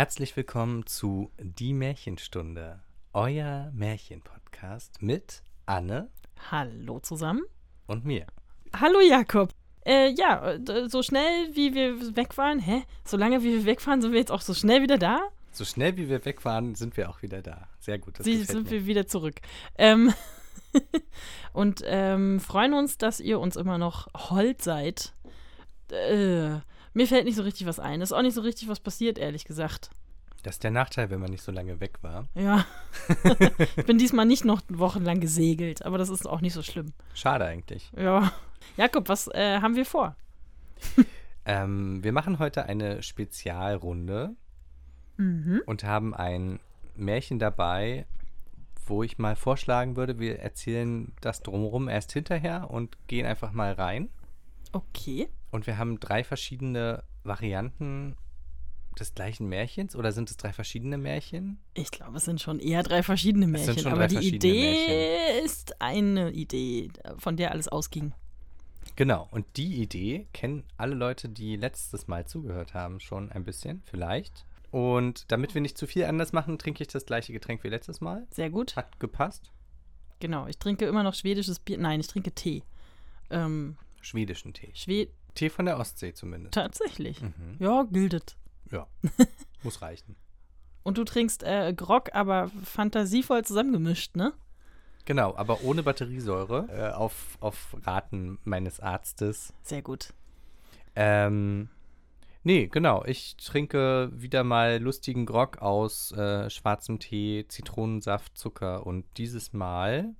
Herzlich 0.00 0.34
willkommen 0.34 0.86
zu 0.86 1.30
Die 1.38 1.74
Märchenstunde, 1.74 2.80
euer 3.12 3.70
Märchenpodcast 3.74 5.02
mit 5.02 5.42
Anne 5.66 6.08
Hallo 6.50 7.00
zusammen. 7.00 7.42
und 7.86 8.06
mir. 8.06 8.24
Hallo 8.74 9.00
Jakob. 9.00 9.50
Äh, 9.84 10.14
ja, 10.16 10.56
so 10.88 11.02
schnell 11.02 11.54
wie 11.54 11.74
wir 11.74 12.16
weg 12.16 12.38
waren, 12.38 12.60
hä? 12.60 12.84
So 13.04 13.18
lange 13.18 13.42
wie 13.42 13.52
wir 13.52 13.66
wegfahren, 13.66 14.00
sind 14.00 14.12
wir 14.12 14.20
jetzt 14.20 14.32
auch 14.32 14.40
so 14.40 14.54
schnell 14.54 14.80
wieder 14.80 14.96
da? 14.96 15.20
So 15.52 15.66
schnell 15.66 15.98
wie 15.98 16.08
wir 16.08 16.24
weg 16.24 16.46
waren, 16.46 16.74
sind 16.74 16.96
wir 16.96 17.10
auch 17.10 17.20
wieder 17.20 17.42
da. 17.42 17.68
Sehr 17.78 17.98
gut, 17.98 18.18
das 18.18 18.24
Sie 18.24 18.42
sind 18.42 18.64
mir. 18.64 18.70
wir 18.70 18.86
wieder 18.86 19.06
zurück. 19.06 19.42
Ähm 19.76 20.14
und 21.52 21.82
ähm, 21.84 22.40
freuen 22.40 22.72
uns, 22.72 22.96
dass 22.96 23.20
ihr 23.20 23.38
uns 23.38 23.54
immer 23.54 23.76
noch 23.76 24.08
hold 24.30 24.62
seid. 24.62 25.12
Äh, 25.90 26.60
mir 26.94 27.06
fällt 27.06 27.24
nicht 27.24 27.36
so 27.36 27.42
richtig 27.42 27.66
was 27.66 27.78
ein. 27.80 28.00
Ist 28.00 28.12
auch 28.12 28.22
nicht 28.22 28.34
so 28.34 28.40
richtig 28.40 28.68
was 28.68 28.80
passiert, 28.80 29.18
ehrlich 29.18 29.44
gesagt. 29.44 29.90
Das 30.42 30.54
ist 30.56 30.64
der 30.64 30.70
Nachteil, 30.70 31.10
wenn 31.10 31.20
man 31.20 31.30
nicht 31.30 31.42
so 31.42 31.52
lange 31.52 31.80
weg 31.80 31.98
war. 32.02 32.26
Ja. 32.34 32.64
ich 33.76 33.84
bin 33.84 33.98
diesmal 33.98 34.24
nicht 34.24 34.44
noch 34.44 34.62
wochenlang 34.68 35.20
gesegelt, 35.20 35.84
aber 35.84 35.98
das 35.98 36.08
ist 36.08 36.26
auch 36.26 36.40
nicht 36.40 36.54
so 36.54 36.62
schlimm. 36.62 36.92
Schade 37.14 37.44
eigentlich. 37.44 37.90
Ja. 37.96 38.32
Jakob, 38.76 39.08
was 39.08 39.28
äh, 39.28 39.60
haben 39.60 39.76
wir 39.76 39.84
vor? 39.84 40.16
Ähm, 41.44 42.02
wir 42.02 42.12
machen 42.12 42.38
heute 42.38 42.64
eine 42.66 43.02
Spezialrunde 43.02 44.34
Mhm. 45.20 45.60
und 45.66 45.84
haben 45.84 46.14
ein 46.14 46.60
Märchen 46.96 47.38
dabei, 47.38 48.06
wo 48.86 49.02
ich 49.02 49.18
mal 49.18 49.36
vorschlagen 49.36 49.94
würde, 49.96 50.18
wir 50.18 50.38
erzählen 50.40 51.12
das 51.20 51.42
drumherum 51.42 51.88
erst 51.88 52.12
hinterher 52.12 52.70
und 52.70 52.96
gehen 53.06 53.26
einfach 53.26 53.52
mal 53.52 53.72
rein. 53.74 54.08
Okay. 54.72 55.28
Und 55.50 55.66
wir 55.66 55.78
haben 55.78 55.98
drei 56.00 56.24
verschiedene 56.24 57.02
Varianten 57.24 58.16
des 58.98 59.14
gleichen 59.14 59.48
Märchens 59.48 59.94
oder 59.96 60.12
sind 60.12 60.30
es 60.30 60.36
drei 60.36 60.52
verschiedene 60.52 60.98
Märchen? 60.98 61.58
Ich 61.74 61.90
glaube, 61.90 62.16
es 62.16 62.24
sind 62.24 62.40
schon 62.40 62.58
eher 62.58 62.82
drei 62.82 63.02
verschiedene 63.02 63.46
Es 63.46 63.50
Märchen, 63.50 63.74
sind 63.74 63.82
schon 63.82 63.92
aber 63.92 64.08
drei 64.08 64.20
die 64.20 64.34
Idee 64.36 65.40
ist 65.44 65.80
eine 65.80 66.30
Idee, 66.30 66.90
von 67.18 67.36
der 67.36 67.52
alles 67.52 67.68
ausging. 67.68 68.12
Genau, 68.96 69.28
und 69.30 69.46
die 69.56 69.80
Idee 69.80 70.26
kennen 70.32 70.64
alle 70.76 70.94
Leute, 70.94 71.28
die 71.28 71.56
letztes 71.56 72.08
Mal 72.08 72.26
zugehört 72.26 72.74
haben, 72.74 73.00
schon 73.00 73.30
ein 73.30 73.44
bisschen, 73.44 73.82
vielleicht. 73.86 74.44
Und 74.70 75.30
damit 75.32 75.54
wir 75.54 75.60
nicht 75.60 75.78
zu 75.78 75.86
viel 75.86 76.04
anders 76.04 76.32
machen, 76.32 76.58
trinke 76.58 76.82
ich 76.82 76.88
das 76.88 77.06
gleiche 77.06 77.32
Getränk 77.32 77.64
wie 77.64 77.68
letztes 77.68 78.00
Mal. 78.00 78.26
Sehr 78.30 78.50
gut. 78.50 78.76
Hat 78.76 79.00
gepasst. 79.00 79.50
Genau. 80.20 80.46
Ich 80.46 80.58
trinke 80.58 80.84
immer 80.84 81.02
noch 81.02 81.14
schwedisches 81.14 81.58
Bier. 81.58 81.78
Nein, 81.78 82.00
ich 82.00 82.06
trinke 82.06 82.32
Tee. 82.32 82.62
Ähm, 83.30 83.76
Schwedischen 84.00 84.52
Tee. 84.52 84.70
Schwed 84.74 85.10
Tee 85.34 85.50
von 85.50 85.66
der 85.66 85.78
Ostsee 85.78 86.12
zumindest. 86.12 86.54
tatsächlich. 86.54 87.20
Mhm. 87.20 87.56
Ja, 87.58 87.84
gildet. 87.90 88.36
Ja, 88.70 88.86
muss 89.62 89.82
reichen. 89.82 90.16
Und 90.82 90.98
du 90.98 91.04
trinkst 91.04 91.42
äh, 91.42 91.72
Grog, 91.74 92.14
aber 92.14 92.50
fantasievoll 92.64 93.44
zusammengemischt, 93.44 94.16
ne? 94.16 94.32
Genau, 95.04 95.34
aber 95.36 95.62
ohne 95.62 95.82
Batteriesäure, 95.82 96.68
äh, 96.70 96.94
auf, 96.94 97.36
auf 97.40 97.76
Raten 97.84 98.38
meines 98.44 98.80
Arztes. 98.80 99.52
Sehr 99.62 99.82
gut. 99.82 100.12
Ähm, 100.94 101.68
nee, 102.44 102.68
genau. 102.68 103.04
Ich 103.04 103.36
trinke 103.36 104.10
wieder 104.14 104.44
mal 104.44 104.78
lustigen 104.80 105.26
Grog 105.26 105.58
aus 105.58 106.12
äh, 106.12 106.48
schwarzem 106.50 106.98
Tee, 106.98 107.46
Zitronensaft, 107.48 108.36
Zucker 108.38 108.86
und 108.86 109.04
dieses 109.16 109.52
Mal 109.52 110.14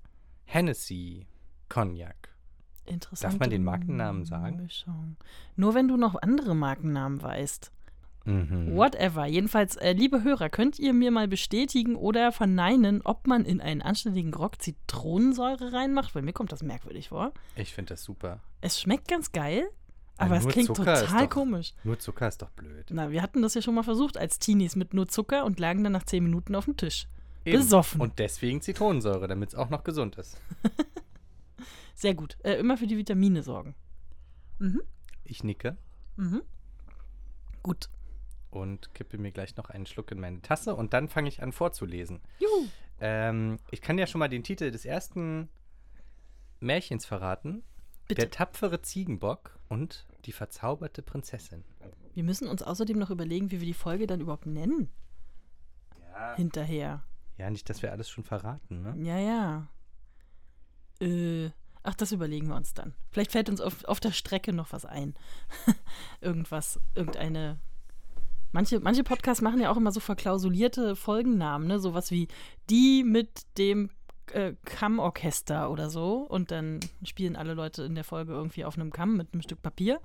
Hennessy 0.45 1.27
Cognac. 1.69 2.30
Interessant. 2.87 3.35
Darf 3.35 3.41
man 3.41 3.51
den 3.51 3.63
Markennamen 3.65 4.25
sagen? 4.25 4.63
Mischung. 4.63 5.17
Nur 5.57 5.75
wenn 5.75 5.89
du 5.89 5.97
noch 5.97 6.21
andere 6.21 6.55
Markennamen 6.55 7.23
weißt. 7.23 7.71
Mhm. 8.27 8.75
Whatever. 8.77 9.27
Jedenfalls, 9.27 9.77
äh, 9.77 9.93
liebe 9.93 10.23
Hörer, 10.23 10.51
könnt 10.51 10.79
ihr 10.79 10.93
mir 10.93 11.11
mal 11.11 11.27
bestätigen 11.27 11.97
oder 11.97 12.33
verneinen, 12.33 13.01
ob 13.03 13.27
man 13.27 13.45
in 13.45 13.61
einen 13.61 13.81
anständigen 13.81 14.31
Grog 14.31 14.61
Zitronensäure 14.61 15.73
reinmacht? 15.73 16.15
Weil 16.15 16.23
mir 16.23 16.33
kommt 16.35 16.53
das 16.53 16.63
merkwürdig 16.63 17.09
vor. 17.09 17.33
Ich 17.57 17.73
finde 17.73 17.95
das 17.95 18.03
super. 18.05 18.41
Es 18.61 18.79
schmeckt 18.81 19.09
ganz 19.09 19.33
geil, 19.33 19.63
Ja, 20.19 20.27
aber 20.27 20.37
es 20.37 20.47
klingt 20.49 20.67
Zucker 20.67 20.97
total 21.01 21.23
doch- 21.29 21.31
komisch. 21.31 21.73
Nur 21.83 21.99
Zucker 21.99 22.29
ist 22.29 22.43
doch 22.43 22.51
blöd. 22.51 22.87
Na, 22.91 23.11
wir 23.11 23.23
hatten 23.23 23.41
das 23.41 23.55
ja 23.55 23.63
schon 23.63 23.75
mal 23.75 23.85
versucht 23.85 24.19
als 24.19 24.39
Teenies 24.39 24.77
mit 24.77 24.93
nur 24.93 25.09
Zucker 25.09 25.45
und 25.47 25.59
lagen 25.59 25.83
dann 25.83 25.93
nach 25.93 26.05
10 26.05 26.23
Minuten 26.23 26.55
auf 26.55 26.67
dem 26.67 26.77
Tisch. 26.77 27.07
Eben. 27.47 27.57
Besoffen. 27.59 28.03
Und 28.03 28.19
deswegen 28.19 28.61
Zitronensäure, 28.61 29.29
damit 29.29 29.51
es 29.51 29.55
auch 29.55 29.71
noch 29.71 29.83
gesund 29.83 30.17
ist. 30.19 30.37
Sehr 32.01 32.15
gut. 32.15 32.39
Äh, 32.45 32.55
immer 32.55 32.79
für 32.79 32.87
die 32.87 32.97
Vitamine 32.97 33.43
sorgen. 33.43 33.75
Mhm. 34.59 34.81
Ich 35.25 35.45
nicke 35.45 35.77
Mhm. 36.17 36.43
Gut. 37.63 37.91
und 38.51 38.93
kippe 38.95 39.19
mir 39.19 39.31
gleich 39.33 39.57
noch 39.57 39.69
einen 39.71 39.85
Schluck 39.87 40.11
in 40.11 40.19
meine 40.19 40.41
Tasse 40.43 40.75
und 40.75 40.93
dann 40.95 41.09
fange 41.09 41.29
ich 41.29 41.43
an 41.43 41.53
vorzulesen. 41.53 42.21
Juhu. 42.39 42.69
Ähm, 43.01 43.59
ich 43.71 43.81
kann 43.83 43.99
ja 43.99 44.07
schon 44.07 44.19
mal 44.19 44.29
den 44.29 44.43
Titel 44.43 44.71
des 44.71 44.85
ersten 44.87 45.49
Märchens 46.59 47.05
verraten. 47.07 47.63
Bitte. 48.09 48.23
Der 48.23 48.31
tapfere 48.31 48.81
Ziegenbock 48.83 49.59
und 49.69 50.07
die 50.25 50.33
verzauberte 50.33 51.03
Prinzessin. 51.03 51.65
Wir 52.15 52.25
müssen 52.25 52.49
uns 52.49 52.63
außerdem 52.63 52.99
noch 52.99 53.11
überlegen, 53.11 53.51
wie 53.51 53.61
wir 53.61 53.67
die 53.67 53.75
Folge 53.75 54.07
dann 54.07 54.21
überhaupt 54.23 54.47
nennen. 54.47 54.91
Ja. 56.13 56.35
Hinterher. 56.35 57.05
Ja, 57.39 57.51
nicht, 57.51 57.69
dass 57.71 57.83
wir 57.83 57.93
alles 57.93 58.09
schon 58.11 58.25
verraten, 58.25 58.83
ne? 58.83 58.95
Ja, 59.07 59.19
ja. 59.19 59.69
Äh, 61.01 61.51
ach, 61.83 61.95
das 61.95 62.13
überlegen 62.13 62.49
wir 62.49 62.57
uns 62.57 62.75
dann. 62.75 62.95
Vielleicht 63.11 63.33
fällt 63.33 63.49
uns 63.49 63.61
auf, 63.61 63.85
auf 63.85 64.01
der 64.01 64.13
Strecke 64.13 64.53
noch 64.53 64.73
was 64.73 64.85
ein. 64.85 65.15
Irgendwas, 66.21 66.81
irgendeine. 66.95 67.59
Manche, 68.53 68.81
manche 68.81 69.05
Podcasts 69.05 69.43
machen 69.43 69.61
ja 69.61 69.71
auch 69.71 69.77
immer 69.77 69.93
so 69.93 70.01
verklausulierte 70.01 70.97
Folgennamen, 70.97 71.69
ne? 71.69 71.79
Sowas 71.79 72.11
wie 72.11 72.27
die 72.69 73.05
mit 73.05 73.47
dem 73.59 73.91
äh, 74.33 74.55
Kammorchester 74.65 75.71
oder 75.71 75.89
so. 75.89 76.19
Und 76.19 76.51
dann 76.51 76.81
spielen 77.05 77.37
alle 77.37 77.55
Leute 77.55 77.85
in 77.85 77.95
der 77.95 78.05
Folge 78.05 78.33
irgendwie 78.33 78.65
auf 78.65 78.77
einem 78.77 78.93
Kamm 78.93 79.17
mit 79.17 79.33
einem 79.33 79.43
Stück 79.43 79.63
Papier. 79.63 80.01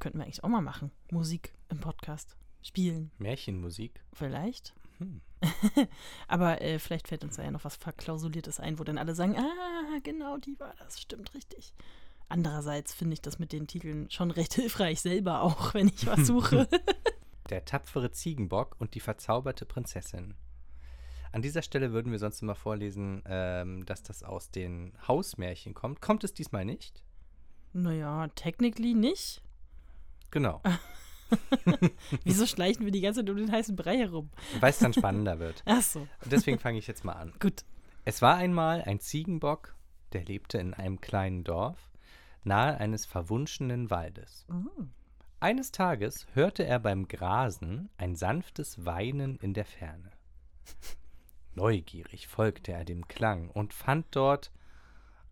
Könnten 0.00 0.18
wir 0.18 0.24
eigentlich 0.24 0.42
auch 0.42 0.48
mal 0.48 0.60
machen. 0.60 0.90
Musik 1.10 1.52
im 1.68 1.78
Podcast. 1.78 2.36
Spielen. 2.62 3.12
Märchenmusik. 3.18 4.02
Vielleicht. 4.12 4.74
Hm. 5.02 5.20
Aber 6.28 6.60
äh, 6.60 6.78
vielleicht 6.78 7.08
fällt 7.08 7.24
uns 7.24 7.36
da 7.36 7.42
ja 7.42 7.50
noch 7.50 7.64
was 7.64 7.76
Verklausuliertes 7.76 8.60
ein, 8.60 8.78
wo 8.78 8.84
dann 8.84 8.98
alle 8.98 9.14
sagen, 9.14 9.36
ah, 9.36 9.98
genau, 10.02 10.38
die 10.38 10.58
war 10.60 10.74
das, 10.78 11.00
stimmt 11.00 11.34
richtig. 11.34 11.74
Andererseits 12.28 12.94
finde 12.94 13.14
ich 13.14 13.20
das 13.20 13.38
mit 13.38 13.52
den 13.52 13.66
Titeln 13.66 14.10
schon 14.10 14.30
recht 14.30 14.54
hilfreich 14.54 15.00
selber 15.00 15.42
auch, 15.42 15.74
wenn 15.74 15.88
ich 15.88 16.06
was 16.06 16.26
suche. 16.26 16.68
Der 17.50 17.64
tapfere 17.64 18.12
Ziegenbock 18.12 18.76
und 18.78 18.94
die 18.94 19.00
verzauberte 19.00 19.66
Prinzessin. 19.66 20.34
An 21.32 21.42
dieser 21.42 21.62
Stelle 21.62 21.92
würden 21.92 22.12
wir 22.12 22.18
sonst 22.18 22.42
immer 22.42 22.54
vorlesen, 22.54 23.22
ähm, 23.26 23.84
dass 23.86 24.02
das 24.02 24.22
aus 24.22 24.50
den 24.50 24.92
Hausmärchen 25.08 25.74
kommt. 25.74 26.00
Kommt 26.00 26.24
es 26.24 26.34
diesmal 26.34 26.64
nicht? 26.64 27.02
naja, 27.72 28.28
technically 28.34 28.94
nicht. 28.94 29.42
Genau. 30.30 30.62
Wieso 32.24 32.46
schleichen 32.46 32.84
wir 32.84 32.92
die 32.92 33.00
ganze 33.00 33.20
Zeit 33.20 33.30
um 33.30 33.36
den 33.36 33.50
heißen 33.52 33.76
Brei 33.76 33.96
herum? 33.98 34.30
Weil 34.60 34.70
es 34.70 34.78
dann 34.78 34.92
spannender 34.92 35.38
wird. 35.38 35.62
Ach 35.66 35.82
so, 35.82 36.00
Und 36.00 36.32
deswegen 36.32 36.58
fange 36.58 36.78
ich 36.78 36.86
jetzt 36.86 37.04
mal 37.04 37.14
an. 37.14 37.32
gut. 37.40 37.64
Es 38.04 38.20
war 38.20 38.36
einmal 38.36 38.82
ein 38.82 38.98
Ziegenbock, 38.98 39.76
der 40.12 40.24
lebte 40.24 40.58
in 40.58 40.74
einem 40.74 41.00
kleinen 41.00 41.44
Dorf, 41.44 41.90
nahe 42.42 42.78
eines 42.78 43.06
verwunschenen 43.06 43.90
Waldes. 43.90 44.44
Eines 45.38 45.70
Tages 45.70 46.26
hörte 46.34 46.64
er 46.64 46.80
beim 46.80 47.06
Grasen 47.06 47.90
ein 47.98 48.16
sanftes 48.16 48.84
Weinen 48.84 49.36
in 49.36 49.54
der 49.54 49.64
Ferne. 49.64 50.10
Neugierig 51.54 52.26
folgte 52.28 52.72
er 52.72 52.84
dem 52.84 53.06
Klang 53.08 53.50
und 53.50 53.72
fand 53.72 54.06
dort 54.10 54.50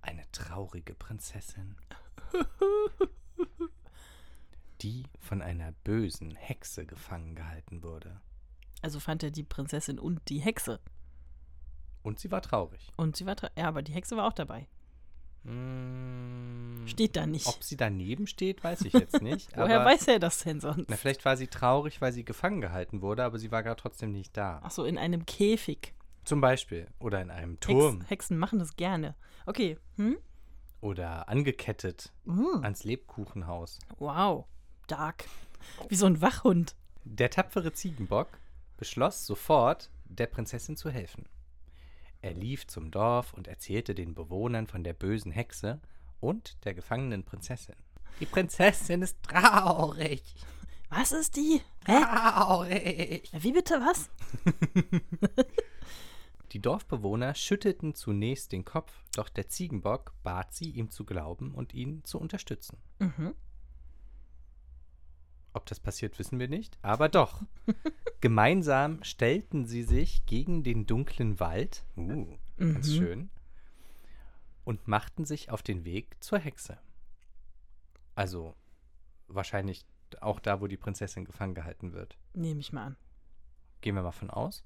eine 0.03 0.23
traurige 0.33 0.95
Prinzessin, 0.95 1.77
die 4.83 5.05
von 5.19 5.43
einer 5.43 5.73
bösen 5.85 6.35
Hexe 6.37 6.87
gefangen 6.87 7.35
gehalten 7.35 7.83
wurde. 7.83 8.21
Also 8.83 8.99
fand 9.01 9.23
er 9.23 9.31
die 9.31 9.43
Prinzessin 9.45 9.99
und 9.99 10.21
die 10.29 10.39
Hexe. 10.41 10.81
Und 12.03 12.19
sie 12.19 12.31
war 12.31 12.41
traurig. 12.41 12.89
Und 12.97 13.17
sie 13.17 13.27
war, 13.27 13.35
tra- 13.35 13.51
ja, 13.57 13.69
aber 13.69 13.83
die 13.83 13.93
Hexe 13.93 14.17
war 14.17 14.27
auch 14.27 14.33
dabei. 14.33 14.67
Mm, 15.45 16.87
Steht 16.87 17.17
da 17.17 17.27
nicht. 17.27 17.47
Ob 17.47 17.63
sie 17.63 17.77
daneben 17.77 18.27
steht, 18.27 18.63
weiß 18.65 18.83
ich 18.83 18.93
jetzt 18.93 19.23
nicht. 19.23 19.51
Woher 19.57 19.85
weiß 19.85 20.09
er 20.09 20.19
das 20.19 20.39
denn 20.41 20.61
sonst? 20.61 20.89
Na, 20.89 20.97
vielleicht 20.97 21.25
war 21.25 21.37
sie 21.37 21.49
traurig, 21.49 22.01
weil 22.01 22.13
sie 22.13 22.25
gefangen 22.25 22.61
gehalten 22.61 23.03
wurde, 23.03 23.25
aber 23.25 23.39
sie 23.39 23.51
war 23.51 23.63
gar 23.63 23.77
trotzdem 23.77 24.13
nicht 24.13 24.37
da. 24.37 24.61
Ach 24.63 24.71
so, 24.71 24.85
in 24.85 24.99
einem 24.99 25.27
Käfig. 25.27 25.95
Zum 26.25 26.41
Beispiel. 26.41 26.87
Oder 26.99 27.21
in 27.23 27.31
einem 27.31 27.59
Turm. 27.61 28.01
Hex, 28.01 28.11
Hexen 28.11 28.39
machen 28.39 28.59
das 28.59 28.77
gerne. 28.77 29.15
Okay. 29.47 29.79
Hm? 29.97 30.17
Oder 30.81 31.29
angekettet 31.29 32.13
Mm. 32.25 32.63
ans 32.63 32.85
Lebkuchenhaus. 32.85 33.79
Wow. 33.99 34.47
Dark. 34.91 35.27
Wie 35.89 35.95
so 35.95 36.07
ein 36.07 36.21
Wachhund. 36.21 36.75
Der 37.05 37.31
tapfere 37.31 37.73
Ziegenbock 37.73 38.29
beschloss 38.77 39.25
sofort, 39.25 39.91
der 40.05 40.27
Prinzessin 40.27 40.77
zu 40.77 40.91
helfen. 40.91 41.27
Er 42.23 42.35
lief 42.35 42.67
zum 42.67 42.91
Dorf 42.91 43.33
und 43.33 43.47
erzählte 43.47 43.95
den 43.95 44.15
Bewohnern 44.15 44.67
von 44.67 44.83
der 44.83 44.93
bösen 44.93 45.33
Hexe 45.33 45.81
und 46.19 46.65
der 46.65 46.75
gefangenen 46.75 47.25
Prinzessin. 47.25 47.77
Die 48.19 48.27
Prinzessin 48.27 49.03
ist 49.03 49.23
traurig. 49.23 50.23
Was 50.89 51.13
ist 51.13 51.37
die? 51.37 51.63
Hä? 51.87 52.05
Au, 52.35 52.65
ey. 52.65 53.23
Wie 53.33 53.53
bitte, 53.53 53.81
was? 53.81 54.11
Die 56.53 56.61
Dorfbewohner 56.61 57.37
schüttelten 57.37 57.95
zunächst 57.95 58.51
den 58.51 58.65
Kopf, 58.65 58.93
doch 59.15 59.29
der 59.29 59.49
Ziegenbock 59.49 60.15
bat 60.25 60.53
sie, 60.53 60.71
ihm 60.71 60.91
zu 60.91 61.05
glauben 61.05 61.55
und 61.55 61.75
ihn 61.75 62.03
zu 62.03 62.19
unterstützen. 62.19 62.79
Mhm. 62.99 63.37
Ob 65.53 65.67
das 65.67 65.81
passiert, 65.81 66.19
wissen 66.19 66.39
wir 66.39 66.49
nicht, 66.49 66.79
aber 66.83 67.09
doch. 67.09 67.43
Gemeinsam 68.21 69.03
stellten 69.03 69.67
sie 69.67 69.83
sich 69.83 70.25
gegen 70.27 70.63
den 70.63 70.87
dunklen 70.87 71.41
Wald, 71.41 71.85
uh, 71.97 72.37
ganz 72.59 72.89
Mhm. 72.89 72.93
schön, 72.93 73.31
und 74.65 74.87
machten 74.87 75.25
sich 75.25 75.51
auf 75.51 75.63
den 75.63 75.85
Weg 75.85 76.23
zur 76.23 76.39
Hexe. 76.39 76.79
Also 78.15 78.55
wahrscheinlich 79.29 79.85
auch 80.21 80.41
da, 80.41 80.61
wo 80.61 80.67
die 80.67 80.77
Prinzessin 80.77 81.25
gefangen 81.25 81.55
gehalten 81.55 81.93
wird. 81.93 82.17
Nehme 82.35 82.61
ich 82.61 82.73
mal 82.73 82.85
an. 82.87 82.97
Gehen 83.81 83.95
wir 83.95 84.03
mal 84.03 84.11
von 84.13 84.31
aus. 84.31 84.65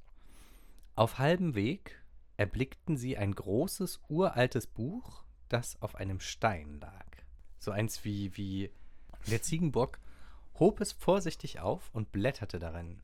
Auf 0.96 1.18
halbem 1.18 1.54
Weg 1.54 2.02
erblickten 2.36 2.96
sie 2.96 3.16
ein 3.16 3.34
großes, 3.34 4.00
uraltes 4.08 4.66
Buch, 4.66 5.24
das 5.48 5.80
auf 5.80 5.94
einem 5.94 6.20
Stein 6.20 6.80
lag. 6.80 7.06
So 7.58 7.70
eins 7.70 8.04
wie, 8.04 8.36
wie 8.36 8.70
der 9.30 9.40
Ziegenbock 9.42 9.98
hob 10.58 10.80
es 10.80 10.92
vorsichtig 10.92 11.60
auf 11.60 11.90
und 11.92 12.12
blätterte 12.12 12.58
darin. 12.58 13.00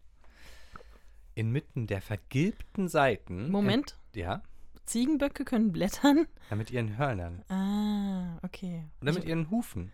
Inmitten 1.35 1.87
der 1.87 2.03
vergilbten 2.03 2.89
Seiten. 2.89 3.51
Moment. 3.51 3.93
ent- 4.13 4.17
ja, 4.17 4.43
Ziegenböcke 4.87 5.45
können 5.45 5.71
blättern. 5.73 6.27
ja, 6.51 6.57
mit 6.57 6.71
ihren 6.71 6.97
Hörnern. 6.99 7.45
Ah, 7.49 8.39
okay. 8.43 8.85
Oder 9.01 9.13
mit 9.13 9.25
ihren 9.25 9.49
Hufen. 9.51 9.93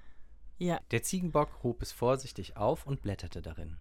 Ja. 0.59 0.81
Der 0.91 1.03
Ziegenbock 1.03 1.63
hob 1.63 1.83
es 1.83 1.93
vorsichtig 1.93 2.57
auf 2.57 2.87
und 2.87 3.03
blätterte 3.03 3.43
darin. 3.43 3.77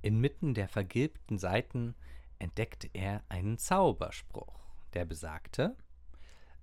Inmitten 0.00 0.54
der 0.54 0.68
vergilbten 0.68 1.38
Seiten 1.38 1.96
entdeckte 2.38 2.88
er 2.92 3.22
einen 3.28 3.58
Zauberspruch, 3.58 4.60
der 4.92 5.04
besagte: 5.06 5.76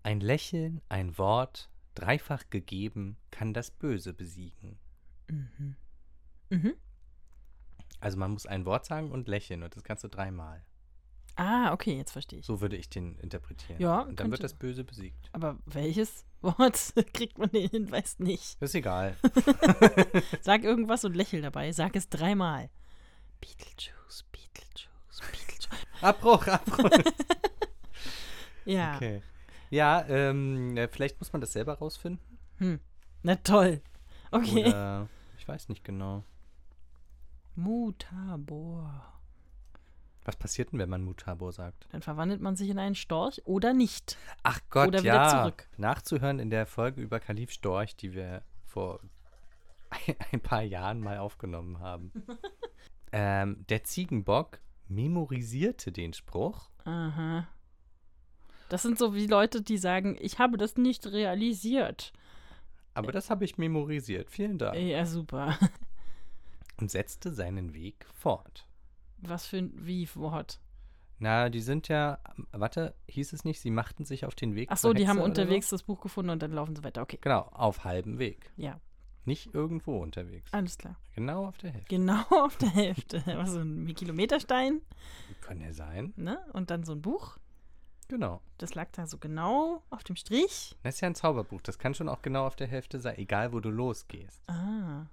Ein 0.03 0.21
Lächeln, 0.21 0.81
ein 0.87 1.17
Wort, 1.17 1.69
dreifach 1.95 2.43
gegeben, 2.49 3.17
kann 3.29 3.53
das 3.53 3.71
Böse 3.71 4.13
besiegen. 4.13 4.79
Mhm. 5.27 5.75
Mhm. 6.51 6.75
Also 7.99 8.17
man 8.17 8.31
muss 8.31 8.45
ein 8.45 8.65
Wort 8.65 8.85
sagen 8.85 9.11
und 9.11 9.27
lächeln 9.27 9.63
und 9.63 9.75
das 9.75 9.83
kannst 9.83 10.03
du 10.03 10.07
dreimal. 10.07 10.63
Ah, 11.35 11.71
okay, 11.71 11.95
jetzt 11.95 12.11
verstehe 12.11 12.39
ich. 12.39 12.45
So 12.45 12.61
würde 12.61 12.75
ich 12.75 12.89
den 12.89 13.17
interpretieren. 13.19 13.79
Ja, 13.79 14.01
und 14.01 14.19
dann 14.19 14.31
wird 14.31 14.43
das 14.43 14.53
Böse 14.53 14.83
besiegt. 14.83 15.29
Aber 15.31 15.57
welches 15.65 16.25
Wort 16.41 16.93
kriegt 17.13 17.37
man 17.37 17.49
den 17.49 17.69
Hinweis 17.69 18.19
nicht? 18.19 18.61
Ist 18.61 18.75
egal. 18.75 19.15
Sag 20.41 20.63
irgendwas 20.63 21.05
und 21.05 21.15
lächel 21.15 21.41
dabei. 21.41 21.71
Sag 21.71 21.95
es 21.95 22.09
dreimal. 22.09 22.69
Beetlejuice, 23.39 24.25
Beetlejuice, 24.31 25.21
Beetlejuice. 25.31 26.03
Abbruch, 26.03 26.47
Abbruch. 26.47 26.89
Ja. 28.65 28.95
Okay. 28.95 29.21
Ja, 29.69 30.05
ähm, 30.07 30.75
äh, 30.75 30.87
vielleicht 30.87 31.19
muss 31.19 31.31
man 31.31 31.41
das 31.41 31.53
selber 31.53 31.75
rausfinden. 31.75 32.37
Hm. 32.57 32.79
Na 33.23 33.35
toll. 33.35 33.81
Okay. 34.31 34.67
Oder 34.67 35.07
ich 35.37 35.47
weiß 35.47 35.69
nicht 35.69 35.83
genau. 35.83 36.23
Mutabor. 37.63 39.05
Was 40.23 40.35
passiert 40.35 40.71
denn, 40.71 40.79
wenn 40.79 40.89
man 40.89 41.03
Mutabor 41.03 41.51
sagt? 41.51 41.87
Dann 41.91 42.01
verwandelt 42.01 42.41
man 42.41 42.55
sich 42.55 42.69
in 42.69 42.79
einen 42.79 42.95
Storch 42.95 43.41
oder 43.45 43.73
nicht. 43.73 44.17
Ach 44.43 44.59
Gott, 44.69 44.89
Oder 44.89 45.03
wieder 45.03 45.15
ja. 45.15 45.29
zurück. 45.29 45.67
Nachzuhören 45.77 46.39
in 46.39 46.49
der 46.49 46.65
Folge 46.65 47.01
über 47.01 47.19
Kalif 47.19 47.51
Storch, 47.51 47.95
die 47.95 48.13
wir 48.13 48.43
vor 48.65 48.99
ein, 49.89 50.15
ein 50.31 50.41
paar 50.41 50.61
Jahren 50.61 51.01
mal 51.01 51.17
aufgenommen 51.17 51.79
haben. 51.79 52.11
ähm, 53.11 53.65
der 53.69 53.83
Ziegenbock 53.83 54.59
memorisierte 54.87 55.91
den 55.91 56.13
Spruch. 56.13 56.69
Aha. 56.85 57.47
Das 58.69 58.83
sind 58.83 58.97
so 58.97 59.13
wie 59.15 59.27
Leute, 59.27 59.61
die 59.61 59.77
sagen, 59.77 60.17
ich 60.19 60.39
habe 60.39 60.57
das 60.57 60.77
nicht 60.77 61.07
realisiert. 61.07 62.13
Aber 62.93 63.11
das 63.11 63.29
habe 63.29 63.45
ich 63.45 63.57
memorisiert. 63.57 64.31
Vielen 64.31 64.57
Dank. 64.57 64.77
Ja, 64.77 65.05
super. 65.05 65.57
Und 66.81 66.89
setzte 66.91 67.31
seinen 67.31 67.73
Weg 67.73 68.05
fort. 68.13 68.67
Was 69.19 69.45
für 69.45 69.57
ein 69.57 69.71
wie 69.75 70.09
Wort. 70.15 70.59
Na, 71.19 71.49
die 71.49 71.59
sind 71.59 71.87
ja, 71.87 72.17
warte, 72.51 72.95
hieß 73.07 73.33
es 73.33 73.45
nicht, 73.45 73.59
sie 73.61 73.69
machten 73.69 74.03
sich 74.05 74.25
auf 74.25 74.33
den 74.33 74.55
Weg 74.55 74.69
Ach 74.71 74.77
so, 74.77 74.91
die 74.91 75.07
haben 75.07 75.17
Hexe 75.19 75.19
oder 75.19 75.25
unterwegs 75.43 75.69
das 75.69 75.83
Buch 75.83 76.01
gefunden 76.01 76.31
und 76.31 76.41
dann 76.41 76.51
laufen 76.51 76.75
sie 76.75 76.83
weiter. 76.83 77.03
Okay. 77.03 77.17
So? 77.17 77.21
Genau, 77.21 77.41
auf 77.53 77.83
halbem 77.83 78.17
Weg. 78.17 78.51
Ja, 78.57 78.79
Nicht 79.25 79.53
irgendwo 79.53 79.99
unterwegs. 80.01 80.51
alles 80.51 80.79
klar. 80.79 80.95
Genau 81.13 81.45
auf 81.45 81.59
der 81.59 81.69
Hälfte. 81.69 81.95
Genau 81.95 82.23
auf 82.43 82.57
der 82.57 82.69
Hälfte. 82.71 83.23
Also 83.37 83.59
ein 83.59 83.93
Kilometerstein, 83.93 84.81
Kann 85.41 85.61
ja 85.61 85.71
sein. 85.73 86.13
ne? 86.15 86.39
Und 86.53 86.71
dann 86.71 86.83
so 86.83 86.93
ein 86.93 87.01
Buch. 87.03 87.37
Genau. 88.07 88.41
Das 88.57 88.73
lag 88.73 88.89
da 88.93 89.05
so 89.05 89.19
genau 89.19 89.83
auf 89.91 90.03
dem 90.03 90.15
Strich. 90.15 90.75
Das 90.81 90.95
ist 90.95 91.01
ja 91.01 91.07
ein 91.07 91.15
Zauberbuch. 91.15 91.61
Das 91.61 91.77
kann 91.77 91.93
schon 91.93 92.09
auch 92.09 92.23
genau 92.23 92.47
auf 92.47 92.55
der 92.55 92.65
Hälfte 92.67 92.99
sein, 92.99 93.19
egal 93.19 93.53
wo 93.53 93.59
du 93.59 93.69
losgehst. 93.69 94.41
Ah. 94.49 95.05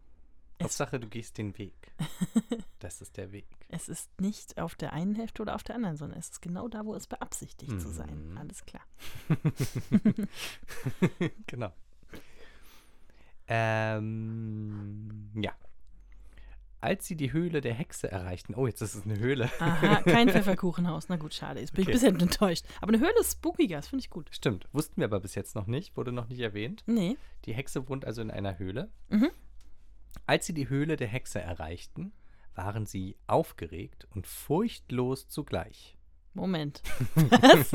Hauptsache, 0.63 1.01
du 1.01 1.09
gehst 1.09 1.39
den 1.39 1.57
Weg. 1.59 1.75
Das 2.81 3.01
ist 3.01 3.17
der 3.17 3.33
Weg. 3.33 3.47
es 3.71 3.89
ist 3.89 4.09
nicht 4.21 4.61
auf 4.61 4.77
der 4.77 4.93
einen 4.93 5.17
Hälfte 5.17 5.43
oder 5.43 5.57
auf 5.57 5.65
der 5.65 5.75
anderen, 5.75 5.97
sondern 5.97 6.17
es 6.21 6.29
ist 6.31 6.43
genau 6.43 6.69
da, 6.69 6.85
wo 6.85 6.95
es 6.95 7.09
beabsichtigt 7.09 7.81
zu 7.81 7.89
sein. 7.89 8.31
Mhm. 8.31 8.39
Alles 8.39 8.65
klar. 8.67 8.83
genau. 11.49 11.73
Ähm, 13.49 15.31
ja. 15.35 15.53
Als 16.81 17.09
sie 17.09 17.17
die 17.17 17.33
Höhle 17.33 17.61
der 17.61 17.75
Hexe 17.75 18.11
erreichten, 18.11 18.55
oh, 18.55 18.69
jetzt 18.69 18.81
ist 18.81 18.95
es 18.95 19.05
eine 19.05 19.19
Höhle. 19.19 19.51
Aha, 19.59 20.03
kein 20.03 20.29
Pfefferkuchenhaus. 20.33 21.09
Na 21.09 21.17
gut, 21.17 21.35
schade. 21.35 21.59
Jetzt 21.59 21.73
bin 21.73 21.83
Okay. 21.83 21.91
ich 21.97 22.05
ein 22.05 22.13
bisschen 22.13 22.29
enttäuscht. 22.29 22.65
Aber 22.81 22.91
eine 22.93 23.01
Höhle 23.01 23.19
ist 23.21 23.33
spookiger, 23.33 23.77
das 23.77 23.89
finde 23.89 24.05
ich 24.05 24.11
gut. 24.11 24.29
Stimmt, 24.31 24.69
wussten 24.73 24.99
wir 25.01 25.07
aber 25.07 25.19
bis 25.19 25.35
jetzt 25.35 25.57
noch 25.57 25.67
nicht, 25.67 25.97
wurde 25.97 26.13
noch 26.13 26.29
nicht 26.29 26.39
erwähnt. 26.41 26.85
Nee. 26.87 27.17
Die 27.47 27.53
Hexe 27.55 27.89
wohnt 27.89 28.05
also 28.05 28.23
in 28.23 28.31
einer 28.31 28.59
Höhle. 28.61 28.93
Mhm. 29.09 29.31
Als 30.29 30.45
sie 30.45 30.53
die 30.53 30.69
Höhle 30.69 30.99
der 30.99 31.09
Hexe 31.09 31.41
erreichten, 31.41 32.13
waren 32.55 32.85
sie 32.85 33.17
aufgeregt 33.27 34.07
und 34.11 34.27
furchtlos 34.27 35.27
zugleich. 35.27 35.97
Moment. 36.35 36.83
Was? 37.15 37.73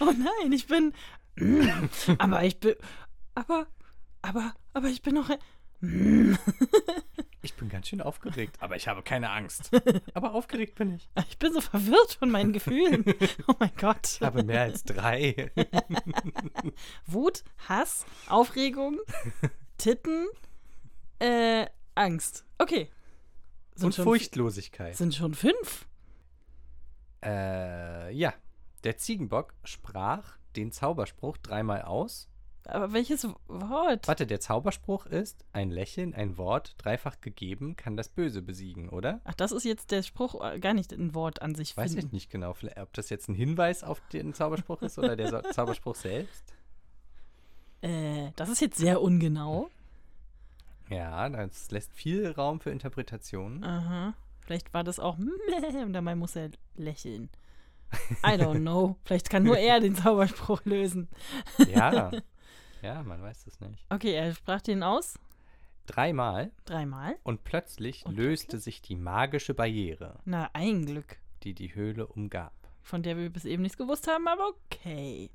oh 0.00 0.12
nein, 0.12 0.52
ich 0.52 0.66
bin. 0.66 0.92
aber 2.18 2.44
ich 2.44 2.60
bin. 2.60 2.74
Aber. 3.34 3.66
Aber. 4.20 4.52
Aber 4.74 4.88
ich 4.88 5.00
bin 5.00 5.14
noch. 5.14 5.30
Ich 7.42 7.54
bin 7.54 7.68
ganz 7.68 7.86
schön 7.86 8.00
aufgeregt, 8.00 8.56
aber 8.58 8.74
ich 8.74 8.88
habe 8.88 9.04
keine 9.04 9.30
Angst. 9.30 9.70
Aber 10.14 10.34
aufgeregt 10.34 10.74
bin 10.74 10.96
ich. 10.96 11.08
Ich 11.28 11.38
bin 11.38 11.52
so 11.52 11.60
verwirrt 11.60 12.14
von 12.14 12.28
meinen 12.28 12.52
Gefühlen. 12.52 13.04
Oh 13.46 13.54
mein 13.60 13.70
Gott. 13.76 14.14
Ich 14.14 14.20
habe 14.20 14.42
mehr 14.42 14.62
als 14.62 14.82
drei. 14.82 15.52
Wut, 17.06 17.44
Hass, 17.68 18.04
Aufregung, 18.28 18.98
Titten, 19.78 20.26
äh, 21.18 21.66
Angst. 21.94 22.44
Okay. 22.58 22.90
Sind 23.74 23.86
Und 23.86 23.94
schon, 23.94 24.04
Furchtlosigkeit. 24.04 24.96
Sind 24.96 25.14
schon 25.14 25.34
fünf. 25.34 25.86
Äh, 27.24 28.12
ja. 28.14 28.32
Der 28.84 28.96
Ziegenbock 28.96 29.54
sprach 29.64 30.36
den 30.54 30.72
Zauberspruch 30.72 31.36
dreimal 31.38 31.82
aus. 31.82 32.28
Aber 32.66 32.92
welches 32.92 33.28
Wort? 33.46 34.08
Warte, 34.08 34.26
der 34.26 34.40
Zauberspruch 34.40 35.06
ist: 35.06 35.44
Ein 35.52 35.70
Lächeln, 35.70 36.14
ein 36.14 36.36
Wort, 36.36 36.74
dreifach 36.78 37.20
gegeben, 37.20 37.76
kann 37.76 37.96
das 37.96 38.08
Böse 38.08 38.42
besiegen, 38.42 38.88
oder? 38.88 39.20
Ach, 39.24 39.34
das 39.34 39.52
ist 39.52 39.64
jetzt 39.64 39.92
der 39.92 40.02
Spruch, 40.02 40.42
äh, 40.42 40.58
gar 40.58 40.74
nicht 40.74 40.92
ein 40.92 41.14
Wort 41.14 41.42
an 41.42 41.54
sich 41.54 41.76
Weiß 41.76 41.92
finden. 41.92 42.06
ich 42.06 42.12
nicht 42.12 42.30
genau, 42.30 42.50
ob 42.76 42.92
das 42.92 43.08
jetzt 43.08 43.28
ein 43.28 43.34
Hinweis 43.34 43.84
auf 43.84 44.00
den 44.12 44.34
Zauberspruch 44.34 44.82
ist 44.82 44.98
oder 44.98 45.14
der 45.16 45.42
Zauberspruch 45.52 45.94
selbst. 45.94 46.54
Äh, 47.82 48.32
das 48.34 48.48
ist 48.48 48.60
jetzt 48.60 48.78
sehr 48.78 49.00
ungenau. 49.00 49.70
Ja, 50.88 51.28
das 51.28 51.70
lässt 51.70 51.92
viel 51.92 52.30
Raum 52.30 52.60
für 52.60 52.70
Interpretationen. 52.70 53.64
Aha. 53.64 54.14
Vielleicht 54.40 54.72
war 54.72 54.84
das 54.84 55.00
auch 55.00 55.18
und 55.82 55.92
dabei 55.92 56.14
muss 56.14 56.36
er 56.36 56.50
lächeln. 56.76 57.28
I 58.24 58.30
don't 58.38 58.60
know. 58.60 58.96
Vielleicht 59.04 59.30
kann 59.30 59.42
nur 59.44 59.58
er 59.58 59.80
den 59.80 59.94
Zauberspruch 59.96 60.64
lösen. 60.64 61.08
Ja. 61.68 62.10
Ja, 62.82 63.02
man 63.02 63.20
weiß 63.22 63.46
es 63.48 63.58
nicht. 63.60 63.84
Okay, 63.88 64.12
er 64.12 64.32
sprach 64.34 64.60
den 64.60 64.82
aus. 64.82 65.18
Dreimal 65.86 66.52
Dreimal. 66.66 67.16
und 67.24 67.42
plötzlich 67.42 68.04
Und 68.06 68.14
löste 68.16 68.58
sich 68.58 68.82
die 68.82 68.94
magische 68.94 69.54
Barriere, 69.54 70.20
Na, 70.24 70.50
ein 70.52 70.84
Glück. 70.84 71.16
die 71.42 71.54
die 71.54 71.74
Höhle 71.74 72.06
umgab. 72.06 72.52
Von 72.82 73.02
der 73.02 73.16
wir 73.16 73.30
bis 73.30 73.44
eben 73.44 73.62
nichts 73.62 73.78
gewusst 73.78 74.06
haben, 74.08 74.28
aber 74.28 74.46
okay. 74.48 75.30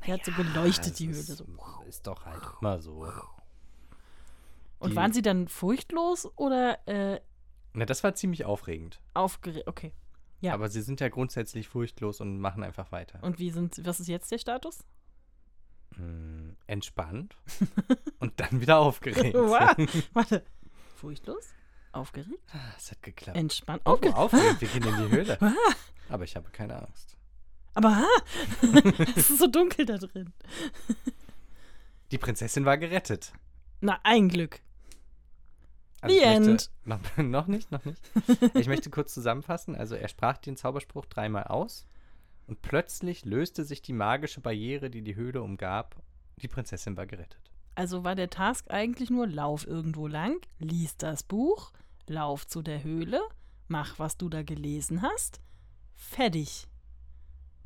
Er 0.00 0.14
hat 0.14 0.24
so 0.24 0.32
geleuchtet, 0.32 0.86
Das 0.90 0.96
die 0.96 1.06
Höhle. 1.08 1.18
ist, 1.18 1.36
So. 1.38 1.46
ist 1.88 2.06
doch 2.06 2.26
halt 2.26 2.42
immer 2.60 2.80
so. 2.82 3.06
Und 4.84 4.96
waren 4.96 5.12
sie 5.12 5.22
dann 5.22 5.48
furchtlos 5.48 6.26
oder 6.36 6.78
äh, 6.86 7.20
Na, 7.72 7.84
das 7.86 8.02
war 8.04 8.14
ziemlich 8.14 8.44
aufregend. 8.44 9.00
aufgeregt? 9.14 9.66
Okay. 9.66 9.92
Ja. 10.40 10.52
Aber 10.54 10.68
sie 10.68 10.82
sind 10.82 11.00
ja 11.00 11.08
grundsätzlich 11.08 11.68
furchtlos 11.68 12.20
und 12.20 12.38
machen 12.38 12.62
einfach 12.62 12.92
weiter. 12.92 13.18
Und 13.22 13.38
wie 13.38 13.50
sind, 13.50 13.80
was 13.84 13.98
ist 14.00 14.08
jetzt 14.08 14.30
der 14.30 14.38
Status? 14.38 14.84
Hm, 15.96 16.56
entspannt 16.66 17.36
und 18.18 18.38
dann 18.40 18.60
wieder 18.60 18.78
aufgeregt. 18.78 19.34
wow. 19.34 19.74
Warte. 20.12 20.44
Furchtlos? 20.96 21.44
Aufgeregt? 21.92 22.40
Ah, 22.52 22.58
es 22.76 22.90
hat 22.90 23.02
geklappt. 23.02 23.38
Entspannt? 23.38 23.82
Oh, 23.84 23.90
Aufge 23.92 24.14
aufgeregt, 24.16 24.60
wir 24.60 24.68
gehen 24.68 24.82
in 24.84 24.96
die 24.96 25.16
Höhle. 25.16 25.38
Aber 26.08 26.24
ich 26.24 26.34
habe 26.34 26.50
keine 26.50 26.76
Angst. 26.82 27.16
aber 27.74 28.04
es 29.16 29.30
ist 29.30 29.38
so 29.38 29.46
dunkel 29.46 29.86
da 29.86 29.96
drin. 29.98 30.32
Die 32.10 32.18
Prinzessin 32.18 32.64
war 32.64 32.78
gerettet. 32.78 33.32
Na, 33.80 33.98
ein 34.02 34.28
Glück. 34.28 34.60
Also 36.04 36.16
The 36.16 36.22
ich 36.22 36.26
möchte- 36.38 36.50
end. 36.50 36.70
Noch, 36.84 37.16
noch 37.16 37.46
nicht, 37.46 37.70
noch 37.72 37.84
nicht. 37.84 38.00
Ich 38.54 38.66
möchte 38.68 38.90
kurz 38.90 39.14
zusammenfassen. 39.14 39.74
Also 39.74 39.94
er 39.94 40.08
sprach 40.08 40.36
den 40.38 40.56
Zauberspruch 40.56 41.06
dreimal 41.06 41.44
aus 41.44 41.86
und 42.46 42.60
plötzlich 42.62 43.24
löste 43.24 43.64
sich 43.64 43.80
die 43.82 43.92
magische 43.94 44.40
Barriere, 44.40 44.90
die 44.90 45.02
die 45.02 45.16
Höhle 45.16 45.42
umgab. 45.42 45.96
Die 46.36 46.48
Prinzessin 46.48 46.96
war 46.96 47.06
gerettet. 47.06 47.40
Also 47.74 48.04
war 48.04 48.14
der 48.14 48.28
Task 48.30 48.70
eigentlich 48.70 49.08
nur, 49.10 49.26
lauf 49.26 49.66
irgendwo 49.66 50.06
lang, 50.06 50.36
lies 50.58 50.96
das 50.96 51.22
Buch, 51.22 51.72
lauf 52.06 52.46
zu 52.46 52.60
der 52.62 52.84
Höhle, 52.84 53.20
mach, 53.68 53.98
was 53.98 54.16
du 54.18 54.28
da 54.28 54.42
gelesen 54.42 55.00
hast, 55.02 55.40
fertig. 55.96 56.66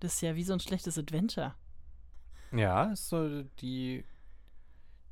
Das 0.01 0.15
ist 0.15 0.21
ja 0.23 0.37
wie 0.37 0.45
so 0.45 0.53
ein 0.53 0.61
schlechtes 0.61 0.97
Adventure. 0.97 1.55
Ja, 2.53 2.85
ist 2.93 3.09
so 3.09 3.43
die, 3.61 4.05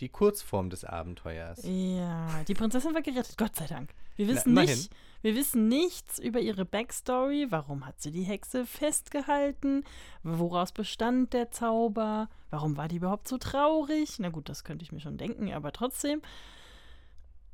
die 0.01 0.09
Kurzform 0.09 0.71
des 0.71 0.85
Abenteuers. 0.85 1.61
Ja, 1.65 2.43
die 2.47 2.55
Prinzessin 2.55 2.95
war 2.95 3.03
gerettet, 3.03 3.37
Gott 3.39 3.57
sei 3.57 3.67
Dank. 3.67 3.91
Wir 4.17 4.29
wissen 4.29 4.51
immerhin. 4.51 4.71
nicht, 4.71 4.91
wir 5.23 5.35
wissen 5.35 5.69
nichts 5.69 6.19
über 6.19 6.41
ihre 6.41 6.65
Backstory. 6.65 7.47
Warum 7.51 7.87
hat 7.87 8.01
sie 8.01 8.11
die 8.11 8.23
Hexe 8.23 8.67
festgehalten? 8.67 9.85
Woraus 10.23 10.73
bestand 10.73 11.33
der 11.33 11.51
Zauber? 11.51 12.29
Warum 12.51 12.77
war 12.77 12.89
die 12.89 12.97
überhaupt 12.97 13.29
so 13.29 13.39
traurig? 13.39 14.19
Na 14.19 14.31
gut, 14.31 14.49
das 14.49 14.65
könnte 14.65 14.85
ich 14.85 14.93
mir 14.93 15.01
schon 15.01 15.19
denken, 15.19 15.53
aber 15.53 15.73
trotzdem. 15.73 16.23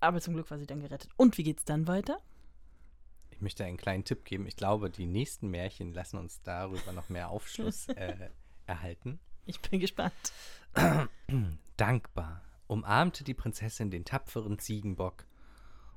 Aber 0.01 0.21
zum 0.21 0.35
Glück 0.35 0.51
war 0.51 0.59
sie 0.59 0.67
dann 0.67 0.81
gerettet. 0.81 1.11
Und 1.17 1.39
wie 1.39 1.45
geht's 1.45 1.65
dann 1.65 1.87
weiter? 1.87 2.21
Ich 3.31 3.41
möchte 3.41 3.65
einen 3.65 3.77
kleinen 3.77 4.05
Tipp 4.05 4.25
geben. 4.25 4.47
Ich 4.47 4.57
glaube, 4.57 4.91
die 4.91 5.07
nächsten 5.07 5.49
Märchen 5.49 5.95
lassen 5.95 6.19
uns 6.19 6.43
darüber 6.43 6.93
noch 6.93 7.09
mehr 7.09 7.31
Aufschluss 7.31 7.89
äh, 7.97 8.31
erhalten. 8.67 9.19
Ich 9.47 9.61
bin 9.61 9.81
gespannt. 9.81 10.13
Dankbar 11.77 12.43
umarmte 12.67 13.25
die 13.25 13.35
Prinzessin 13.35 13.91
den 13.91 14.05
tapferen 14.05 14.59
Ziegenbock 14.59 15.27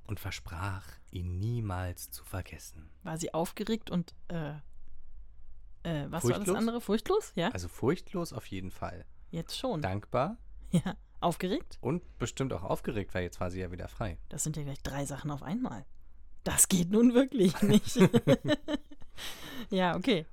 und 0.07 0.19
versprach, 0.19 0.85
ihn 1.11 1.39
niemals 1.39 2.11
zu 2.11 2.23
vergessen. 2.23 2.89
War 3.03 3.17
sie 3.17 3.33
aufgeregt 3.33 3.89
und 3.89 4.13
äh, 4.27 4.49
äh, 5.83 6.05
was 6.11 6.23
war 6.23 6.31
das 6.31 6.37
Furchtlos? 6.39 6.57
andere? 6.57 6.81
Furchtlos? 6.81 7.31
Ja, 7.35 7.49
Also 7.49 7.67
furchtlos 7.67 8.33
auf 8.33 8.45
jeden 8.47 8.71
Fall. 8.71 9.05
jetzt 9.31 9.57
schon. 9.57 9.81
Dankbar 9.81 10.37
Ja, 10.71 10.95
aufgeregt? 11.21 11.77
und 11.81 12.03
bestimmt 12.17 12.51
auch 12.53 12.63
aufgeregt, 12.63 13.13
weil 13.13 13.23
jetzt 13.23 13.39
war 13.39 13.49
sie 13.51 13.61
ja 13.61 13.71
wieder 13.71 13.87
frei. 13.87 14.17
Das 14.29 14.43
sind 14.43 14.57
ja 14.57 14.63
gleich 14.63 14.81
drei 14.83 15.05
Sachen 15.05 15.31
auf 15.31 15.43
einmal. 15.43 15.85
Das 16.43 16.67
geht 16.67 16.91
nun 16.91 17.13
wirklich 17.13 17.59
nicht. 17.63 17.97
ja, 19.69 19.95
okay. 19.95 20.25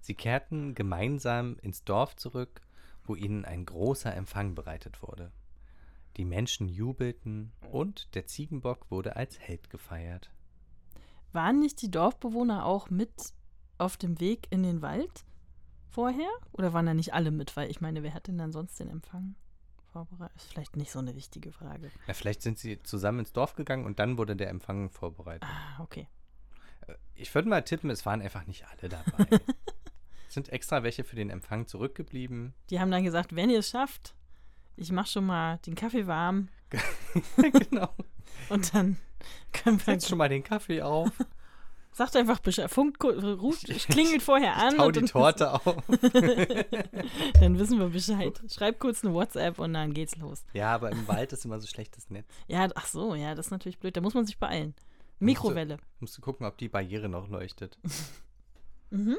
Sie 0.00 0.14
kehrten 0.14 0.74
gemeinsam 0.74 1.56
ins 1.62 1.84
Dorf 1.84 2.16
zurück, 2.16 2.60
wo 3.04 3.14
ihnen 3.14 3.44
ein 3.44 3.64
großer 3.64 4.14
Empfang 4.14 4.54
bereitet 4.54 5.02
wurde. 5.02 5.32
Die 6.16 6.24
Menschen 6.24 6.68
jubelten 6.68 7.52
und 7.70 8.14
der 8.14 8.26
Ziegenbock 8.26 8.90
wurde 8.90 9.16
als 9.16 9.38
Held 9.38 9.70
gefeiert. 9.70 10.30
Waren 11.32 11.60
nicht 11.60 11.80
die 11.80 11.90
Dorfbewohner 11.90 12.66
auch 12.66 12.90
mit 12.90 13.32
auf 13.78 13.96
dem 13.96 14.20
Weg 14.20 14.46
in 14.50 14.62
den 14.62 14.82
Wald 14.82 15.24
vorher? 15.88 16.28
Oder 16.52 16.72
waren 16.72 16.86
da 16.86 16.94
nicht 16.94 17.14
alle 17.14 17.30
mit? 17.30 17.56
Weil 17.56 17.70
ich 17.70 17.80
meine, 17.80 18.02
wer 18.02 18.12
hat 18.12 18.26
denn 18.28 18.36
dann 18.36 18.52
sonst 18.52 18.78
den 18.78 18.88
Empfang 18.88 19.34
vorbereitet? 19.92 20.36
Ist 20.36 20.52
vielleicht 20.52 20.76
nicht 20.76 20.92
so 20.92 20.98
eine 20.98 21.14
wichtige 21.14 21.50
Frage. 21.52 21.90
Ja, 22.06 22.14
vielleicht 22.14 22.42
sind 22.42 22.58
sie 22.58 22.82
zusammen 22.82 23.20
ins 23.20 23.32
Dorf 23.32 23.54
gegangen 23.54 23.86
und 23.86 23.98
dann 23.98 24.18
wurde 24.18 24.36
der 24.36 24.50
Empfang 24.50 24.90
vorbereitet. 24.90 25.48
Ah, 25.48 25.82
okay. 25.82 26.08
Ich 27.14 27.34
würde 27.34 27.48
mal 27.48 27.62
tippen, 27.62 27.88
es 27.90 28.04
waren 28.04 28.20
einfach 28.20 28.46
nicht 28.46 28.66
alle 28.66 28.88
dabei. 28.90 29.26
Sind 30.32 30.48
extra 30.48 30.82
welche 30.82 31.04
für 31.04 31.14
den 31.14 31.28
Empfang 31.28 31.66
zurückgeblieben. 31.66 32.54
Die 32.70 32.80
haben 32.80 32.90
dann 32.90 33.04
gesagt, 33.04 33.36
wenn 33.36 33.50
ihr 33.50 33.58
es 33.58 33.68
schafft, 33.68 34.14
ich 34.76 34.90
mach 34.90 35.06
schon 35.06 35.26
mal 35.26 35.58
den 35.66 35.74
Kaffee 35.74 36.06
warm 36.06 36.48
genau. 37.36 37.90
und 38.48 38.72
dann 38.72 38.96
können 39.52 39.78
wir. 39.78 39.92
Setz 39.92 40.08
schon 40.08 40.16
mal 40.16 40.30
den 40.30 40.42
Kaffee 40.42 40.80
auf, 40.80 41.10
Sagt 41.94 42.16
einfach 42.16 42.38
Bescheid. 42.38 42.70
Funkt, 42.70 43.04
ruft, 43.04 43.66
klingelt 43.90 44.22
vorher 44.22 44.56
an. 44.56 44.80
und 44.80 44.96
die 44.96 45.02
Torte 45.02 45.52
auf. 45.52 45.76
Dann 47.34 47.58
wissen 47.58 47.78
wir 47.78 47.90
Bescheid. 47.90 48.40
Schreib 48.50 48.80
kurz 48.80 49.04
eine 49.04 49.12
WhatsApp 49.12 49.58
und 49.58 49.74
dann 49.74 49.92
geht's 49.92 50.16
los. 50.16 50.42
Ja, 50.54 50.74
aber 50.74 50.90
im 50.90 51.06
Wald 51.06 51.34
ist 51.34 51.44
immer 51.44 51.60
so 51.60 51.66
schlechtes 51.66 52.08
Netz. 52.08 52.26
Ja, 52.48 52.66
ach 52.74 52.86
so, 52.86 53.14
ja, 53.14 53.34
das 53.34 53.48
ist 53.48 53.50
natürlich 53.50 53.78
blöd. 53.78 53.94
Da 53.94 54.00
muss 54.00 54.14
man 54.14 54.24
sich 54.24 54.38
beeilen. 54.38 54.74
Mikrowelle. 55.18 55.76
Musst 56.00 56.16
du 56.16 56.22
gucken, 56.22 56.46
ob 56.46 56.56
die 56.56 56.70
Barriere 56.70 57.10
noch 57.10 57.28
leuchtet. 57.28 57.78
Mhm. 58.88 59.18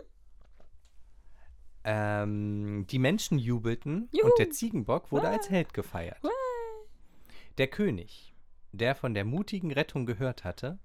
Ähm, 1.84 2.86
die 2.90 3.00
Menschen 3.00 3.38
jubelten 3.40 4.08
Juhu. 4.12 4.26
und 4.28 4.34
der 4.40 4.50
Ziegenbock 4.52 5.12
wurde 5.12 5.28
Wow. 5.28 5.34
als 5.34 5.50
Held 5.50 5.74
gefeiert. 5.74 6.18
Wow. 6.22 6.32
Der 7.58 7.68
König, 7.68 8.34
der 8.72 8.96
von 8.96 9.14
der 9.14 9.26
mutigen 9.26 9.72
Rettung 9.72 10.06
gehört 10.06 10.44
hatte, 10.44 10.80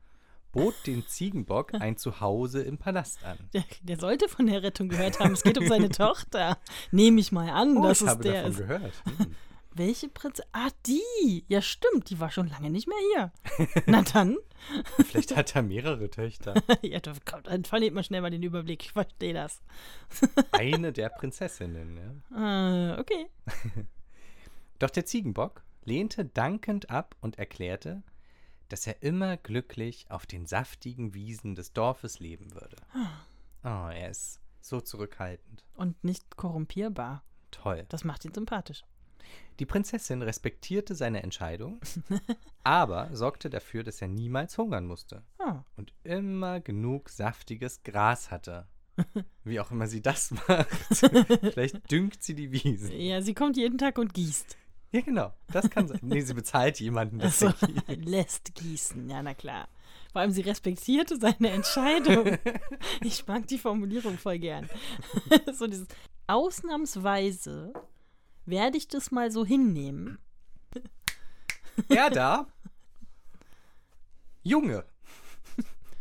bot 0.53 0.75
dem 0.87 1.07
Ziegenbock 1.07 1.75
ein 1.75 1.97
Zuhause 1.97 2.63
im 2.63 2.79
Palast 2.79 3.25
an. 3.25 3.39
Der, 3.53 3.65
der 3.83 3.99
sollte 3.99 4.29
von 4.29 4.47
der 4.47 4.63
Rettung 4.63 4.89
gehört 4.89 5.21
haben. 5.21 5.33
Es 5.33 5.43
geht 5.43 5.59
um 5.59 5.67
seine 5.69 5.89
Tochter. 5.91 6.59
Nehme 6.91 7.21
ich 7.21 7.33
mal 7.33 7.49
an, 7.51 7.77
Oh, 7.77 7.83
dass 7.85 8.01
ich 8.01 8.07
es 8.07 8.11
habe 8.11 8.23
der 8.25 8.33
davon 8.33 8.51
ist. 8.53 8.59
gehört. 8.59 8.93
Hm. 9.19 9.35
Welche 9.79 10.09
Prinzessin? 10.09 10.51
Ah, 10.53 10.71
die. 10.87 11.45
Ja, 11.47 11.63
stimmt. 11.63 12.11
Die 12.11 12.19
war 12.19 12.33
schon 12.33 12.49
lange 12.49 12.69
nicht 12.69 12.89
mehr 12.89 12.99
hier. 13.13 13.33
Na 13.87 14.03
dann. 14.13 14.37
Vielleicht 14.97 15.37
hat 15.37 15.55
er 15.55 15.63
mehrere 15.63 16.11
Töchter. 16.11 16.55
ja, 16.83 16.99
da 16.99 17.13
kommt, 17.25 17.47
dann 17.47 17.65
verliert 17.65 17.95
man 17.95 18.03
schnell 18.03 18.21
mal 18.21 18.31
den 18.31 18.43
Überblick. 18.43 18.85
Ich 18.85 18.93
verstehe 18.93 19.35
das. 19.35 19.63
Eine 20.51 20.93
der 20.93 21.11
Prinzessinnen. 21.11 22.23
Ja. 22.31 22.95
Äh, 22.97 23.01
okay. 23.01 23.27
Doch 24.81 24.91
der 24.91 25.07
Ziegenbock 25.07 25.63
lehnte 25.85 26.25
dankend 26.25 26.91
ab 26.91 27.15
und 27.21 27.39
erklärte, 27.39 28.03
dass 28.69 28.87
er 28.87 29.01
immer 29.03 29.37
glücklich 29.37 30.07
auf 30.11 30.27
den 30.27 30.47
saftigen 30.47 31.15
Wiesen 31.15 31.55
des 31.55 31.73
Dorfes 31.73 32.19
leben 32.19 32.53
würde. 32.53 32.77
Oh, 33.65 33.89
er 33.93 34.09
ist 34.09 34.41
so 34.61 34.81
zurückhaltend. 34.81 35.65
Und 35.75 36.05
nicht 36.05 36.37
korrumpierbar. 36.37 37.25
Toll. 37.51 37.87
Das 37.89 38.05
macht 38.05 38.25
ihn 38.25 38.33
sympathisch. 38.33 38.85
Die 39.59 39.67
Prinzessin 39.67 40.23
respektierte 40.23 40.95
seine 40.95 41.23
Entscheidung, 41.23 41.81
aber 42.65 43.09
sorgte 43.13 43.51
dafür, 43.51 43.83
dass 43.83 44.01
er 44.01 44.09
niemals 44.09 44.57
hungern 44.57 44.87
musste 44.87 45.23
Ah, 45.39 45.65
und 45.77 45.93
immer 46.05 46.61
genug 46.61 47.09
saftiges 47.09 47.83
Gras 47.83 48.31
hatte. 48.31 48.69
Wie 49.45 49.59
auch 49.61 49.71
immer 49.71 49.87
sie 49.87 50.01
das 50.03 50.31
macht. 50.31 50.69
Vielleicht 51.53 51.91
düngt 51.91 52.23
sie 52.23 52.35
die 52.35 52.53
Wiesen. 52.53 52.93
ja, 52.93 53.21
sie 53.23 53.35
kommt 53.35 53.57
jeden 53.57 53.79
Tag 53.79 53.99
und 53.99 54.15
gießt. 54.15 54.57
Ja, 54.91 55.03
genau. 55.03 55.35
Das 55.53 55.69
kann 55.69 55.87
sein. 55.87 55.99
Nee, 56.03 56.21
sie 56.23 56.35
bezahlt 56.35 56.81
jemanden, 56.81 57.19
dass 57.19 57.43
er 57.43 57.53
gießt. 57.53 57.89
lässt 58.07 58.55
gießen. 58.55 59.09
Ja, 59.11 59.23
na 59.23 59.35
klar. 59.35 59.69
Vor 60.13 60.23
allem, 60.23 60.31
sie 60.31 60.41
respektierte 60.41 61.19
seine 61.19 61.51
Entscheidung. 61.51 62.39
ich 63.03 63.27
mag 63.27 63.47
die 63.47 63.59
Formulierung 63.59 64.17
voll 64.17 64.39
gern. 64.39 64.69
so 65.53 65.67
dieses 65.67 65.89
Ausnahmsweise 66.27 67.73
werde 68.49 68.77
ich 68.77 68.89
das 68.89 69.11
mal 69.11 69.31
so 69.31 69.45
hinnehmen. 69.45 70.19
Er 71.89 72.11
da. 72.11 72.47
Junge. 74.43 74.85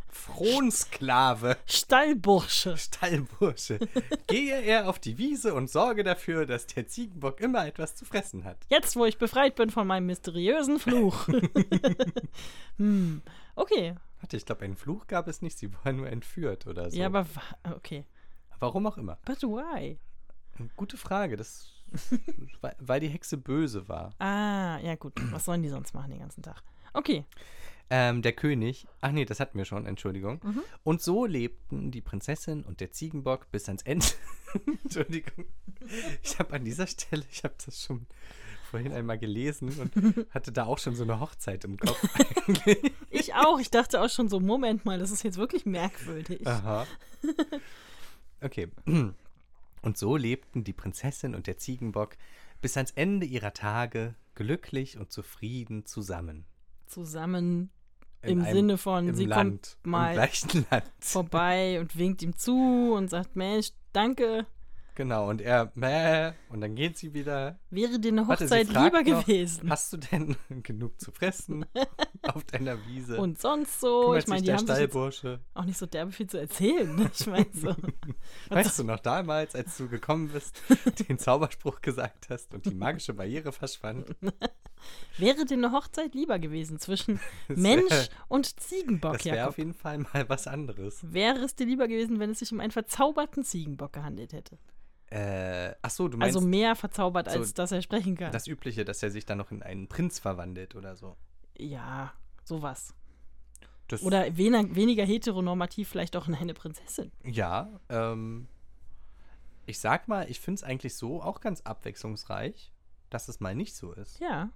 Frohnsklave. 0.09 1.57
Stallbursche. 1.65 2.77
Stallbursche. 2.77 3.79
Gehe 4.27 4.61
er 4.61 4.89
auf 4.89 4.99
die 4.99 5.17
Wiese 5.17 5.53
und 5.53 5.69
sorge 5.69 6.03
dafür, 6.03 6.45
dass 6.45 6.67
der 6.67 6.87
Ziegenbock 6.87 7.39
immer 7.39 7.65
etwas 7.65 7.95
zu 7.95 8.05
fressen 8.05 8.43
hat. 8.43 8.57
Jetzt, 8.69 8.95
wo 8.95 9.05
ich 9.05 9.17
befreit 9.17 9.55
bin 9.55 9.69
von 9.69 9.87
meinem 9.87 10.07
mysteriösen 10.07 10.79
Fluch. 10.79 11.27
hm. 12.77 13.21
Okay. 13.55 13.95
Warte, 14.19 14.37
ich 14.37 14.45
glaube, 14.45 14.65
einen 14.65 14.75
Fluch 14.75 15.07
gab 15.07 15.27
es 15.27 15.41
nicht. 15.41 15.57
Sie 15.57 15.71
war 15.83 15.93
nur 15.93 16.07
entführt 16.07 16.67
oder 16.67 16.89
so. 16.91 16.97
Ja, 16.97 17.07
aber 17.07 17.25
okay. 17.75 18.05
Warum 18.59 18.85
auch 18.87 18.97
immer. 18.97 19.17
But 19.25 19.43
why? 19.43 19.99
Gute 20.75 20.97
Frage. 20.97 21.37
Das, 21.37 21.69
weil, 22.61 22.75
weil 22.79 22.99
die 22.99 23.09
Hexe 23.09 23.37
böse 23.37 23.87
war. 23.87 24.13
Ah, 24.19 24.79
ja 24.79 24.95
gut. 24.95 25.13
Was 25.31 25.45
sollen 25.45 25.63
die 25.63 25.69
sonst 25.69 25.93
machen 25.93 26.11
den 26.11 26.19
ganzen 26.19 26.43
Tag? 26.43 26.63
Okay. 26.93 27.25
Ähm, 27.89 28.21
der 28.21 28.33
König, 28.33 28.85
ach 28.99 29.11
nee, 29.11 29.23
das 29.23 29.39
hatten 29.39 29.57
wir 29.57 29.63
schon, 29.63 29.85
Entschuldigung. 29.85 30.41
Mhm. 30.43 30.61
Und 30.83 31.01
so 31.01 31.25
lebten 31.25 31.89
die 31.89 32.01
Prinzessin 32.01 32.63
und 32.63 32.81
der 32.81 32.91
Ziegenbock 32.91 33.49
bis 33.51 33.67
ans 33.67 33.81
Ende. 33.83 34.05
Entschuldigung. 34.83 35.45
Ich 36.21 36.37
habe 36.37 36.53
an 36.53 36.65
dieser 36.65 36.87
Stelle, 36.87 37.23
ich 37.31 37.43
habe 37.45 37.55
das 37.65 37.81
schon 37.81 38.05
vorhin 38.69 38.91
einmal 38.91 39.17
gelesen 39.17 39.69
und 39.79 40.27
hatte 40.33 40.51
da 40.51 40.65
auch 40.65 40.79
schon 40.79 40.95
so 40.95 41.03
eine 41.03 41.21
Hochzeit 41.21 41.63
im 41.63 41.77
Kopf. 41.77 42.03
eigentlich. 42.19 42.91
Ich 43.09 43.33
auch. 43.33 43.59
Ich 43.59 43.71
dachte 43.71 44.01
auch 44.01 44.09
schon 44.09 44.27
so, 44.27 44.41
Moment 44.41 44.83
mal, 44.83 44.99
das 44.99 45.11
ist 45.11 45.23
jetzt 45.23 45.37
wirklich 45.37 45.65
merkwürdig. 45.65 46.45
Aha. 46.45 46.85
Okay. 48.41 48.67
Und 49.81 49.97
so 49.97 50.15
lebten 50.17 50.63
die 50.63 50.73
Prinzessin 50.73 51.35
und 51.35 51.47
der 51.47 51.57
Ziegenbock 51.57 52.17
bis 52.61 52.75
ans 52.77 52.91
Ende 52.91 53.25
ihrer 53.25 53.53
Tage 53.53 54.15
glücklich 54.35 54.97
und 54.97 55.11
zufrieden 55.11 55.85
zusammen. 55.85 56.45
zusammen 56.87 57.69
im 58.21 58.41
einem- 58.41 58.55
Sinne 58.55 58.77
von, 58.77 59.13
sie 59.13 59.25
Land, 59.25 59.77
kommt 59.83 59.87
mal 59.87 60.29
vorbei 60.99 61.79
und 61.79 61.97
winkt 61.97 62.21
ihm 62.23 62.35
zu 62.35 62.93
und 62.95 63.09
sagt, 63.09 63.35
Mensch, 63.35 63.69
danke, 63.93 64.45
Genau, 64.97 65.29
und 65.29 65.41
er, 65.41 65.71
mäh, 65.75 66.31
und 66.49 66.59
dann 66.59 66.73
geht 66.73 66.97
sie 66.97 67.13
wieder. 67.13 67.59
wäre 67.69 67.99
dir 67.99 68.11
eine 68.11 68.27
Warte, 68.27 68.45
Hochzeit 68.45 68.65
fragt 68.67 68.95
lieber 68.95 69.03
noch, 69.15 69.25
gewesen. 69.27 69.69
Hast 69.69 69.93
du 69.93 69.97
denn 69.97 70.35
genug 70.63 70.99
zu 70.99 71.11
fressen 71.11 71.67
auf 72.23 72.43
deiner 72.45 72.83
Wiese? 72.87 73.21
Und 73.21 73.39
sonst 73.39 73.79
so, 73.79 74.05
Kümmert 74.05 74.23
ich 74.23 74.27
meine, 74.27 74.41
die 74.41 74.45
der 74.47 74.57
haben 74.57 74.63
Stallbursche. 74.65 75.39
auch 75.53 75.65
nicht 75.65 75.77
so 75.77 75.85
derbe 75.85 76.11
viel 76.11 76.25
zu 76.25 76.39
erzählen. 76.39 76.95
ne? 76.95 77.11
Ich 77.13 77.27
meine 77.27 77.45
so. 77.53 77.75
Weißt 78.49 78.79
du 78.79 78.85
noch 78.85 78.99
damals, 78.99 79.53
als 79.53 79.77
du 79.77 79.87
gekommen 79.87 80.29
bist, 80.29 80.59
den 81.07 81.19
Zauberspruch 81.19 81.81
gesagt 81.81 82.31
hast 82.31 82.55
und 82.55 82.65
die 82.65 82.73
magische 82.73 83.13
Barriere 83.13 83.51
verschwand? 83.51 84.15
Wäre 85.19 85.45
dir 85.45 85.57
eine 85.57 85.73
Hochzeit 85.73 86.15
lieber 86.15 86.39
gewesen 86.39 86.79
zwischen 86.79 87.19
Das 87.47 87.57
Mensch 87.59 87.91
wär- 87.91 88.07
und 88.29 88.59
Ziegenbock, 88.59 89.13
Das 89.13 89.25
wäre 89.25 89.47
auf 89.47 89.59
jeden 89.59 89.75
Fall 89.75 89.99
mal 89.99 90.27
was 90.27 90.47
anderes. 90.47 91.01
Wäre 91.03 91.37
es 91.41 91.53
dir 91.53 91.67
lieber 91.67 91.87
gewesen, 91.87 92.19
wenn 92.19 92.31
es 92.31 92.39
sich 92.39 92.51
um 92.51 92.59
einen 92.59 92.71
verzauberten 92.71 93.43
Ziegenbock 93.43 93.93
gehandelt 93.93 94.33
hätte? 94.33 94.57
Äh, 95.09 95.73
ach 95.81 95.89
so, 95.89 96.07
du 96.07 96.17
meinst 96.17 96.35
Also 96.35 96.45
mehr 96.45 96.75
verzaubert, 96.75 97.31
so 97.31 97.39
als 97.39 97.53
dass 97.53 97.71
er 97.71 97.81
sprechen 97.81 98.15
kann. 98.17 98.31
das 98.31 98.47
Übliche, 98.47 98.83
dass 98.83 99.01
er 99.01 99.09
sich 99.09 99.25
dann 99.25 99.37
noch 99.37 99.51
in 99.51 99.63
einen 99.63 99.87
Prinz 99.87 100.19
verwandelt 100.19 100.75
oder 100.75 100.95
so. 100.95 101.15
ja, 101.57 102.13
sowas. 102.43 102.93
Das, 103.87 104.03
Oder 104.03 104.35
weniger, 104.35 104.75
weniger 104.75 105.05
heteronormativ 105.05 105.87
vielleicht 105.87 106.17
auch 106.17 106.27
in 106.27 106.35
eine 106.35 106.53
Prinzessin. 106.53 107.09
Ja, 107.23 107.69
ähm, 107.87 108.49
ich 109.65 109.79
sag 109.79 110.09
mal, 110.09 110.29
ich 110.29 110.41
finde 110.41 110.59
es 110.59 110.63
eigentlich 110.63 110.95
so 110.95 111.21
auch 111.21 111.39
ganz 111.39 111.61
abwechslungsreich, 111.61 112.73
dass 113.09 113.29
es 113.29 113.39
mal 113.39 113.55
nicht 113.55 113.75
so 113.75 113.93
ist. 113.93 114.19
Ja. 114.19 114.49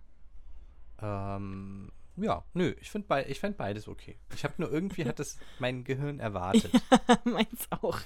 Ähm, 1.01 1.93
ja, 2.18 2.44
nö, 2.53 2.75
ich 2.80 2.91
finde 2.91 3.08
bei, 3.08 3.25
ich 3.27 3.39
fänd 3.39 3.58
beides 3.58 3.88
okay. 3.88 4.18
Ich 4.36 4.44
habe 4.44 4.56
nur 4.58 4.72
irgendwie, 4.72 5.06
hat 5.06 5.20
es 5.20 5.38
mein 5.60 5.84
Gehirn 5.84 6.20
erwartet. 6.20 6.72
Meins 7.24 7.68
auch. 7.70 8.00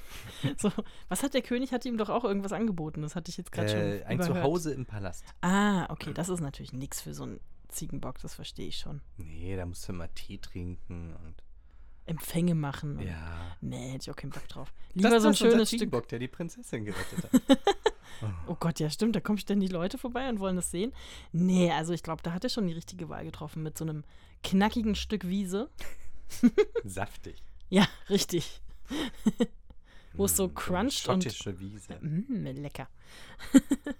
So, 0.58 0.72
was 1.10 1.24
hat 1.24 1.34
der 1.34 1.42
König? 1.42 1.72
Hat 1.72 1.86
ihm 1.86 1.98
doch 1.98 2.10
auch 2.10 2.24
irgendwas 2.24 2.54
angeboten. 2.54 3.02
Das 3.02 3.16
hatte 3.16 3.30
ich 3.30 3.38
jetzt 3.38 3.52
gerade 3.52 3.68
äh, 3.68 4.00
schon 4.00 4.08
ein 4.08 4.18
überhört. 4.18 4.44
Zuhause 4.44 4.74
im 4.74 4.86
Palast. 4.86 5.24
Ah, 5.42 5.92
okay, 5.92 6.14
das 6.14 6.30
ist 6.30 6.42
natürlich 6.42 6.74
nichts 6.74 7.02
für 7.02 7.14
so 7.14 7.24
einen 7.24 7.40
Ziegenbock, 7.70 8.20
das 8.20 8.36
verstehe 8.36 8.68
ich 8.68 8.78
schon. 8.78 9.02
Nee, 9.18 9.56
da 9.56 9.66
musst 9.66 9.88
du 9.88 9.94
immer 9.94 10.14
Tee 10.14 10.38
trinken 10.38 11.14
und. 11.14 11.44
Empfänge 12.06 12.56
machen. 12.56 12.98
und- 12.98 13.06
Ja. 13.08 13.58
Nee, 13.62 13.92
hätte 13.92 14.04
ich 14.04 14.12
auch 14.12 14.16
keinen 14.16 14.32
Bock 14.32 14.48
drauf. 14.48 14.74
Das 14.94 15.04
Lieber 15.04 15.18
ist 15.18 15.24
so 15.24 15.30
ein 15.30 15.36
schönes 15.36 15.70
Stück. 15.70 15.80
Ziegenbock, 15.80 16.08
der 16.08 16.20
die 16.20 16.28
Prinzessin 16.28 16.86
gerettet 16.86 17.24
hat. 17.24 17.60
Oh 18.48 18.56
Gott, 18.58 18.80
ja, 18.80 18.90
stimmt. 18.90 19.14
Da 19.18 19.20
kommen 19.20 19.38
ständig 19.40 19.72
Leute 19.74 19.98
vorbei 19.98 20.30
und 20.30 20.40
wollen 20.40 20.56
das 20.56 20.72
sehen. 20.72 20.94
Nee, 21.34 21.70
also 21.72 21.92
ich 21.92 22.02
glaube, 22.02 22.24
da 22.24 22.32
hat 22.32 22.46
er 22.46 22.50
schon 22.50 22.66
die 22.66 22.72
richtige 22.74 23.10
Wahl 23.10 23.26
getroffen 23.26 23.62
mit 23.62 23.78
so 23.78 23.84
einem 23.84 24.06
knackigen 24.42 24.96
Stück 24.96 25.28
Wiese. 25.28 25.70
Saftig. 26.86 27.44
Ja, 27.70 27.86
richtig. 28.10 28.62
Wo 30.14 30.26
es 30.26 30.38
so 30.38 30.48
Mm, 30.48 30.56
cruncht 30.56 31.10
und 31.10 31.24
Schottische 31.26 31.60
Wiese. 31.60 32.00
Mm, 32.00 32.46
lecker. 32.62 32.88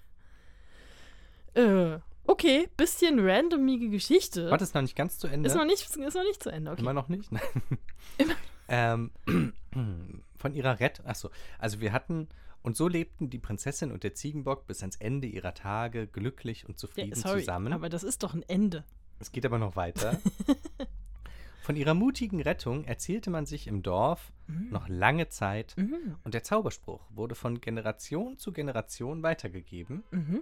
äh, 1.56 2.00
okay, 2.28 2.68
bisschen 2.78 3.20
randomige 3.20 3.90
Geschichte. 3.90 4.50
Warte, 4.50 4.64
ist 4.64 4.76
noch 4.76 4.82
nicht 4.82 4.96
ganz 4.96 5.18
zu 5.20 5.28
Ende. 5.28 5.48
Ist 5.50 5.56
noch 5.56 5.66
nicht, 5.66 5.82
ist 5.84 5.98
noch 6.16 6.24
nicht 6.24 6.42
zu 6.44 6.50
Ende, 6.52 6.72
okay. 6.72 6.82
Immer 6.82 6.94
noch 6.94 7.10
nicht? 7.10 7.32
Nein. 7.32 7.42
Immer- 8.18 8.36
ähm, 8.68 9.12
von 10.38 10.54
ihrer 10.54 10.80
Rettung. 10.80 11.06
Achso, 11.06 11.30
also 11.60 11.80
wir 11.82 11.92
hatten. 11.94 12.28
Und 12.64 12.76
so 12.76 12.88
lebten 12.88 13.30
die 13.30 13.38
Prinzessin 13.38 13.92
und 13.92 14.04
der 14.04 14.16
Ziegenbock 14.16 14.66
bis 14.66 14.82
ans 14.82 14.96
Ende 14.96 15.28
ihrer 15.28 15.54
Tage 15.54 16.08
glücklich 16.08 16.66
und 16.66 16.74
Ja, 16.74 16.78
zufrieden 16.78 17.14
sorry, 17.14 17.42
zusammen. 17.42 17.74
aber 17.74 17.90
das 17.90 18.02
ist 18.04 18.24
doch 18.24 18.34
ein 18.34 18.42
Ende. 18.42 18.84
es 19.20 19.32
geht 19.32 19.46
aber 19.46 19.60
noch 19.60 19.76
weiter. 19.76 20.20
Von 21.62 21.76
ihrer 21.76 21.94
mutigen 21.96 22.42
Rettung 22.42 22.84
erzählte 22.86 23.30
man 23.32 23.46
sich 23.48 23.68
im 23.68 23.82
Dorf 23.84 24.32
noch 24.72 24.88
lange 24.88 25.30
Zeit 25.30 25.74
Mhm. 25.78 26.16
und 26.24 26.34
der 26.36 26.44
Zauberspruch 26.44 27.02
wurde 27.12 27.34
von 27.36 27.60
Generation 27.62 28.38
zu 28.38 28.52
Generation 28.52 29.22
weitergegeben, 29.24 30.04
Mhm. 30.12 30.42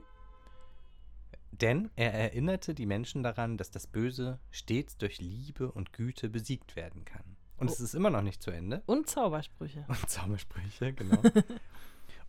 Denn 1.61 1.89
er 1.95 2.13
erinnerte 2.13 2.73
die 2.73 2.85
Menschen 2.85 3.23
daran, 3.23 3.57
dass 3.57 3.71
das 3.71 3.87
Böse 3.87 4.39
stets 4.51 4.97
durch 4.97 5.19
Liebe 5.21 5.71
und 5.71 5.93
Güte 5.93 6.29
besiegt 6.29 6.75
werden 6.75 7.05
kann. 7.05 7.37
Und 7.57 7.69
Oh. 7.69 7.71
es 7.71 7.79
ist 7.79 7.93
immer 7.93 8.09
noch 8.09 8.21
nicht 8.23 8.41
zu 8.41 8.51
Ende. 8.51 8.81
Und 8.87 9.09
Zaubersprüche. 9.09 9.85
Und 9.87 10.09
Zaubersprüche, 10.09 10.93
genau. 10.93 11.21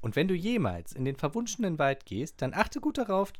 und 0.00 0.16
wenn 0.16 0.28
du 0.28 0.34
jemals 0.34 0.92
in 0.92 1.04
den 1.04 1.16
verwunschenen 1.16 1.78
Wald 1.78 2.04
gehst, 2.06 2.42
dann 2.42 2.52
achte 2.54 2.80
gut 2.80 2.98
darauf, 2.98 3.32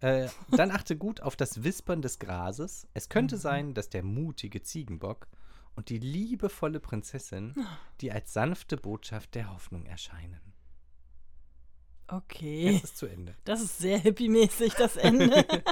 äh, 0.00 0.28
dann 0.52 0.70
achte 0.70 0.96
gut 0.96 1.20
auf 1.20 1.36
das 1.36 1.62
Wispern 1.64 2.00
des 2.02 2.18
Grases. 2.18 2.86
Es 2.94 3.08
könnte 3.08 3.36
Mhm. 3.36 3.40
sein, 3.40 3.74
dass 3.74 3.90
der 3.90 4.02
mutige 4.04 4.62
Ziegenbock 4.62 5.26
und 5.74 5.88
die 5.88 5.98
liebevolle 5.98 6.80
Prinzessin 6.80 7.54
Ah. 7.58 7.78
dir 8.00 8.14
als 8.14 8.32
sanfte 8.32 8.76
Botschaft 8.76 9.34
der 9.34 9.52
Hoffnung 9.52 9.84
erscheinen. 9.86 10.40
Okay. 12.10 12.72
Jetzt 12.72 12.84
ist 12.84 12.98
zu 12.98 13.06
Ende. 13.06 13.34
Das 13.44 13.60
ist 13.60 13.78
sehr 13.78 13.98
hippie-mäßig, 13.98 14.74
das 14.74 14.96
Ende. 14.96 15.44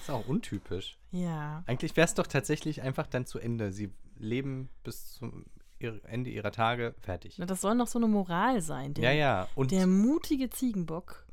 Ist 0.00 0.10
auch 0.10 0.26
untypisch. 0.26 0.98
ja. 1.12 1.62
Eigentlich 1.66 1.94
wäre 1.96 2.06
es 2.06 2.14
doch 2.14 2.26
tatsächlich 2.26 2.82
einfach 2.82 3.06
dann 3.06 3.24
zu 3.24 3.38
Ende. 3.38 3.70
Sie 3.70 3.92
leben 4.18 4.68
bis 4.82 5.12
zum 5.12 5.44
Ende 5.78 6.30
ihrer 6.30 6.50
Tage 6.50 6.94
fertig. 7.00 7.36
Na, 7.38 7.46
Das 7.46 7.60
soll 7.60 7.76
noch 7.76 7.86
so 7.86 8.00
eine 8.00 8.08
Moral 8.08 8.60
sein. 8.62 8.94
Der, 8.94 9.04
Ja, 9.04 9.12
ja. 9.12 9.48
Und 9.54 9.70
der 9.70 9.86
mutige 9.86 10.50
Ziegenbock 10.50 11.24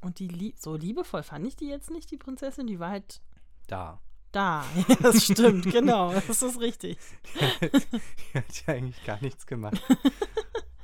und 0.00 0.18
die 0.18 0.28
Lie 0.28 0.54
so 0.56 0.76
liebevoll 0.76 1.22
fand 1.24 1.46
ich 1.46 1.56
die 1.56 1.66
jetzt 1.66 1.90
nicht, 1.90 2.10
die 2.10 2.16
Prinzessin. 2.16 2.66
Die 2.66 2.78
war 2.80 2.88
halt 2.90 3.20
da. 3.66 4.00
da. 4.32 4.64
Ja, 4.88 4.94
das 5.02 5.24
stimmt, 5.24 5.70
genau. 5.70 6.14
Das 6.26 6.40
ist 6.40 6.58
richtig. 6.60 6.96
Die 7.34 8.38
hat 8.38 8.66
ja 8.66 8.74
eigentlich 8.74 9.04
gar 9.04 9.20
nichts 9.20 9.46
gemacht. 9.46 9.82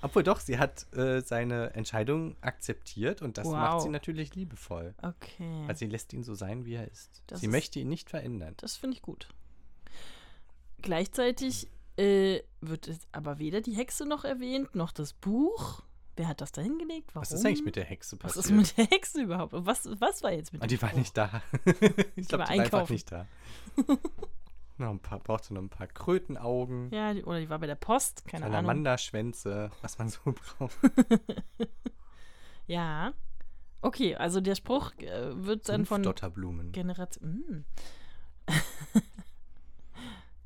Obwohl 0.02 0.22
doch, 0.24 0.40
sie 0.40 0.58
hat 0.58 0.92
äh, 0.94 1.20
seine 1.22 1.74
Entscheidung 1.74 2.36
akzeptiert 2.40 3.22
und 3.22 3.38
das 3.38 3.46
Wow. 3.46 3.52
macht 3.54 3.80
sie 3.82 3.88
natürlich 3.88 4.34
liebevoll. 4.34 4.94
Okay. 5.00 5.64
Also 5.68 5.80
sie 5.80 5.86
lässt 5.86 6.12
ihn 6.12 6.24
so 6.24 6.34
sein, 6.34 6.64
wie 6.66 6.74
er 6.74 6.90
ist. 6.90 7.22
Das 7.28 7.40
sie 7.40 7.46
ist- 7.46 7.52
möchte 7.52 7.78
ihn 7.78 7.88
nicht 7.88 8.10
verändern. 8.10 8.54
Das 8.58 8.76
finde 8.76 8.96
ich 8.96 9.02
gut. 9.02 9.28
Gleichzeitig 10.82 11.68
äh, 11.96 12.40
wird 12.60 12.88
es 12.88 12.98
aber 13.12 13.38
weder 13.38 13.60
die 13.60 13.72
Hexe 13.76 14.04
noch 14.06 14.24
erwähnt, 14.24 14.74
noch 14.74 14.92
das 14.92 15.12
Buch. 15.12 15.82
Wer 16.16 16.28
hat 16.28 16.40
das 16.40 16.52
da 16.52 16.60
hingelegt? 16.60 17.14
Warum? 17.14 17.22
Was 17.22 17.32
ist 17.32 17.44
eigentlich 17.46 17.64
mit 17.64 17.76
der 17.76 17.84
Hexe 17.84 18.16
Was 18.22 18.34
passiert? 18.34 18.44
ist 18.44 18.50
mit 18.76 18.76
der 18.76 18.86
Hexe 18.86 19.22
überhaupt? 19.22 19.52
Was, 19.56 19.88
was 20.00 20.22
war 20.22 20.32
jetzt 20.32 20.52
mit 20.52 20.62
Ah, 20.62 20.66
dem 20.66 20.76
die 20.76 20.82
war 20.82 20.92
nicht 20.94 21.16
da. 21.16 21.42
ich 22.16 22.28
glaube, 22.28 22.44
die 22.44 22.50
war 22.50 22.50
einfach 22.50 22.88
nicht 22.90 23.10
da. 23.12 23.26
noch 24.82 24.90
ein 24.90 25.00
paar, 25.00 25.18
brauchte 25.18 25.54
noch 25.54 25.62
ein 25.62 25.70
paar 25.70 25.86
Krötenaugen, 25.86 26.90
Ja, 26.92 27.14
die, 27.14 27.24
oder 27.24 27.40
die 27.40 27.48
war 27.48 27.58
bei 27.58 27.66
der 27.66 27.74
Post, 27.74 28.26
keine 28.26 28.44
Ahnung. 28.44 28.56
Salamanderschwänze, 28.56 29.70
was 29.80 29.98
man 29.98 30.08
so 30.08 30.20
braucht. 30.58 30.76
Ja. 32.66 33.12
Okay, 33.80 34.14
also 34.14 34.40
der 34.40 34.54
Spruch 34.54 34.92
äh, 34.98 35.44
wird 35.44 35.68
dann 35.68 35.84
von. 35.84 36.02
Generation. 36.70 37.30
Mm. 37.48 37.64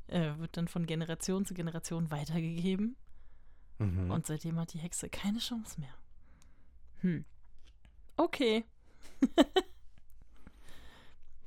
äh, 0.09 0.38
wird 0.38 0.57
dann 0.57 0.68
von 0.68 0.87
Generation 0.87 1.44
zu 1.44 1.53
Generation 1.53 2.11
weitergegeben. 2.11 2.96
Mhm. 3.79 4.11
Und 4.11 4.27
seitdem 4.27 4.59
hat 4.59 4.72
die 4.72 4.79
Hexe 4.79 5.11
keine 5.11 5.38
Chance 5.38 5.79
mehr. 5.81 5.94
Hm. 7.01 7.25
Okay. 8.16 8.64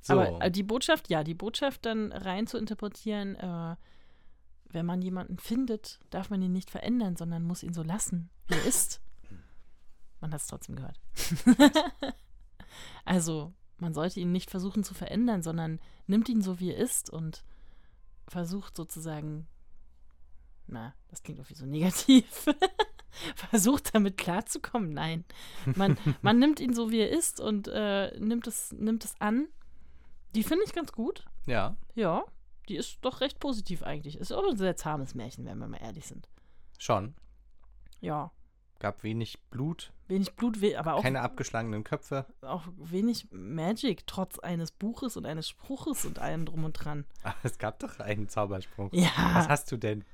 So. 0.10 0.20
Aber 0.20 0.42
äh, 0.42 0.52
die 0.52 0.64
Botschaft, 0.64 1.10
ja, 1.10 1.24
die 1.24 1.34
Botschaft 1.34 1.86
dann 1.86 2.12
rein 2.12 2.48
zu 2.48 2.58
interpretieren, 2.58 3.36
äh, 3.36 3.76
wenn 4.72 4.86
man 4.86 5.02
jemanden 5.02 5.38
findet, 5.38 6.00
darf 6.10 6.30
man 6.30 6.42
ihn 6.42 6.52
nicht 6.52 6.70
verändern, 6.70 7.16
sondern 7.16 7.44
muss 7.44 7.64
ihn 7.64 7.74
so 7.74 7.84
lassen, 7.84 8.30
wie 8.48 8.56
er 8.56 8.66
ist. 8.66 9.02
Man 10.22 10.34
hat 10.34 10.42
es 10.42 10.48
trotzdem 10.48 10.76
gehört. 10.76 11.00
also, 13.06 13.54
man 13.78 13.94
sollte 13.94 14.20
ihn 14.20 14.32
nicht 14.32 14.52
versuchen 14.52 14.84
zu 14.84 14.94
verändern, 14.94 15.42
sondern 15.42 15.80
nimmt 16.08 16.30
ihn 16.30 16.42
so, 16.42 16.60
wie 16.60 16.72
er 16.72 16.78
ist 16.78 17.10
und 17.10 17.44
versucht 18.28 18.76
sozusagen, 18.76 19.48
na, 20.68 20.94
das 21.08 21.24
klingt 21.24 21.40
irgendwie 21.40 21.56
so 21.56 21.66
negativ, 21.66 22.46
versucht 23.36 23.96
damit 23.96 24.18
klarzukommen. 24.18 24.92
Nein, 24.94 25.26
man, 25.76 25.98
man 26.22 26.38
nimmt 26.38 26.60
ihn 26.60 26.74
so, 26.74 26.92
wie 26.92 27.00
er 27.00 27.10
ist 27.10 27.40
und 27.40 27.68
äh, 27.68 28.18
nimmt, 28.20 28.46
es, 28.48 28.72
nimmt 28.74 29.06
es 29.06 29.20
an. 29.20 29.48
Die 30.36 30.44
finde 30.44 30.64
ich 30.66 30.74
ganz 30.74 30.92
gut. 30.92 31.26
ja, 31.46 31.76
Ja, 31.96 32.24
die 32.68 32.76
ist 32.76 33.00
doch 33.02 33.22
recht 33.22 33.40
positiv 33.40 33.82
eigentlich. 33.84 34.18
Ist 34.18 34.32
auch 34.32 34.48
ein 34.48 34.58
sehr 34.58 34.76
zahmes 34.76 35.16
Märchen, 35.16 35.46
wenn 35.46 35.58
wir 35.58 35.68
mal 35.68 35.78
ehrlich 35.82 36.06
sind. 36.06 36.30
schon. 36.78 37.16
Ja, 38.02 38.32
Gab 38.82 39.04
wenig 39.04 39.42
Blut, 39.50 39.92
wenig 40.08 40.34
Blut, 40.38 40.62
we- 40.62 40.80
aber 40.80 40.94
auch, 40.94 41.02
keine 41.02 41.20
abgeschlagenen 41.20 41.84
Köpfe. 41.84 42.26
auch 42.42 42.64
wenig 42.78 43.28
Magic, 43.30 44.08
trotz 44.08 44.40
eines 44.40 44.72
Buches 44.72 45.18
und 45.18 45.26
eines 45.26 45.50
Spruches 45.50 46.06
und 46.06 46.20
allem 46.20 46.46
drum 46.46 46.64
und 46.64 46.72
dran. 46.74 47.04
Aber 47.24 47.36
es 47.44 47.58
gab 47.58 47.80
doch 47.80 48.00
einen 48.00 48.30
Zauberspruch. 48.30 48.94
Ja, 48.94 49.10
Was 49.34 49.50
hast 49.50 49.72
du 49.74 49.78
denn? 49.78 50.06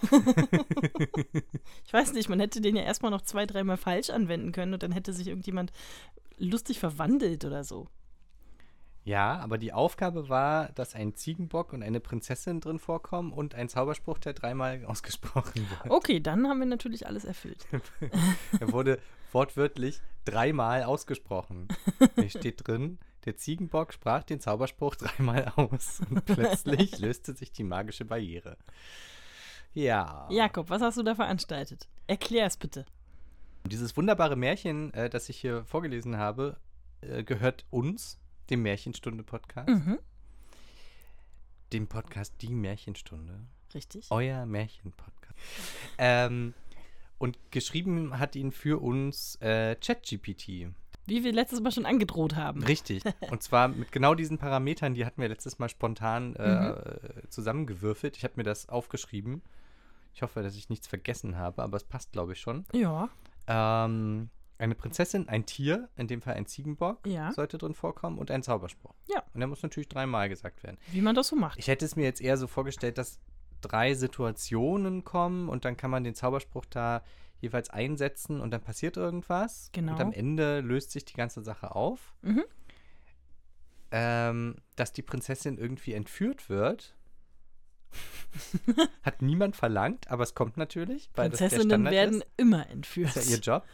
ich 1.84 1.92
weiß 1.92 2.12
nicht, 2.14 2.28
man 2.28 2.40
hätte 2.40 2.60
den 2.62 2.76
ja 2.76 2.82
erstmal 2.84 3.10
noch 3.10 3.22
zwei, 3.22 3.44
dreimal 3.46 3.76
falsch 3.76 4.10
anwenden 4.10 4.52
können 4.52 4.72
und 4.74 4.82
dann 4.82 4.92
hätte 4.92 5.12
sich 5.12 5.26
irgendjemand 5.28 5.72
lustig 6.38 6.78
verwandelt 6.78 7.44
oder 7.44 7.64
so. 7.64 7.88
Ja, 9.06 9.38
aber 9.38 9.56
die 9.56 9.72
Aufgabe 9.72 10.28
war, 10.28 10.72
dass 10.72 10.96
ein 10.96 11.14
Ziegenbock 11.14 11.72
und 11.72 11.84
eine 11.84 12.00
Prinzessin 12.00 12.60
drin 12.60 12.80
vorkommen 12.80 13.32
und 13.32 13.54
ein 13.54 13.68
Zauberspruch, 13.68 14.18
der 14.18 14.32
dreimal 14.32 14.84
ausgesprochen 14.86 15.64
wird. 15.70 15.90
Okay, 15.92 16.18
dann 16.18 16.48
haben 16.48 16.58
wir 16.58 16.66
natürlich 16.66 17.06
alles 17.06 17.24
erfüllt. 17.24 17.68
er 18.60 18.72
wurde 18.72 18.98
wortwörtlich 19.30 20.00
dreimal 20.24 20.82
ausgesprochen. 20.82 21.68
Hier 22.16 22.30
steht 22.30 22.66
drin, 22.66 22.98
der 23.26 23.36
Ziegenbock 23.36 23.92
sprach 23.92 24.24
den 24.24 24.40
Zauberspruch 24.40 24.96
dreimal 24.96 25.52
aus 25.54 26.00
und 26.10 26.24
plötzlich 26.24 26.98
löste 26.98 27.32
sich 27.36 27.52
die 27.52 27.62
magische 27.62 28.04
Barriere. 28.04 28.56
Ja. 29.72 30.26
Jakob, 30.32 30.68
was 30.68 30.82
hast 30.82 30.98
du 30.98 31.04
da 31.04 31.14
veranstaltet? 31.14 31.86
Erklär 32.08 32.46
es 32.46 32.56
bitte. 32.56 32.84
Dieses 33.66 33.96
wunderbare 33.96 34.34
Märchen, 34.34 34.92
äh, 34.94 35.08
das 35.08 35.28
ich 35.28 35.36
hier 35.36 35.64
vorgelesen 35.64 36.16
habe, 36.16 36.56
äh, 37.02 37.22
gehört 37.22 37.66
uns, 37.70 38.18
dem 38.50 38.62
Märchenstunde-Podcast. 38.62 39.68
Mhm. 39.68 39.98
Dem 41.72 41.86
Podcast 41.88 42.34
Die 42.42 42.48
Märchenstunde. 42.54 43.40
Richtig. 43.74 44.06
Euer 44.10 44.46
Märchen-Podcast. 44.46 45.34
ähm, 45.98 46.54
und 47.18 47.38
geschrieben 47.50 48.18
hat 48.18 48.36
ihn 48.36 48.52
für 48.52 48.80
uns 48.80 49.36
äh, 49.40 49.74
ChatGPT. 49.76 50.68
Wie 51.08 51.22
wir 51.24 51.32
letztes 51.32 51.60
Mal 51.60 51.70
schon 51.72 51.86
angedroht 51.86 52.34
haben. 52.36 52.62
Richtig. 52.64 53.02
Und 53.30 53.42
zwar 53.42 53.68
mit 53.68 53.92
genau 53.92 54.14
diesen 54.14 54.38
Parametern, 54.38 54.94
die 54.94 55.04
hatten 55.06 55.20
wir 55.22 55.28
letztes 55.28 55.58
Mal 55.58 55.68
spontan 55.68 56.34
äh, 56.36 56.70
Mhm. 56.72 57.30
zusammengewürfelt. 57.30 58.16
Ich 58.16 58.24
habe 58.24 58.34
mir 58.36 58.42
das 58.44 58.68
aufgeschrieben. 58.68 59.42
Ich 60.14 60.22
hoffe, 60.22 60.42
dass 60.42 60.56
ich 60.56 60.68
nichts 60.68 60.86
vergessen 60.88 61.36
habe, 61.36 61.62
aber 61.62 61.76
es 61.76 61.84
passt, 61.84 62.12
glaube 62.12 62.32
ich, 62.32 62.40
schon. 62.40 62.64
Ja, 62.72 63.08
Ähm, 63.48 64.30
eine 64.58 64.74
Prinzessin, 64.74 65.28
ein 65.28 65.44
Tier, 65.46 65.88
in 65.96 66.06
dem 66.08 66.22
Fall 66.22 66.34
ein 66.34 66.46
Ziegenbock, 66.46 67.06
Ja. 67.06 67.32
sollte 67.32 67.58
drin 67.58 67.74
vorkommen 67.74 68.18
und 68.18 68.30
ein 68.30 68.42
Zauberspruch. 68.42 68.94
Ja. 69.08 69.22
Und 69.34 69.40
der 69.40 69.46
muss 69.48 69.62
natürlich 69.62 69.88
dreimal 69.88 70.28
gesagt 70.28 70.62
werden. 70.62 70.78
wie 70.92 71.00
man 71.02 71.14
das 71.14 71.28
so 71.28 71.36
macht. 71.36 71.58
Ich 71.58 71.68
hätte 71.68 71.84
es 71.84 71.96
mir 71.96 72.04
jetzt 72.04 72.20
eher 72.20 72.36
so 72.36 72.46
vorgestellt, 72.46 72.98
dass 72.98 73.18
drei 73.60 73.94
Situationen 73.94 75.04
kommen 75.04 75.48
und 75.48 75.64
dann 75.64 75.76
kann 75.76 75.90
man 75.90 76.04
den 76.04 76.14
Zauberspruch 76.14 76.64
da 76.66 77.02
jeweils 77.40 77.68
einsetzen 77.70 78.40
und 78.40 78.50
dann 78.50 78.62
passiert 78.62 78.96
irgendwas. 78.96 79.70
Genau. 79.72 79.92
Und 79.92 80.00
am 80.00 80.12
Ende 80.12 80.60
löst 80.60 80.90
sich 80.92 81.04
die 81.04 81.14
ganze 81.14 81.42
Sache 81.42 81.74
auf. 81.74 82.14
Mhm. 82.22 82.44
Ähm, 83.92 84.56
dass 84.74 84.92
die 84.92 85.02
Prinzessin 85.02 85.58
irgendwie 85.58 85.92
entführt 85.92 86.48
wird. 86.48 86.94
Hat 89.02 89.22
niemand 89.22 89.56
verlangt, 89.56 90.10
aber 90.10 90.22
es 90.22 90.34
kommt 90.34 90.56
natürlich, 90.56 91.08
weil 91.14 91.30
das 91.30 91.38
Prinzessinnen 91.40 91.68
Standard 91.70 91.92
werden 91.94 92.20
ist. 92.20 92.28
immer 92.36 92.68
entführt. 92.70 93.16
Ist 93.16 93.30
ja 93.30 93.36
ihr 93.36 93.40
Job. 93.40 93.64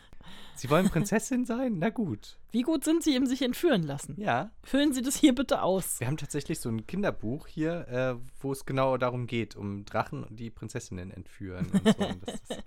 Sie 0.54 0.70
wollen 0.70 0.88
Prinzessin 0.88 1.44
sein? 1.44 1.78
Na 1.78 1.88
gut. 1.88 2.38
Wie 2.52 2.62
gut 2.62 2.84
sind 2.84 3.02
sie 3.02 3.16
im 3.16 3.26
sich 3.26 3.42
entführen 3.42 3.82
lassen? 3.82 4.14
Ja. 4.20 4.50
Füllen 4.62 4.92
Sie 4.92 5.02
das 5.02 5.16
hier 5.16 5.34
bitte 5.34 5.62
aus. 5.62 5.98
Wir 5.98 6.06
haben 6.06 6.18
tatsächlich 6.18 6.60
so 6.60 6.68
ein 6.68 6.86
Kinderbuch 6.86 7.46
hier, 7.48 7.88
äh, 7.88 8.14
wo 8.40 8.52
es 8.52 8.64
genau 8.66 8.96
darum 8.98 9.26
geht, 9.26 9.56
um 9.56 9.84
Drachen, 9.84 10.26
die 10.30 10.50
Prinzessinnen 10.50 11.10
entführen 11.10 11.66
und 11.72 11.96
so. 11.96 12.06
und 12.06 12.28
dass 12.28 12.42
das 12.48 12.58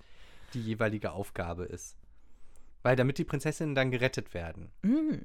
die 0.54 0.62
jeweilige 0.62 1.12
Aufgabe 1.12 1.64
ist. 1.66 1.96
Weil 2.82 2.96
damit 2.96 3.18
die 3.20 3.24
Prinzessinnen 3.24 3.76
dann 3.76 3.92
gerettet 3.92 4.34
werden, 4.34 4.72
Mhm. 4.82 5.22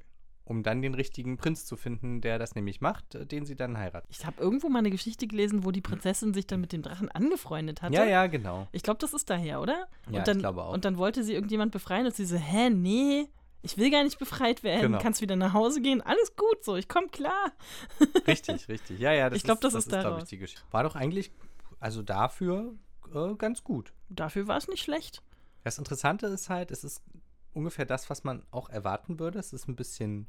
Um 0.50 0.64
dann 0.64 0.82
den 0.82 0.94
richtigen 0.94 1.36
Prinz 1.36 1.64
zu 1.64 1.76
finden, 1.76 2.20
der 2.20 2.40
das 2.40 2.56
nämlich 2.56 2.80
macht, 2.80 3.14
äh, 3.14 3.24
den 3.24 3.46
sie 3.46 3.54
dann 3.54 3.78
heiraten. 3.78 4.08
Ich 4.10 4.26
habe 4.26 4.42
irgendwo 4.42 4.68
mal 4.68 4.80
eine 4.80 4.90
Geschichte 4.90 5.28
gelesen, 5.28 5.64
wo 5.64 5.70
die 5.70 5.80
Prinzessin 5.80 6.34
sich 6.34 6.48
dann 6.48 6.60
mit 6.60 6.72
dem 6.72 6.82
Drachen 6.82 7.08
angefreundet 7.08 7.82
hatte. 7.82 7.94
Ja, 7.94 8.04
ja, 8.04 8.26
genau. 8.26 8.66
Ich 8.72 8.82
glaube, 8.82 8.98
das 8.98 9.14
ist 9.14 9.30
daher, 9.30 9.60
oder? 9.60 9.86
Ja, 10.10 10.18
und 10.18 10.26
dann, 10.26 10.38
ich 10.38 10.42
glaube 10.42 10.64
auch. 10.64 10.72
Und 10.72 10.84
dann 10.84 10.98
wollte 10.98 11.22
sie 11.22 11.34
irgendjemand 11.34 11.70
befreien 11.70 12.04
und 12.04 12.16
sie 12.16 12.24
so, 12.24 12.36
hä, 12.36 12.68
nee, 12.68 13.28
ich 13.62 13.78
will 13.78 13.92
gar 13.92 14.02
nicht 14.02 14.18
befreit 14.18 14.64
werden. 14.64 14.82
Genau. 14.82 14.98
Kannst 14.98 15.20
wieder 15.20 15.36
nach 15.36 15.52
Hause 15.52 15.82
gehen. 15.82 16.00
Alles 16.00 16.34
gut 16.34 16.64
so, 16.64 16.74
ich 16.74 16.88
komme 16.88 17.06
klar. 17.06 17.52
Richtig, 18.26 18.68
richtig. 18.68 18.98
Ja, 18.98 19.12
ja, 19.12 19.30
das 19.30 19.36
Ich 19.36 19.44
glaub, 19.44 19.60
das 19.60 19.74
ist 19.74 19.88
glaube 19.88 20.02
daraus. 20.02 20.22
ich, 20.24 20.30
die 20.30 20.38
Geschichte. 20.38 20.64
War 20.72 20.82
doch 20.82 20.96
eigentlich, 20.96 21.30
also 21.78 22.02
dafür 22.02 22.74
äh, 23.14 23.34
ganz 23.36 23.62
gut. 23.62 23.92
Dafür 24.08 24.48
war 24.48 24.56
es 24.56 24.66
nicht 24.66 24.82
schlecht. 24.82 25.22
Das 25.62 25.78
Interessante 25.78 26.26
ist 26.26 26.48
halt, 26.48 26.72
es 26.72 26.82
ist 26.82 27.04
ungefähr 27.52 27.84
das, 27.84 28.10
was 28.10 28.24
man 28.24 28.44
auch 28.50 28.68
erwarten 28.68 29.20
würde. 29.20 29.38
Es 29.38 29.52
ist 29.52 29.68
ein 29.68 29.76
bisschen 29.76 30.26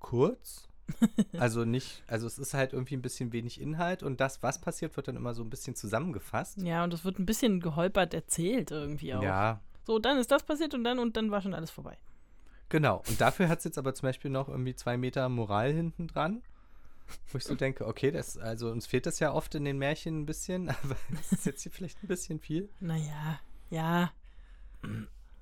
kurz. 0.00 0.68
Also 1.38 1.64
nicht, 1.64 2.04
also 2.06 2.28
es 2.28 2.38
ist 2.38 2.54
halt 2.54 2.72
irgendwie 2.72 2.96
ein 2.96 3.02
bisschen 3.02 3.32
wenig 3.32 3.60
Inhalt 3.60 4.04
und 4.04 4.20
das, 4.20 4.42
was 4.44 4.60
passiert, 4.60 4.96
wird 4.96 5.08
dann 5.08 5.16
immer 5.16 5.34
so 5.34 5.42
ein 5.42 5.50
bisschen 5.50 5.74
zusammengefasst. 5.74 6.58
Ja, 6.62 6.84
und 6.84 6.94
es 6.94 7.04
wird 7.04 7.18
ein 7.18 7.26
bisschen 7.26 7.60
geholpert 7.60 8.14
erzählt 8.14 8.70
irgendwie 8.70 9.12
auch. 9.14 9.22
Ja, 9.22 9.60
So, 9.84 9.98
dann 9.98 10.16
ist 10.16 10.30
das 10.30 10.44
passiert 10.44 10.74
und 10.74 10.84
dann 10.84 11.00
und 11.00 11.16
dann 11.16 11.30
war 11.32 11.42
schon 11.42 11.54
alles 11.54 11.70
vorbei. 11.72 11.98
genau. 12.68 13.02
Und 13.08 13.20
dafür 13.20 13.48
hat 13.48 13.58
es 13.58 13.64
jetzt 13.64 13.78
aber 13.78 13.94
zum 13.94 14.06
Beispiel 14.08 14.30
noch 14.30 14.48
irgendwie 14.48 14.76
zwei 14.76 14.96
Meter 14.96 15.28
Moral 15.28 15.72
hinten 15.72 16.06
dran. 16.06 16.42
Wo 17.32 17.38
ich 17.38 17.44
so 17.44 17.54
denke, 17.64 17.84
okay, 17.86 18.12
das, 18.12 18.38
also 18.38 18.70
uns 18.70 18.86
fehlt 18.86 19.06
das 19.06 19.18
ja 19.18 19.32
oft 19.32 19.54
in 19.56 19.64
den 19.64 19.78
Märchen 19.78 20.20
ein 20.20 20.26
bisschen, 20.26 20.68
aber 20.84 20.96
es 21.20 21.32
ist 21.32 21.46
jetzt 21.46 21.62
hier 21.64 21.72
vielleicht 21.72 22.02
ein 22.04 22.08
bisschen 22.08 22.38
viel. 22.38 22.68
Naja, 22.80 23.40
ja. 23.70 24.12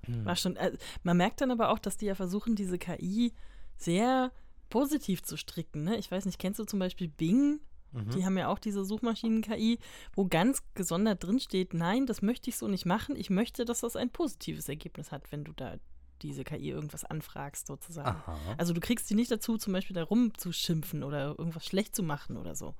War 0.06 0.36
schon. 0.36 0.56
Äh, 0.56 0.72
man 1.02 1.16
merkt 1.18 1.40
dann 1.42 1.50
aber 1.50 1.68
auch, 1.68 1.78
dass 1.78 1.96
die 1.98 2.06
ja 2.06 2.14
versuchen, 2.14 2.56
diese 2.56 2.78
KI 2.78 3.32
sehr 3.76 4.32
positiv 4.74 5.22
zu 5.22 5.36
stricken. 5.36 5.84
Ne? 5.84 5.96
Ich 5.98 6.10
weiß 6.10 6.26
nicht, 6.26 6.40
kennst 6.40 6.58
du 6.58 6.64
zum 6.64 6.80
Beispiel 6.80 7.06
Bing? 7.06 7.60
Mhm. 7.92 8.10
Die 8.10 8.24
haben 8.24 8.36
ja 8.36 8.48
auch 8.48 8.58
diese 8.58 8.84
Suchmaschinen-KI, 8.84 9.78
wo 10.16 10.26
ganz 10.26 10.64
gesondert 10.74 11.22
drin 11.22 11.38
steht, 11.38 11.74
nein, 11.74 12.06
das 12.06 12.22
möchte 12.22 12.50
ich 12.50 12.56
so 12.56 12.66
nicht 12.66 12.84
machen. 12.84 13.14
Ich 13.14 13.30
möchte, 13.30 13.64
dass 13.64 13.82
das 13.82 13.94
ein 13.94 14.10
positives 14.10 14.68
Ergebnis 14.68 15.12
hat, 15.12 15.30
wenn 15.30 15.44
du 15.44 15.52
da 15.52 15.76
diese 16.22 16.42
KI 16.42 16.70
irgendwas 16.70 17.04
anfragst, 17.04 17.68
sozusagen. 17.68 18.18
Aha. 18.18 18.36
Also 18.58 18.72
du 18.72 18.80
kriegst 18.80 19.08
die 19.10 19.14
nicht 19.14 19.30
dazu, 19.30 19.58
zum 19.58 19.72
Beispiel 19.72 19.94
da 19.94 20.02
rumzuschimpfen 20.02 21.04
oder 21.04 21.38
irgendwas 21.38 21.66
schlecht 21.66 21.94
zu 21.94 22.02
machen 22.02 22.36
oder 22.36 22.56
so. 22.56 22.74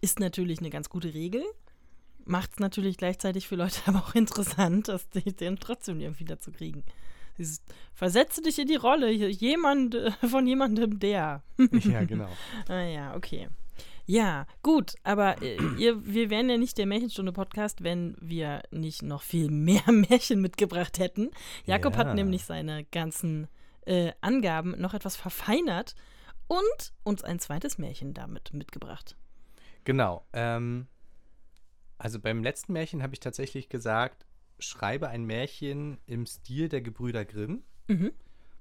Ist 0.00 0.18
natürlich 0.18 0.60
eine 0.60 0.70
ganz 0.70 0.88
gute 0.88 1.12
Regel. 1.12 1.44
Macht 2.24 2.52
es 2.52 2.58
natürlich 2.58 2.96
gleichzeitig 2.96 3.46
für 3.48 3.56
Leute 3.56 3.82
aber 3.84 3.98
auch 3.98 4.14
interessant, 4.14 4.88
dass 4.88 5.10
die 5.10 5.30
den 5.36 5.58
trotzdem 5.58 6.00
irgendwie 6.00 6.24
dazu 6.24 6.50
kriegen. 6.50 6.84
Dieses, 7.38 7.62
versetze 7.94 8.42
dich 8.42 8.58
in 8.58 8.68
die 8.68 8.76
Rolle 8.76 9.10
jemand, 9.10 9.94
äh, 9.94 10.10
von 10.28 10.46
jemandem, 10.46 10.98
der. 10.98 11.42
Ja, 11.84 12.04
genau. 12.04 12.28
Ah 12.68 12.82
ja, 12.82 13.14
okay. 13.16 13.48
Ja, 14.06 14.46
gut, 14.62 14.94
aber 15.04 15.40
äh, 15.40 15.56
ihr, 15.78 16.04
wir 16.04 16.30
wären 16.30 16.50
ja 16.50 16.56
nicht 16.58 16.78
der 16.78 16.86
Märchenstunde-Podcast, 16.86 17.84
wenn 17.84 18.16
wir 18.20 18.62
nicht 18.72 19.02
noch 19.02 19.22
viel 19.22 19.50
mehr 19.50 19.82
Märchen 19.90 20.40
mitgebracht 20.40 20.98
hätten. 20.98 21.30
Jakob 21.64 21.92
Ja. 21.94 22.00
hat 22.00 22.14
nämlich 22.16 22.44
seine 22.44 22.84
ganzen 22.86 23.46
äh, 23.86 24.12
Angaben 24.20 24.74
noch 24.80 24.94
etwas 24.94 25.16
verfeinert 25.16 25.94
und 26.48 26.92
uns 27.04 27.22
ein 27.22 27.38
zweites 27.38 27.78
Märchen 27.78 28.12
damit 28.12 28.52
mitgebracht. 28.52 29.16
Genau. 29.84 30.26
Ähm, 30.32 30.88
also 31.96 32.18
beim 32.18 32.42
letzten 32.42 32.72
Märchen 32.72 33.02
habe 33.02 33.14
ich 33.14 33.20
tatsächlich 33.20 33.68
gesagt, 33.68 34.26
schreibe 34.60 35.08
ein 35.08 35.24
Märchen 35.24 35.98
im 36.06 36.26
Stil 36.26 36.68
der 36.68 36.80
Gebrüder 36.80 37.24
Grimm. 37.24 37.62
Mhm. 37.88 38.12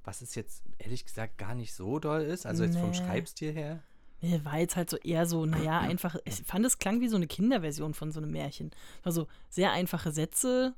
Was 0.04 0.22
es 0.22 0.34
jetzt 0.36 0.64
ehrlich 0.80 1.06
gesagt 1.06 1.38
gar 1.38 1.54
nicht 1.56 1.74
so 1.74 2.00
doll 2.00 2.22
ist. 2.22 2.46
Also 2.46 2.64
jetzt 2.64 2.78
vom 2.78 2.92
Nee. 2.92 2.98
Schreibstil 2.98 3.54
her. 3.54 3.84
Nee, 4.22 4.42
war 4.44 4.58
jetzt 4.60 4.76
halt 4.76 4.90
so 4.90 4.98
eher 4.98 5.26
so, 5.26 5.46
naja, 5.46 5.80
einfach, 5.80 6.16
ich 6.26 6.36
fand 6.36 6.66
es 6.66 6.78
klang 6.78 7.00
wie 7.00 7.08
so 7.08 7.16
eine 7.16 7.28
Kinderversion 7.28 7.94
von 7.94 8.12
so 8.12 8.20
einem 8.20 8.32
Märchen. 8.32 8.72
Also 9.04 9.28
sehr 9.50 9.72
einfache 9.72 10.12
Sätze, 10.12 10.74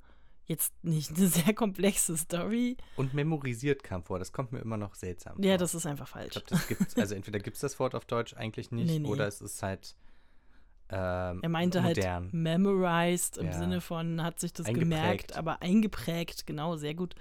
jetzt 0.45 0.73
nicht 0.83 1.09
eine 1.17 1.27
sehr 1.27 1.53
komplexe 1.55 2.17
Story. 2.17 2.77
Und 2.97 3.13
memorisiert 3.15 3.83
kam 3.83 4.03
vor. 4.03 4.19
Das 4.19 4.31
kommt 4.31 4.51
mir 4.51 4.59
immer 4.59 4.77
noch 4.77 4.93
seltsam 4.95 5.41
Ja, 5.41 5.51
vor. 5.53 5.57
das 5.59 5.73
ist 5.73 5.85
einfach 5.87 6.05
Ich 6.07 6.11
falsch. 6.11 6.31
glaube, 6.33 6.47
das 6.49 6.67
gibt's, 6.67 6.95
also 6.97 7.15
entweder 7.15 7.39
gibt 7.39 7.55
es 7.55 7.61
das 7.61 7.79
Wort 7.79 7.95
auf 7.95 8.05
Deutsch 8.05 8.35
eigentlich 8.35 8.69
nicht 8.71 8.87
Nee, 8.91 8.99
nee. 8.99 9.07
oder 9.09 9.27
es 9.27 9.41
ist 9.41 9.63
halt 9.63 9.95
ähm, 10.91 11.39
Er 11.41 11.49
meinte 11.49 11.81
modern. 11.81 12.23
halt 12.25 12.33
memorized 12.33 13.37
im 13.37 13.47
Ja. 13.47 13.53
Sinne 13.53 13.81
von 13.81 14.21
hat 14.23 14.39
sich 14.39 14.53
das 14.53 14.67
gemerkt, 14.67 15.35
aber 15.35 15.61
eingeprägt, 15.61 16.45
genau, 16.45 16.75
sehr 16.75 16.93
gut. 16.93 17.15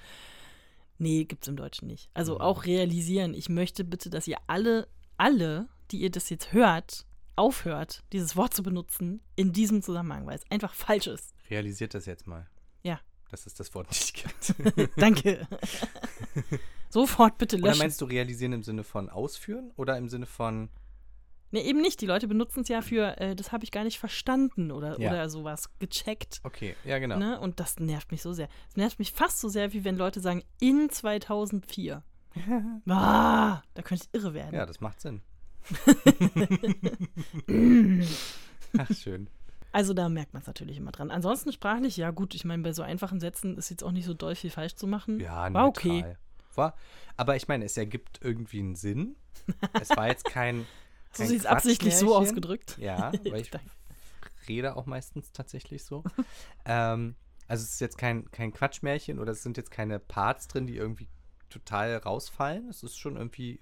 Nee, 0.99 1.25
gibt's 1.25 1.49
im 1.49 1.57
Deutschen 1.57 1.89
nicht. 1.89 2.11
Also 2.15 2.35
Mhm. 2.35 2.41
auch 2.43 2.65
realisieren. 2.67 3.33
Ich 3.35 3.49
möchte 3.49 3.85
bitte, 3.85 4.11
dass 4.11 4.27
ihr 4.29 4.37
alle, 4.47 4.87
alle, 5.17 5.69
die 5.91 6.01
ihr 6.01 6.11
das 6.11 6.29
jetzt 6.31 6.53
hört, 6.53 7.07
aufhört, 7.37 8.03
dieses 8.13 8.37
Wort 8.37 8.53
zu 8.53 8.63
benutzen 8.63 9.21
in 9.35 9.53
diesem 9.53 9.81
Zusammenhang, 9.83 10.27
weil 10.27 10.37
es 10.37 10.51
einfach 10.51 10.75
falsch 10.75 11.07
ist. 11.07 11.33
Realisiert 11.49 11.95
das 11.95 12.05
jetzt 12.07 12.27
mal. 12.27 12.47
Ja. 12.83 13.01
Dass 13.31 13.47
es 13.47 13.55
das 13.55 13.75
Wort 13.75 13.89
nicht 13.91 14.13
gibt. 14.25 14.55
Danke. 14.99 15.47
Sofort 16.91 17.39
bitte 17.39 17.57
oder 17.57 17.69
löschen. 17.69 17.79
meinst 17.79 18.01
du 18.01 18.05
realisieren 18.05 18.53
im 18.53 18.63
Sinne 18.63 18.83
von 18.85 19.09
ausführen 19.09 19.71
oder 19.77 19.97
im 19.97 20.09
Sinne 20.09 20.27
von 20.27 20.69
Nee, 21.53 21.63
eben 21.63 21.81
nicht. 21.81 22.01
Die 22.01 22.07
Leute 22.07 22.29
benutzen 22.29 22.61
es 22.61 22.69
ja 22.69 22.81
für, 22.83 23.19
äh, 23.21 23.35
das 23.35 23.51
habe 23.53 23.65
ich 23.65 23.73
gar 23.73 23.85
nicht 23.85 23.99
verstanden 23.99 24.71
oder, 24.71 25.01
Ja. 25.01 25.11
oder 25.11 25.29
sowas, 25.29 25.69
gecheckt. 25.81 26.41
Okay, 26.45 26.77
ja 26.85 26.99
genau. 26.99 27.19
Ne? 27.19 27.41
Und 27.41 27.59
das 27.61 27.79
nervt 27.81 28.13
mich 28.13 28.23
so 28.23 28.33
sehr. 28.33 28.49
Es 28.69 28.77
nervt 28.77 28.99
mich 28.99 29.13
fast 29.13 29.41
so 29.41 29.49
sehr, 29.49 29.73
wie 29.73 29.85
wenn 29.85 29.97
Leute 29.97 30.21
sagen, 30.21 30.43
in 30.61 30.91
2004. 30.91 32.03
ah, 32.89 33.63
da 33.75 33.83
könnte 33.83 34.07
ich 34.13 34.21
irre 34.21 34.35
werden. 34.35 34.55
Ja, 34.55 34.67
das 34.67 34.81
macht 34.81 35.01
Sinn. 35.01 35.23
Ach, 38.79 38.91
schön. 38.95 39.29
Also 39.73 39.95
da 39.95 40.09
merkt 40.09 40.33
man 40.33 40.41
es 40.43 40.47
natürlich 40.47 40.79
immer 40.79 40.91
dran. 40.93 41.11
Ansonsten 41.11 41.53
sprachlich, 41.53 41.97
ja 41.97 42.11
gut, 42.11 42.35
ich 42.35 42.45
meine, 42.45 42.63
bei 42.63 42.73
so 42.73 42.83
einfachen 42.83 43.21
Sätzen 43.21 43.57
ist 43.57 43.71
jetzt 43.71 43.85
auch 43.85 43.93
nicht 43.93 44.05
so 44.05 44.15
doll 44.15 44.35
viel 44.35 44.51
falsch 44.51 44.75
zu 44.75 44.87
machen. 44.87 45.21
Ja, 45.21 45.53
War 45.53 45.67
okay. 45.67 46.01
neutral. 46.03 46.19
war. 46.57 46.75
Aber 47.17 47.37
ich 47.37 47.47
meine, 47.49 47.65
es 47.65 47.77
ergibt 47.77 48.21
irgendwie 48.23 48.61
einen 48.61 48.75
Sinn. 48.75 49.17
Es 49.81 49.91
war 49.91 50.09
jetzt 50.09 50.25
kein. 50.25 50.67
So 51.13 51.23
kein 51.23 51.29
sie 51.29 51.37
ist 51.37 51.47
absichtlich 51.47 51.97
so 51.97 52.17
ausgedrückt. 52.17 52.77
Ja, 52.79 53.13
weil 53.29 53.41
ich 53.41 53.51
rede 54.49 54.77
auch 54.77 54.87
meistens 54.87 55.33
tatsächlich 55.33 55.85
so. 55.85 56.05
ähm, 56.65 57.17
also 57.49 57.65
es 57.65 57.75
ist 57.75 57.81
jetzt 57.81 57.99
kein, 57.99 58.31
kein 58.31 58.53
Quatschmärchen 58.53 59.19
oder 59.19 59.33
es 59.33 59.43
sind 59.43 59.57
jetzt 59.57 59.71
keine 59.71 59.99
Parts 59.99 60.47
drin, 60.47 60.67
die 60.67 60.77
irgendwie 60.77 61.09
total 61.49 61.97
rausfallen. 61.97 62.69
Es 62.69 62.83
ist 62.83 62.97
schon 62.99 63.17
irgendwie. 63.17 63.61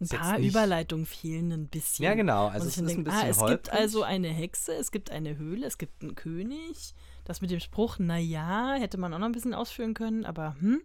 Ein 0.00 0.08
paar 0.08 0.38
Überleitungen 0.38 1.04
fehlen 1.04 1.52
ein 1.52 1.68
bisschen. 1.68 2.06
Ja, 2.06 2.14
genau. 2.14 2.46
Also 2.46 2.66
es 2.66 2.78
ist 2.78 2.78
dann 2.78 2.84
ein 2.84 2.88
denk, 2.88 3.04
bisschen 3.04 3.20
ah, 3.20 3.28
es 3.28 3.38
holprig. 3.38 3.62
gibt 3.64 3.70
also 3.70 4.02
eine 4.02 4.28
Hexe, 4.28 4.72
es 4.72 4.90
gibt 4.90 5.10
eine 5.10 5.36
Höhle, 5.36 5.66
es 5.66 5.76
gibt 5.76 6.02
einen 6.02 6.14
König. 6.14 6.94
Das 7.24 7.42
mit 7.42 7.50
dem 7.50 7.60
Spruch, 7.60 7.98
naja, 7.98 8.74
hätte 8.78 8.96
man 8.96 9.12
auch 9.12 9.18
noch 9.18 9.26
ein 9.26 9.32
bisschen 9.32 9.52
ausführen 9.52 9.92
können, 9.92 10.24
aber 10.24 10.56
hm, 10.58 10.80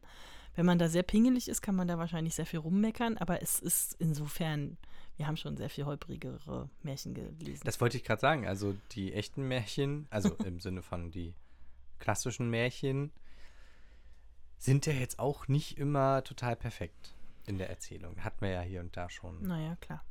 wenn 0.55 0.65
man 0.65 0.77
da 0.77 0.89
sehr 0.89 1.03
pingelig 1.03 1.47
ist, 1.47 1.61
kann 1.61 1.75
man 1.75 1.87
da 1.87 1.97
wahrscheinlich 1.97 2.35
sehr 2.35 2.45
viel 2.45 2.59
rummeckern, 2.59 3.17
aber 3.17 3.41
es 3.41 3.59
ist 3.59 3.95
insofern, 3.99 4.77
wir 5.17 5.27
haben 5.27 5.37
schon 5.37 5.55
sehr 5.57 5.69
viel 5.69 5.85
holprigere 5.85 6.69
Märchen 6.83 7.13
gelesen. 7.13 7.63
Das 7.65 7.79
wollte 7.79 7.97
ich 7.97 8.03
gerade 8.03 8.19
sagen. 8.19 8.47
Also 8.47 8.75
die 8.91 9.13
echten 9.13 9.47
Märchen, 9.47 10.07
also 10.09 10.35
im 10.45 10.59
Sinne 10.59 10.81
von 10.81 11.11
die 11.11 11.33
klassischen 11.99 12.49
Märchen, 12.49 13.11
sind 14.57 14.85
ja 14.85 14.93
jetzt 14.93 15.19
auch 15.19 15.47
nicht 15.47 15.77
immer 15.77 16.23
total 16.23 16.55
perfekt 16.55 17.13
in 17.45 17.57
der 17.57 17.69
Erzählung. 17.69 18.23
Hatten 18.23 18.41
wir 18.41 18.49
ja 18.49 18.61
hier 18.61 18.81
und 18.81 18.95
da 18.97 19.09
schon. 19.09 19.41
naja, 19.43 19.75
klar. 19.77 20.03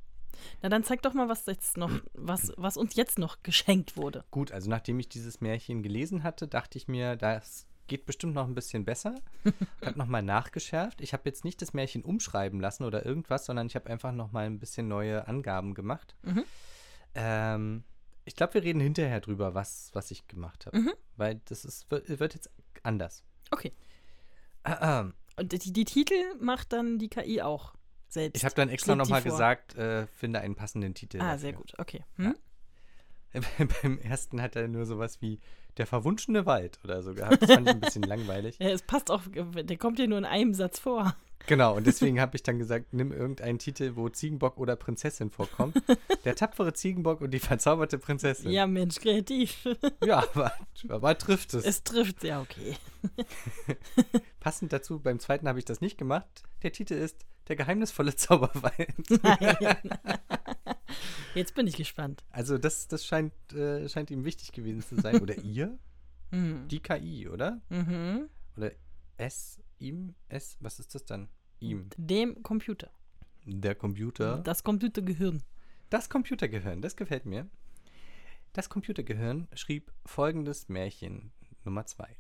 Na 0.63 0.69
dann 0.69 0.83
zeig 0.83 1.03
doch 1.03 1.15
mal, 1.15 1.29
was 1.29 1.47
jetzt 1.47 1.77
noch, 1.77 1.93
was, 2.13 2.53
was 2.57 2.77
uns 2.77 2.97
jetzt 2.97 3.19
noch 3.19 3.43
geschenkt 3.43 3.97
wurde. 3.97 4.25
Gut, 4.31 4.53
also 4.53 4.69
nachdem 4.69 4.99
ich 4.99 5.09
dieses 5.09 5.41
Märchen 5.41 5.83
gelesen 5.83 6.23
hatte, 6.23 6.49
dachte 6.49 6.77
ich 6.77 6.89
mir, 6.89 7.17
das 7.17 7.67
geht 7.87 8.07
bestimmt 8.07 8.35
noch 8.35 8.47
ein 8.47 8.55
bisschen 8.55 8.85
besser. 8.85 9.15
Hab 9.85 9.97
nochmal 9.97 10.23
nachgeschärft. 10.23 11.01
Ich 11.01 11.13
habe 11.13 11.23
jetzt 11.27 11.45
nicht 11.45 11.61
das 11.63 11.73
Märchen 11.75 12.03
umschreiben 12.03 12.61
lassen 12.61 12.85
oder 12.85 13.05
irgendwas, 13.05 13.47
sondern 13.47 13.67
ich 13.67 13.75
habe 13.75 13.91
einfach 13.91 14.13
nochmal 14.13 14.47
ein 14.47 14.59
bisschen 14.59 14.89
neue 14.89 15.27
Angaben 15.29 15.75
gemacht. 15.75 16.15
Mhm. 16.23 16.45
Ähm, 17.15 17.85
ich 18.25 18.37
glaube, 18.37 18.55
wir 18.55 18.63
reden 18.63 18.81
hinterher 18.81 19.21
drüber, 19.21 19.55
was, 19.55 19.91
was 19.93 20.11
ich 20.11 20.27
gemacht 20.29 20.67
habe. 20.67 20.79
Mhm. 20.79 20.93
Weil 21.17 21.41
das 21.45 21.65
ist, 21.65 21.91
wird, 21.91 22.35
jetzt 22.35 22.51
anders. 22.83 23.23
Okay. 23.51 23.73
Äh, 24.65 25.05
Und 25.37 25.53
die, 25.53 25.73
die 25.73 25.85
Titel 25.85 26.15
macht 26.41 26.73
dann 26.73 26.99
die 26.99 27.09
KI 27.09 27.43
auch 27.43 27.75
selbst. 28.09 28.39
Ich 28.39 28.45
habe 28.45 28.55
dann 28.55 28.69
extra 28.71 28.95
nochmal 28.95 29.23
gesagt, 29.23 29.75
äh, 29.77 30.07
finde 30.07 30.41
einen 30.41 30.55
passenden 30.55 30.95
Titel. 30.95 31.19
Ah, 31.19 31.33
dafür. 31.33 31.39
sehr 31.39 31.53
gut. 31.53 31.75
Okay. 31.79 32.05
Hm? 32.17 32.35
Beim 33.83 33.99
ersten 33.99 34.41
hat 34.41 34.57
er 34.57 34.69
nur 34.69 34.87
sowas 34.87 35.21
wie 35.21 35.41
der 35.77 35.87
verwunschene 35.87 36.47
Wald 36.47 36.79
oder 36.85 37.03
so 37.03 37.15
gehabt. 37.15 37.43
Das 37.43 37.51
fand 37.51 37.69
ich 37.69 37.75
ein 37.75 37.81
bisschen 37.81 38.03
langweilig. 38.05 38.57
Ja, 38.61 38.69
es 38.69 38.83
passt 38.83 39.11
auch, 39.11 39.23
der 39.27 39.77
kommt 39.77 39.99
ja 39.99 40.07
nur 40.07 40.19
in 40.19 40.25
einem 40.25 40.55
Satz 40.55 40.79
vor. 40.79 41.17
Genau, 41.47 41.77
und 41.77 41.87
deswegen 41.87 42.21
habe 42.21 42.37
ich 42.37 42.43
dann 42.43 42.59
gesagt, 42.59 42.93
nimm 42.93 43.13
irgendeinen 43.13 43.59
Titel, 43.59 43.97
wo 43.97 44.09
Ziegenbock 44.09 44.59
oder 44.59 44.77
Prinzessin 44.77 45.31
vorkommt. 45.31 45.77
Der 46.25 46.35
tapfere 46.35 46.73
Ziegenbock 46.73 47.21
und 47.21 47.33
die 47.33 47.39
verzauberte 47.39 47.99
Prinzessin. 47.99 48.51
Ja, 48.51 48.67
Mensch, 48.67 49.01
kreativ. 49.01 49.65
Ja, 50.05 50.19
aber, 50.19 50.53
aber 50.89 51.17
trifft 51.17 51.55
es. 51.55 51.65
Es 51.65 51.83
trifft, 51.83 52.25
ja, 52.25 52.41
okay. 52.41 52.77
Passend 54.41 54.73
dazu, 54.73 55.01
beim 55.01 55.19
zweiten 55.19 55.49
habe 55.49 55.59
ich 55.59 55.65
das 55.65 55.81
nicht 55.81 55.97
gemacht. 55.99 56.43
Der 56.63 56.73
Titel 56.73 56.95
ist 56.95 57.25
Der 57.49 57.57
geheimnisvolle 57.57 58.17
Zauberwald. 58.17 58.95
Nein. 59.23 59.99
Jetzt 61.35 61.55
bin 61.55 61.67
ich 61.67 61.77
gespannt. 61.77 62.25
Also 62.31 62.59
das, 62.59 62.89
das 62.89 63.05
scheint, 63.05 63.33
äh, 63.53 63.89
scheint 63.89 64.11
ihm 64.11 64.25
wichtig 64.25 64.53
gewesen 64.53 64.83
zu 64.83 64.97
sein. 65.01 65.21
Oder 65.21 65.39
ihr? 65.39 65.79
Mhm. 66.31 66.69
Die 66.69 66.81
KI, 66.81 67.29
oder? 67.29 67.61
Mhm. 67.69 68.29
Oder 68.57 68.73
es, 69.17 69.61
ihm, 69.85 70.15
es, 70.29 70.57
was 70.61 70.81
ist 70.81 70.95
das 70.95 71.05
dann? 71.05 71.29
Ihm. 71.61 71.91
Dem 71.97 72.43
Computer. 72.43 72.91
Der 73.45 73.75
Computer. 73.75 74.39
Das 74.39 74.65
Computergehirn. 74.65 75.43
Das 75.91 76.09
Computergehirn, 76.09 76.83
das 76.83 76.97
gefällt 76.97 77.27
mir. 77.27 77.49
Das 78.55 78.69
Computergehirn 78.69 79.49
schrieb 79.55 79.93
folgendes 80.07 80.69
Märchen 80.69 81.33
Nummer 81.65 81.87
2. 81.87 82.17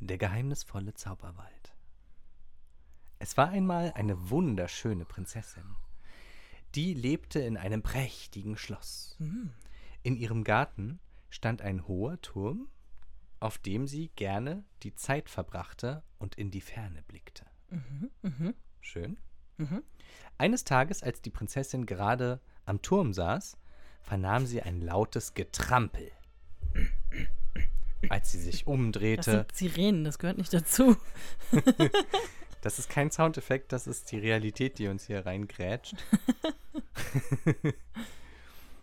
Der 0.00 0.18
geheimnisvolle 0.18 0.94
Zauberwald. 0.94 1.74
Es 3.18 3.36
war 3.36 3.50
einmal 3.50 3.92
eine 3.92 4.30
wunderschöne 4.30 5.04
Prinzessin. 5.04 5.76
Die 6.74 6.94
lebte 6.94 7.38
in 7.38 7.56
einem 7.56 7.82
prächtigen 7.82 8.56
Schloss. 8.56 9.16
In 10.02 10.16
ihrem 10.16 10.42
Garten 10.42 10.98
stand 11.30 11.62
ein 11.62 11.86
hoher 11.86 12.20
Turm, 12.20 12.68
auf 13.42 13.58
dem 13.58 13.88
sie 13.88 14.08
gerne 14.14 14.64
die 14.82 14.94
Zeit 14.94 15.28
verbrachte 15.28 16.02
und 16.18 16.36
in 16.36 16.50
die 16.50 16.60
Ferne 16.60 17.02
blickte. 17.02 17.44
Schön. 18.80 19.18
Eines 20.38 20.64
Tages, 20.64 21.02
als 21.02 21.22
die 21.22 21.30
Prinzessin 21.30 21.86
gerade 21.86 22.40
am 22.64 22.82
Turm 22.82 23.12
saß, 23.12 23.56
vernahm 24.00 24.46
sie 24.46 24.62
ein 24.62 24.80
lautes 24.80 25.34
Getrampel. 25.34 26.10
Als 28.08 28.32
sie 28.32 28.40
sich 28.40 28.60
Das 28.60 28.68
umdrehte, 28.68 29.30
sind 29.30 29.54
Sirenen, 29.54 30.04
das 30.04 30.18
gehört 30.18 30.38
nicht 30.38 30.52
dazu. 30.52 30.96
das 32.60 32.78
ist 32.78 32.88
kein 32.88 33.10
Soundeffekt, 33.10 33.72
das 33.72 33.86
ist 33.86 34.10
die 34.12 34.18
Realität, 34.18 34.78
die 34.78 34.88
uns 34.88 35.06
hier 35.06 35.24
reingrätscht. 35.24 35.96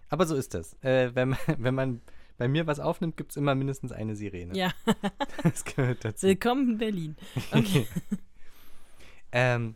Aber 0.09 0.25
so 0.25 0.35
ist 0.35 0.53
das. 0.53 0.73
Äh, 0.81 1.13
wenn, 1.15 1.29
man, 1.29 1.39
wenn 1.57 1.75
man 1.75 2.01
bei 2.39 2.47
mir 2.47 2.65
was 2.65 2.79
aufnimmt, 2.79 3.15
gibt 3.17 3.31
es 3.31 3.37
immer 3.37 3.53
mindestens 3.53 3.91
eine 3.91 4.15
Sirene. 4.15 4.55
Ja, 4.57 4.71
Das 5.43 5.63
gehört 5.65 6.03
dazu. 6.03 6.25
willkommen 6.25 6.71
in 6.71 6.77
Berlin. 6.79 7.15
Okay. 7.51 7.85
Ähm, 9.31 9.75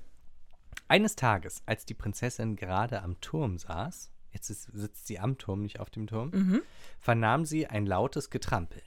eines 0.87 1.15
Tages, 1.15 1.61
als 1.67 1.85
die 1.85 1.93
Prinzessin 1.93 2.55
gerade 2.55 3.03
am 3.03 3.21
Turm 3.21 3.59
saß, 3.59 4.09
jetzt 4.31 4.49
ist, 4.49 4.63
sitzt 4.73 5.05
sie 5.05 5.19
am 5.19 5.37
Turm, 5.37 5.61
nicht 5.61 5.79
auf 5.79 5.91
dem 5.91 6.07
Turm, 6.07 6.31
Mhm. 6.33 6.61
vernahm 6.99 7.45
sie 7.45 7.67
ein 7.67 7.85
lautes 7.85 8.31
Getrampel. 8.31 8.81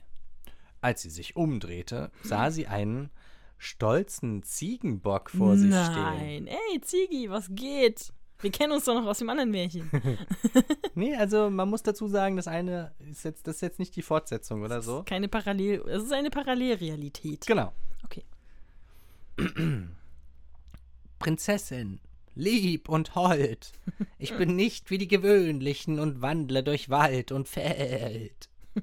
Als 0.81 1.01
sie 1.03 1.09
sich 1.09 1.37
umdrehte, 1.37 2.11
sah 2.21 2.51
sie 2.51 2.67
einen 2.67 3.11
stolzen 3.57 4.43
Ziegenbock 4.43 5.29
vor 5.31 5.55
sich 5.57 5.73
stehen. 5.73 5.93
Nein. 6.45 6.47
Ey, 6.47 6.81
Zigi, 6.81 7.29
was 7.29 7.47
geht? 7.51 8.11
Wir 8.39 8.51
kennen 8.51 8.73
uns 8.73 8.85
doch 8.85 8.93
noch 8.93 9.05
aus 9.05 9.19
dem 9.19 9.29
anderen 9.29 9.51
Märchen. 9.51 9.89
Nee, 10.95 11.15
also 11.15 11.51
man 11.51 11.69
muss 11.69 11.83
dazu 11.83 12.07
sagen, 12.07 12.37
das 12.37 12.47
eine 12.47 12.91
ist 13.11 13.23
jetzt, 13.23 13.45
das 13.45 13.57
ist 13.57 13.61
jetzt 13.61 13.77
nicht 13.77 13.95
die 13.95 14.01
Fortsetzung 14.01 14.63
oder 14.63 14.81
so. 14.81 15.03
Keine 15.05 15.27
Parallel, 15.27 15.83
es 15.87 16.05
ist 16.05 16.11
eine 16.11 16.31
Parallelrealität. 16.31 17.45
Genau. 17.45 17.71
Okay. 18.03 18.23
Prinzessin, 21.19 21.99
lieb 22.33 22.89
und 22.89 23.13
hold, 23.13 23.73
ich 24.17 24.35
bin 24.35 24.55
nicht 24.55 24.89
wie 24.89 24.97
die 24.97 25.07
gewöhnlichen 25.07 25.99
und 25.99 26.23
wandle 26.23 26.63
durch 26.63 26.89
Wald 26.89 27.31
und 27.31 27.47
Feld. 27.47 28.49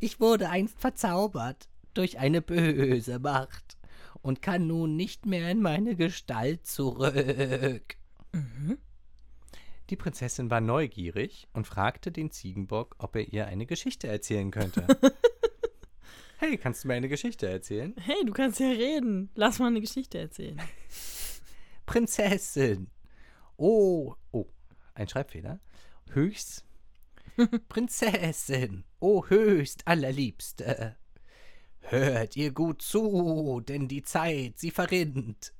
Ich 0.00 0.18
wurde 0.18 0.48
einst 0.48 0.80
verzaubert 0.80 1.68
durch 1.92 2.18
eine 2.18 2.40
böse 2.40 3.18
Macht 3.18 3.76
und 4.22 4.40
kann 4.40 4.66
nun 4.66 4.96
nicht 4.96 5.26
mehr 5.26 5.50
in 5.50 5.60
meine 5.60 5.94
Gestalt 5.94 6.66
zurück. 6.66 7.96
Die 9.90 9.96
Prinzessin 9.96 10.50
war 10.50 10.60
neugierig 10.60 11.46
und 11.52 11.66
fragte 11.66 12.10
den 12.10 12.30
Ziegenbock, 12.30 12.96
ob 12.98 13.16
er 13.16 13.28
ihr 13.32 13.46
eine 13.46 13.66
Geschichte 13.66 14.08
erzählen 14.08 14.50
könnte. 14.50 14.86
hey, 16.38 16.56
kannst 16.56 16.84
du 16.84 16.88
mir 16.88 16.94
eine 16.94 17.08
Geschichte 17.08 17.46
erzählen? 17.46 17.94
Hey, 18.00 18.24
du 18.24 18.32
kannst 18.32 18.60
ja 18.60 18.68
reden. 18.68 19.30
Lass 19.34 19.58
mal 19.58 19.66
eine 19.66 19.82
Geschichte 19.82 20.18
erzählen. 20.18 20.60
Prinzessin. 21.86 22.88
Oh, 23.56 24.14
oh, 24.32 24.46
ein 24.94 25.08
Schreibfehler. 25.08 25.60
Höchst. 26.10 26.64
Prinzessin. 27.68 28.84
Oh, 29.00 29.26
höchst 29.26 29.86
allerliebste. 29.86 30.96
Hört 31.80 32.36
ihr 32.36 32.52
gut 32.52 32.80
zu, 32.80 33.60
denn 33.60 33.86
die 33.88 34.02
Zeit, 34.02 34.58
sie 34.58 34.70
verrinnt. 34.70 35.52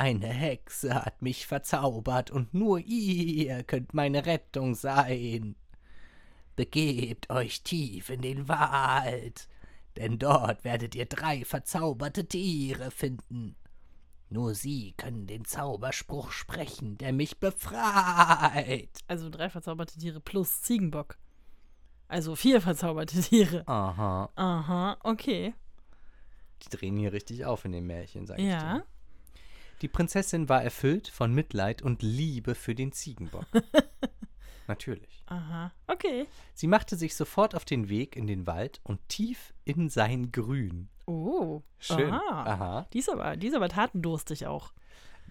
Eine 0.00 0.28
Hexe 0.28 0.94
hat 0.94 1.20
mich 1.20 1.46
verzaubert 1.46 2.30
und 2.30 2.54
nur 2.54 2.78
ihr 2.78 3.62
könnt 3.64 3.92
meine 3.92 4.24
Rettung 4.24 4.74
sein. 4.74 5.56
Begebt 6.56 7.28
euch 7.28 7.62
tief 7.64 8.08
in 8.08 8.22
den 8.22 8.48
Wald, 8.48 9.46
denn 9.98 10.18
dort 10.18 10.64
werdet 10.64 10.94
ihr 10.94 11.04
drei 11.04 11.44
verzauberte 11.44 12.26
Tiere 12.26 12.90
finden. 12.90 13.56
Nur 14.30 14.54
sie 14.54 14.94
können 14.96 15.26
den 15.26 15.44
Zauberspruch 15.44 16.30
sprechen, 16.32 16.96
der 16.96 17.12
mich 17.12 17.38
befreit. 17.38 19.00
Also 19.06 19.28
drei 19.28 19.50
verzauberte 19.50 19.98
Tiere 19.98 20.20
plus 20.20 20.62
Ziegenbock. 20.62 21.18
Also 22.08 22.36
vier 22.36 22.62
verzauberte 22.62 23.20
Tiere. 23.20 23.68
Aha, 23.68 24.30
Aha, 24.34 24.96
okay. 25.02 25.52
die 26.62 26.70
drehen 26.74 26.96
hier 26.96 27.12
richtig 27.12 27.44
auf 27.44 27.66
in 27.66 27.72
dem 27.72 27.86
Märchen, 27.86 28.26
sag 28.26 28.38
ich 28.38 28.46
Ja. 28.46 28.82
Die 29.82 29.88
Prinzessin 29.88 30.48
war 30.48 30.62
erfüllt 30.62 31.08
von 31.08 31.34
Mitleid 31.34 31.80
und 31.80 32.02
Liebe 32.02 32.54
für 32.54 32.74
den 32.74 32.92
Ziegenbock. 32.92 33.46
Natürlich. 34.68 35.24
Aha. 35.26 35.72
Okay. 35.86 36.26
Sie 36.54 36.66
machte 36.66 36.96
sich 36.96 37.16
sofort 37.16 37.54
auf 37.54 37.64
den 37.64 37.88
Weg 37.88 38.14
in 38.14 38.26
den 38.26 38.46
Wald 38.46 38.80
und 38.84 39.00
tief 39.08 39.54
in 39.64 39.88
sein 39.88 40.32
Grün. 40.32 40.90
Oh. 41.06 41.62
Schön. 41.78 42.12
Aha. 42.12 42.44
Aha. 42.44 42.88
Die 42.92 42.98
ist 42.98 43.10
aber, 43.10 43.36
die 43.36 43.48
ist 43.48 43.54
aber 43.54 43.68
tatendurstig 43.68 44.46
auch. 44.46 44.72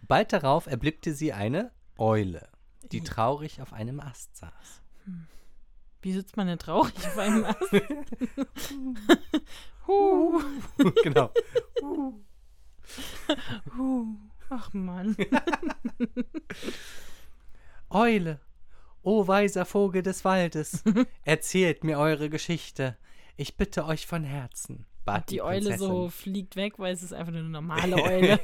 Bald 0.08 0.34
darauf 0.34 0.66
erblickte 0.66 1.14
sie 1.14 1.32
eine 1.32 1.72
Eule, 1.98 2.50
die 2.92 3.02
traurig 3.02 3.62
auf 3.62 3.72
einem 3.72 4.00
Ast 4.00 4.36
saß. 4.36 4.82
Wie 6.02 6.14
sitzt 6.14 6.38
man 6.38 6.48
denn 6.48 6.60
traurig 6.60 6.96
auf 6.98 7.18
einem 7.18 7.46
Ast? 7.46 7.72
huh. 9.88 10.42
genau. 11.04 11.32
Huh. 13.78 14.16
Ach 14.50 14.74
Mann. 14.74 15.16
Eule, 17.90 18.40
o 19.04 19.28
weiser 19.28 19.66
Vogel 19.66 20.02
des 20.02 20.26
Waldes, 20.26 20.84
erzählt 21.24 21.84
mir 21.84 22.00
eure 22.00 22.30
Geschichte. 22.30 22.98
Ich 23.38 23.58
bitte 23.58 23.86
euch 23.86 24.06
von 24.06 24.24
Herzen. 24.24 24.86
Bat 25.06 25.30
Die 25.30 25.42
Eule 25.42 25.78
so 25.78 26.10
fliegt 26.10 26.56
weg, 26.56 26.78
weil 26.78 26.94
es 26.94 27.04
ist 27.04 27.14
einfach 27.14 27.32
nur 27.32 27.42
eine 27.42 27.50
normale 27.50 27.96
Eule. 28.04 28.40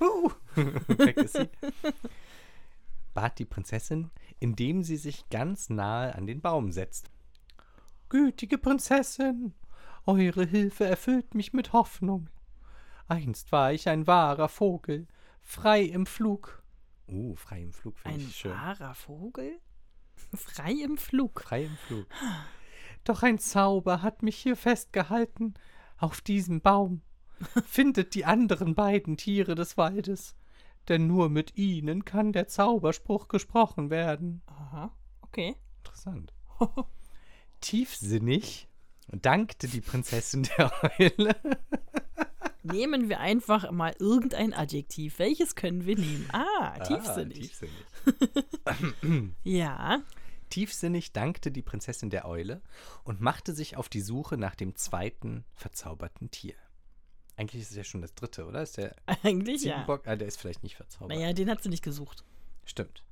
Huh. 0.00 0.30
Weg 0.54 1.16
ist 1.16 1.36
sie. 1.36 1.48
Bat 3.14 3.38
die 3.38 3.44
Prinzessin, 3.44 4.10
indem 4.38 4.82
sie 4.82 4.96
sich 4.96 5.28
ganz 5.30 5.70
nahe 5.70 6.14
an 6.14 6.26
den 6.26 6.40
Baum 6.40 6.72
setzt. 6.72 7.10
Gütige 8.08 8.58
Prinzessin, 8.58 9.54
eure 10.06 10.44
Hilfe 10.44 10.84
erfüllt 10.84 11.34
mich 11.34 11.52
mit 11.52 11.72
Hoffnung. 11.72 12.28
Einst 13.08 13.52
war 13.52 13.72
ich 13.72 13.88
ein 13.88 14.06
wahrer 14.06 14.48
Vogel, 14.48 15.06
frei 15.40 15.82
im 15.82 16.06
Flug. 16.06 16.62
Uh, 17.06 17.34
frei 17.34 17.62
im 17.62 17.72
Flug 17.72 17.98
finde 17.98 18.18
Ein 18.18 18.26
ich 18.28 18.36
schön. 18.36 18.52
wahrer 18.52 18.94
Vogel? 18.94 19.60
Frei 20.34 20.72
im 20.72 20.96
Flug. 20.96 21.42
Frei 21.42 21.64
im 21.64 21.76
Flug. 21.76 22.06
Doch 23.04 23.22
ein 23.22 23.38
Zauber 23.38 24.00
hat 24.00 24.22
mich 24.22 24.36
hier 24.36 24.56
festgehalten, 24.56 25.54
auf 25.98 26.20
diesem 26.20 26.60
Baum. 26.62 27.02
Findet 27.66 28.14
die 28.14 28.24
anderen 28.24 28.74
beiden 28.74 29.16
Tiere 29.16 29.54
des 29.54 29.76
Waldes, 29.76 30.34
denn 30.88 31.06
nur 31.06 31.28
mit 31.28 31.56
ihnen 31.56 32.04
kann 32.04 32.32
der 32.32 32.48
Zauberspruch 32.48 33.28
gesprochen 33.28 33.90
werden. 33.90 34.42
Aha. 34.46 34.94
Okay. 35.20 35.56
Interessant. 35.78 36.32
Tiefsinnig 37.60 38.68
dankte 39.08 39.68
die 39.68 39.80
Prinzessin 39.80 40.48
der 40.56 40.72
Eule. 40.98 41.36
Nehmen 42.64 43.08
wir 43.08 43.20
einfach 43.20 43.70
mal 43.70 43.94
irgendein 43.98 44.54
Adjektiv. 44.54 45.18
Welches 45.18 45.54
können 45.54 45.84
wir 45.84 45.96
nehmen? 45.98 46.28
Ah, 46.32 46.78
tiefsinnig. 46.80 47.38
Ah, 48.64 48.70
tiefsinnig. 48.74 49.34
ja. 49.44 50.02
Tiefsinnig 50.50 51.12
dankte 51.12 51.50
die 51.50 51.62
Prinzessin 51.62 52.10
der 52.10 52.26
Eule 52.26 52.62
und 53.04 53.20
machte 53.20 53.54
sich 53.54 53.76
auf 53.76 53.88
die 53.88 54.00
Suche 54.00 54.36
nach 54.38 54.54
dem 54.54 54.76
zweiten 54.76 55.44
verzauberten 55.54 56.30
Tier. 56.30 56.54
Eigentlich 57.36 57.62
ist 57.62 57.70
es 57.72 57.76
ja 57.76 57.84
schon 57.84 58.00
das 58.02 58.14
dritte, 58.14 58.46
oder? 58.46 58.62
Ist 58.62 58.76
der 58.78 58.94
Eigentlich 59.22 59.62
ja. 59.64 59.72
Ziegenbock? 59.74 60.06
Ah, 60.06 60.16
der 60.16 60.28
ist 60.28 60.40
vielleicht 60.40 60.62
nicht 60.62 60.76
verzaubert. 60.76 61.16
Naja, 61.16 61.32
den 61.32 61.50
hat 61.50 61.62
sie 61.62 61.68
nicht 61.68 61.82
gesucht. 61.84 62.24
Stimmt. 62.64 63.02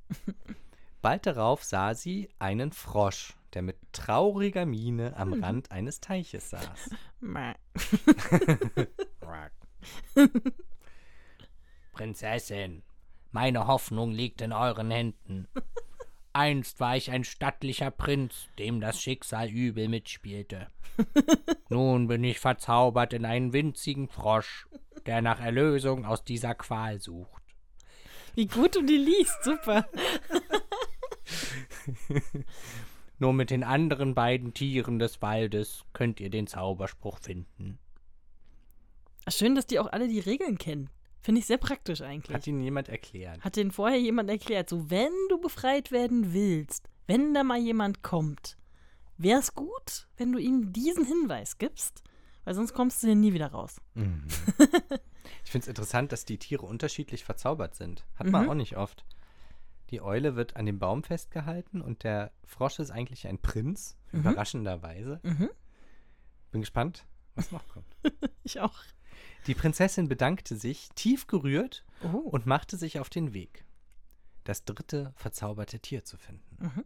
Bald 1.01 1.25
darauf 1.25 1.63
sah 1.63 1.93
sie 1.93 2.29
einen 2.39 2.71
Frosch, 2.71 3.33
der 3.53 3.61
mit 3.61 3.75
trauriger 3.91 4.65
Miene 4.65 5.15
am 5.17 5.31
Mhm. 5.31 5.43
Rand 5.43 5.71
eines 5.71 5.99
Teiches 5.99 6.49
saß. 6.51 6.89
Prinzessin, 11.93 12.83
meine 13.31 13.67
Hoffnung 13.67 14.11
liegt 14.11 14.41
in 14.41 14.53
euren 14.53 14.91
Händen. 14.91 15.47
Einst 16.33 16.79
war 16.79 16.97
ich 16.97 17.11
ein 17.11 17.23
stattlicher 17.23 17.91
Prinz, 17.91 18.47
dem 18.57 18.81
das 18.81 18.99
Schicksal 18.99 19.49
übel 19.49 19.87
mitspielte. 19.87 20.67
Nun 21.69 22.07
bin 22.07 22.23
ich 22.23 22.39
verzaubert 22.39 23.13
in 23.13 23.25
einen 23.25 23.53
winzigen 23.53 24.07
Frosch, 24.07 24.67
der 25.05 25.21
nach 25.21 25.39
Erlösung 25.39 26.05
aus 26.05 26.23
dieser 26.23 26.55
Qual 26.55 26.99
sucht. 26.99 27.43
Wie 28.35 28.47
gut 28.47 28.75
du 28.75 28.81
die 28.81 28.97
liest. 28.97 29.43
Super. 29.43 29.87
Nur 33.19 33.33
mit 33.33 33.51
den 33.51 33.63
anderen 33.63 34.15
beiden 34.15 34.53
Tieren 34.53 34.97
des 34.97 35.21
Waldes 35.21 35.85
könnt 35.93 36.19
ihr 36.19 36.29
den 36.29 36.47
Zauberspruch 36.47 37.19
finden. 37.19 37.79
Schön, 39.27 39.55
dass 39.55 39.65
die 39.65 39.79
auch 39.79 39.91
alle 39.91 40.07
die 40.07 40.19
Regeln 40.19 40.57
kennen. 40.57 40.89
Finde 41.19 41.39
ich 41.39 41.45
sehr 41.45 41.57
praktisch 41.57 42.01
eigentlich. 42.01 42.35
Hat 42.35 42.45
Ihnen 42.47 42.61
jemand 42.61 42.89
erklärt? 42.89 43.39
Hat 43.41 43.55
den 43.55 43.71
vorher 43.71 43.99
jemand 43.99 44.29
erklärt, 44.29 44.69
so 44.69 44.89
wenn 44.89 45.13
du 45.29 45.39
befreit 45.39 45.91
werden 45.91 46.33
willst, 46.33 46.89
wenn 47.07 47.33
da 47.33 47.43
mal 47.43 47.59
jemand 47.59 48.01
kommt, 48.03 48.57
wäre 49.17 49.39
es 49.39 49.55
gut, 49.55 50.07
wenn 50.17 50.31
du 50.33 50.39
ihm 50.39 50.73
diesen 50.73 51.05
Hinweis 51.05 51.57
gibst, 51.57 52.03
weil 52.43 52.53
sonst 52.55 52.73
kommst 52.73 53.01
du 53.01 53.07
hier 53.07 53.15
nie 53.15 53.33
wieder 53.33 53.47
raus. 53.47 53.79
Mhm. 53.93 54.25
ich 55.45 55.51
finde 55.51 55.63
es 55.63 55.67
interessant, 55.69 56.11
dass 56.11 56.25
die 56.25 56.37
Tiere 56.39 56.65
unterschiedlich 56.65 57.23
verzaubert 57.23 57.75
sind. 57.75 58.03
Hat 58.15 58.27
man 58.27 58.43
Mhm. 58.43 58.49
auch 58.49 58.55
nicht 58.55 58.75
oft. 58.75 59.05
Die 59.91 60.01
Eule 60.01 60.35
wird 60.35 60.57
an 60.57 60.65
dem 60.65 60.79
Baum 60.79 61.03
festgehalten 61.03 61.79
und 61.81 62.03
der 62.03 62.31
Frosch 62.45 62.79
ist 62.79 62.91
eigentlich 62.91 63.27
ein 63.27 63.37
Prinz, 63.37 63.95
Mhm. 64.11 64.21
überraschenderweise. 64.21 65.21
Mhm. 65.23 65.49
Bin 66.51 66.61
gespannt, 66.61 67.05
was 67.35 67.51
noch 67.53 67.65
kommt. 67.69 67.95
Ich 68.43 68.59
auch. 68.59 68.77
Die 69.47 69.55
Prinzessin 69.55 70.07
bedankte 70.07 70.55
sich, 70.55 70.89
tief 70.95 71.27
gerührt, 71.27 71.85
Oh. 72.01 72.07
und 72.17 72.45
machte 72.45 72.77
sich 72.77 72.99
auf 72.99 73.09
den 73.09 73.33
Weg, 73.33 73.65
das 74.43 74.65
dritte 74.65 75.13
verzauberte 75.15 75.79
Tier 75.79 76.03
zu 76.03 76.17
finden. 76.17 76.57
Mhm. 76.59 76.85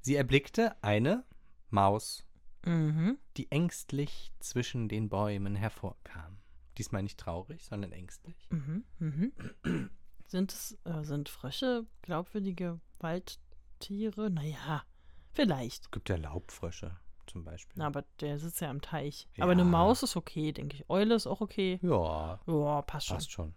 Sie 0.00 0.14
erblickte 0.16 0.82
eine 0.82 1.24
Maus, 1.70 2.24
Mhm. 2.64 3.18
die 3.36 3.50
ängstlich 3.50 4.32
zwischen 4.40 4.88
den 4.88 5.08
Bäumen 5.08 5.56
hervorkam. 5.56 6.38
Diesmal 6.78 7.02
nicht 7.02 7.18
traurig, 7.18 7.64
sondern 7.64 7.92
ängstlich. 7.92 8.36
Mhm. 8.50 8.84
Mhm. 8.98 9.90
Sind 10.26 10.52
es, 10.52 10.76
äh, 10.84 11.04
sind 11.04 11.28
Frösche 11.28 11.86
glaubwürdige 12.02 12.80
Waldtiere? 12.98 14.28
Naja, 14.30 14.84
vielleicht. 15.32 15.84
Es 15.84 15.90
gibt 15.90 16.08
ja 16.08 16.16
Laubfrösche 16.16 16.98
zum 17.26 17.44
Beispiel. 17.44 17.72
Na, 17.76 17.86
aber 17.86 18.04
der 18.20 18.38
sitzt 18.38 18.60
ja 18.60 18.70
am 18.70 18.80
Teich. 18.80 19.28
Ja. 19.34 19.44
Aber 19.44 19.52
eine 19.52 19.64
Maus 19.64 20.02
ist 20.02 20.16
okay, 20.16 20.52
denke 20.52 20.76
ich. 20.76 20.90
Eule 20.90 21.14
ist 21.14 21.26
auch 21.26 21.40
okay. 21.40 21.78
Ja, 21.82 22.40
Ja, 22.46 22.82
passt 22.82 23.06
schon. 23.08 23.16
passt 23.16 23.30
schon. 23.32 23.54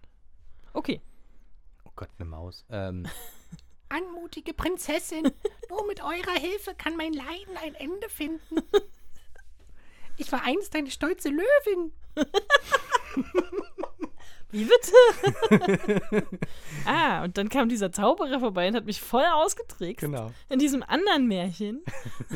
Okay. 0.74 1.02
Oh 1.86 1.92
Gott, 1.96 2.10
eine 2.18 2.28
Maus. 2.30 2.66
Ähm, 2.70 3.08
Anmutige 3.90 4.54
Prinzessin, 4.54 5.32
nur 5.70 5.88
mit 5.88 6.02
eurer 6.04 6.40
Hilfe 6.40 6.76
kann 6.76 6.96
mein 6.96 7.14
Leiden 7.14 7.58
ein 7.64 7.76
Ende 7.76 8.10
finden. 8.10 8.40
Ich 10.22 10.30
war 10.34 10.44
einst 10.44 10.76
eine 10.76 10.92
stolze 10.92 11.30
Löwin. 11.30 11.94
Wie 14.52 14.66
bitte? 14.66 14.92
ah, 16.86 17.24
und 17.24 17.38
dann 17.38 17.50
kam 17.50 17.70
dieser 17.70 17.92
Zauberer 17.92 18.40
vorbei 18.40 18.68
und 18.68 18.76
hat 18.76 18.86
mich 18.86 19.00
voll 19.02 19.26
ausgetrickst. 19.26 20.02
genau. 20.02 20.32
In 20.50 20.58
diesem 20.58 20.82
anderen 20.82 21.28
Märchen. 21.28 21.84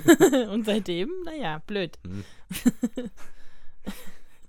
und 0.51 0.65
seitdem, 0.65 1.09
naja, 1.23 1.59
blöd. 1.65 1.97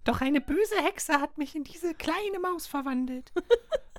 Doch 0.05 0.20
eine 0.20 0.42
böse 0.42 0.77
Hexe 0.83 1.20
hat 1.20 1.38
mich 1.38 1.55
in 1.55 1.64
diese 1.64 1.94
kleine 1.94 2.38
Maus 2.38 2.66
verwandelt. 2.66 3.33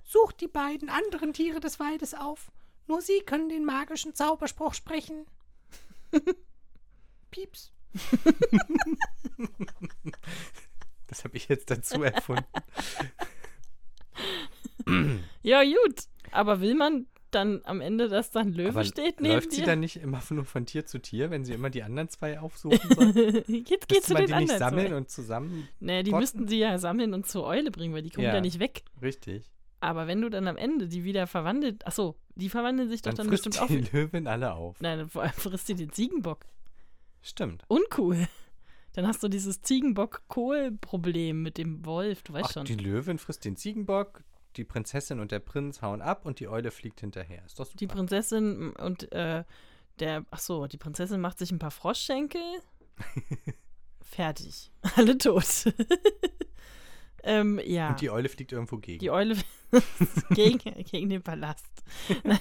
Sucht 0.04 0.41
die 0.41 0.47
beiden 0.47 0.89
anderen 0.89 1.34
Tiere 1.34 1.60
des 1.60 1.80
Waldes 1.80 2.13
auf. 2.13 2.51
Nur 2.86 3.01
sie 3.01 3.21
können 3.21 3.49
den 3.49 3.65
magischen 3.65 4.13
Zauberspruch 4.13 4.75
sprechen. 4.75 5.25
Pieps. 7.32 7.71
Das 11.08 11.23
habe 11.23 11.38
ich 11.38 11.47
jetzt 11.47 11.72
dazu 11.72 12.03
erfunden. 12.03 12.45
Ja, 15.43 15.64
gut. 15.64 16.04
Aber 16.32 16.60
will 16.62 16.76
man 16.76 17.06
dann 17.32 17.62
am 17.66 17.82
Ende, 17.82 18.08
dass 18.08 18.32
dann 18.32 18.54
Löwe 18.54 18.70
Aber 18.70 18.84
steht 18.86 19.20
neben 19.20 19.34
läuft 19.36 19.52
sie 19.52 19.58
dir? 19.62 19.66
dann 19.66 19.82
nicht 19.82 19.98
immer 19.98 20.22
nur 20.30 20.46
von 20.46 20.66
Tier 20.66 20.86
zu 20.86 21.00
Tier, 21.00 21.30
wenn 21.32 21.43
sie 21.43 21.54
immer 21.54 21.70
die 21.70 21.84
anderen 21.84 22.08
zwei 22.10 22.39
aufsuchen 22.39 22.80
soll? 22.96 23.43
Jetzt 23.48 23.88
geht's 23.89 24.08
zu 24.08 24.14
man 24.14 24.22
den 24.24 24.28
die 24.28 24.34
anderen. 24.34 24.39
nicht 24.48 24.58
sammeln 24.60 24.88
zwei. 24.88 24.96
und 24.98 25.10
zusammen? 25.10 25.68
Nee, 25.80 26.04
die 26.04 26.12
rotten? 26.12 26.22
müssten 26.22 26.48
sie 26.48 26.60
ja 26.60 26.78
sammeln 26.80 27.14
und 27.14 27.28
zur 27.28 27.46
Eule 27.46 27.72
bringen, 27.72 27.93
weil 27.93 28.04
die 28.04 28.10
kommen 28.10 28.26
ja, 28.28 28.36
Ja. 28.36 28.41
nicht 28.41 28.60
weg. 28.60 28.84
Richtig. 29.02 29.50
Aber 29.82 30.08
wenn 30.08 30.22
du 30.22 30.30
dann 30.30 30.48
am 30.48 30.56
Ende 30.58 30.88
die 30.88 31.04
wieder 31.04 31.28
verwandelt, 31.28 31.86
achso, 31.86 32.16
die 32.36 32.50
verwandeln 32.50 32.89
sich 32.89 33.02
doch 33.02 33.12
Dann, 33.14 33.18
dann, 33.18 33.28
frisst 33.28 33.43
bestimmt 33.46 33.64
auch. 33.64 33.68
die 33.68 33.78
wieder- 33.86 33.91
Löwin 33.91 34.28
alle 34.28 34.54
auf. 34.54 34.80
Nein, 34.82 35.10
vor 35.10 35.24
allem 35.24 35.34
frisst 35.34 35.68
die 35.70 35.76
den 35.76 35.91
Ziegenbock. 35.91 36.46
Stimmt. 37.22 37.64
Uncool. 37.68 38.28
Dann 38.93 39.06
hast 39.08 39.22
du 39.22 39.28
dieses 39.28 39.62
Ziegenbock-Kohl-Problem 39.62 41.41
mit 41.43 41.58
dem 41.58 41.86
Wolf, 41.86 42.24
du 42.24 42.34
weißt 42.34 42.46
Ach, 42.50 42.54
schon. 42.54 42.66
die 42.66 42.76
Löwin 42.76 43.18
frisst 43.18 43.43
den 43.46 43.58
Ziegenbock, 43.58 44.24
die 44.58 44.64
Prinzessin 44.64 45.20
und 45.20 45.32
der 45.32 45.39
Prinz 45.39 45.82
hauen 45.82 46.01
ab 46.01 46.26
und 46.26 46.39
die 46.39 46.47
Eule 46.47 46.72
fliegt 46.72 47.01
hinterher. 47.01 47.43
Ist 47.45 47.60
doch 47.60 47.66
super. 47.66 47.78
Die 47.78 47.88
Prinzessin 47.88 48.72
und 48.74 49.12
äh, 49.12 49.43
der, 49.99 50.26
ach 50.32 50.39
so, 50.39 50.68
die 50.68 50.78
Prinzessin 50.78 51.22
macht 51.22 51.39
sich 51.39 51.51
ein 51.51 51.60
paar 51.60 51.72
Froschschenkel. 51.72 52.41
Fertig. 54.01 54.72
Alle 54.95 55.18
tot. 55.18 55.45
Ähm, 57.28 57.60
ja. 57.66 57.89
Und 57.89 58.01
die 58.01 58.12
Eule 58.12 58.30
fliegt 58.30 58.51
irgendwo 58.51 58.78
gegen. 58.78 58.99
Die 58.99 59.10
Eule 59.10 59.36
gegen, 60.36 60.60
gegen 60.84 61.10
den 61.10 61.24
Palast. 61.24 61.66
Nein. 62.24 62.38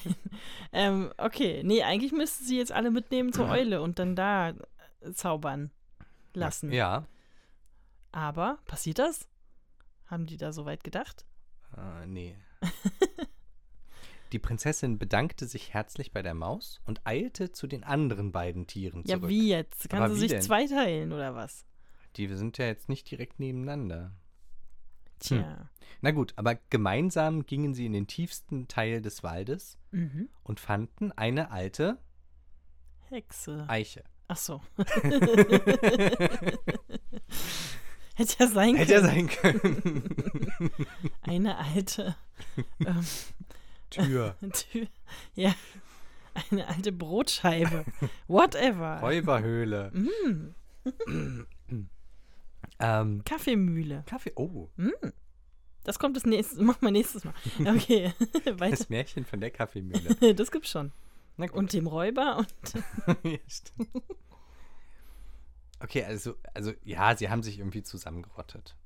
Ähm, 0.72 1.10
okay, 1.16 1.62
nee, 1.64 1.82
eigentlich 1.82 2.12
müssten 2.12 2.44
sie 2.44 2.58
jetzt 2.58 2.70
alle 2.70 2.90
mitnehmen 2.90 3.32
zur 3.32 3.48
Eule 3.48 3.80
und 3.80 3.98
dann 3.98 4.14
da 4.14 4.50
äh, 4.50 5.12
zaubern 5.14 5.70
lassen. 6.34 6.70
Ja. 6.70 7.06
Aber 8.12 8.58
passiert 8.66 8.98
das? 8.98 9.26
Haben 10.04 10.26
die 10.26 10.36
da 10.36 10.52
so 10.52 10.66
weit 10.66 10.84
gedacht? 10.84 11.24
Äh, 11.76 12.06
nee. 12.06 12.36
Die 14.32 14.38
Prinzessin 14.38 14.98
bedankte 14.98 15.46
sich 15.46 15.72
herzlich 15.74 16.12
bei 16.12 16.22
der 16.22 16.34
Maus 16.34 16.80
und 16.86 17.00
eilte 17.06 17.52
zu 17.52 17.66
den 17.66 17.84
anderen 17.84 18.32
beiden 18.32 18.66
Tieren 18.66 19.02
Ja, 19.06 19.16
zurück. 19.16 19.28
wie 19.30 19.48
jetzt? 19.48 19.88
Kann 19.88 20.02
Aber 20.02 20.12
sie 20.14 20.20
sich 20.20 20.30
denn? 20.32 20.42
zweiteilen 20.42 21.12
oder 21.12 21.34
was? 21.34 21.64
Die 22.16 22.26
sind 22.34 22.58
ja 22.58 22.66
jetzt 22.66 22.88
nicht 22.88 23.08
direkt 23.10 23.38
nebeneinander. 23.38 24.12
Tja. 25.20 25.70
Na 26.00 26.10
gut, 26.10 26.32
aber 26.36 26.56
gemeinsam 26.70 27.46
gingen 27.46 27.74
sie 27.74 27.86
in 27.86 27.92
den 27.92 28.06
tiefsten 28.08 28.66
Teil 28.68 29.00
des 29.02 29.22
Waldes 29.22 29.78
Mhm. 29.92 30.28
und 30.42 30.58
fanden 30.60 31.12
eine 31.12 31.50
alte 31.52 31.98
Hexe. 33.10 33.64
Eiche. 33.68 34.02
Ach 34.26 34.36
so. 34.36 34.60
Hätte 38.14 38.36
ja 38.38 38.46
sein 38.48 38.76
Hätte 38.76 38.92
ja 38.92 39.00
können. 39.00 39.28
sein 39.28 39.28
können. 39.28 40.70
Eine 41.22 41.56
alte 41.58 42.14
ähm, 42.84 43.04
Tür. 43.90 44.36
Tür. 44.72 44.86
Ja. 45.34 45.54
Eine 46.50 46.66
alte 46.68 46.92
Brotscheibe. 46.92 47.84
Whatever. 48.26 49.00
Räuberhöhle. 49.00 49.90
Mm, 49.92 50.54
Ähm, 52.80 53.22
Kaffeemühle. 53.24 54.02
Kaffee. 54.06 54.32
Oh, 54.34 54.68
Das 55.84 55.98
kommt 55.98 56.16
das 56.16 56.24
nächste, 56.26 56.60
mach 56.62 56.80
mal 56.80 56.90
nächstes 56.90 57.24
Mal. 57.24 57.34
Okay, 57.60 58.12
weiter. 58.58 58.70
das 58.76 58.88
Märchen 58.88 59.24
von 59.24 59.40
der 59.40 59.50
Kaffeemühle. 59.50 60.34
Das 60.34 60.50
gibt's 60.50 60.70
schon. 60.70 60.90
Und 61.52 61.72
dem 61.72 61.86
Räuber 61.86 62.38
und 62.38 62.54
Ja, 63.24 63.38
stimmt. 63.48 63.90
Okay, 65.80 66.04
also, 66.04 66.34
also 66.54 66.72
ja, 66.82 67.16
sie 67.16 67.28
haben 67.30 67.42
sich 67.42 67.58
irgendwie 67.58 67.82
zusammengerottet. 67.82 68.76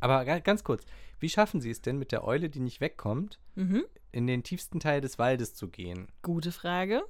Aber 0.00 0.24
ga- 0.24 0.40
ganz 0.40 0.64
kurz, 0.64 0.84
wie 1.18 1.28
schaffen 1.28 1.60
sie 1.60 1.70
es 1.70 1.80
denn 1.80 1.98
mit 1.98 2.12
der 2.12 2.24
Eule, 2.24 2.50
die 2.50 2.60
nicht 2.60 2.80
wegkommt, 2.80 3.40
mhm. 3.54 3.84
in 4.12 4.26
den 4.26 4.42
tiefsten 4.42 4.80
Teil 4.80 5.00
des 5.00 5.18
Waldes 5.18 5.54
zu 5.54 5.68
gehen? 5.68 6.08
Gute 6.22 6.52
Frage. 6.52 7.02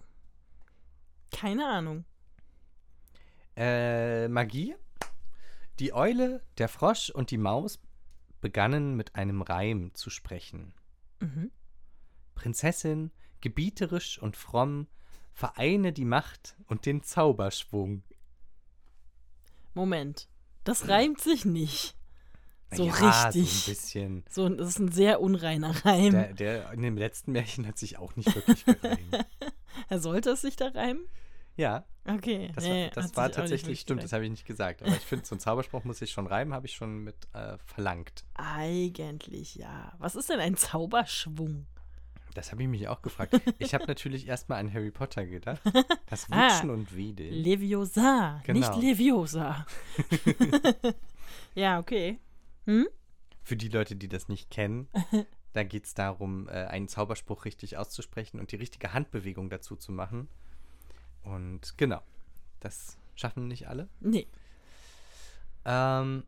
Keine 1.33 1.67
Ahnung. 1.67 2.05
Äh, 3.57 4.29
Magie? 4.29 4.75
Die 5.81 5.93
Eule, 5.93 6.43
der 6.59 6.69
Frosch 6.69 7.11
und 7.11 7.31
die 7.31 7.39
Maus 7.39 7.81
begannen 8.41 8.95
mit 8.95 9.17
einem 9.17 9.43
Reim 9.43 9.93
zu 9.95 10.11
sprechen. 10.11 10.75
Mhm. 11.21 11.51
Prinzessin, 12.35 13.11
gebieterisch 13.41 14.19
und 14.21 14.37
fromm, 14.37 14.87
vereine 15.33 15.93
die 15.93 16.05
Macht 16.05 16.57
und 16.67 16.87
den 16.87 17.03
Zauberschwung. 17.03 18.03
Moment. 19.75 20.29
Das 20.65 20.89
reimt 20.89 21.21
sich 21.21 21.45
nicht. 21.45 21.97
So 22.73 22.87
ja, 22.87 22.93
richtig. 22.93 23.51
So 23.51 23.71
ein 23.71 23.75
bisschen. 23.75 24.25
So, 24.31 24.49
das 24.49 24.69
ist 24.71 24.79
ein 24.79 24.91
sehr 24.91 25.21
unreiner 25.21 25.85
Reim. 25.85 26.13
Der, 26.13 26.33
der 26.33 26.73
in 26.73 26.83
dem 26.83 26.97
letzten 26.97 27.33
Märchen 27.33 27.67
hat 27.67 27.79
sich 27.79 27.99
auch 27.99 28.17
nicht 28.17 28.35
wirklich 28.35 28.65
gereimt. 28.65 29.27
Er 29.89 29.99
sollte 29.99 30.31
es 30.31 30.41
sich 30.41 30.55
da 30.55 30.69
reimen? 30.69 31.05
ja, 31.57 31.85
Okay. 32.07 32.53
das, 32.55 32.65
nee, 32.65 32.85
war, 32.85 32.91
das 32.91 33.17
war 33.17 33.33
tatsächlich, 33.33 33.81
stimmt, 33.81 34.03
das 34.03 34.13
habe 34.13 34.25
ich 34.25 34.31
nicht 34.31 34.47
gesagt. 34.47 34.83
Aber 34.83 34.93
ich 34.93 35.03
finde, 35.03 35.25
so 35.25 35.35
ein 35.35 35.41
Zauberspruch 35.41 35.85
muss 35.85 35.99
sich 35.99 36.13
schon 36.13 36.27
reimen, 36.27 36.53
habe 36.53 36.67
ich 36.67 36.75
schon 36.75 36.99
mit 36.99 37.17
äh, 37.33 37.57
verlangt. 37.65 38.25
Eigentlich 38.35 39.55
ja. 39.57 39.95
Was 39.99 40.15
ist 40.15 40.29
denn 40.29 40.39
ein 40.41 40.57
Zauberschwung? 40.57 41.67
Das 42.35 42.51
habe 42.53 42.63
ich 42.63 42.69
mich 42.69 42.89
auch 42.89 43.01
gefragt. 43.01 43.41
Ich 43.59 43.75
habe 43.75 43.87
natürlich 43.87 44.27
erstmal 44.29 44.59
an 44.61 44.73
Harry 44.73 44.91
Potter 44.91 45.25
gedacht. 45.25 45.63
Das 46.07 46.27
Ah. 46.31 46.49
Wutschen 46.49 46.71
und 46.71 46.97
Wedeln. 46.97 47.33
Leviosa, 47.33 48.41
Genau. 48.45 48.59
nicht 48.59 48.83
Leviosa. 48.83 49.65
ja, 51.55 51.79
okay. 51.79 52.19
Hm? 52.67 52.89
Für 53.43 53.57
die 53.57 53.69
Leute, 53.69 53.95
die 53.97 54.09
das 54.09 54.29
nicht 54.29 54.51
kennen, 54.51 54.89
da 55.53 55.63
geht 55.63 55.85
es 55.85 55.95
darum, 55.95 56.49
äh, 56.49 56.53
einen 56.65 56.89
Zauberspruch 56.89 57.45
richtig 57.45 57.77
auszusprechen 57.77 58.41
und 58.41 58.51
die 58.53 58.57
richtige 58.57 58.93
Handbewegung 58.93 59.49
dazu 59.51 59.77
zu 59.77 59.93
machen. 59.93 60.29
Und 61.23 61.77
genau, 61.79 62.01
das 62.61 62.97
schaffen 63.15 63.47
nicht 63.49 63.69
alle. 63.69 63.89
Nee. 64.01 64.27
Ähm, 65.65 66.25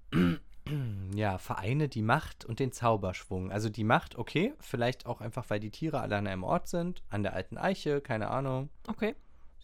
ja, 1.14 1.38
vereine 1.38 1.88
die 1.88 2.02
Macht 2.02 2.44
und 2.44 2.58
den 2.58 2.72
Zauberschwung. 2.72 3.50
Also 3.52 3.68
die 3.68 3.84
Macht, 3.84 4.16
okay, 4.16 4.54
vielleicht 4.60 5.06
auch 5.06 5.20
einfach, 5.20 5.48
weil 5.48 5.60
die 5.60 5.70
Tiere 5.70 6.00
alle 6.00 6.16
an 6.16 6.26
einem 6.26 6.44
Ort 6.44 6.68
sind, 6.68 7.02
an 7.10 7.22
der 7.22 7.34
alten 7.34 7.58
Eiche, 7.58 8.00
keine 8.00 8.30
Ahnung. 8.30 8.68
Okay. 8.88 9.14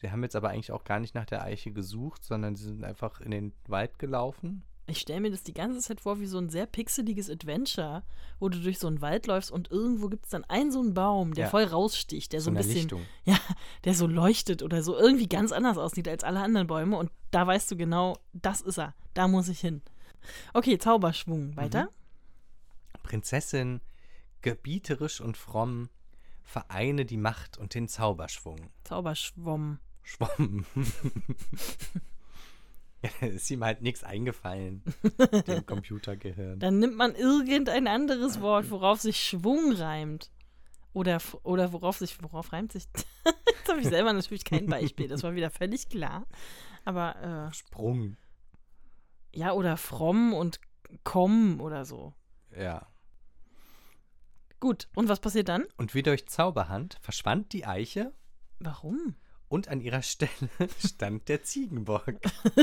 Sie 0.00 0.10
haben 0.10 0.22
jetzt 0.22 0.34
aber 0.36 0.50
eigentlich 0.50 0.72
auch 0.72 0.84
gar 0.84 0.98
nicht 0.98 1.14
nach 1.14 1.26
der 1.26 1.42
Eiche 1.42 1.70
gesucht, 1.70 2.24
sondern 2.24 2.56
sie 2.56 2.64
sind 2.64 2.84
einfach 2.84 3.20
in 3.20 3.30
den 3.30 3.52
Wald 3.68 3.98
gelaufen. 3.98 4.64
Ich 4.88 4.98
stelle 4.98 5.20
mir 5.20 5.30
das 5.30 5.44
die 5.44 5.54
ganze 5.54 5.78
Zeit 5.78 6.00
vor 6.00 6.18
wie 6.18 6.26
so 6.26 6.38
ein 6.38 6.50
sehr 6.50 6.66
pixeliges 6.66 7.30
Adventure, 7.30 8.02
wo 8.40 8.48
du 8.48 8.58
durch 8.58 8.80
so 8.80 8.88
einen 8.88 9.00
Wald 9.00 9.28
läufst 9.28 9.52
und 9.52 9.70
irgendwo 9.70 10.08
gibt 10.08 10.24
es 10.24 10.30
dann 10.32 10.42
einen 10.44 10.72
so 10.72 10.80
einen 10.80 10.92
Baum, 10.92 11.34
der 11.34 11.44
Ja. 11.44 11.50
voll 11.50 11.62
raussticht, 11.62 12.32
der 12.32 12.40
so, 12.40 12.46
So 12.46 12.50
ein 12.50 12.54
bisschen, 12.56 12.74
Lichtung. 12.74 13.02
ja, 13.24 13.38
der 13.84 13.94
so 13.94 14.08
leuchtet 14.08 14.60
oder 14.62 14.82
so 14.82 14.98
irgendwie 14.98 15.28
ganz 15.28 15.52
anders 15.52 15.78
aussieht 15.78 16.08
als 16.08 16.24
alle 16.24 16.40
anderen 16.40 16.66
Bäume 16.66 16.96
und 16.96 17.12
da 17.30 17.46
weißt 17.46 17.70
du 17.70 17.76
genau, 17.76 18.16
das 18.32 18.60
ist 18.60 18.78
er, 18.78 18.94
da 19.14 19.28
muss 19.28 19.48
ich 19.48 19.60
hin. 19.60 19.82
Okay, 20.54 20.78
Zauberschwung, 20.78 21.56
weiter. 21.56 21.88
Prinzessin, 23.02 23.80
gebieterisch 24.40 25.20
und 25.20 25.36
fromm, 25.36 25.88
vereine 26.42 27.04
die 27.04 27.16
Macht 27.16 27.58
und 27.58 27.74
den 27.74 27.88
Zauberschwung. 27.88 28.70
Zauberschwomm. 28.84 29.78
Schwamm. 30.02 30.66
ja, 33.02 33.10
ist 33.28 33.50
ihm 33.50 33.64
halt 33.64 33.82
nichts 33.82 34.02
eingefallen, 34.02 34.82
dem 35.46 35.64
Computergehirn. 35.64 36.58
Dann 36.58 36.78
nimmt 36.78 36.96
man 36.96 37.14
irgendein 37.14 37.86
anderes 37.86 38.40
Wort, 38.40 38.70
worauf 38.70 39.00
sich 39.00 39.22
Schwung 39.22 39.72
reimt. 39.72 40.30
Oder, 40.92 41.22
oder 41.42 41.72
worauf 41.72 41.98
sich, 41.98 42.22
worauf 42.22 42.52
reimt 42.52 42.72
sich? 42.72 42.84
Jetzt 43.24 43.68
habe 43.68 43.80
ich 43.80 43.88
selber 43.88 44.12
natürlich 44.12 44.44
kein 44.44 44.66
Beispiel, 44.66 45.08
das 45.08 45.22
war 45.22 45.34
wieder 45.34 45.50
völlig 45.50 45.88
klar. 45.88 46.26
Aber 46.84 47.50
Sprung. 47.52 48.16
Ja, 49.34 49.52
oder 49.52 49.76
fromm 49.76 50.32
und 50.34 50.60
komm 51.04 51.60
oder 51.60 51.84
so. 51.84 52.14
Ja. 52.56 52.86
Gut, 54.60 54.88
und 54.94 55.08
was 55.08 55.20
passiert 55.20 55.48
dann? 55.48 55.64
Und 55.76 55.94
wie 55.94 56.02
durch 56.02 56.28
Zauberhand 56.28 56.98
verschwand 57.00 57.52
die 57.52 57.66
Eiche 57.66 58.12
Warum? 58.60 59.16
und 59.48 59.68
an 59.68 59.80
ihrer 59.80 60.02
Stelle 60.02 60.30
stand 60.78 61.28
der 61.28 61.42
Ziegenbock. 61.42 62.14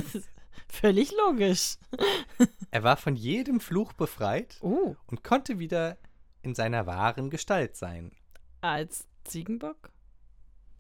Völlig 0.67 1.11
logisch. 1.17 1.77
Er 2.71 2.83
war 2.83 2.97
von 2.97 3.15
jedem 3.15 3.59
Fluch 3.59 3.93
befreit 3.93 4.57
Oh, 4.61 4.95
und 5.07 5.23
konnte 5.23 5.57
wieder 5.57 5.97
in 6.43 6.53
seiner 6.53 6.85
wahren 6.85 7.31
Gestalt 7.31 7.75
sein. 7.75 8.11
als 8.61 9.07
Ziegenbock? 9.23 9.91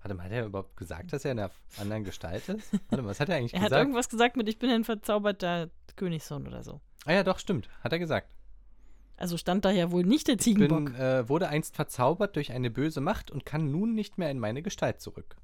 Warte 0.01 0.15
mal, 0.15 0.23
hat 0.23 0.31
er 0.31 0.45
überhaupt 0.45 0.77
gesagt, 0.77 1.11
dass 1.11 1.25
er 1.25 1.33
in 1.33 1.39
einer 1.39 1.51
anderen 1.77 2.03
Gestalt 2.03 2.47
ist? 2.49 2.71
Warte 2.89 3.01
mal, 3.03 3.09
was 3.09 3.19
hat 3.19 3.29
er 3.29 3.35
eigentlich 3.37 3.53
Er 3.53 3.59
hat 3.61 3.67
gesagt? 3.69 3.81
irgendwas 3.81 4.09
gesagt 4.09 4.37
mit, 4.37 4.47
ich 4.47 4.57
bin 4.59 4.69
ein 4.69 4.83
verzauberter 4.83 5.69
Königssohn 5.95 6.47
oder 6.47 6.63
so. 6.63 6.79
Ah 7.05 7.13
ja, 7.13 7.23
doch, 7.23 7.39
stimmt. 7.39 7.69
Hat 7.81 7.91
er 7.91 7.99
gesagt. 7.99 8.29
Also 9.17 9.35
stand 9.37 9.65
da 9.65 9.71
ja 9.71 9.91
wohl 9.91 10.03
nicht 10.03 10.27
der 10.27 10.35
Ich 10.35 10.41
Ziegenbock. 10.41 10.85
bin, 10.85 10.95
äh, 10.95 11.27
wurde 11.27 11.49
einst 11.49 11.75
verzaubert 11.75 12.37
durch 12.37 12.53
eine 12.53 12.69
böse 12.69 13.01
Macht 13.01 13.31
und 13.31 13.45
kann 13.45 13.69
nun 13.69 13.93
nicht 13.93 14.17
mehr 14.17 14.31
in 14.31 14.39
meine 14.39 14.61
Gestalt 14.61 15.01
zurück. 15.01 15.35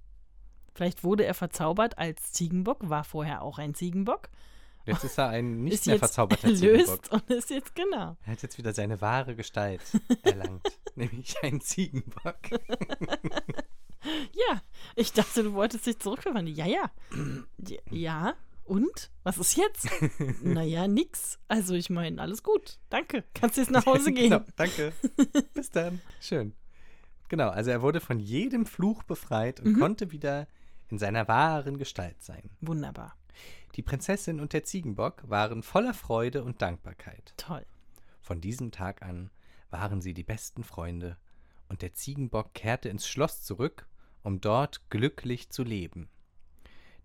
Vielleicht 0.74 1.03
wurde 1.03 1.26
er 1.26 1.34
verzaubert 1.34 1.97
als 1.97 2.32
Ziegenbock, 2.32 2.89
war 2.89 3.03
vorher 3.03 3.41
auch 3.41 3.58
ein 3.58 3.74
Ziegenbock. 3.74 4.30
Jetzt 4.86 5.03
ist 5.03 5.18
er 5.18 5.30
ein 5.30 5.64
nicht 5.64 5.74
ist 5.74 5.88
mehr 5.88 5.97
verzauberter 5.99 6.53
Ziegenbock. 6.56 6.99
und 7.12 7.30
ist 7.30 7.49
jetzt 7.49 7.76
genau. 7.76 8.16
Er 8.26 8.32
hat 8.32 8.41
jetzt 8.43 8.58
wieder 8.58 8.72
seine 8.72 9.01
wahre 9.01 9.36
Gestalt 9.36 9.82
erlangt, 10.24 10.80
nämlich 10.95 11.36
ein 11.43 11.60
Ziegenbock. 11.60 12.38
Ja, 14.49 14.62
ich 14.95 15.14
dachte, 15.14 15.43
du 15.43 15.53
wolltest 15.53 15.86
dich 15.86 15.99
zurückverwandeln. 15.99 16.56
Ja, 16.56 16.66
ja. 16.66 16.91
Ja, 17.89 18.36
und? 18.64 19.12
Was 19.24 19.38
ist 19.38 19.56
jetzt? 19.58 19.88
naja, 20.43 20.88
nix. 20.88 21.39
Also 21.47 21.74
ich 21.76 21.89
meine, 21.89 22.22
alles 22.22 22.43
gut. 22.43 22.78
Danke. 22.89 23.24
Kannst 23.34 23.58
jetzt 23.58 23.72
nach 23.72 23.86
Hause 23.86 24.12
gehen. 24.12 24.32
genau, 24.32 24.43
danke. 24.56 24.93
Bis 25.53 25.70
dann. 25.72 26.01
Schön. 26.20 26.53
Genau, 27.30 27.49
also 27.49 27.72
er 27.72 27.82
wurde 27.82 28.01
von 28.01 28.20
jedem 28.20 28.66
Fluch 28.66 29.03
befreit 29.03 29.62
Mhm. 29.64 29.68
und 29.76 29.80
konnte 29.80 30.12
wieder 30.12 30.47
in 30.89 30.99
seiner 30.99 31.28
wahren 31.28 31.78
Gestalt 31.78 32.22
sein. 32.24 32.49
Wunderbar. 32.62 33.16
Die 33.76 33.82
Prinzessin 33.82 34.39
und 34.39 34.53
der 34.53 34.64
Ziegenbock 34.64 35.24
waren 35.28 35.64
voller 35.64 35.93
Freude 35.93 36.43
und 36.43 36.62
Dankbarkeit. 36.62 37.34
Toll. 37.38 37.66
Von 38.22 38.39
diesem 38.41 38.72
Tag 38.72 39.01
an 39.01 39.32
waren 39.72 40.01
sie 40.01 40.14
die 40.14 40.24
besten 40.24 40.64
Freunde, 40.64 41.18
und 41.68 41.82
der 41.82 41.93
Ziegenbock 41.95 42.53
kehrte 42.53 42.89
ins 42.89 43.08
Schloss 43.08 43.41
zurück, 43.41 43.88
um 44.26 44.41
dort 44.41 44.89
glücklich 44.89 45.49
zu 45.49 45.63
leben. 45.63 46.09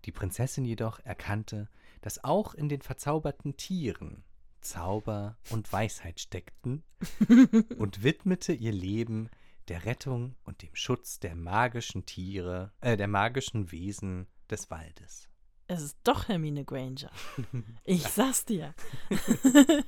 Die 0.05 0.11
Prinzessin 0.11 0.65
jedoch 0.65 0.99
erkannte, 0.99 1.69
dass 2.01 2.23
auch 2.23 2.55
in 2.55 2.67
den 2.67 2.81
verzauberten 2.81 3.55
Tieren 3.55 4.23
Zauber 4.59 5.37
und 5.49 5.71
Weisheit 5.71 6.19
steckten 6.19 6.83
und 7.77 8.03
widmete 8.03 8.53
ihr 8.53 8.71
Leben 8.71 9.29
der 9.67 9.85
Rettung 9.85 10.35
und 10.43 10.63
dem 10.63 10.75
Schutz 10.75 11.19
der 11.19 11.35
magischen 11.35 12.05
Tiere, 12.05 12.71
äh, 12.81 12.97
der 12.97 13.07
magischen 13.07 13.71
Wesen 13.71 14.27
des 14.49 14.69
Waldes. 14.71 15.29
Es 15.67 15.81
ist 15.81 15.97
doch 16.03 16.27
Hermine 16.27 16.65
Granger. 16.65 17.11
Ich 17.85 18.03
sag's 18.03 18.45
dir. 18.45 18.73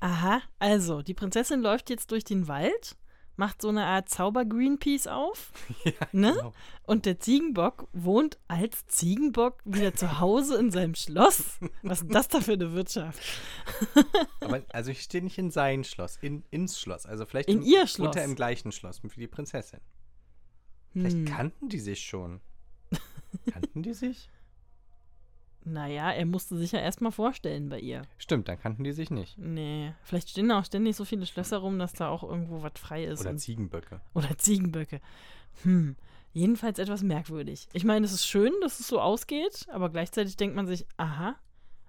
Aha, 0.00 0.42
also, 0.58 1.02
die 1.02 1.14
Prinzessin 1.14 1.60
läuft 1.60 1.90
jetzt 1.90 2.10
durch 2.10 2.24
den 2.24 2.48
Wald, 2.48 2.96
macht 3.36 3.62
so 3.62 3.68
eine 3.68 3.84
Art 3.86 4.08
Zauber-Greenpeace 4.08 5.06
auf, 5.06 5.52
ja, 5.84 5.92
ne? 6.12 6.32
genau. 6.32 6.52
Und 6.84 7.06
der 7.06 7.18
Ziegenbock 7.20 7.88
wohnt 7.92 8.38
als 8.48 8.86
Ziegenbock 8.86 9.60
wieder 9.64 9.94
zu 9.94 10.20
Hause 10.20 10.58
in 10.58 10.70
seinem 10.70 10.94
Schloss. 10.94 11.58
Was 11.82 12.02
ist 12.02 12.14
das 12.14 12.28
da 12.28 12.40
für 12.40 12.52
eine 12.52 12.72
Wirtschaft? 12.72 13.20
Aber 14.40 14.62
also 14.72 14.90
ich 14.90 15.00
stehe 15.02 15.22
nicht 15.24 15.38
in 15.38 15.50
sein 15.50 15.84
Schloss, 15.84 16.18
in, 16.20 16.44
ins 16.50 16.78
Schloss. 16.78 17.06
Also 17.06 17.24
vielleicht 17.24 17.48
In 17.48 17.58
im, 17.58 17.62
ihr 17.64 17.86
Schloss. 17.86 18.16
er 18.16 18.24
im 18.24 18.34
gleichen 18.34 18.72
Schloss 18.72 19.02
wie 19.02 19.08
die 19.20 19.28
Prinzessin. 19.28 19.80
Vielleicht 20.92 21.16
Hm. 21.16 21.24
kannten 21.24 21.68
die 21.68 21.80
sich 21.80 22.04
schon. 22.04 22.40
kannten 23.50 23.82
die 23.82 23.94
sich? 23.94 24.28
Naja, 25.64 26.10
er 26.10 26.26
musste 26.26 26.56
sich 26.56 26.72
ja 26.72 26.80
erstmal 26.80 27.12
vorstellen 27.12 27.68
bei 27.68 27.78
ihr. 27.78 28.02
Stimmt, 28.18 28.48
dann 28.48 28.58
kannten 28.58 28.84
die 28.84 28.92
sich 28.92 29.10
nicht. 29.10 29.38
Nee, 29.38 29.94
vielleicht 30.02 30.30
stehen 30.30 30.48
da 30.48 30.58
auch 30.58 30.64
ständig 30.64 30.96
so 30.96 31.04
viele 31.04 31.26
Schlösser 31.26 31.58
rum, 31.58 31.78
dass 31.78 31.92
da 31.92 32.08
auch 32.08 32.24
irgendwo 32.24 32.62
was 32.62 32.72
frei 32.76 33.04
ist. 33.04 33.20
Oder 33.20 33.36
Ziegenböcke. 33.36 34.00
Oder 34.14 34.36
Ziegenböcke. 34.36 35.00
Hm. 35.62 35.96
Jedenfalls 36.32 36.78
etwas 36.78 37.02
merkwürdig. 37.02 37.68
Ich 37.72 37.84
meine, 37.84 38.06
es 38.06 38.12
ist 38.12 38.26
schön, 38.26 38.52
dass 38.62 38.80
es 38.80 38.88
so 38.88 39.00
ausgeht, 39.00 39.66
aber 39.70 39.90
gleichzeitig 39.90 40.36
denkt 40.36 40.56
man 40.56 40.66
sich, 40.66 40.86
aha, 40.96 41.36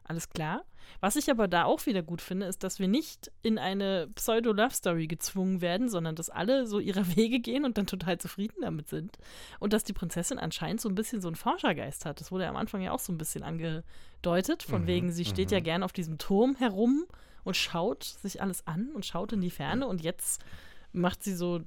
alles 0.04 0.30
klar. 0.30 0.64
Was 1.00 1.16
ich 1.16 1.30
aber 1.30 1.48
da 1.48 1.64
auch 1.64 1.86
wieder 1.86 2.04
gut 2.04 2.22
finde, 2.22 2.46
ist, 2.46 2.64
dass 2.64 2.80
wir 2.80 2.88
nicht 2.88 3.32
in 3.42 3.58
eine 3.58 4.10
Pseudo-Love-Story 4.16 5.08
gezwungen 5.08 5.62
werden, 5.62 5.90
sondern 5.90 6.16
dass 6.16 6.30
alle 6.30 6.68
so 6.68 6.80
ihre 6.80 7.08
Wege 7.16 7.40
gehen 7.40 7.66
und 7.66 7.78
dann 7.78 7.88
total 7.88 8.18
zufrieden 8.18 8.58
damit 8.62 8.90
sind. 8.90 9.18
Und 9.60 9.74
dass 9.74 9.84
die 9.84 9.94
Prinzessin 9.94 10.40
anscheinend 10.40 10.82
so 10.82 10.90
ein 10.90 10.96
bisschen 10.96 11.22
so 11.22 11.28
einen 11.30 11.36
Forschergeist 11.36 12.06
hat. 12.06 12.20
Das 12.20 12.32
wurde 12.32 12.44
ja 12.44 12.50
am 12.50 12.56
Anfang 12.58 12.82
ja 12.82 12.92
auch 12.92 13.00
so 13.00 13.14
ein 13.14 13.18
bisschen 13.18 13.44
angedeutet, 13.44 14.64
von 14.64 14.84
Mhm, 14.84 14.88
wegen, 14.88 15.12
sie 15.12 15.26
steht 15.26 15.52
ja 15.52 15.60
mhm. 15.60 15.64
gern 15.64 15.84
auf 15.84 15.94
diesem 15.94 16.18
Turm 16.18 16.56
herum 16.56 17.06
und 17.44 17.58
schaut 17.58 18.04
sich 18.04 18.42
alles 18.42 18.68
an 18.68 18.92
und 18.94 19.06
schaut 19.06 19.34
in 19.34 19.42
die 19.42 19.50
Ferne 19.50 19.88
und 19.88 20.02
jetzt 20.02 20.44
macht 20.92 21.24
sie 21.24 21.34
so, 21.34 21.62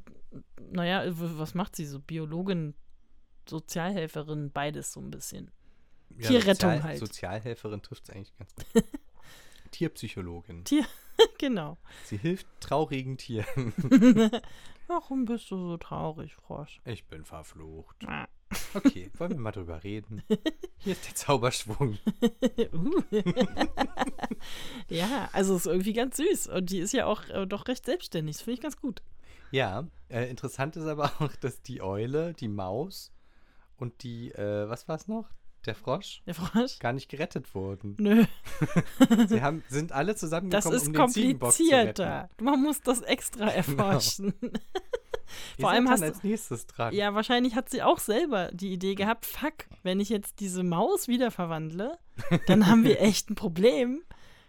naja, 0.71 1.05
was 1.07 1.55
macht 1.55 1.77
sie 1.77 1.85
so? 1.85 2.01
Biologin, 2.01 2.75
Sozialhelferin, 3.49 4.51
beides 4.51 4.93
so 4.93 5.01
ein 5.01 5.11
bisschen. 5.11 5.51
Tierrettung 6.19 6.71
Sozial 6.71 6.83
halt. 6.83 6.99
Sozialhelferin 6.99 7.83
trifft 7.83 8.05
es 8.05 8.11
eigentlich 8.11 8.37
ganz 8.37 8.55
gut. 8.55 8.85
Tierpsychologin. 9.71 10.65
genau. 11.39 11.79
Sie 12.05 12.17
hilft 12.17 12.47
traurigen 12.61 13.19
Tieren. 13.19 13.73
Warum 14.87 15.25
bist 15.25 15.51
du 15.51 15.57
so 15.57 15.77
traurig, 15.77 16.35
Frosch? 16.35 16.81
Ich 16.85 17.05
bin 17.07 17.25
verflucht. 17.25 17.97
Ah. 18.07 18.29
Okay, 18.75 19.11
wollen 19.19 19.33
wir 19.33 19.39
mal 19.39 19.51
drüber 19.51 19.83
reden? 19.83 20.23
Hier 20.79 20.93
ist 20.93 21.05
der 21.07 21.15
Zauberschwung. 21.17 21.99
Uh. 22.73 23.03
ja, 24.89 25.29
also 25.33 25.57
ist 25.57 25.67
irgendwie 25.67 25.93
ganz 25.93 26.17
süß. 26.17 26.47
Und 26.49 26.71
die 26.71 26.79
ist 26.79 26.93
ja 26.93 27.07
auch 27.07 27.29
äh, 27.29 27.47
doch 27.47 27.67
recht 27.67 27.85
selbstständig. 27.85 28.37
Das 28.37 28.43
finde 28.43 28.55
ich 28.55 28.63
ganz 28.63 28.77
gut. 28.77 29.03
Ja, 29.51 29.89
äh, 30.09 30.31
interessant 30.31 30.77
ist 30.77 30.87
aber 30.87 31.13
auch, 31.19 31.35
dass 31.37 31.63
die 31.63 31.83
Eule, 31.83 32.35
die 32.35 32.49
Maus 32.49 33.13
und 33.77 34.03
die, 34.03 34.31
äh, 34.33 34.69
was 34.69 34.87
war 34.89 34.97
es 34.97 35.09
noch? 35.09 35.29
Der 35.67 35.75
Frosch 35.75 36.23
Der 36.27 36.35
Frosch? 36.35 36.79
gar 36.79 36.93
nicht 36.93 37.09
gerettet 37.09 37.55
wurden. 37.55 37.97
Nö, 37.99 38.25
Sie 39.27 39.43
haben, 39.43 39.63
sind 39.69 39.93
alle 39.93 40.13
das 40.13 40.21
zusammengekommen, 40.21 40.77
ist 40.77 40.87
um 40.87 40.93
den 40.93 41.09
Ziegenbock 41.09 41.53
zu 41.53 41.63
komplizierter. 41.65 42.23
retten. 42.31 42.45
Man 42.45 42.63
muss 42.63 42.81
das 42.81 43.01
extra 43.03 43.47
erforschen. 43.49 44.35
Ihr 44.43 44.51
Vor 45.61 45.71
allem 45.71 45.89
hast 45.91 46.01
du- 46.03 46.07
als 46.07 46.23
nächstes 46.23 46.67
dran. 46.67 46.95
Ja, 46.95 47.15
wahrscheinlich 47.15 47.57
hat 47.57 47.69
sie 47.69 47.83
auch 47.83 47.99
selber 47.99 48.51
die 48.53 48.73
Idee 48.73 48.95
gehabt, 48.95 49.27
fuck, 49.27 49.67
wenn 49.83 49.99
ich 49.99 50.09
jetzt 50.09 50.39
diese 50.41 50.63
Maus 50.63 51.09
wieder 51.09 51.31
verwandle, 51.33 51.99
dann 52.47 52.67
haben 52.69 52.85
wir 52.85 53.01
echt 53.03 53.29
ein 53.31 53.35
Problem. 53.35 54.03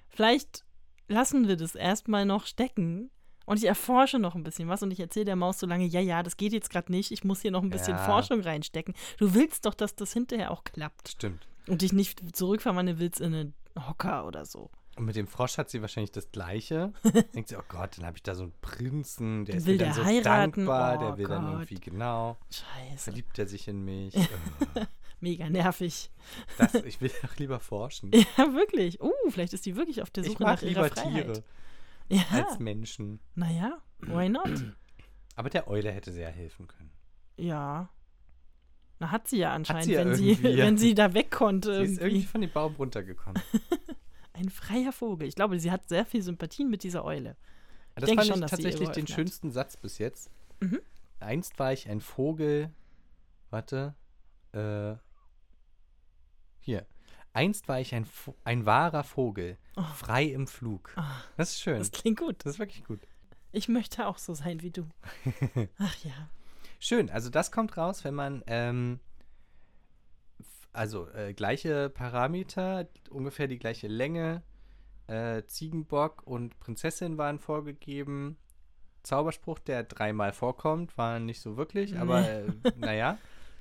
Vielleicht 0.07 0.63
lassen 1.07 1.47
wir 1.47 1.57
das 1.57 1.73
erstmal 1.73 2.25
noch 2.25 2.45
stecken 2.45 3.09
und 3.47 3.57
ich 3.57 3.65
erforsche 3.65 4.19
noch 4.19 4.35
ein 4.35 4.43
bisschen 4.43 4.67
was 4.69 4.83
und 4.83 4.91
ich 4.91 4.99
erzähle 4.99 5.25
der 5.25 5.35
Maus 5.35 5.57
so 5.57 5.65
lange, 5.65 5.85
ja, 5.85 5.99
ja, 5.99 6.21
das 6.21 6.37
geht 6.37 6.53
jetzt 6.53 6.69
gerade 6.69 6.91
nicht, 6.91 7.11
ich 7.11 7.23
muss 7.23 7.41
hier 7.41 7.49
noch 7.49 7.63
ein 7.63 7.71
bisschen 7.71 7.95
Ja. 7.95 8.05
Forschung 8.05 8.41
reinstecken. 8.41 8.93
Du 9.17 9.33
willst 9.33 9.65
doch, 9.65 9.73
dass 9.73 9.95
das 9.95 10.13
hinterher 10.13 10.51
auch 10.51 10.63
klappt 10.63 11.09
Stimmt. 11.09 11.47
und 11.67 11.81
dich 11.81 11.93
nicht 11.93 12.35
zurückverwandeln 12.35 12.99
willst 12.99 13.19
in 13.19 13.33
einen 13.33 13.53
Hocker 13.87 14.27
oder 14.27 14.45
so. 14.45 14.69
Und 14.97 15.05
mit 15.05 15.15
dem 15.15 15.27
Frosch 15.27 15.59
hat 15.59 15.69
sie 15.69 15.81
wahrscheinlich 15.81 16.11
das 16.11 16.31
Gleiche. 16.31 16.91
Denkt 17.35 17.49
sie, 17.49 17.55
oh 17.55 17.61
Gott, 17.69 17.97
dann 17.99 18.05
habe 18.07 18.17
ich 18.17 18.23
da 18.23 18.33
so 18.33 18.43
einen 18.43 18.53
Prinzen, 18.61 19.45
der 19.45 19.53
Den 19.55 19.59
ist 19.59 19.65
will 19.67 19.77
mir 19.77 19.83
dann 19.85 19.93
so 19.93 20.03
heiraten. 20.03 20.51
dankbar, 20.65 20.97
Oh 20.97 20.99
der 21.01 21.17
will 21.17 21.27
dann 21.27 21.43
Gott. 21.45 21.53
irgendwie 21.53 21.79
genau, 21.79 22.37
Scheiße, 22.49 22.97
verliebt 23.03 23.37
er 23.39 23.47
sich 23.47 23.67
in 23.67 23.83
mich. 23.85 24.15
Äh, 24.75 24.85
mega 25.21 25.49
nervig. 25.49 26.11
das, 26.59 26.73
ich 26.75 26.99
will 27.01 27.11
doch 27.23 27.35
lieber 27.37 27.59
forschen. 27.59 28.11
Ja, 28.11 28.53
wirklich. 28.53 29.01
Uh, 29.01 29.11
vielleicht 29.29 29.53
ist 29.53 29.65
die 29.65 29.75
wirklich 29.75 30.01
auf 30.03 30.09
der 30.11 30.23
Ich 30.23 30.31
Suche 30.33 30.43
mag 30.43 30.55
nach 30.61 30.61
ihrer 30.69 30.83
lieber 30.83 30.95
Freiheit. 31.01 31.23
Tiere 31.25 31.43
Ja. 32.09 32.23
als 32.31 32.59
Menschen. 32.59 33.19
Naja, 33.35 33.81
why 33.99 34.29
not? 34.29 34.63
Aber 35.35 35.49
der 35.49 35.67
Eule 35.67 35.91
hätte 35.91 36.11
sehr 36.11 36.29
helfen 36.29 36.67
können. 36.67 36.91
Ja. 37.37 37.89
Na, 38.99 39.11
hat 39.11 39.27
sie 39.27 39.37
ja 39.37 39.53
anscheinend, 39.53 39.85
sie 39.85 39.93
ja 39.93 40.05
wenn, 40.05 40.15
sie, 40.15 40.31
irgendwie, 40.31 40.49
ja. 40.49 40.65
wenn 40.65 40.77
sie 40.77 40.95
da 40.95 41.13
weg 41.13 41.29
konnte. 41.29 41.85
Sie 41.85 41.93
ist 41.93 41.99
Irgendwie. 41.99 42.05
irgendwie 42.05 42.27
von 42.27 42.41
dem 42.41 42.51
Baum 42.51 42.75
runtergekommen. 42.75 43.41
Ein 44.33 44.49
freier 44.49 44.91
Vogel. 44.91 45.27
Ich 45.27 45.35
glaube, 45.35 45.59
sie 45.59 45.71
hat 45.71 45.87
sehr 45.87 46.05
viel 46.05 46.21
Sympathien 46.21 46.69
mit 46.69 46.83
dieser 46.83 47.05
Eule. 47.05 47.35
Das 47.95 48.05
denke 48.05 48.23
fand 48.23 48.33
schon, 48.33 48.43
ich 48.43 48.49
tatsächlich 48.49 48.89
den 48.89 49.07
schönsten 49.07 49.51
Satz 49.51 49.77
bis 49.77 49.97
jetzt. 49.97 50.29
Mhm. 50.59 50.79
Einst 51.19 51.57
war 51.57 51.73
ich 51.73 51.89
ein 51.89 52.01
Vogel. 52.01 52.71
Warte. 53.49 53.95
Äh, 54.53 54.95
hier. 56.59 56.85
Einst 57.37 57.67
war 57.67 57.79
ich 57.79 57.93
ein, 57.93 58.07
ein 58.45 58.65
wahrer 58.65 59.03
Vogel, 59.03 59.57
Oh. 59.75 59.83
frei 59.95 60.23
im 60.25 60.47
Flug. 60.47 60.91
Ah, 60.95 61.21
Das 61.37 61.51
ist 61.51 61.61
schön. 61.61 61.77
das 61.77 61.91
klingt 61.91 62.17
gut. 62.19 62.37
Das 62.43 62.53
ist 62.53 62.59
wirklich 62.59 62.83
gut. 62.83 62.99
Ich 63.51 63.67
möchte 63.69 64.07
auch 64.07 64.17
so 64.17 64.33
sein 64.33 64.61
wie 64.63 64.71
du. 64.71 64.87
Ach 65.77 65.95
ja. 66.03 66.29
Schön, 66.79 67.09
also 67.11 67.29
das 67.29 67.51
kommt 67.51 67.77
raus, 67.77 68.03
wenn 68.03 68.15
man 68.15 68.43
ähm, 68.47 68.99
also 70.73 71.07
äh, 71.09 71.33
gleiche 71.33 71.89
Parameter, 71.89 72.87
ungefähr 73.09 73.47
die 73.47 73.57
gleiche 73.59 73.87
Länge, 73.87 74.43
äh, 75.07 75.43
Ziegenbock 75.45 76.23
und 76.25 76.59
Prinzessin 76.59 77.17
waren 77.17 77.39
vorgegeben. 77.39 78.37
Zauberspruch, 79.03 79.59
der 79.59 79.83
dreimal 79.83 80.33
vorkommt, 80.33 80.97
war 80.97 81.19
nicht 81.19 81.39
so 81.41 81.55
wirklich, 81.55 81.97
aber 81.97 82.21
Nee. 82.21 82.27
äh, 82.27 82.71
naja, 82.77 83.17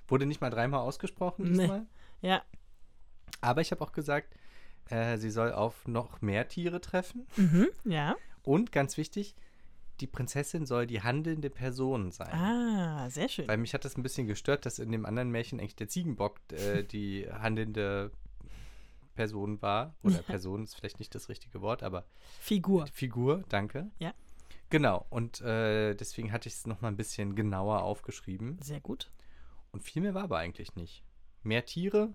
wurde 0.09 0.27
nicht 0.27 0.41
mal 0.41 0.51
dreimal 0.51 0.81
ausgesprochen 0.81 1.45
Nee. 1.53 1.59
diesmal. 1.59 1.87
Ja. 2.21 2.43
Aber 3.41 3.61
ich 3.61 3.71
habe 3.71 3.83
auch 3.83 3.93
gesagt, 3.93 4.35
äh, 4.91 5.17
sie 5.19 5.31
soll 5.31 5.53
auf 5.53 5.87
noch 5.87 6.21
mehr 6.23 6.49
Tiere 6.49 6.81
treffen. 6.81 7.27
Mhm. 7.37 7.69
Ja. 7.85 8.17
Und 8.43 8.73
ganz 8.73 8.97
wichtig, 8.97 9.35
die 10.01 10.07
Prinzessin 10.07 10.67
soll 10.67 10.87
die 10.87 11.01
handelnde 11.03 11.51
Person 11.51 12.13
sein. 12.13 12.33
Ah, 12.33 13.09
sehr 13.11 13.29
schön. 13.29 13.49
Weil 13.49 13.57
mich 13.57 13.75
hat 13.75 13.85
das 13.85 13.97
ein 13.97 14.03
bisschen 14.03 14.27
gestört, 14.27 14.67
dass 14.67 14.79
in 14.79 14.93
dem 14.93 15.07
anderen 15.07 15.31
Märchen 15.31 15.59
eigentlich 15.59 15.77
der 15.77 15.89
Ziegenbock 15.89 16.41
äh, 16.53 16.83
die 16.93 17.27
handelnde 17.31 18.11
Person 19.15 19.61
war. 19.63 19.95
Oder 20.03 20.17
Ja. 20.17 20.23
Person 20.23 20.65
ist 20.65 20.75
vielleicht 20.77 20.99
nicht 20.99 21.15
das 21.15 21.29
richtige 21.29 21.63
Wort, 21.63 21.83
aber 21.83 22.05
Figur. 22.41 22.87
Figur, 22.93 23.43
danke. 23.49 23.91
Ja. 23.99 24.13
Genau, 24.69 25.07
und 25.11 25.41
äh, 25.43 25.95
deswegen 25.95 26.33
hatte 26.33 26.49
ich 26.49 26.55
es 26.55 26.67
nochmal 26.67 26.91
ein 26.91 26.97
bisschen 26.97 27.35
genauer 27.37 27.83
aufgeschrieben. 27.83 28.59
Sehr 28.63 28.81
gut. 28.81 29.11
Und 29.71 29.83
viel 29.83 30.03
mehr 30.03 30.15
war 30.15 30.25
aber 30.25 30.39
eigentlich 30.39 30.75
nicht. 30.75 31.05
Mehr 31.43 31.65
Tiere, 31.65 32.13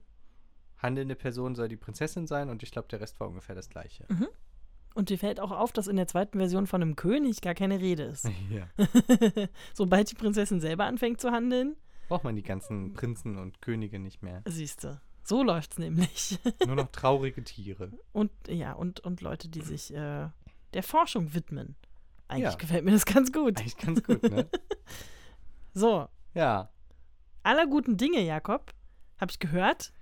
handelnde 0.81 1.15
Person 1.15 1.55
soll 1.55 1.67
die 1.67 1.77
Prinzessin 1.77 2.27
sein 2.27 2.49
und 2.49 2.63
ich 2.63 2.71
glaube, 2.71 2.87
der 2.89 2.99
Rest 3.01 3.19
war 3.19 3.27
ungefähr 3.27 3.55
das 3.55 3.69
gleiche. 3.69 4.05
Und 4.93 5.09
dir 5.09 5.17
fällt 5.17 5.39
auch 5.39 5.51
auf, 5.51 5.71
dass 5.71 5.87
in 5.87 5.95
der 5.95 6.07
zweiten 6.07 6.37
Version 6.39 6.67
von 6.67 6.81
einem 6.81 6.95
König 6.95 7.41
gar 7.41 7.53
keine 7.53 7.79
Rede 7.79 8.03
ist. 8.03 8.27
Ja. 8.49 8.67
Sobald 9.73 10.11
die 10.11 10.15
Prinzessin 10.15 10.59
selber 10.59 10.85
anfängt 10.85 11.21
zu 11.21 11.31
handeln, 11.31 11.75
Braucht 12.09 12.25
man 12.25 12.35
die 12.35 12.43
ganzen 12.43 12.91
Prinzen 12.93 13.37
und 13.37 13.61
Könige 13.61 13.97
nicht 13.97 14.21
mehr. 14.21 14.41
siehst 14.45 14.83
du. 14.83 14.99
So 15.23 15.43
läuft's 15.43 15.77
nämlich. 15.77 16.37
Nur 16.65 16.75
noch 16.75 16.91
traurige 16.91 17.41
Tiere. 17.43 17.91
Und 18.11 18.31
ja, 18.49 18.73
und, 18.73 18.99
und 19.01 19.21
Leute, 19.21 19.47
die 19.47 19.61
sich 19.61 19.93
äh, 19.93 20.27
der 20.73 20.83
Forschung 20.83 21.33
widmen. 21.33 21.75
Eigentlich 22.27 22.51
Ja. 22.51 22.57
gefällt 22.57 22.83
mir 22.83 22.91
das 22.91 23.05
ganz 23.05 23.31
gut. 23.31 23.59
Eigentlich 23.59 23.77
ganz 23.77 24.03
gut, 24.03 24.23
ne? 24.23 24.49
So, 25.73 26.07
Ja. 26.33 26.69
aller 27.43 27.65
guten 27.67 27.95
Dinge, 27.97 28.21
Jakob, 28.21 28.73
habe 29.19 29.31
ich 29.31 29.39
gehört. 29.39 29.93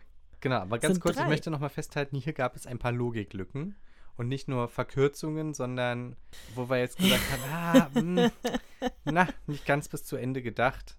Genau, 0.41 0.57
aber 0.57 0.79
ganz 0.79 0.99
kurz, 0.99 1.15
drei. 1.15 1.23
ich 1.23 1.29
möchte 1.29 1.51
nochmal 1.51 1.69
festhalten, 1.69 2.17
hier 2.17 2.33
gab 2.33 2.55
es 2.55 2.65
ein 2.65 2.79
paar 2.79 2.91
Logiklücken 2.91 3.75
und 4.15 4.27
nicht 4.27 4.47
nur 4.47 4.67
Verkürzungen, 4.67 5.53
sondern 5.53 6.15
wo 6.55 6.69
wir 6.69 6.77
jetzt 6.77 6.97
gesagt 6.97 7.23
haben, 7.31 7.53
ah, 7.53 7.89
mh, 7.99 8.31
na, 9.05 9.27
nicht 9.47 9.65
ganz 9.65 9.87
bis 9.87 10.03
zu 10.03 10.15
Ende 10.15 10.41
gedacht. 10.41 10.97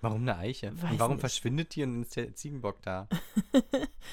Warum 0.00 0.22
eine 0.22 0.36
Eiche? 0.38 0.70
Weiß 0.80 0.92
und 0.92 0.98
warum 1.00 1.12
nicht. 1.14 1.20
verschwindet 1.20 1.74
die 1.74 1.82
und 1.82 2.02
ist 2.02 2.14
der 2.16 2.34
Ziegenbock 2.34 2.80
da? 2.82 3.08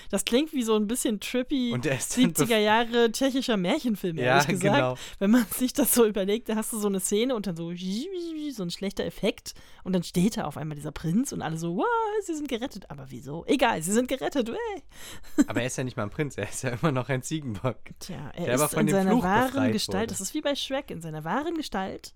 Das 0.09 0.25
klingt 0.25 0.51
wie 0.51 0.63
so 0.63 0.75
ein 0.75 0.88
bisschen 0.88 1.19
trippy 1.19 1.71
Und 1.71 1.86
der 1.86 1.95
ist 1.97 2.17
dann 2.17 2.33
70er 2.33 2.57
Jahre 2.57 3.11
tschechischer 3.11 3.55
Märchenfilm, 3.55 4.17
Ja, 4.17 4.23
ehrlich 4.25 4.47
gesagt. 4.47 4.75
genau. 4.75 4.97
Wenn 5.19 5.31
man 5.31 5.45
sich 5.45 5.71
das 5.73 5.93
so 5.93 6.05
überlegt, 6.05 6.49
da 6.49 6.55
hast 6.55 6.73
du 6.73 6.79
so 6.79 6.88
eine 6.88 6.99
Szene 6.99 7.36
und 7.36 7.47
dann 7.47 7.55
so 7.55 7.71
so 7.75 8.63
ein 8.63 8.71
schlechter 8.71 9.05
Effekt 9.05 9.53
und 9.83 9.93
dann 9.93 10.03
steht 10.03 10.38
da 10.38 10.45
auf 10.45 10.57
einmal 10.57 10.75
dieser 10.75 10.91
Prinz 10.91 11.31
und 11.31 11.41
alle 11.41 11.57
so, 11.57 11.77
wow, 11.77 11.86
sie 12.25 12.36
sind 12.36 12.47
gerettet. 12.49 12.89
Aber 12.89 13.05
wieso? 13.09 13.45
Egal, 13.45 13.81
sie 13.81 13.93
sind 13.93 14.07
gerettet. 14.07 14.49
Ey. 14.49 14.83
Aber 15.47 15.61
er 15.61 15.67
ist 15.67 15.77
ja 15.77 15.83
nicht 15.83 15.95
mal 15.97 16.03
ein 16.03 16.09
Prinz, 16.09 16.38
er 16.38 16.49
ist 16.49 16.63
ja 16.63 16.71
immer 16.71 16.91
noch 16.91 17.07
ein 17.09 17.21
Ziegenbock. 17.21 17.77
Tja, 17.99 18.31
er 18.36 18.45
Der 18.45 18.55
ist 18.55 18.73
von 18.73 18.81
in 18.88 18.89
seiner 18.89 19.11
Fluch 19.11 19.23
wahren 19.23 19.71
Gestalt, 19.71 20.01
wurde. 20.01 20.07
das 20.07 20.21
ist 20.21 20.33
wie 20.33 20.41
bei 20.41 20.55
Shrek, 20.55 20.91
in 20.91 21.01
seiner 21.01 21.23
wahren 21.23 21.55
Gestalt 21.55 22.15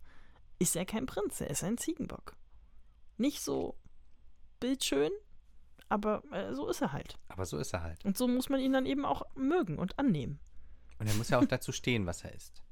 ist 0.59 0.75
er 0.75 0.85
kein 0.85 1.05
Prinz, 1.05 1.39
er 1.39 1.49
ist 1.49 1.63
ein 1.63 1.77
Ziegenbock. 1.77 2.35
Nicht 3.19 3.41
so 3.41 3.77
bildschön, 4.59 5.11
aber 5.87 6.23
äh, 6.31 6.55
so 6.55 6.67
ist 6.67 6.81
er 6.81 6.91
halt. 6.91 7.19
Aber 7.27 7.45
so 7.45 7.57
ist 7.57 7.73
er 7.73 7.83
halt. 7.83 8.03
Und 8.03 8.17
so 8.17 8.27
muss 8.27 8.49
man 8.49 8.59
ihn 8.59 8.73
dann 8.73 8.87
eben 8.87 9.05
auch 9.05 9.23
mögen 9.35 9.77
und 9.77 9.99
annehmen. 9.99 10.39
Und 10.97 11.07
er 11.07 11.13
muss 11.13 11.29
ja 11.29 11.39
auch 11.39 11.45
dazu 11.45 11.71
stehen, 11.71 12.05
was 12.07 12.23
er 12.23 12.33
ist. 12.33 12.63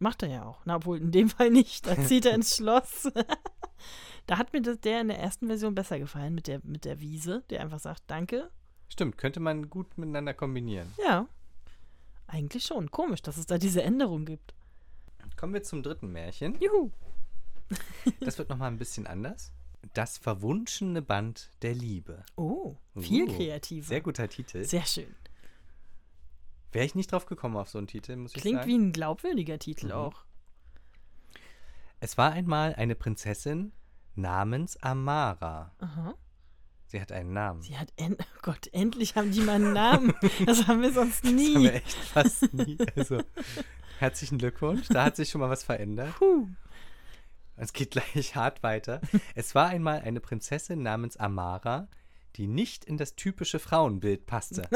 Macht 0.00 0.22
er 0.22 0.30
ja 0.30 0.44
auch. 0.46 0.62
Na, 0.64 0.76
obwohl 0.76 0.96
in 0.96 1.12
dem 1.12 1.28
Fall 1.28 1.50
nicht. 1.50 1.86
Da 1.86 1.94
zieht 1.94 2.24
er 2.24 2.34
ins 2.34 2.56
Schloss. 2.56 3.12
da 4.26 4.38
hat 4.38 4.54
mir 4.54 4.62
das, 4.62 4.80
der 4.80 5.02
in 5.02 5.08
der 5.08 5.18
ersten 5.18 5.46
Version 5.46 5.74
besser 5.74 5.98
gefallen 5.98 6.34
mit 6.34 6.46
der, 6.46 6.60
mit 6.64 6.86
der 6.86 7.00
Wiese, 7.00 7.44
der 7.50 7.60
einfach 7.60 7.78
sagt, 7.78 8.04
danke. 8.06 8.50
Stimmt, 8.88 9.18
könnte 9.18 9.40
man 9.40 9.68
gut 9.68 9.98
miteinander 9.98 10.32
kombinieren. 10.32 10.90
Ja. 11.06 11.26
Eigentlich 12.26 12.64
schon. 12.64 12.90
Komisch, 12.90 13.20
dass 13.20 13.36
es 13.36 13.44
da 13.44 13.58
diese 13.58 13.82
Änderung 13.82 14.24
gibt. 14.24 14.54
Kommen 15.36 15.52
wir 15.52 15.62
zum 15.62 15.82
dritten 15.82 16.10
Märchen. 16.10 16.58
Juhu. 16.60 16.90
Das 18.20 18.38
wird 18.38 18.48
nochmal 18.48 18.70
ein 18.70 18.78
bisschen 18.78 19.06
anders. 19.06 19.52
Das 19.94 20.18
verwunschene 20.18 21.02
Band 21.02 21.50
der 21.62 21.74
Liebe. 21.74 22.22
Oh, 22.36 22.76
viel 22.98 23.28
Uh, 23.28 23.36
kreativer. 23.36 23.86
Sehr 23.86 24.00
guter 24.00 24.28
Titel. 24.28 24.64
Sehr 24.64 24.84
schön. 24.84 25.14
Wäre 26.72 26.84
ich 26.84 26.94
nicht 26.94 27.10
drauf 27.12 27.26
gekommen 27.26 27.56
auf 27.56 27.68
so 27.68 27.78
einen 27.78 27.86
Titel, 27.86 28.16
muss 28.16 28.34
ich 28.34 28.40
Klingt 28.42 28.58
sagen. 28.60 28.68
wie 28.70 28.76
ein 28.78 28.92
glaubwürdiger 28.92 29.58
Titel 29.58 29.86
Mhm. 29.86 29.92
auch. 29.92 30.24
Es 31.98 32.16
war 32.16 32.32
einmal 32.32 32.74
eine 32.74 32.94
Prinzessin 32.94 33.72
namens 34.14 34.76
Amara. 34.82 35.74
Aha. 35.78 36.14
Sie 36.86 37.00
hat 37.00 37.12
einen 37.12 37.32
Namen. 37.32 37.62
Sie 37.62 37.76
hat, 37.78 37.92
en 37.96 38.14
oh 38.14 38.38
Gott, 38.42 38.68
endlich 38.72 39.14
haben 39.16 39.30
die 39.30 39.40
mal 39.40 39.54
einen 39.56 39.72
Namen. 39.72 40.12
Das 40.46 40.66
haben 40.66 40.82
wir 40.82 40.92
sonst 40.92 41.22
Das 41.24 41.30
haben 41.32 41.38
wir 41.38 41.58
nie. 41.58 41.68
echt 41.68 41.92
fast 41.94 42.52
nie. 42.52 42.78
Also, 42.96 43.22
herzlichen 43.98 44.38
Glückwunsch. 44.38 44.88
Da 44.88 45.04
hat 45.04 45.16
sich 45.16 45.28
schon 45.30 45.40
mal 45.40 45.50
was 45.50 45.62
verändert. 45.62 46.14
Puh. 46.16 46.48
Es 47.60 47.72
geht 47.74 47.90
gleich 48.14 48.34
hart 48.34 48.62
weiter. 48.62 49.00
Es 49.34 49.54
war 49.54 49.68
einmal 49.68 50.00
eine 50.00 50.20
Prinzessin 50.20 50.82
namens 50.82 51.16
Amara, 51.18 51.88
die 52.36 52.46
nicht 52.46 52.84
in 52.84 52.96
das 52.96 53.16
typische 53.16 53.58
Frauenbild 53.58 54.26
passte. 54.26 54.68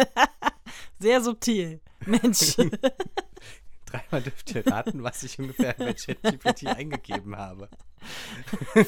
Sehr 0.99 1.21
subtil. 1.23 1.81
Mensch. 2.05 2.57
Dreimal 3.87 4.23
dürft 4.23 4.55
ihr 4.55 4.67
raten, 4.67 5.03
was 5.03 5.23
ich 5.23 5.39
ungefähr 5.39 5.75
bei 5.75 5.95
ChatGPT 5.95 6.67
eingegeben 6.67 7.37
habe. 7.37 7.69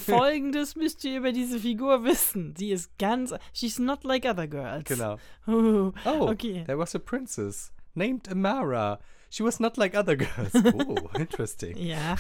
Folgendes 0.05 0.75
müsst 0.75 1.05
ihr 1.05 1.17
über 1.19 1.33
diese 1.33 1.61
Figur 1.61 2.05
wissen. 2.05 2.55
Sie 2.57 2.73
ist 2.73 2.99
ganz. 2.99 3.33
She's 3.53 3.79
not 3.79 4.03
like 4.05 4.25
other 4.25 4.49
girls. 4.49 4.85
Genau. 4.85 5.19
Oh, 5.47 5.93
Oh, 6.05 6.29
okay. 6.29 6.65
there 6.67 6.79
was 6.79 6.95
a 6.95 6.99
princess 6.99 7.73
named 7.97 8.29
Amara. 8.29 8.99
She 9.29 9.43
was 9.43 9.59
not 9.59 9.77
like 9.77 9.97
other 9.97 10.17
girls. 10.17 10.53
Oh, 10.55 11.09
interesting. 11.19 11.77
Ja, 11.77 12.17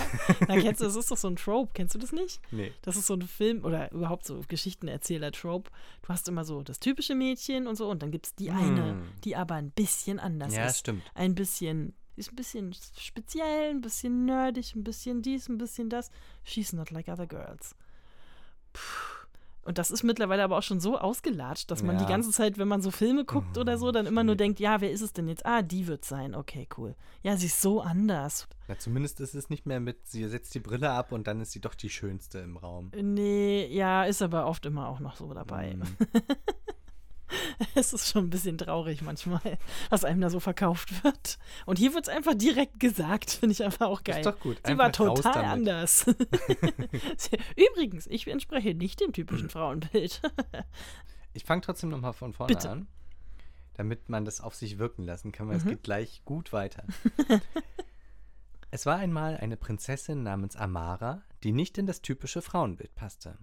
na 0.48 0.58
kennst 0.60 0.80
du, 0.80 0.86
das 0.86 0.96
ist 0.96 1.08
doch 1.10 1.16
so 1.16 1.28
ein 1.28 1.36
Trope, 1.36 1.70
kennst 1.72 1.94
du 1.94 1.98
das 2.00 2.10
nicht? 2.12 2.40
Nee. 2.50 2.72
Das 2.82 2.96
ist 2.96 3.06
so 3.06 3.14
ein 3.14 3.22
Film 3.22 3.64
oder 3.64 3.90
überhaupt 3.92 4.26
so 4.26 4.42
Geschichtenerzähler-Trope. 4.48 5.70
Du 6.02 6.08
hast 6.08 6.28
immer 6.28 6.44
so 6.44 6.62
das 6.62 6.80
typische 6.80 7.14
Mädchen 7.14 7.68
und 7.68 7.76
so 7.76 7.88
und 7.88 8.02
dann 8.02 8.10
gibt 8.10 8.26
es 8.26 8.34
die 8.34 8.50
eine, 8.50 8.90
Hm. 8.90 9.02
die 9.24 9.36
aber 9.36 9.54
ein 9.54 9.70
bisschen 9.70 10.18
anders 10.18 10.54
Ja, 10.54 10.66
ist. 10.66 10.78
stimmt. 10.80 11.02
Ein 11.14 11.34
bisschen, 11.36 11.94
ist 12.16 12.32
ein 12.32 12.36
bisschen 12.36 12.74
speziell, 12.98 13.70
ein 13.70 13.80
bisschen 13.82 14.24
nerdig, 14.24 14.74
ein 14.74 14.82
bisschen 14.82 15.22
dies, 15.22 15.48
ein 15.48 15.58
bisschen 15.58 15.88
das. 15.88 16.10
She's 16.42 16.72
not 16.72 16.90
like 16.90 17.06
other 17.08 17.26
girls. 17.28 17.76
Puh. 18.72 18.80
Und 19.66 19.78
das 19.78 19.90
ist 19.90 20.04
mittlerweile 20.04 20.44
aber 20.44 20.56
auch 20.58 20.62
schon 20.62 20.78
so 20.80 20.96
ausgelatscht, 20.96 21.70
dass 21.70 21.82
man 21.82 21.98
die 21.98 22.04
Ja. 22.04 22.08
ganze 22.08 22.30
Zeit, 22.30 22.56
wenn 22.56 22.68
man 22.68 22.82
so 22.82 22.90
Filme 22.92 23.24
guckt 23.24 23.58
oder 23.58 23.78
so, 23.78 23.90
dann 23.90 24.06
immer 24.06 24.22
nur 24.22 24.36
denkt, 24.36 24.60
ja, 24.60 24.80
wer 24.80 24.90
ist 24.92 25.00
es 25.02 25.12
denn 25.12 25.26
jetzt? 25.28 25.44
Ah, 25.44 25.62
die 25.62 25.88
wird 25.88 26.04
sein. 26.04 26.34
Okay, 26.36 26.68
cool. 26.78 26.94
Ja, 27.22 27.36
sie 27.36 27.46
ist 27.46 27.60
so 27.60 27.80
anders. 27.80 28.46
Na, 28.68 28.78
zumindest 28.78 29.20
ist 29.20 29.34
es 29.34 29.50
nicht 29.50 29.66
mehr 29.66 29.80
mit, 29.80 30.06
sie 30.06 30.26
setzt 30.28 30.54
die 30.54 30.60
Brille 30.60 30.90
ab 30.90 31.10
und 31.10 31.26
dann 31.26 31.40
ist 31.40 31.50
sie 31.52 31.60
doch 31.60 31.74
die 31.74 31.90
schönste 31.90 32.38
im 32.38 32.56
Raum. 32.56 32.92
Nee, 32.94 33.66
ja, 33.66 34.04
ist 34.04 34.22
aber 34.22 34.46
oft 34.46 34.64
immer 34.66 34.88
auch 34.88 35.00
noch 35.00 35.16
so 35.16 35.34
dabei. 35.34 35.74
Mm. 35.74 35.82
Es 37.74 37.92
ist 37.92 38.08
schon 38.08 38.26
ein 38.26 38.30
bisschen 38.30 38.56
traurig 38.58 39.02
manchmal, 39.02 39.58
was 39.90 40.04
einem 40.04 40.20
da 40.20 40.30
so 40.30 40.40
verkauft 40.40 41.02
wird. 41.04 41.38
Und 41.66 41.78
hier 41.78 41.92
wird 41.94 42.08
es 42.08 42.14
einfach 42.14 42.34
direkt 42.34 42.78
gesagt, 42.80 43.30
finde 43.30 43.52
ich 43.52 43.62
einfach 43.64 43.86
auch 43.88 44.04
geil. 44.04 44.18
Ist 44.18 44.26
doch 44.26 44.38
gut. 44.40 44.58
Sie 44.66 44.76
war 44.78 44.86
Einfach 44.86 45.06
raus 45.06 45.20
total 45.22 45.44
anders. 45.44 46.06
Übrigens, 47.56 48.06
ich 48.06 48.26
entspreche 48.28 48.74
nicht 48.74 49.00
dem 49.00 49.12
typischen 49.12 49.48
Frauenbild. 49.50 50.20
Ich 51.34 51.44
fange 51.44 51.60
trotzdem 51.60 51.90
nochmal 51.90 52.14
von 52.14 52.32
vorne 52.32 52.54
Bitte. 52.54 52.70
an, 52.70 52.86
damit 53.74 54.08
man 54.08 54.24
das 54.24 54.40
auf 54.40 54.54
sich 54.54 54.78
wirken 54.78 55.02
lassen 55.04 55.32
kann, 55.32 55.48
weil 55.48 55.58
es 55.58 55.66
Mhm. 55.66 55.68
geht 55.68 55.82
gleich 55.82 56.22
gut 56.24 56.50
weiter. 56.54 56.82
es 58.70 58.86
war 58.86 58.96
einmal 58.96 59.36
eine 59.36 59.58
Prinzessin 59.58 60.22
namens 60.22 60.56
Amara, 60.56 61.20
die 61.42 61.52
nicht 61.52 61.76
in 61.76 61.84
das 61.84 62.00
typische 62.00 62.40
Frauenbild 62.40 62.94
passte. 62.94 63.36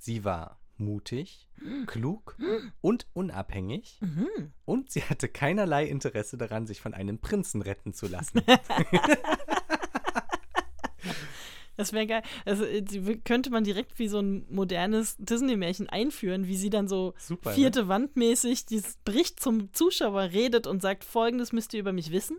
Sie 0.00 0.24
war 0.24 0.58
mutig, 0.78 1.48
klug 1.86 2.36
und 2.80 3.06
unabhängig 3.14 3.98
Mhm. 4.00 4.52
und 4.64 4.90
sie 4.90 5.02
hatte 5.02 5.28
keinerlei 5.28 5.86
Interesse 5.86 6.36
daran, 6.36 6.66
sich 6.66 6.80
von 6.80 6.94
einem 6.94 7.18
Prinzen 7.18 7.62
retten 7.62 7.92
zu 7.94 8.06
lassen. 8.08 8.40
Das 11.78 11.92
wäre 11.92 12.06
geil. 12.06 12.22
Also 12.46 12.64
äh, 12.64 12.82
könnte 13.24 13.50
man 13.50 13.62
direkt 13.62 13.98
wie 13.98 14.08
so 14.08 14.18
ein 14.18 14.46
modernes 14.48 15.14
Disney-Märchen 15.18 15.90
einführen, 15.90 16.46
wie 16.46 16.56
sie 16.56 16.70
dann 16.70 16.88
so 16.88 17.12
Super, 17.18 17.50
ne? 17.50 17.54
vierte 17.54 17.86
Wandmäßig 17.86 18.64
dieses 18.64 18.96
bricht 19.04 19.40
zum 19.40 19.70
Zuschauer, 19.74 20.22
redet 20.32 20.66
und 20.66 20.80
sagt, 20.80 21.04
folgendes 21.04 21.52
müsst 21.52 21.74
ihr 21.74 21.80
über 21.80 21.92
mich 21.92 22.10
wissen. 22.12 22.38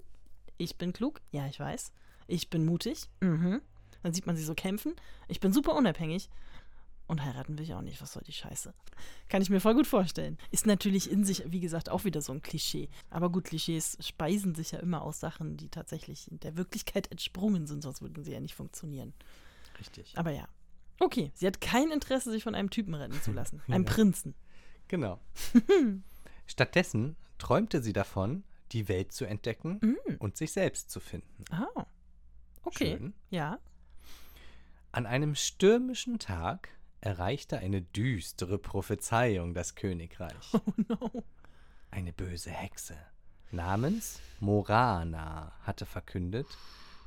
Ich 0.57 0.77
bin 0.79 0.91
klug, 0.91 1.21
ja, 1.31 1.45
ich 1.45 1.59
weiß. 1.59 1.91
Ich 2.25 2.49
bin 2.49 2.65
mutig. 2.65 3.09
Mhm. 3.21 3.61
Dann 4.01 4.11
sieht 4.13 4.25
man 4.25 4.35
sie 4.35 4.43
so 4.43 4.55
kämpfen. 4.55 4.95
Ich 5.27 5.39
bin 5.39 5.53
super 5.53 5.75
unabhängig. 5.75 6.29
Und 7.08 7.24
heiraten 7.24 7.58
will 7.58 7.64
ich 7.64 7.74
auch 7.74 7.82
nicht. 7.82 8.01
Was 8.01 8.12
soll 8.14 8.24
die 8.28 8.34
Scheiße? 8.34 8.74
Kann 9.30 9.41
ich 9.41 9.49
mir 9.49 9.62
voll 9.62 9.74
gut 9.76 9.88
vorstellen. 9.88 10.38
Ist 10.51 10.68
natürlich 10.68 11.10
in 11.10 11.24
sich, 11.24 11.41
wie 11.49 11.62
gesagt, 11.62 11.88
auch 11.89 12.03
wieder 12.03 12.22
so 12.22 12.34
ein 12.34 12.41
Klischee. 12.41 12.89
Aber 13.10 13.30
gut, 13.30 13.45
Klischees 13.45 13.97
speisen 14.01 14.55
sich 14.55 14.72
ja 14.72 14.80
immer 14.80 15.01
aus 15.01 15.22
Sachen, 15.22 15.55
die 15.55 15.70
tatsächlich 15.70 16.28
der 16.32 16.58
Wirklichkeit 16.58 17.10
entsprungen 17.10 17.66
sind, 17.66 17.82
sonst 17.82 18.01
würden 18.01 18.26
sie 18.26 18.34
ja 18.34 18.41
nicht 18.41 18.55
funktionieren. 18.55 19.14
Richtig. 19.80 20.18
Aber 20.18 20.32
ja. 20.32 20.47
Okay, 20.99 21.32
sie 21.36 21.47
hat 21.47 21.62
kein 21.62 21.91
Interesse, 21.91 22.30
sich 22.32 22.43
von 22.43 22.55
einem 22.55 22.70
Typen 22.72 22.93
retten 22.93 23.22
zu 23.22 23.32
lassen. 23.32 23.62
Einem 23.68 23.86
Ja. 23.86 23.91
Prinzen. 23.93 24.36
Genau. 24.89 25.20
Stattdessen 26.47 27.16
träumte 27.38 27.82
sie 27.82 27.93
davon, 27.93 28.43
die 28.72 28.88
Welt 28.89 29.12
zu 29.14 29.26
entdecken 29.26 29.80
Mm. 29.82 30.16
und 30.20 30.36
sich 30.38 30.51
selbst 30.51 30.89
zu 30.89 30.99
finden. 30.99 31.45
Ah. 31.51 31.86
Okay. 32.64 32.97
Schön. 32.97 33.14
Ja. 33.30 33.60
An 34.91 35.05
einem 35.05 35.36
stürmischen 35.36 36.20
Tag 36.20 36.70
erreichte 37.01 37.59
eine 37.59 37.81
düstere 37.81 38.57
Prophezeiung 38.57 39.53
das 39.53 39.75
Königreich. 39.75 40.53
Oh 40.53 40.61
no. 40.87 41.23
Eine 41.91 42.13
böse 42.13 42.51
Hexe 42.51 42.97
namens 43.51 44.19
Morana 44.39 45.53
hatte 45.61 45.85
verkündet, 45.85 46.47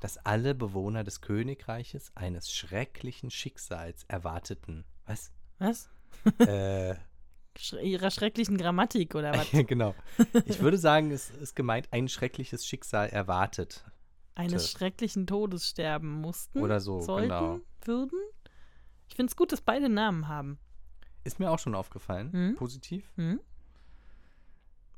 dass 0.00 0.16
alle 0.24 0.54
Bewohner 0.54 1.04
des 1.04 1.20
Königreiches 1.20 2.12
eines 2.14 2.52
schrecklichen 2.52 3.30
Schicksals 3.30 4.04
erwarteten. 4.08 4.84
Was? 5.06 5.30
Was? 5.58 5.90
äh, 6.38 6.94
ihrer 7.82 8.10
schrecklichen 8.10 8.56
Grammatik 8.56 9.14
oder 9.14 9.34
was? 9.34 9.50
genau. 9.66 9.94
Ich 10.46 10.60
würde 10.60 10.78
sagen, 10.78 11.10
es 11.10 11.30
ist 11.30 11.54
gemeint, 11.54 11.88
ein 11.90 12.08
schreckliches 12.08 12.66
Schicksal 12.66 13.08
erwartet. 13.08 13.84
Eines 14.34 14.70
schrecklichen 14.70 15.26
Todes 15.26 15.68
sterben 15.68 16.20
mussten. 16.20 16.60
Oder 16.60 16.80
so, 16.80 17.00
sollten, 17.02 17.28
genau. 17.28 17.60
würden. 17.84 18.18
Ich 19.10 19.16
finde 19.16 19.30
es 19.30 19.36
gut, 19.36 19.52
dass 19.52 19.60
beide 19.60 19.88
Namen 19.90 20.28
haben. 20.28 20.58
Ist 21.24 21.38
mir 21.38 21.50
auch 21.50 21.58
schon 21.58 21.74
aufgefallen. 21.74 22.30
Mhm. 22.32 22.54
Positiv. 22.56 23.12
Hm? 23.16 23.40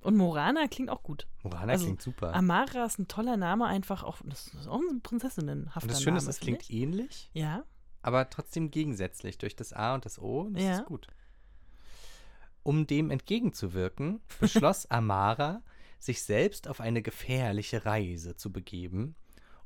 Und 0.03 0.17
Morana 0.17 0.67
klingt 0.69 0.91
auch 0.91 1.03
gut. 1.03 1.27
Morana 1.43 1.73
Also, 1.73 1.87
klingt 1.87 2.03
super. 2.03 2.35
Amara 2.35 2.85
ist 2.85 2.99
ein 2.99 3.09
toller 3.09 3.37
Name, 3.37 3.67
einfach 3.67 4.03
auch. 4.03 4.19
Das 4.25 4.49
ist 4.49 4.67
auch 4.69 4.81
ein 4.91 5.01
prinzessinnenhafter 5.01 5.83
Und 5.83 5.91
das 5.91 5.99
Name. 5.99 6.05
Schöne 6.05 6.19
ist, 6.19 6.27
es 6.29 6.41
klingt 6.41 6.63
ich. 6.63 6.71
ähnlich, 6.73 7.31
Ja. 7.33 7.65
aber 8.03 8.29
trotzdem 8.29 8.71
gegensätzlich 8.71 9.39
durch 9.39 9.57
das 9.57 9.73
A 9.73 9.95
und 9.95 10.05
das 10.05 10.19
O. 10.21 10.49
Das 10.51 10.63
Ja. 10.63 10.75
ist 10.79 10.85
gut. 10.87 11.07
Um 12.65 12.87
dem 12.87 13.11
entgegenzuwirken, 13.11 14.21
beschloss 14.41 14.87
Amara, 14.91 15.63
sich 15.99 16.23
selbst 16.23 16.69
auf 16.69 16.81
eine 16.81 17.01
gefährliche 17.03 17.85
Reise 17.87 18.37
zu 18.37 18.53
begeben, 18.53 19.15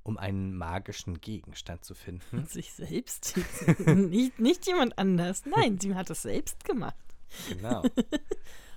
um 0.07 0.19
einen 0.19 0.57
magischen 0.57 1.21
Gegenstand 1.21 1.85
zu 1.85 1.97
finden. 1.97 2.47
Sich 2.47 2.73
selbst. 2.73 3.37
nicht, 3.87 4.39
nicht 4.39 4.65
jemand 4.65 4.97
anders. 4.99 5.45
Nein, 5.47 5.81
sie 5.81 5.97
hat 5.97 6.11
es 6.11 6.23
selbst 6.23 6.65
gemacht. 6.65 6.95
Genau. 7.49 7.83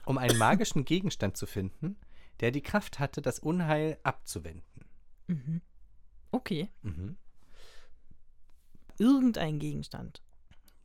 Um 0.05 0.17
einen 0.17 0.39
magischen 0.39 0.85
Gegenstand 0.85 1.37
zu 1.37 1.45
finden, 1.45 1.97
der 2.39 2.49
die 2.49 2.63
Kraft 2.63 2.97
hatte, 2.97 3.21
das 3.21 3.37
Unheil 3.37 3.99
abzuwenden. 4.01 4.85
Mhm. 5.27 5.61
Okay. 6.31 6.71
Mhm. 6.81 7.15
Irgendein 8.97 9.59
Gegenstand. 9.59 10.23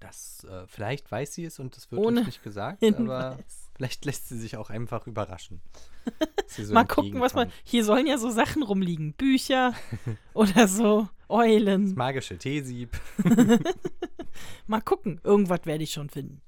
Das, 0.04 0.44
äh, 0.44 0.66
vielleicht 0.66 1.10
weiß 1.10 1.32
sie 1.32 1.46
es 1.46 1.58
und 1.58 1.78
das 1.78 1.90
wird 1.90 1.98
Ohne 2.02 2.18
uns 2.18 2.26
nicht 2.26 2.42
gesagt, 2.42 2.84
aber 2.84 2.94
Hinweis. 2.94 3.70
vielleicht 3.74 4.04
lässt 4.04 4.28
sie 4.28 4.38
sich 4.38 4.58
auch 4.58 4.68
einfach 4.68 5.06
überraschen. 5.06 5.62
so 6.46 6.74
Mal 6.74 6.84
gucken, 6.84 7.22
was 7.22 7.32
man. 7.32 7.50
Hier 7.62 7.86
sollen 7.86 8.06
ja 8.06 8.18
so 8.18 8.30
Sachen 8.30 8.62
rumliegen. 8.62 9.14
Bücher 9.14 9.72
oder 10.34 10.68
so 10.68 11.08
Eulen. 11.30 11.94
Magische 11.94 12.36
Teesieb. 12.36 13.00
Mal 14.66 14.82
gucken. 14.82 15.22
Irgendwas 15.24 15.60
werde 15.64 15.84
ich 15.84 15.92
schon 15.92 16.10
finden. 16.10 16.42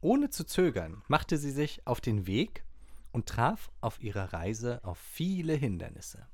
Ohne 0.00 0.30
zu 0.30 0.44
zögern 0.44 1.02
machte 1.06 1.36
sie 1.36 1.50
sich 1.50 1.86
auf 1.86 2.00
den 2.00 2.26
Weg 2.26 2.64
und 3.12 3.26
traf 3.26 3.70
auf 3.82 4.02
ihrer 4.02 4.32
Reise 4.32 4.82
auf 4.84 4.96
viele 4.96 5.52
Hindernisse. 5.52 6.26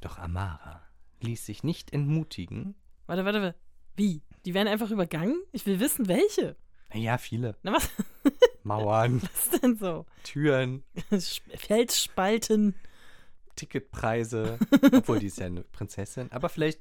Doch 0.00 0.16
Amara 0.16 0.80
ließ 1.20 1.44
sich 1.44 1.64
nicht 1.64 1.92
entmutigen. 1.92 2.76
Warte, 3.10 3.24
warte, 3.24 3.42
warte. 3.42 3.58
Wie? 3.96 4.22
Die 4.44 4.54
werden 4.54 4.68
einfach 4.68 4.92
übergangen? 4.92 5.42
Ich 5.50 5.66
will 5.66 5.80
wissen, 5.80 6.06
welche. 6.06 6.54
Ja, 6.94 7.18
viele. 7.18 7.56
Na, 7.64 7.72
was 7.72 7.90
Mauern, 8.62 9.20
ist 9.34 9.60
denn 9.60 9.76
so? 9.76 10.06
Türen, 10.22 10.84
Felsspalten. 11.56 12.76
Ticketpreise. 13.56 14.60
Obwohl, 14.92 15.18
die 15.18 15.26
ist 15.26 15.40
ja 15.40 15.46
eine 15.46 15.62
Prinzessin. 15.62 16.30
Aber 16.30 16.48
vielleicht 16.48 16.78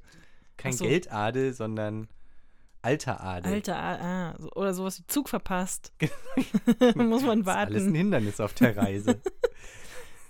kein 0.55 0.73
so. 0.73 0.85
Geldadel, 0.85 1.51
sondern 1.53 2.07
alter 2.83 3.21
Adel. 3.23 3.51
Alter, 3.51 3.75
ah, 3.77 3.95
ah, 3.95 4.35
so- 4.37 4.51
oder 4.51 4.75
sowas 4.75 4.99
wie 4.99 5.07
Zug 5.07 5.29
verpasst. 5.29 5.93
Muss 6.95 7.23
man 7.23 7.43
Das 7.43 7.55
ist 7.55 7.59
alles 7.59 7.81
ein 7.81 7.85
warten. 7.87 7.95
Hindernis 7.95 8.39
auf 8.39 8.53
der 8.53 8.77
Reise. 8.77 9.19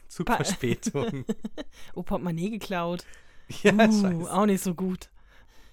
Zugverspätung. 0.08 1.26
Oh, 1.94 2.04
Portemonnaie 2.04 2.52
geklaut. 2.52 3.04
ja, 3.64 3.74
uh, 3.74 3.78
scheiße. 3.78 4.32
auch 4.34 4.46
nicht 4.46 4.64
so 4.64 4.74
gut. 4.74 5.10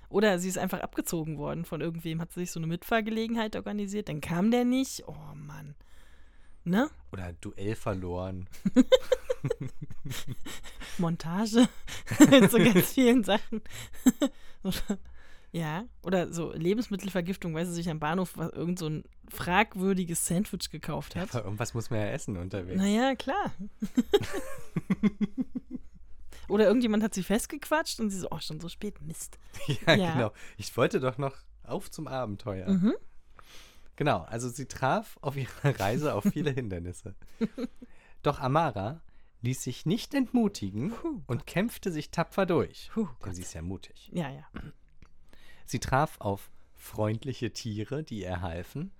Oder 0.08 0.38
sie 0.38 0.48
ist 0.48 0.58
einfach 0.58 0.80
abgezogen 0.80 1.38
worden 1.38 1.64
von 1.64 1.80
irgendwem, 1.80 2.20
hat 2.20 2.32
sich 2.32 2.50
so 2.50 2.60
eine 2.60 2.66
Mitfahrgelegenheit 2.66 3.56
organisiert, 3.56 4.08
dann 4.08 4.20
kam 4.20 4.50
der 4.50 4.64
nicht. 4.64 5.04
Oh 5.06 5.14
Mann. 5.34 5.74
Ne? 6.64 6.90
Oder 7.12 7.32
Duell 7.34 7.76
verloren. 7.76 8.48
Montage 10.98 11.68
mit 12.30 12.50
so 12.50 12.58
ganz 12.58 12.92
vielen 12.92 13.24
Sachen. 13.24 13.60
Oder- 14.62 14.98
ja, 15.52 15.86
oder 16.02 16.30
so 16.34 16.52
Lebensmittelvergiftung, 16.52 17.54
weil 17.54 17.64
sie 17.64 17.72
sich 17.72 17.88
am 17.88 17.98
Bahnhof 17.98 18.36
irgend 18.36 18.78
so 18.78 18.88
ein 18.88 19.04
fragwürdiges 19.30 20.26
Sandwich 20.26 20.68
gekauft 20.70 21.16
hat. 21.16 21.34
Aber 21.34 21.44
irgendwas 21.44 21.72
muss 21.72 21.88
man 21.88 22.00
ja 22.00 22.06
essen 22.08 22.36
unterwegs. 22.36 22.76
Naja, 22.76 23.14
klar. 23.14 23.52
Oder 26.48 26.66
irgendjemand 26.66 27.02
hat 27.02 27.14
sie 27.14 27.22
festgequatscht 27.22 28.00
und 28.00 28.10
sie 28.10 28.18
so, 28.18 28.28
oh, 28.30 28.38
schon 28.40 28.60
so 28.60 28.68
spät, 28.68 29.00
Mist. 29.02 29.38
Ja, 29.86 29.94
Ja. 29.94 30.12
genau. 30.12 30.32
Ich 30.56 30.76
wollte 30.76 31.00
doch 31.00 31.18
noch 31.18 31.36
auf 31.64 31.90
zum 31.90 32.06
Abenteuer. 32.06 32.68
Mhm. 32.68 32.94
Genau, 33.96 34.20
also 34.22 34.48
sie 34.48 34.66
traf 34.66 35.18
auf 35.22 35.36
ihrer 35.36 35.80
Reise 35.80 36.14
auf 36.14 36.24
viele 36.24 36.50
Hindernisse. 36.54 37.14
Doch 38.22 38.40
Amara 38.40 39.00
ließ 39.42 39.62
sich 39.62 39.86
nicht 39.86 40.12
entmutigen 40.14 40.90
Puh, 40.90 41.22
und 41.26 41.46
kämpfte 41.46 41.90
sich 41.90 42.10
tapfer 42.10 42.46
durch. 42.46 42.90
Puh, 42.92 43.04
Denn 43.06 43.14
Gott. 43.20 43.34
sie 43.36 43.42
ist 43.42 43.54
ja 43.54 43.62
mutig. 43.62 44.10
Ja, 44.12 44.28
ja. 44.30 44.44
Sie 45.64 45.78
traf 45.80 46.20
auf 46.20 46.50
freundliche 46.74 47.52
Tiere, 47.52 48.02
die 48.04 48.20
ihr 48.22 48.40
halfen, 48.42 48.92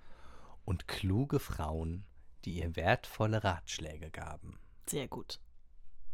und 0.65 0.87
kluge 0.87 1.39
Frauen, 1.39 2.03
die 2.45 2.59
ihr 2.59 2.75
wertvolle 2.75 3.43
Ratschläge 3.43 4.09
gaben. 4.09 4.57
Sehr 4.87 5.07
gut. 5.07 5.39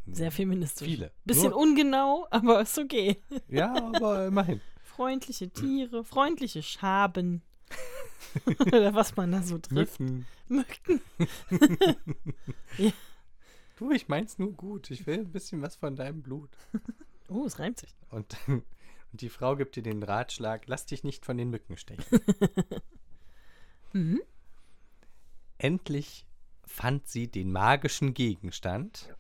Sehr 0.08 0.32
feministisch. 0.32 0.88
Viele. 0.88 1.12
Bisschen 1.26 1.52
Nur- 1.52 1.60
ungenau, 1.60 2.28
aber 2.30 2.62
ist 2.62 2.78
okay. 2.78 3.22
Ja, 3.48 3.74
aber 3.74 4.28
immerhin. 4.28 4.62
Freundliche 4.84 5.50
Tiere, 5.50 6.04
freundliche 6.04 6.62
Schaben. 6.62 7.42
Oder 8.68 8.94
was 8.94 9.16
man 9.16 9.32
da 9.32 9.42
so 9.42 9.58
trifft. 9.58 10.00
Müffen. 10.00 10.26
Mücken. 10.48 11.02
Du, 13.78 13.92
ich 13.92 14.08
mein's 14.08 14.38
nur 14.38 14.54
gut. 14.54 14.92
Ich 14.92 15.08
will 15.08 15.20
ein 15.20 15.32
bisschen 15.32 15.62
was 15.62 15.76
von 15.76 15.96
deinem 15.96 16.22
Blut. 16.22 16.50
Oh, 17.28 17.44
es 17.46 17.58
reimt 17.58 17.80
sich. 17.80 17.94
Und, 18.12 18.38
dann, 18.48 18.58
und 19.12 19.22
die 19.22 19.30
Frau 19.30 19.56
gibt 19.56 19.76
dir 19.76 19.84
den 19.84 20.04
Ratschlag, 20.04 20.68
lass 20.68 20.86
dich 20.86 21.04
nicht 21.04 21.26
von 21.26 21.38
den 21.38 21.50
Mücken 21.50 21.76
stechen. 21.78 22.06
Mhm. 23.94 24.22
Endlich 25.58 26.26
fand 26.66 27.08
sie 27.08 27.28
den 27.28 27.52
magischen 27.52 28.14
Gegenstand, 28.14 29.14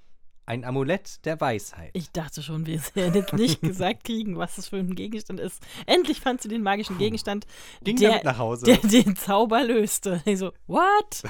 ein 0.45 0.65
Amulett 0.65 1.25
der 1.25 1.39
Weisheit. 1.39 1.91
Ich 1.93 2.11
dachte 2.11 2.43
schon, 2.43 2.65
wir 2.65 2.81
werden 2.95 3.15
jetzt 3.15 3.33
nicht 3.33 3.61
gesagt 3.61 4.03
kriegen, 4.03 4.37
was 4.37 4.55
das 4.57 4.67
für 4.69 4.77
ein 4.77 4.95
Gegenstand 4.95 5.39
ist. 5.39 5.63
Endlich 5.85 6.19
fand 6.19 6.41
sie 6.41 6.49
den 6.49 6.63
magischen 6.63 6.97
Gegenstand, 6.97 7.45
Ging 7.83 7.97
der, 7.97 8.09
damit 8.09 8.23
nach 8.25 8.37
Hause. 8.37 8.65
der 8.65 8.77
den 8.77 9.15
Zauber 9.15 9.63
löste. 9.63 10.21
Ich 10.25 10.39
so, 10.39 10.51
what? 10.67 11.23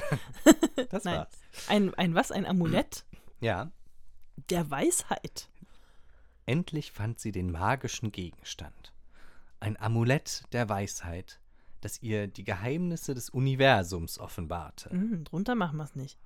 das 0.90 1.04
Nein. 1.04 1.18
war's. 1.18 1.34
Ein, 1.68 1.94
ein 1.94 2.14
was? 2.14 2.32
Ein 2.32 2.46
Amulett 2.46 3.04
Ja, 3.40 3.70
der 4.50 4.70
Weisheit. 4.70 5.48
endlich 6.46 6.90
fand 6.92 7.20
sie 7.20 7.30
den 7.32 7.52
magischen 7.52 8.10
Gegenstand. 8.10 8.92
Ein 9.60 9.78
Amulett 9.80 10.42
der 10.52 10.68
Weisheit, 10.68 11.38
das 11.80 12.02
ihr 12.02 12.26
die 12.26 12.44
Geheimnisse 12.44 13.14
des 13.14 13.30
Universums 13.30 14.18
offenbarte. 14.18 14.92
Mhm, 14.94 15.24
drunter 15.24 15.54
machen 15.54 15.76
wir 15.78 15.84
es 15.84 15.94
nicht. 15.94 16.18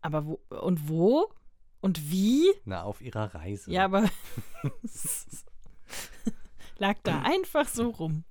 Aber 0.00 0.24
wo 0.26 0.40
und 0.48 0.88
wo 0.88 1.28
und 1.80 2.10
wie? 2.10 2.44
Na, 2.64 2.82
auf 2.82 3.00
ihrer 3.00 3.34
Reise. 3.34 3.70
Ja, 3.70 3.84
aber 3.84 4.08
lag 6.78 6.96
da 7.02 7.22
einfach 7.22 7.68
so 7.68 7.90
rum. 7.90 8.24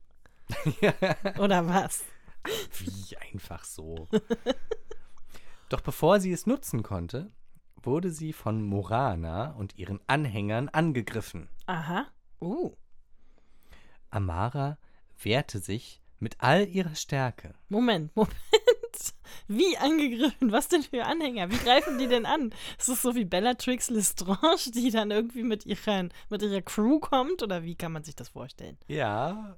Oder 1.39 1.67
was? 1.67 2.03
Wie 2.79 3.17
einfach 3.17 3.63
so. 3.63 4.07
Doch 5.69 5.81
bevor 5.81 6.19
sie 6.19 6.31
es 6.31 6.45
nutzen 6.45 6.83
konnte, 6.83 7.31
wurde 7.75 8.11
sie 8.11 8.33
von 8.33 8.61
Morana 8.61 9.51
und 9.51 9.77
ihren 9.77 9.99
Anhängern 10.07 10.69
angegriffen. 10.69 11.49
Aha. 11.65 12.07
Oh. 12.39 12.75
Amara 14.09 14.77
wehrte 15.21 15.59
sich 15.59 16.01
mit 16.19 16.37
all 16.39 16.67
ihrer 16.67 16.95
Stärke. 16.95 17.53
Moment, 17.69 18.15
Moment. 18.15 18.35
Wie 19.47 19.77
angegriffen? 19.77 20.51
Was 20.51 20.67
denn 20.67 20.83
für 20.83 21.05
Anhänger? 21.05 21.49
Wie 21.49 21.57
greifen 21.57 21.97
die 21.97 22.07
denn 22.07 22.25
an? 22.25 22.53
Ist 22.77 22.89
das 22.89 23.01
so 23.01 23.15
wie 23.15 23.25
Bellatrix 23.25 23.89
Lestrange, 23.89 24.71
die 24.73 24.91
dann 24.91 25.11
irgendwie 25.11 25.43
mit, 25.43 25.65
ihren, 25.65 26.11
mit 26.29 26.41
ihrer 26.41 26.61
Crew 26.61 26.99
kommt? 26.99 27.43
Oder 27.43 27.63
wie 27.63 27.75
kann 27.75 27.91
man 27.91 28.03
sich 28.03 28.15
das 28.15 28.29
vorstellen? 28.29 28.77
Ja. 28.87 29.57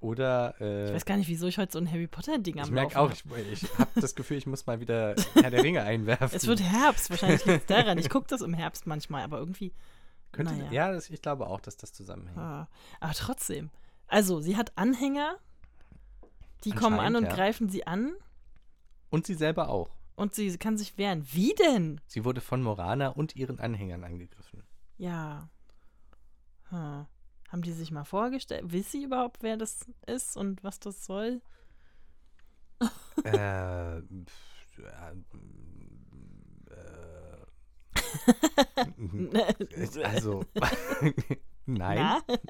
Oder 0.00 0.54
äh, 0.60 0.88
Ich 0.88 0.94
weiß 0.94 1.04
gar 1.06 1.16
nicht, 1.16 1.28
wieso 1.28 1.46
ich 1.46 1.56
heute 1.58 1.72
so 1.72 1.78
ein 1.78 1.90
Harry 1.90 2.06
Potter-Ding 2.06 2.58
am 2.58 2.66
ich 2.66 2.70
merke 2.70 2.94
Laufen 2.94 3.30
auch, 3.30 3.36
ich, 3.36 3.62
ich 3.62 3.78
habe 3.78 3.90
das 4.00 4.14
Gefühl, 4.14 4.36
ich 4.36 4.46
muss 4.46 4.66
mal 4.66 4.80
wieder 4.80 5.14
Herr 5.34 5.50
der 5.50 5.62
Ringe 5.62 5.82
einwerfen. 5.82 6.36
Es 6.36 6.46
wird 6.46 6.60
Herbst, 6.60 7.08
wahrscheinlich 7.08 7.44
liegt 7.46 7.60
es 7.60 7.66
daran. 7.66 7.98
Ich 7.98 8.10
gucke 8.10 8.26
das 8.28 8.42
im 8.42 8.52
Herbst 8.54 8.86
manchmal, 8.86 9.22
aber 9.22 9.38
irgendwie. 9.38 9.72
Könnte, 10.32 10.54
naja. 10.54 10.70
Ja, 10.70 10.92
das, 10.92 11.08
ich 11.08 11.22
glaube 11.22 11.46
auch, 11.46 11.60
dass 11.60 11.78
das 11.78 11.92
zusammenhängt. 11.92 12.36
Ah, 12.36 12.68
aber 13.00 13.14
trotzdem. 13.14 13.70
Also, 14.06 14.40
sie 14.40 14.56
hat 14.56 14.76
Anhänger, 14.76 15.36
die 16.64 16.72
kommen 16.72 17.00
an 17.00 17.16
und 17.16 17.24
ja. 17.24 17.34
greifen 17.34 17.68
sie 17.70 17.86
an 17.86 18.12
Und 19.10 19.26
sie 19.26 19.34
selber 19.34 19.68
auch. 19.68 19.90
und 20.16 20.34
sie 20.34 20.56
kann 20.58 20.76
sich 20.78 20.96
wehren. 20.98 21.26
Wie 21.32 21.54
denn? 21.54 22.00
Sie 22.06 22.24
wurde 22.24 22.40
von 22.40 22.62
Morana 22.62 23.08
und 23.08 23.36
ihren 23.36 23.58
Anhängern 23.60 24.02
angegriffen. 24.04 24.62
Ja. 24.98 25.48
Hm. 26.70 27.06
Haben 27.48 27.62
die 27.62 27.72
sich 27.72 27.90
mal 27.92 28.04
vorgestellt? 28.04 28.64
Wisst 28.66 28.92
sie 28.92 29.04
überhaupt, 29.04 29.42
wer 29.42 29.56
das 29.56 29.86
ist 30.06 30.36
und 30.36 30.64
was 30.64 30.80
das 30.80 31.04
soll? 31.06 31.40
äh, 33.24 33.98
äh, 33.98 34.02
äh, 39.70 40.04
also, 40.04 40.44
nein? 41.66 42.20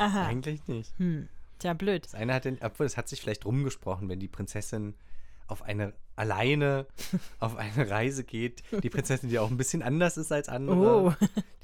Ah. 0.00 0.26
Eigentlich 0.26 0.66
nicht. 0.68 0.96
Hm. 0.98 1.28
Tja, 1.58 1.74
blöd. 1.74 2.04
Das 2.04 2.14
eine 2.14 2.34
hat 2.34 2.44
den, 2.44 2.58
obwohl 2.62 2.86
es 2.86 2.96
hat 2.96 3.08
sich 3.08 3.20
vielleicht 3.20 3.44
rumgesprochen, 3.44 4.08
wenn 4.08 4.20
die 4.20 4.28
Prinzessin 4.28 4.94
auf 5.48 5.62
eine 5.62 5.92
alleine 6.14 6.86
auf 7.40 7.56
eine 7.56 7.90
Reise 7.90 8.22
geht, 8.24 8.62
die 8.82 8.90
Prinzessin, 8.90 9.28
die 9.28 9.38
auch 9.38 9.50
ein 9.50 9.56
bisschen 9.56 9.82
anders 9.82 10.16
ist 10.16 10.30
als 10.32 10.48
andere, 10.48 10.76
Oh, 10.78 11.14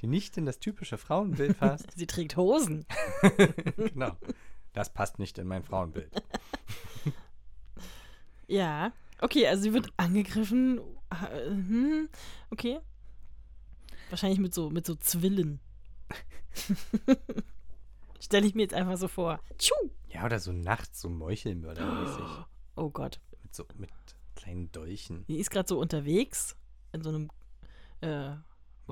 die 0.02 0.06
nicht 0.06 0.36
in 0.36 0.46
das 0.46 0.58
typische 0.58 0.98
Frauenbild 0.98 1.58
passt. 1.58 1.86
sie 1.96 2.06
trägt 2.06 2.36
Hosen. 2.36 2.86
genau. 3.76 4.16
Das 4.72 4.92
passt 4.92 5.18
nicht 5.20 5.38
in 5.38 5.46
mein 5.46 5.62
Frauenbild. 5.62 6.10
Ja. 8.46 8.92
Okay, 9.20 9.46
also 9.46 9.62
sie 9.62 9.72
wird 9.72 9.92
angegriffen. 9.96 10.78
Äh, 11.10 11.46
Hm. 11.50 12.08
Okay. 12.50 12.80
Wahrscheinlich 14.10 14.38
mit 14.40 14.52
so, 14.54 14.70
mit 14.70 14.84
so 14.86 14.94
Zwillen. 14.96 15.60
Stelle 18.20 18.46
ich 18.46 18.54
mir 18.54 18.62
jetzt 18.62 18.74
einfach 18.74 18.96
so 18.96 19.08
vor. 19.08 19.40
Tschu! 19.58 19.74
Ja, 20.08 20.24
oder 20.24 20.38
so 20.38 20.52
nachts 20.52 21.00
so 21.00 21.08
Meuchelmördermäßig. 21.08 22.24
Oh 22.76 22.90
Gott. 22.90 23.20
Mit 23.54 23.68
so 23.68 23.78
mit 23.78 23.90
kleinen 24.34 24.72
Dolchen. 24.72 25.24
Die 25.28 25.38
ist 25.38 25.50
gerade 25.50 25.68
so 25.68 25.78
unterwegs 25.78 26.56
in 26.92 27.02
so 27.02 27.10
einem 27.10 27.30
äh, 28.00 28.30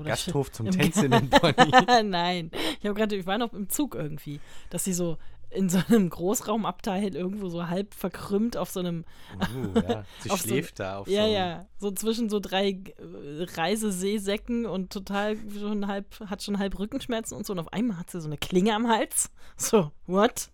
Gasthof 0.01 0.51
zum 0.53 0.71
Tänzelnden 0.71 1.29
Pony. 1.29 1.71
Nein, 2.05 2.49
ich 2.79 2.85
habe 2.85 2.93
gerade, 2.97 3.15
ich 3.17 3.25
war 3.25 3.37
noch 3.37 3.53
im 3.53 3.69
Zug 3.69 3.93
irgendwie, 3.95 4.39
dass 4.69 4.85
sie 4.85 4.93
so 4.93 5.17
in 5.49 5.69
so 5.69 5.79
einem 5.89 6.09
Großraumabteil 6.09 7.13
irgendwo 7.15 7.49
so 7.49 7.67
halb 7.67 7.93
verkrümmt 7.93 8.55
auf 8.57 8.69
so 8.71 8.79
einem, 8.79 9.03
Uh, 9.35 9.79
ja. 9.79 10.05
Sie 10.21 10.31
Auf 10.31 10.41
so- 10.41 10.47
schläft 10.47 10.79
da 10.79 10.97
auf 10.99 11.07
ja, 11.07 11.25
so 11.25 11.31
ja, 11.31 11.65
so 11.77 11.91
zwischen 11.91 12.29
so 12.29 12.39
drei 12.39 12.69
äh, 12.69 13.43
Reiseseesäcken 13.55 14.65
und 14.65 14.91
total 14.93 15.37
schon 15.59 15.87
halb, 15.87 16.19
hat 16.29 16.41
schon 16.41 16.57
halb 16.57 16.79
Rückenschmerzen 16.79 17.37
und 17.37 17.45
so. 17.45 17.53
Und 17.53 17.59
auf 17.59 17.71
einmal 17.73 17.97
hat 17.97 18.09
sie 18.09 18.19
so 18.21 18.27
eine 18.27 18.37
Klinge 18.37 18.73
am 18.73 18.87
Hals. 18.87 19.29
So, 19.57 19.91
what? 20.07 20.49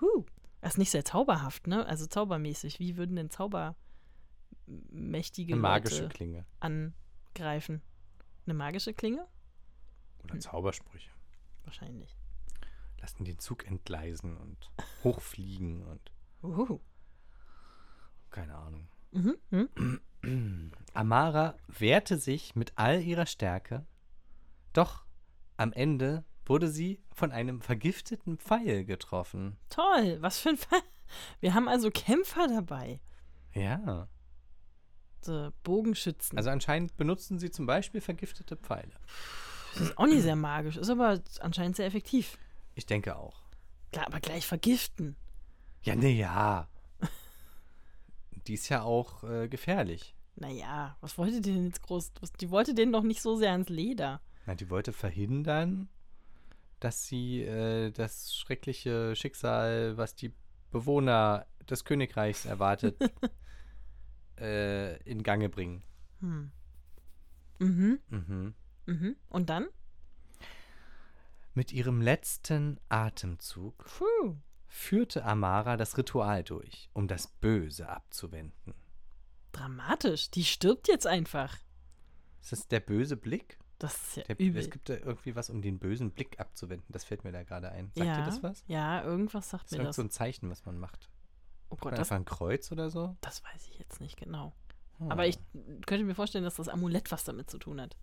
Huh. 0.00 0.24
Das 0.66 0.74
ist 0.74 0.78
nicht 0.78 0.90
sehr 0.90 1.04
zauberhaft, 1.04 1.68
ne? 1.68 1.86
Also 1.86 2.06
zaubermäßig. 2.06 2.80
Wie 2.80 2.96
würden 2.96 3.14
denn 3.14 3.30
zaubermächtige 3.30 5.52
eine 5.52 5.62
magische 5.62 6.02
Leute 6.02 6.16
Klinge. 6.16 6.44
angreifen? 6.58 7.82
Eine 8.46 8.54
magische 8.54 8.92
Klinge? 8.92 9.28
Oder 10.24 10.40
Zaubersprüche. 10.40 11.12
Wahrscheinlich. 11.62 12.16
Lassen 13.00 13.24
den 13.24 13.38
Zug 13.38 13.64
entgleisen 13.64 14.36
und 14.36 14.72
hochfliegen 15.04 15.84
und 15.84 16.10
Uhu. 16.42 16.80
keine 18.30 18.56
Ahnung. 18.56 18.88
Mhm. 19.12 19.36
Mhm. 20.22 20.72
Amara 20.94 21.56
wehrte 21.68 22.18
sich 22.18 22.56
mit 22.56 22.72
all 22.74 23.02
ihrer 23.02 23.26
Stärke, 23.26 23.86
doch 24.72 25.06
am 25.58 25.72
Ende 25.72 26.24
wurde 26.46 26.68
sie 26.68 27.00
von 27.12 27.32
einem 27.32 27.60
vergifteten 27.60 28.38
Pfeil 28.38 28.84
getroffen. 28.84 29.56
Toll, 29.68 30.18
was 30.20 30.38
für 30.38 30.50
ein 30.50 30.56
Fall. 30.56 30.80
Wir 31.40 31.54
haben 31.54 31.68
also 31.68 31.90
Kämpfer 31.90 32.48
dabei. 32.48 33.00
Ja. 33.52 34.08
So, 35.20 35.50
Bogenschützen. 35.62 36.38
Also 36.38 36.50
anscheinend 36.50 36.96
benutzen 36.96 37.38
sie 37.38 37.50
zum 37.50 37.66
Beispiel 37.66 38.00
vergiftete 38.00 38.56
Pfeile. 38.56 38.92
das 39.74 39.82
ist 39.82 39.98
auch 39.98 40.06
nicht 40.06 40.22
sehr 40.22 40.36
magisch, 40.36 40.76
ist 40.76 40.90
aber 40.90 41.20
anscheinend 41.40 41.76
sehr 41.76 41.86
effektiv. 41.86 42.38
Ich 42.74 42.86
denke 42.86 43.16
auch. 43.16 43.42
Klar, 43.92 44.06
aber 44.06 44.20
gleich 44.20 44.46
vergiften. 44.46 45.16
Ja, 45.82 45.96
ne, 45.96 46.10
ja. 46.10 46.68
Die 48.46 48.54
ist 48.54 48.68
ja 48.68 48.82
auch 48.82 49.24
äh, 49.24 49.48
gefährlich. 49.48 50.14
Naja, 50.36 50.96
was 51.00 51.16
wollte 51.18 51.40
die 51.40 51.52
denn 51.52 51.66
jetzt 51.66 51.82
groß? 51.82 52.12
Was, 52.20 52.32
die 52.32 52.50
wollte 52.50 52.74
den 52.74 52.92
doch 52.92 53.02
nicht 53.02 53.22
so 53.22 53.36
sehr 53.36 53.52
ans 53.52 53.68
Leder. 53.68 54.20
Na, 54.44 54.54
die 54.54 54.70
wollte 54.70 54.92
verhindern, 54.92 55.88
dass 56.86 57.04
sie 57.04 57.42
äh, 57.42 57.90
das 57.90 58.32
schreckliche 58.36 59.16
Schicksal, 59.16 59.96
was 59.96 60.14
die 60.14 60.32
Bewohner 60.70 61.44
des 61.68 61.84
Königreichs 61.84 62.44
erwartet, 62.44 62.96
äh, 64.38 64.96
in 65.02 65.24
Gange 65.24 65.48
bringen. 65.48 65.82
Hm. 66.20 66.52
Mhm, 67.58 67.98
Mhm. 68.08 68.54
mhm. 68.86 69.16
Und 69.28 69.50
dann? 69.50 69.66
Mit 71.54 71.72
ihrem 71.72 72.00
letzten 72.00 72.78
Atemzug 72.88 73.84
Puh. 73.84 74.36
führte 74.68 75.24
Amara 75.24 75.76
das 75.76 75.98
Ritual 75.98 76.44
durch, 76.44 76.88
um 76.92 77.08
das 77.08 77.26
Böse 77.26 77.88
abzuwenden. 77.88 78.74
Dramatisch. 79.50 80.30
Die 80.30 80.44
stirbt 80.44 80.86
jetzt 80.86 81.08
einfach. 81.08 81.58
Ist 82.42 82.52
das 82.52 82.68
der 82.68 82.78
böse 82.80 83.16
Blick? 83.16 83.58
Das 83.78 83.94
ist 83.94 84.16
ja 84.16 84.22
Der, 84.24 84.40
übel. 84.40 84.60
Es 84.60 84.70
gibt 84.70 84.88
da 84.88 84.94
irgendwie 84.94 85.36
was, 85.36 85.50
um 85.50 85.60
den 85.60 85.78
bösen 85.78 86.10
Blick 86.10 86.40
abzuwenden. 86.40 86.86
Das 86.90 87.04
fällt 87.04 87.24
mir 87.24 87.32
da 87.32 87.42
gerade 87.42 87.70
ein. 87.70 87.90
Sagt 87.94 88.06
ja, 88.06 88.16
dir 88.16 88.24
das 88.24 88.42
was? 88.42 88.64
Ja, 88.68 89.02
irgendwas 89.04 89.50
sagt 89.50 89.64
Das 89.64 89.72
ist 89.72 89.78
mir 89.78 89.82
irgend 89.82 89.88
das. 89.90 89.96
so 89.96 90.02
ein 90.02 90.10
Zeichen, 90.10 90.50
was 90.50 90.64
man 90.64 90.78
macht. 90.78 91.10
oh 91.68 91.76
Gott, 91.76 91.92
das, 91.92 92.00
einfach 92.00 92.16
ein 92.16 92.24
Kreuz 92.24 92.72
oder 92.72 92.88
so? 92.90 93.16
das 93.20 93.42
weiß 93.44 93.68
ich 93.68 93.78
jetzt 93.78 94.00
nicht 94.00 94.16
genau. 94.16 94.54
Hm. 94.98 95.10
Aber 95.10 95.26
ich 95.26 95.38
könnte 95.86 96.04
mir 96.04 96.14
vorstellen, 96.14 96.44
dass 96.44 96.54
das 96.56 96.68
Amulett 96.68 97.12
was 97.12 97.24
damit 97.24 97.50
zu 97.50 97.58
tun 97.58 97.80
hat. 97.80 97.96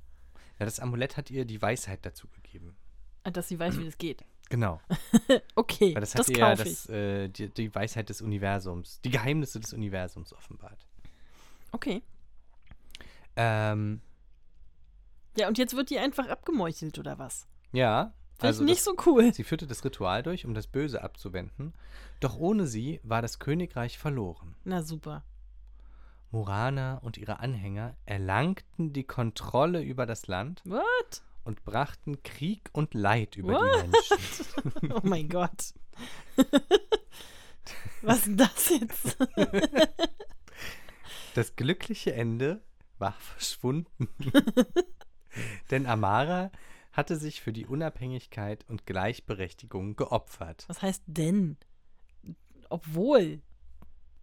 Ja, 0.60 0.66
das 0.66 0.80
Amulett 0.80 1.18
hat 1.18 1.32
ihr 1.32 1.46
die 1.46 1.62
Weisheit 1.62 2.06
dazu 2.06 2.28
gegeben. 2.28 2.76
Äh, 3.24 3.32
Dass 3.32 3.48
sie 3.48 3.58
weiß, 3.58 3.80
wie 3.80 3.86
das 3.86 3.98
geht. 3.98 4.24
Genau. 4.50 4.80
Okay, 5.56 5.96
Weil 5.96 6.02
das 6.02 6.12
das, 6.12 6.28
hat 6.28 6.30
ihr 6.30 6.38
ja 6.38 6.56
das, 6.56 6.90
äh, 6.90 7.30
die, 7.30 7.50
die 7.50 7.74
Weisheit 7.74 8.10
des 8.10 8.22
Universums, 8.22 9.00
die 9.02 9.10
Geheimnisse 9.10 9.60
des 9.60 9.74
Universums 9.74 10.32
offenbart. 10.34 10.86
Okay. 11.72 12.04
Ähm, 13.36 14.02
Ja, 15.38 15.48
und 15.48 15.58
jetzt 15.58 15.76
wird 15.76 15.90
die 15.90 16.00
einfach 16.00 16.28
abgemeuchelt, 16.28 16.98
oder 17.00 17.18
was? 17.20 17.48
ja. 17.72 18.14
Finde 18.36 18.48
Also 18.48 18.64
ich 18.64 18.70
nicht 18.70 18.78
das, 18.80 18.86
so 18.86 18.96
cool. 19.06 19.32
sie 19.34 19.44
führte 19.44 19.68
das 19.68 19.86
Ritual 19.86 20.24
durch, 20.24 20.44
um 20.46 20.56
das 20.56 20.66
Böse 20.66 21.04
abzuwenden. 21.04 21.74
Doch 22.20 22.36
ohne 22.36 22.66
sie 22.66 23.00
war 23.04 23.22
das 23.22 23.38
Königreich 23.38 24.00
verloren. 24.00 24.56
Na 24.64 24.82
super. 24.82 25.24
Morana 26.32 26.98
und 26.98 27.18
ihre 27.18 27.40
Anhänger 27.40 27.96
erlangten 28.08 28.92
die 28.92 29.04
Kontrolle 29.04 29.84
über 29.84 30.08
das 30.08 30.26
Land 30.26 30.64
What? 30.66 31.22
und 31.44 31.64
brachten 31.64 32.24
Krieg 32.24 32.70
und 32.74 32.96
Leid 32.96 33.36
über 33.38 33.54
What? 33.54 33.86
die 33.86 33.92
Menschen. 33.92 34.92
Oh 34.96 35.02
mein 35.04 35.30
Gott. 35.30 35.76
was 38.02 38.26
ist 38.26 38.40
das 38.40 38.70
jetzt? 38.72 39.18
Das 41.36 41.56
glückliche 41.56 42.14
Ende 42.14 42.62
war 42.98 43.14
verschwunden. 43.14 44.10
Denn 45.72 45.86
Amara 45.86 46.52
hatte 46.92 47.16
sich 47.18 47.42
für 47.42 47.54
die 47.54 47.66
Unabhängigkeit 47.66 48.66
und 48.70 48.86
Gleichberechtigung 48.86 49.96
geopfert. 49.96 50.66
Was 50.68 50.82
heißt 50.82 51.04
denn? 51.08 51.58
Obwohl 52.70 53.42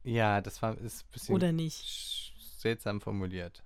Ja, 0.02 0.40
das 0.40 0.62
war 0.62 0.76
ist 0.78 1.04
ein 1.04 1.10
bisschen 1.12 1.34
oder 1.34 1.52
nicht? 1.52 2.34
seltsam 2.58 3.00
formuliert. 3.00 3.62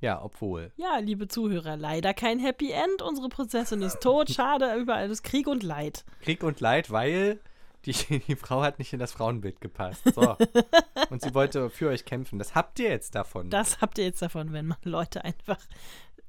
Ja, 0.00 0.22
obwohl. 0.22 0.72
Ja, 0.76 0.98
liebe 0.98 1.26
Zuhörer, 1.26 1.76
leider 1.76 2.12
kein 2.12 2.38
Happy 2.38 2.70
End. 2.70 3.00
Unsere 3.00 3.28
Prinzessin 3.30 3.80
ist 3.80 4.00
tot. 4.00 4.28
Schade, 4.30 4.74
überall 4.74 5.10
ist 5.10 5.22
Krieg 5.22 5.46
und 5.46 5.62
Leid. 5.62 6.04
Krieg 6.20 6.42
und 6.42 6.60
Leid, 6.60 6.90
weil 6.90 7.40
die, 7.86 7.92
die 8.26 8.36
Frau 8.36 8.62
hat 8.62 8.78
nicht 8.78 8.92
in 8.92 8.98
das 8.98 9.12
Frauenbild 9.12 9.60
gepasst. 9.60 10.02
So. 10.14 10.36
und 11.10 11.22
sie 11.22 11.32
wollte 11.34 11.70
für 11.70 11.88
euch 11.88 12.04
kämpfen. 12.04 12.38
Das 12.38 12.54
habt 12.54 12.78
ihr 12.78 12.90
jetzt 12.90 13.14
davon. 13.14 13.48
Das 13.48 13.80
habt 13.80 13.96
ihr 13.98 14.04
jetzt 14.04 14.20
davon, 14.20 14.52
wenn 14.52 14.66
man 14.66 14.78
Leute 14.82 15.24
einfach 15.24 15.58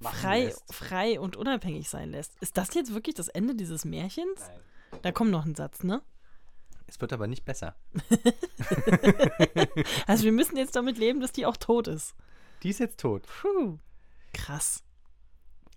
frei, 0.02 0.46
lässt. 0.46 0.74
frei 0.74 1.20
und 1.20 1.36
unabhängig 1.36 1.90
sein 1.90 2.12
lässt. 2.12 2.34
Ist 2.42 2.58
das 2.58 2.74
jetzt 2.74 2.94
wirklich 2.94 3.16
das 3.16 3.28
Ende 3.28 3.56
dieses 3.56 3.86
Märchens? 3.86 4.40
Nein. 4.92 5.00
Da 5.02 5.12
kommt 5.12 5.32
noch 5.32 5.46
ein 5.46 5.56
Satz, 5.56 5.84
ne? 5.84 6.02
Es 6.88 7.02
wird 7.02 7.12
aber 7.14 7.28
nicht 7.28 7.46
besser. 7.46 7.76
Also 10.08 10.24
wir 10.24 10.32
müssen 10.32 10.58
jetzt 10.58 10.76
damit 10.76 10.98
leben, 10.98 11.20
dass 11.20 11.32
die 11.32 11.46
auch 11.46 11.58
tot 11.58 11.88
ist. 11.88 12.16
Die 12.64 12.70
ist 12.70 12.80
jetzt 12.80 13.00
tot. 13.00 13.28
Puh. 13.28 13.78
Krass. 14.34 14.84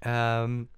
Ähm, 0.03 0.69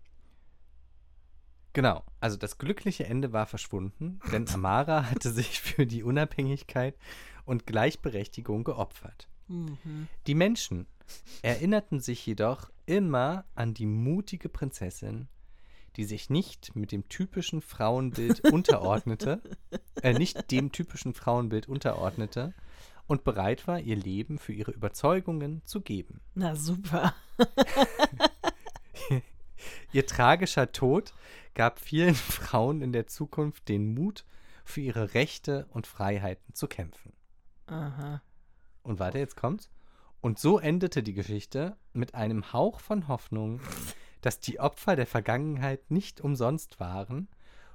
genau, 1.73 2.05
also 2.21 2.37
das 2.37 2.59
glückliche 2.59 3.05
Ende 3.07 3.33
war 3.33 3.47
verschwunden, 3.47 4.21
denn 4.33 4.49
Amara 4.53 5.11
hatte 5.11 5.31
sich 5.31 5.61
für 5.61 5.87
die 5.87 6.03
Unabhängigkeit 6.03 6.97
und 7.45 7.67
Gleichberechtigung 7.67 8.65
geopfert. 8.65 9.29
Mhm. 9.49 10.09
Die 10.27 10.35
Menschen 10.35 10.87
erinnerten 11.43 12.01
sich 12.01 12.25
jedoch 12.25 12.71
immer 12.87 13.45
an 13.55 13.75
die 13.75 13.87
mutige 13.87 14.49
Prinzessin, 14.49 15.29
die 15.97 16.05
sich 16.05 16.31
nicht 16.31 16.75
mit 16.75 16.93
dem 16.93 17.09
typischen 17.09 17.63
Frauenbild 17.63 18.41
unterordnete, 18.53 19.41
äh, 20.03 20.13
nicht 20.13 20.51
dem 20.51 20.73
typischen 20.73 21.15
Frauenbild 21.15 21.69
unterordnete 21.69 22.55
und 23.07 23.25
bereit 23.25 23.67
war, 23.67 23.81
ihr 23.81 23.97
Leben 23.97 24.39
für 24.39 24.53
ihre 24.53 24.71
Überzeugungen 24.71 25.63
zu 25.65 25.81
geben. 25.81 26.21
Na 26.35 26.55
super. 26.55 27.15
Ihr 29.93 30.07
tragischer 30.07 30.73
Tod 30.73 31.13
gab 31.55 31.79
vielen 31.79 32.15
Frauen 32.15 32.81
in 32.81 32.93
der 32.93 33.07
Zukunft 33.07 33.69
den 33.69 33.95
Mut, 33.95 34.25
für 34.65 34.81
ihre 34.81 35.15
Rechte 35.15 35.67
und 35.71 35.87
Freiheiten 35.87 36.55
zu 36.55 36.67
kämpfen. 36.69 37.13
Aha. 37.67 38.23
Und 38.83 38.99
warte, 38.99 39.19
jetzt 39.19 39.37
kommt's. 39.37 39.71
Und 40.23 40.39
so 40.39 40.61
endete 40.61 41.03
die 41.03 41.15
Geschichte 41.15 41.77
mit 41.93 42.15
einem 42.15 42.53
Hauch 42.53 42.79
von 42.79 43.09
Hoffnung, 43.09 43.61
dass 44.21 44.39
die 44.39 44.61
Opfer 44.61 44.95
der 44.95 45.09
Vergangenheit 45.09 45.91
nicht 45.91 46.21
umsonst 46.21 46.79
waren 46.79 47.29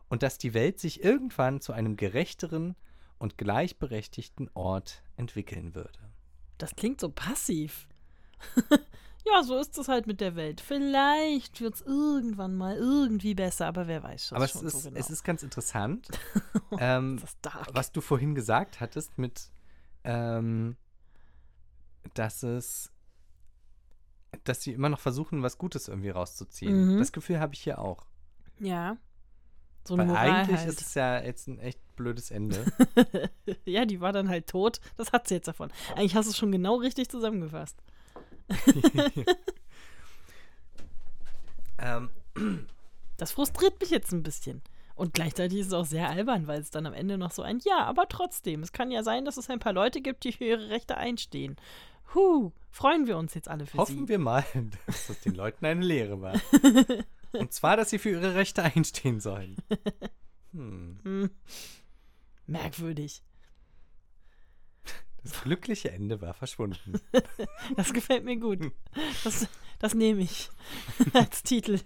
und 0.07 0.23
dass 0.23 0.37
die 0.37 0.53
Welt 0.53 0.79
sich 0.79 1.03
irgendwann 1.03 1.59
zu 1.59 1.73
einem 1.73 1.97
gerechteren 1.97 2.75
und 3.19 3.37
gleichberechtigten 3.37 4.49
Ort 4.53 5.03
entwickeln 5.17 5.75
würde. 5.75 5.99
Das 6.57 6.73
klingt 6.77 7.01
so 7.01 7.09
passiv. 7.09 7.89
ja, 9.25 9.43
so 9.43 9.57
ist 9.57 9.77
es 9.77 9.89
halt 9.89 10.07
mit 10.07 10.21
der 10.21 10.37
Welt. 10.37 10.61
Vielleicht 10.61 11.59
wird 11.59 11.75
es 11.75 11.81
irgendwann 11.81 12.55
mal 12.55 12.77
irgendwie 12.77 13.35
besser, 13.35 13.67
aber 13.67 13.87
wer 13.87 14.03
weiß 14.03 14.27
schon, 14.27 14.37
Aber 14.37 14.45
es 14.45 14.51
schon 14.51 14.65
ist, 14.65 14.83
so 14.83 14.89
genau. 14.89 15.01
es 15.01 15.09
ist 15.09 15.25
ganz 15.25 15.43
interessant, 15.43 16.07
ähm, 16.79 17.21
was 17.73 17.91
du 17.91 17.99
vorhin 17.99 18.35
gesagt 18.35 18.79
hattest 18.79 19.17
mit, 19.17 19.49
ähm, 20.05 20.77
dass 22.13 22.43
es, 22.43 22.91
dass 24.43 24.61
sie 24.61 24.73
immer 24.73 24.89
noch 24.89 24.99
versuchen, 24.99 25.43
was 25.43 25.57
Gutes 25.57 25.87
irgendwie 25.87 26.09
rauszuziehen. 26.09 26.95
Mhm. 26.95 26.99
Das 26.99 27.11
Gefühl 27.11 27.39
habe 27.39 27.53
ich 27.53 27.61
hier 27.61 27.79
auch. 27.79 28.05
Ja. 28.59 28.97
So 29.87 29.93
eine 29.93 30.03
Weil 30.03 30.09
Moral 30.09 30.29
eigentlich 30.31 30.59
halt. 30.59 30.69
ist 30.69 30.81
es 30.81 30.93
ja 30.95 31.21
jetzt 31.21 31.47
ein 31.47 31.59
echt 31.59 31.79
blödes 31.95 32.29
Ende. 32.31 32.65
ja, 33.65 33.85
die 33.85 34.01
war 34.01 34.11
dann 34.11 34.27
halt 34.27 34.47
tot. 34.47 34.81
Das 34.97 35.11
hat 35.13 35.27
sie 35.27 35.35
jetzt 35.35 35.47
davon. 35.47 35.71
Eigentlich 35.95 36.15
hast 36.15 36.25
du 36.25 36.31
es 36.31 36.37
schon 36.37 36.51
genau 36.51 36.75
richtig 36.75 37.09
zusammengefasst. 37.09 37.81
ähm, 41.79 42.09
Das 43.17 43.31
frustriert 43.31 43.79
mich 43.79 43.89
jetzt 43.89 44.11
ein 44.11 44.23
bisschen. 44.23 44.61
Und 44.95 45.13
gleichzeitig 45.13 45.59
ist 45.59 45.67
es 45.67 45.73
auch 45.73 45.85
sehr 45.85 46.09
albern, 46.09 46.47
weil 46.47 46.59
es 46.59 46.71
dann 46.71 46.85
am 46.85 46.93
Ende 46.93 47.17
noch 47.17 47.31
so 47.31 47.43
ein 47.43 47.59
Ja, 47.63 47.83
aber 47.83 48.07
trotzdem. 48.09 48.63
Es 48.63 48.71
kann 48.71 48.89
ja 48.89 49.03
sein, 49.03 49.25
dass 49.25 49.37
es 49.37 49.49
ein 49.49 49.59
paar 49.59 49.73
Leute 49.73 50.01
gibt, 50.01 50.23
die 50.23 50.31
für 50.31 50.45
ihre 50.45 50.69
Rechte 50.69 50.97
einstehen. 50.97 51.55
Huh, 52.13 52.51
freuen 52.69 53.07
wir 53.07 53.17
uns 53.17 53.33
jetzt 53.33 53.47
alle 53.47 53.65
für 53.65 53.77
hoffen 53.77 54.05
sie. 54.05 54.09
wir 54.09 54.19
mal, 54.19 54.45
dass 54.85 55.07
das 55.07 55.19
den 55.21 55.35
Leuten 55.35 55.65
eine 55.65 55.83
Lehre 55.83 56.21
war. 56.21 56.39
Und 57.33 57.51
zwar, 57.53 57.77
dass 57.77 57.89
sie 57.89 57.99
für 57.99 58.09
ihre 58.11 58.35
Rechte 58.35 58.63
einstehen 58.63 59.19
sollen. 59.19 59.57
Hm. 60.53 60.99
Hm. 61.03 61.29
Merkwürdig. 62.45 63.21
Das 65.23 65.41
glückliche 65.41 65.91
Ende 65.91 66.21
war 66.21 66.33
verschwunden. 66.33 67.01
Das 67.75 67.91
gefällt 67.91 68.23
mir 68.23 68.37
gut. 68.37 68.71
Das, 69.23 69.47
das 69.79 69.93
nehme 69.93 70.21
ich 70.21 70.49
als 71.13 71.43
Titel. 71.43 71.79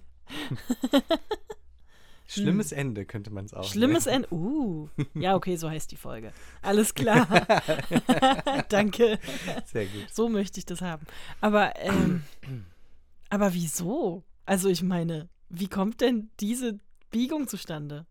Schlimmes 2.27 2.71
Ende 2.71 3.05
könnte 3.05 3.29
man 3.29 3.45
es 3.45 3.53
auch. 3.53 3.63
Schlimmes 3.65 4.05
nennen. 4.05 4.23
Ende. 4.23 4.35
Uh. 4.35 4.89
Ja, 5.13 5.35
okay, 5.35 5.55
so 5.57 5.69
heißt 5.69 5.91
die 5.91 5.97
Folge. 5.97 6.31
Alles 6.61 6.93
klar. 6.93 7.27
Danke. 8.69 9.19
Sehr 9.65 9.85
gut. 9.85 10.07
So 10.11 10.29
möchte 10.29 10.59
ich 10.59 10.65
das 10.65 10.81
haben. 10.81 11.05
Aber, 11.41 11.73
ähm, 11.77 12.23
aber 13.29 13.53
wieso? 13.53 14.23
Also 14.45 14.69
ich 14.69 14.81
meine, 14.81 15.29
wie 15.49 15.67
kommt 15.67 16.01
denn 16.01 16.29
diese 16.39 16.79
Biegung 17.09 17.47
zustande? 17.47 18.05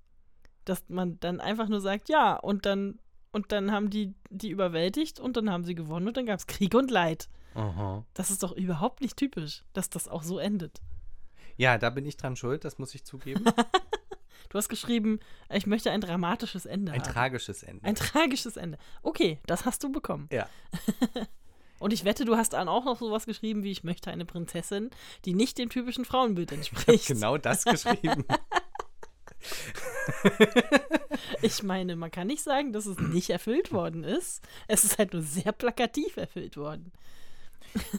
Dass 0.65 0.85
man 0.89 1.19
dann 1.21 1.41
einfach 1.41 1.69
nur 1.69 1.81
sagt, 1.81 2.09
ja, 2.09 2.37
und 2.37 2.67
dann, 2.67 2.99
und 3.33 3.53
dann 3.53 3.73
haben 3.73 3.91
die 3.91 4.15
die 4.31 4.51
überwältigt 4.51 5.19
und 5.19 5.37
dann 5.37 5.51
haben 5.51 5.65
sie 5.65 5.75
gewonnen 5.75 6.09
und 6.09 6.17
dann 6.17 6.27
gab 6.27 6.39
es 6.39 6.47
Krieg 6.47 6.75
und 6.75 6.91
Leid. 6.91 7.29
Aha. 7.55 8.05
Das 8.15 8.31
ist 8.31 8.43
doch 8.43 8.53
überhaupt 8.53 9.01
nicht 9.01 9.17
typisch, 9.17 9.65
dass 9.73 9.91
das 9.91 10.09
auch 10.09 10.23
so 10.23 10.39
endet. 10.39 10.81
Ja, 11.57 11.79
da 11.79 11.91
bin 11.91 12.07
ich 12.07 12.17
dran 12.17 12.37
schuld, 12.37 12.65
das 12.65 12.79
muss 12.79 12.95
ich 12.95 13.05
zugeben. 13.05 13.45
Du 14.51 14.59
hast 14.59 14.69
geschrieben, 14.69 15.21
ich 15.49 15.67
möchte 15.67 15.91
ein 15.91 16.01
dramatisches 16.01 16.67
Ende 16.67 16.93
Ein 16.93 17.01
haben. 17.01 17.13
tragisches 17.13 17.63
Ende. 17.63 17.85
Ein 17.85 17.95
tragisches 17.95 18.57
Ende. 18.57 18.77
Okay, 19.03 19.39
das 19.47 19.65
hast 19.65 19.83
du 19.83 19.91
bekommen. 19.91 20.29
ja. 20.31 20.47
Und 21.79 21.95
ich 21.95 22.05
wette, 22.05 22.27
du 22.27 22.37
hast 22.37 22.53
dann 22.53 22.69
auch 22.69 22.85
noch 22.85 22.99
sowas 22.99 23.25
geschrieben 23.25 23.63
wie, 23.63 23.71
ich 23.71 23.85
möchte 23.85 24.11
eine 24.11 24.27
Prinzessin, 24.27 24.91
die 25.25 25.33
nicht 25.33 25.57
dem 25.57 25.71
typischen 25.71 26.05
Frauenbild 26.05 26.53
entspricht. 26.53 27.07
genau 27.07 27.39
das 27.39 27.65
geschrieben. 27.65 28.27
Ich 31.41 31.63
meine, 31.63 31.97
man 31.97 32.11
kann 32.11 32.27
nicht 32.27 32.43
sagen, 32.43 32.73
dass 32.75 32.85
es 32.85 32.99
nicht 32.99 33.31
erfüllt 33.31 33.73
worden 33.73 34.05
ist. 34.05 34.47
Es 34.69 34.85
ist 34.85 34.99
halt 34.99 35.15
nur 35.15 35.23
sehr 35.23 35.53
plakativ 35.53 36.17
erfüllt 36.19 36.57
worden. 36.59 36.93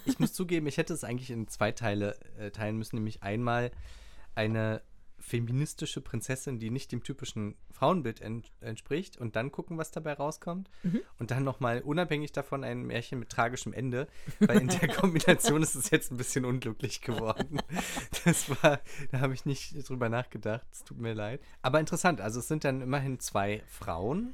Ich 0.06 0.20
muss 0.20 0.34
zugeben, 0.34 0.68
ich 0.68 0.78
hätte 0.78 0.94
es 0.94 1.04
eigentlich 1.04 1.32
in 1.32 1.48
zwei 1.48 1.72
Teile 1.72 2.20
äh, 2.38 2.52
teilen 2.52 2.78
müssen, 2.78 2.98
nämlich 2.98 3.24
einmal 3.24 3.72
eine 4.36 4.82
feministische 5.22 6.02
Prinzessin, 6.02 6.60
die 6.60 6.70
nicht 6.72 6.92
dem 6.92 7.04
typischen 7.04 7.56
Frauenbild 7.72 8.20
en 8.22 8.44
entspricht 8.60 9.18
und 9.18 9.36
dann 9.36 9.52
gucken, 9.52 9.78
was 9.78 9.92
dabei 9.92 10.14
rauskommt. 10.14 10.70
Und 11.20 11.32
dann 11.32 11.44
nochmal 11.44 11.82
unabhängig 11.82 12.32
davon 12.32 12.64
ein 12.64 12.84
Märchen 12.84 13.20
mit 13.20 13.30
tragischem 13.30 13.72
Ende, 13.74 14.08
weil 14.40 14.62
in 14.62 14.68
der 14.68 14.88
Kombination 14.90 15.62
ist 15.64 15.76
es 15.76 15.90
jetzt 15.92 16.12
ein 16.12 16.18
bisschen 16.18 16.44
unglücklich 16.46 17.02
geworden. 17.02 17.60
Das 18.26 18.50
war, 18.50 18.80
da 19.12 19.20
habe 19.20 19.34
ich 19.34 19.46
nicht 19.46 19.88
drüber 19.88 20.10
nachgedacht, 20.10 20.66
es 20.72 20.84
tut 20.84 20.98
mir 21.00 21.14
leid. 21.14 21.42
Aber 21.62 21.80
interessant, 21.80 22.20
also 22.20 22.40
es 22.40 22.48
sind 22.48 22.64
dann 22.64 22.82
immerhin 22.82 23.20
zwei 23.20 23.64
Frauen, 23.68 24.34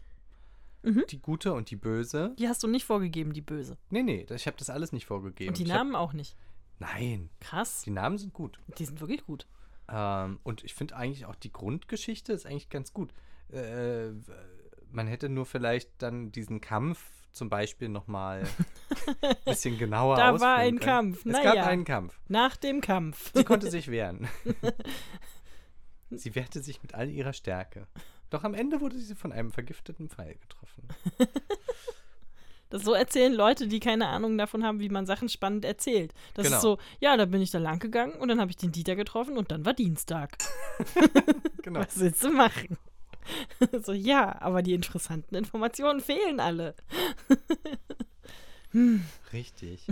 die 0.83 1.19
gute 1.19 1.51
und 1.53 1.69
die 1.69 1.75
böse. 1.75 2.33
Die 2.39 2.47
hast 2.47 2.63
du 2.63 2.67
nicht 2.67 2.85
vorgegeben, 2.85 3.33
die 3.33 3.41
Böse. 3.41 3.77
Nee, 3.89 4.03
nee, 4.03 4.25
ich 4.33 4.47
habe 4.47 4.55
das 4.57 4.69
alles 4.69 4.93
nicht 4.93 5.05
vorgegeben. 5.05 5.49
Und 5.49 5.57
die 5.57 5.63
Ich 5.63 5.69
hab- 5.71 5.79
Namen 5.79 5.95
auch 5.95 6.13
nicht. 6.13 6.37
Nein, 6.79 7.29
Krass. 7.41 7.81
die 7.81 7.89
Namen 7.91 8.17
sind 8.17 8.31
gut. 8.33 8.59
Die 8.77 8.85
sind 8.85 9.01
wirklich 9.01 9.25
gut. 9.25 9.47
Ähm, 9.89 10.39
und 10.43 10.63
ich 10.63 10.73
finde 10.73 10.95
eigentlich 10.95 11.25
auch 11.25 11.35
die 11.35 11.51
Grundgeschichte 11.51 12.33
ist 12.33 12.45
eigentlich 12.45 12.69
ganz 12.69 12.93
gut. 12.93 13.13
Äh, 13.51 14.09
man 14.91 15.07
hätte 15.07 15.29
nur 15.29 15.45
vielleicht 15.45 15.89
dann 16.01 16.31
diesen 16.31 16.61
Kampf 16.61 16.99
zum 17.31 17.49
Beispiel 17.49 17.87
nochmal 17.87 18.43
ein 19.21 19.35
bisschen 19.45 19.77
genauer 19.77 20.17
Da 20.17 20.39
war 20.39 20.55
ein 20.55 20.79
können. 20.79 20.79
Kampf, 20.79 21.17
Es 21.19 21.31
na 21.31 21.43
gab 21.43 21.55
ja. 21.55 21.65
einen 21.65 21.85
Kampf. 21.85 22.19
Nach 22.27 22.57
dem 22.57 22.81
Kampf. 22.81 23.31
Sie 23.33 23.43
konnte 23.43 23.69
sich 23.69 23.89
wehren. 23.89 24.27
sie 26.09 26.35
wehrte 26.35 26.61
sich 26.61 26.81
mit 26.81 26.95
all 26.95 27.09
ihrer 27.09 27.33
Stärke. 27.33 27.87
Doch 28.29 28.43
am 28.43 28.53
Ende 28.53 28.81
wurde 28.81 28.97
sie 28.97 29.15
von 29.15 29.31
einem 29.31 29.51
vergifteten 29.51 30.09
Pfeil 30.09 30.35
getroffen. 30.35 30.87
Das 32.69 32.83
so 32.83 32.93
erzählen 32.93 33.33
Leute, 33.33 33.67
die 33.67 33.79
keine 33.79 34.07
Ahnung 34.07 34.37
davon 34.37 34.63
haben, 34.63 34.79
wie 34.79 34.89
man 34.89 35.05
Sachen 35.05 35.29
spannend 35.29 35.63
erzählt. 35.65 36.13
Das 36.33 36.45
Genau. 36.45 36.57
ist 36.57 36.61
so, 36.61 36.77
ja, 36.99 37.15
da 37.15 37.25
bin 37.25 37.41
ich 37.41 37.51
da 37.51 37.59
lang 37.59 37.79
gegangen 37.79 38.13
und 38.13 38.27
dann 38.27 38.41
habe 38.41 38.51
ich 38.51 38.57
den 38.57 38.71
Dieter 38.71 38.95
getroffen 38.95 39.37
und 39.37 39.51
dann 39.51 39.65
war 39.65 39.73
Dienstag. 39.73 40.37
Genau. 41.63 41.81
Was 41.81 41.99
willst 41.99 42.23
du 42.23 42.31
machen? 42.31 42.77
so, 43.83 43.91
ja, 43.91 44.41
aber 44.41 44.61
die 44.61 44.73
interessanten 44.73 45.35
Informationen 45.35 45.99
fehlen 45.99 46.39
alle. 46.39 46.75
Richtig. 49.33 49.85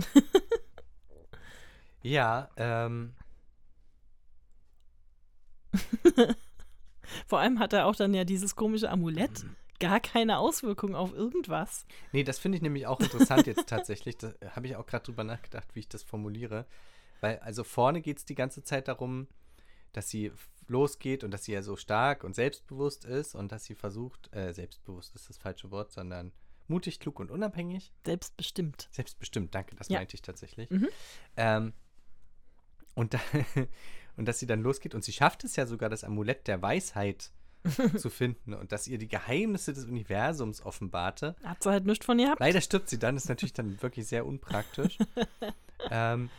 ja, 2.02 2.48
ähm, 2.56 3.12
Vor 7.26 7.40
allem 7.40 7.58
hat 7.58 7.72
er 7.72 7.86
auch 7.86 7.96
dann 7.96 8.14
ja 8.14 8.24
dieses 8.24 8.56
komische 8.56 8.90
Amulett. 8.90 9.44
Gar 9.78 10.00
keine 10.00 10.38
Auswirkung 10.38 10.94
auf 10.94 11.12
irgendwas. 11.12 11.86
Nee, 12.12 12.24
das 12.24 12.38
finde 12.38 12.56
ich 12.56 12.62
nämlich 12.62 12.86
auch 12.86 13.00
interessant 13.00 13.46
jetzt 13.46 13.68
tatsächlich. 13.68 14.16
Da 14.16 14.32
habe 14.50 14.66
ich 14.66 14.76
auch 14.76 14.86
gerade 14.86 15.04
drüber 15.04 15.24
nachgedacht, 15.24 15.68
wie 15.74 15.80
ich 15.80 15.88
das 15.88 16.02
formuliere. 16.02 16.66
Weil, 17.20 17.38
also 17.40 17.64
vorne 17.64 18.00
geht 18.02 18.18
es 18.18 18.24
die 18.24 18.34
ganze 18.34 18.62
Zeit 18.62 18.88
darum, 18.88 19.26
dass 19.92 20.08
sie 20.10 20.32
losgeht 20.68 21.24
und 21.24 21.30
dass 21.30 21.44
sie 21.44 21.52
ja 21.52 21.62
so 21.62 21.76
stark 21.76 22.24
und 22.24 22.34
selbstbewusst 22.34 23.04
ist 23.04 23.34
und 23.34 23.52
dass 23.52 23.64
sie 23.64 23.74
versucht, 23.74 24.34
äh, 24.34 24.52
selbstbewusst 24.52 25.14
ist 25.14 25.28
das 25.28 25.38
falsche 25.38 25.70
Wort, 25.70 25.92
sondern 25.92 26.32
mutig, 26.68 26.98
klug 27.00 27.20
und 27.20 27.30
unabhängig. 27.30 27.92
Selbstbestimmt. 28.04 28.88
Selbstbestimmt, 28.90 29.54
danke, 29.54 29.76
das 29.76 29.88
Ja. 29.88 29.98
meinte 29.98 30.14
ich 30.14 30.22
tatsächlich. 30.22 30.68
Mhm. 30.70 30.88
Ähm, 31.36 31.72
und, 32.94 33.14
da, 33.14 33.20
und 34.16 34.26
dass 34.26 34.38
sie 34.40 34.46
dann 34.46 34.62
losgeht 34.62 34.94
und 34.94 35.04
sie 35.04 35.12
schafft 35.12 35.44
es 35.44 35.56
ja 35.56 35.66
sogar, 35.66 35.88
das 35.88 36.02
Amulett 36.04 36.46
der 36.48 36.60
Weisheit 36.62 37.30
zu 37.96 38.10
finden 38.10 38.54
und 38.54 38.72
dass 38.72 38.86
ihr 38.88 38.98
die 38.98 39.08
Geheimnisse 39.08 39.72
des 39.72 39.84
Universums 39.84 40.60
offenbarte. 40.60 41.36
Hat 41.44 41.62
sie 41.62 41.70
halt 41.70 41.86
nichts 41.86 42.06
von 42.06 42.18
ihr 42.18 42.26
gehabt. 42.26 42.40
Leider 42.40 42.60
stirbt 42.60 42.88
sie 42.88 42.98
dann, 42.98 43.16
ist 43.16 43.28
natürlich 43.28 43.52
dann 43.52 43.80
wirklich 43.82 44.06
sehr 44.06 44.26
unpraktisch. 44.26 44.98
ähm, 45.90 46.30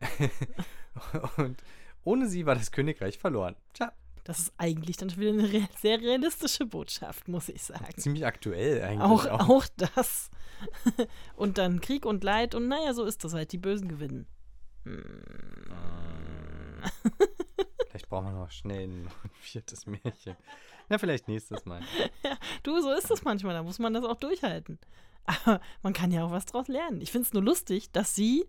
und 1.36 1.62
ohne 2.04 2.28
sie 2.28 2.46
war 2.46 2.54
das 2.54 2.70
Königreich 2.70 3.18
verloren. 3.18 3.56
Tja, 3.72 3.92
Das 4.24 4.38
ist 4.38 4.52
eigentlich 4.58 4.96
dann 4.96 5.10
schon 5.10 5.20
wieder 5.20 5.32
eine 5.32 5.52
re 5.52 5.68
sehr 5.80 6.00
realistische 6.00 6.66
Botschaft, 6.66 7.28
muss 7.28 7.48
ich 7.48 7.62
sagen. 7.62 7.84
ziemlich 7.96 8.26
aktuell 8.26 8.82
eigentlich. 8.82 9.00
Auch, 9.00 9.26
auch. 9.26 9.48
auch 9.48 9.66
das. 9.76 10.30
und 11.36 11.58
dann 11.58 11.80
Krieg 11.80 12.06
und 12.06 12.22
Leid 12.24 12.54
und 12.54 12.68
naja, 12.68 12.94
so 12.94 13.04
ist 13.04 13.24
das 13.24 13.34
halt. 13.34 13.52
Die 13.52 13.58
Bösen 13.58 13.88
gewinnen. 13.88 14.26
Vielleicht 17.88 18.08
brauchen 18.08 18.26
wir 18.26 18.32
noch 18.32 18.50
schnell 18.50 18.84
ein 18.88 19.10
viertes 19.40 19.86
Märchen. 19.86 20.36
Ja, 20.90 20.98
vielleicht 20.98 21.26
nächstes 21.28 21.64
Mal. 21.64 21.80
Du, 22.62 22.80
so 22.80 22.92
ist 22.92 23.10
es 23.10 23.24
manchmal. 23.24 23.54
Da 23.54 23.62
muss 23.62 23.78
man 23.78 23.92
das 23.92 24.04
auch 24.04 24.16
durchhalten. 24.16 24.78
Aber 25.24 25.60
man 25.82 25.92
kann 25.92 26.12
ja 26.12 26.24
auch 26.24 26.30
was 26.30 26.46
draus 26.46 26.68
lernen. 26.68 27.00
Ich 27.00 27.10
finde 27.10 27.26
es 27.26 27.32
nur 27.32 27.42
lustig, 27.42 27.90
dass 27.90 28.14
sie 28.14 28.46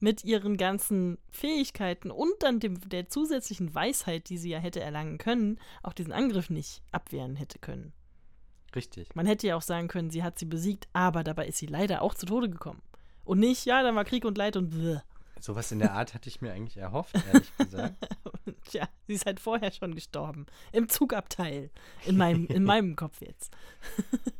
mit 0.00 0.24
ihren 0.24 0.56
ganzen 0.56 1.18
Fähigkeiten 1.30 2.10
und 2.10 2.32
dann 2.40 2.60
dem, 2.60 2.88
der 2.88 3.08
zusätzlichen 3.08 3.74
Weisheit, 3.74 4.28
die 4.28 4.38
sie 4.38 4.50
ja 4.50 4.58
hätte 4.58 4.80
erlangen 4.80 5.18
können, 5.18 5.58
auch 5.82 5.92
diesen 5.92 6.12
Angriff 6.12 6.50
nicht 6.50 6.82
abwehren 6.92 7.36
hätte 7.36 7.58
können. 7.58 7.92
Richtig. 8.74 9.14
Man 9.14 9.26
hätte 9.26 9.46
ja 9.46 9.56
auch 9.56 9.62
sagen 9.62 9.88
können, 9.88 10.10
sie 10.10 10.22
hat 10.22 10.38
sie 10.38 10.44
besiegt, 10.44 10.88
aber 10.92 11.24
dabei 11.24 11.48
ist 11.48 11.58
sie 11.58 11.66
leider 11.66 12.02
auch 12.02 12.14
zu 12.14 12.26
Tode 12.26 12.50
gekommen. 12.50 12.82
Und 13.24 13.40
nicht, 13.40 13.64
ja, 13.64 13.82
dann 13.82 13.96
war 13.96 14.04
Krieg 14.04 14.24
und 14.24 14.38
Leid 14.38 14.56
und 14.56 14.70
bläh. 14.70 15.00
Sowas 15.40 15.70
in 15.72 15.78
der 15.78 15.92
Art 15.94 16.14
hatte 16.14 16.28
ich 16.28 16.40
mir 16.40 16.52
eigentlich 16.52 16.76
erhofft, 16.76 17.14
ehrlich 17.32 17.56
gesagt. 17.56 17.94
Tja, 18.64 18.88
sie 19.06 19.14
ist 19.14 19.26
halt 19.26 19.40
vorher 19.40 19.70
schon 19.72 19.94
gestorben. 19.94 20.46
Im 20.72 20.88
Zugabteil. 20.88 21.70
In 22.06 22.16
meinem, 22.16 22.46
in 22.46 22.64
meinem 22.64 22.96
Kopf 22.96 23.20
jetzt. 23.20 23.54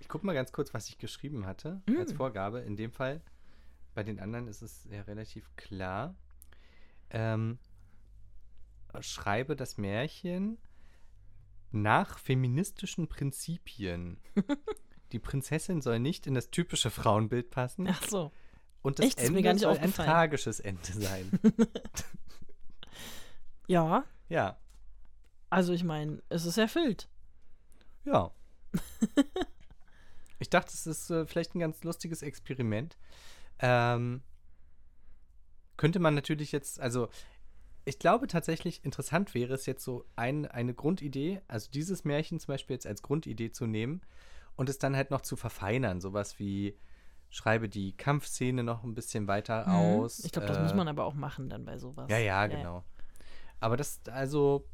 Ich 0.00 0.10
gucke 0.10 0.24
mal 0.24 0.32
ganz 0.32 0.52
kurz, 0.52 0.72
was 0.72 0.88
ich 0.88 0.96
geschrieben 0.96 1.44
hatte 1.44 1.82
Mm. 1.86 1.98
als 1.98 2.14
Vorgabe. 2.14 2.60
In 2.60 2.76
dem 2.76 2.92
Fall, 2.92 3.20
bei 3.92 4.02
den 4.02 4.18
anderen 4.20 4.48
ist 4.48 4.62
es 4.62 4.88
ja 4.90 5.02
relativ 5.02 5.54
klar. 5.56 6.14
Ähm, 7.10 7.58
schreibe 9.00 9.54
das 9.54 9.76
Märchen 9.76 10.56
nach 11.72 12.18
feministischen 12.18 13.08
Prinzipien. 13.08 14.18
Die 15.12 15.18
Prinzessin 15.18 15.82
soll 15.82 15.98
nicht 15.98 16.26
in 16.26 16.32
das 16.32 16.50
typische 16.50 16.90
Frauenbild 16.90 17.50
passen. 17.50 17.86
Ach 17.88 18.02
so. 18.08 18.32
Und 18.82 18.98
das 18.98 19.06
Echt? 19.06 19.18
Das 19.18 19.26
Ende 19.26 19.42
nicht 19.42 19.60
soll 19.60 19.76
ein 19.76 19.92
tragisches 19.92 20.60
Ende 20.60 20.92
sein. 20.92 21.30
Ja, 23.70 24.02
ja, 24.30 24.56
also 25.50 25.72
ich 25.72 25.84
meine, 25.84 26.22
es 26.28 26.44
ist 26.44 26.58
erfüllt. 26.58 27.08
ja. 28.04 28.30
ich 30.38 30.50
dachte, 30.50 30.70
es 30.74 30.86
ist 30.86 31.10
äh, 31.10 31.26
vielleicht 31.26 31.54
ein 31.54 31.60
ganz 31.60 31.82
lustiges 31.84 32.22
Experiment. 32.22 32.98
Ähm, 33.60 34.22
könnte 35.78 36.00
man 36.00 36.14
natürlich 36.14 36.52
jetzt, 36.52 36.80
also 36.80 37.08
ich 37.86 37.98
glaube 37.98 38.26
tatsächlich, 38.26 38.84
interessant 38.84 39.34
wäre 39.34 39.54
es 39.54 39.64
jetzt 39.64 39.82
so 39.82 40.04
ein, 40.16 40.44
eine 40.46 40.74
Grundidee, 40.74 41.40
also 41.48 41.70
dieses 41.70 42.04
Märchen 42.04 42.38
zum 42.40 42.52
Beispiel 42.52 42.74
jetzt 42.74 42.86
als 42.86 43.02
Grundidee 43.02 43.50
zu 43.52 43.66
nehmen 43.66 44.02
und 44.54 44.68
es 44.68 44.78
dann 44.78 44.94
halt 44.94 45.10
noch 45.10 45.22
zu 45.22 45.36
verfeinern. 45.36 46.02
Sowas 46.02 46.38
wie, 46.38 46.76
schreibe 47.30 47.68
die 47.68 47.96
Kampfszene 47.96 48.62
noch 48.62 48.84
ein 48.84 48.94
bisschen 48.94 49.26
weiter 49.28 49.66
Mhm. 49.66 49.72
aus. 49.72 50.24
Ich 50.24 50.32
glaube, 50.32 50.46
das 50.48 50.58
äh, 50.58 50.62
muss 50.62 50.74
man 50.74 50.88
aber 50.88 51.04
auch 51.04 51.14
machen 51.14 51.48
dann 51.48 51.64
bei 51.64 51.78
sowas. 51.78 52.10
Ja, 52.10 52.18
ja, 52.18 52.46
genau. 52.46 52.84
Aber 53.60 53.76
das, 53.76 54.00
also, 54.10 54.66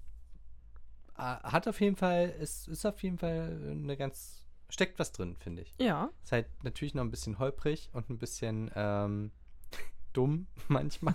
äh, 1.17 1.21
hat 1.23 1.67
auf 1.69 1.81
jeden 1.81 1.97
Fall, 1.97 2.35
es 2.41 2.69
ist 2.69 2.85
auf 2.87 3.03
jeden 3.03 3.19
Fall 3.19 3.59
eine 3.71 3.97
ganz, 3.97 4.47
steckt 4.69 4.99
was 4.99 5.13
drin, 5.13 5.37
finde 5.37 5.63
ich. 5.63 5.75
Ja, 5.81 6.11
Ist 6.23 6.33
halt 6.33 6.47
natürlich 6.65 6.95
noch 6.95 7.03
ein 7.03 7.11
bisschen 7.11 7.39
holprig 7.39 7.91
und 7.93 8.11
ein 8.11 8.19
bisschen 8.19 8.71
ähm, 8.75 9.31
dumm 10.13 10.47
manchmal. 10.69 11.15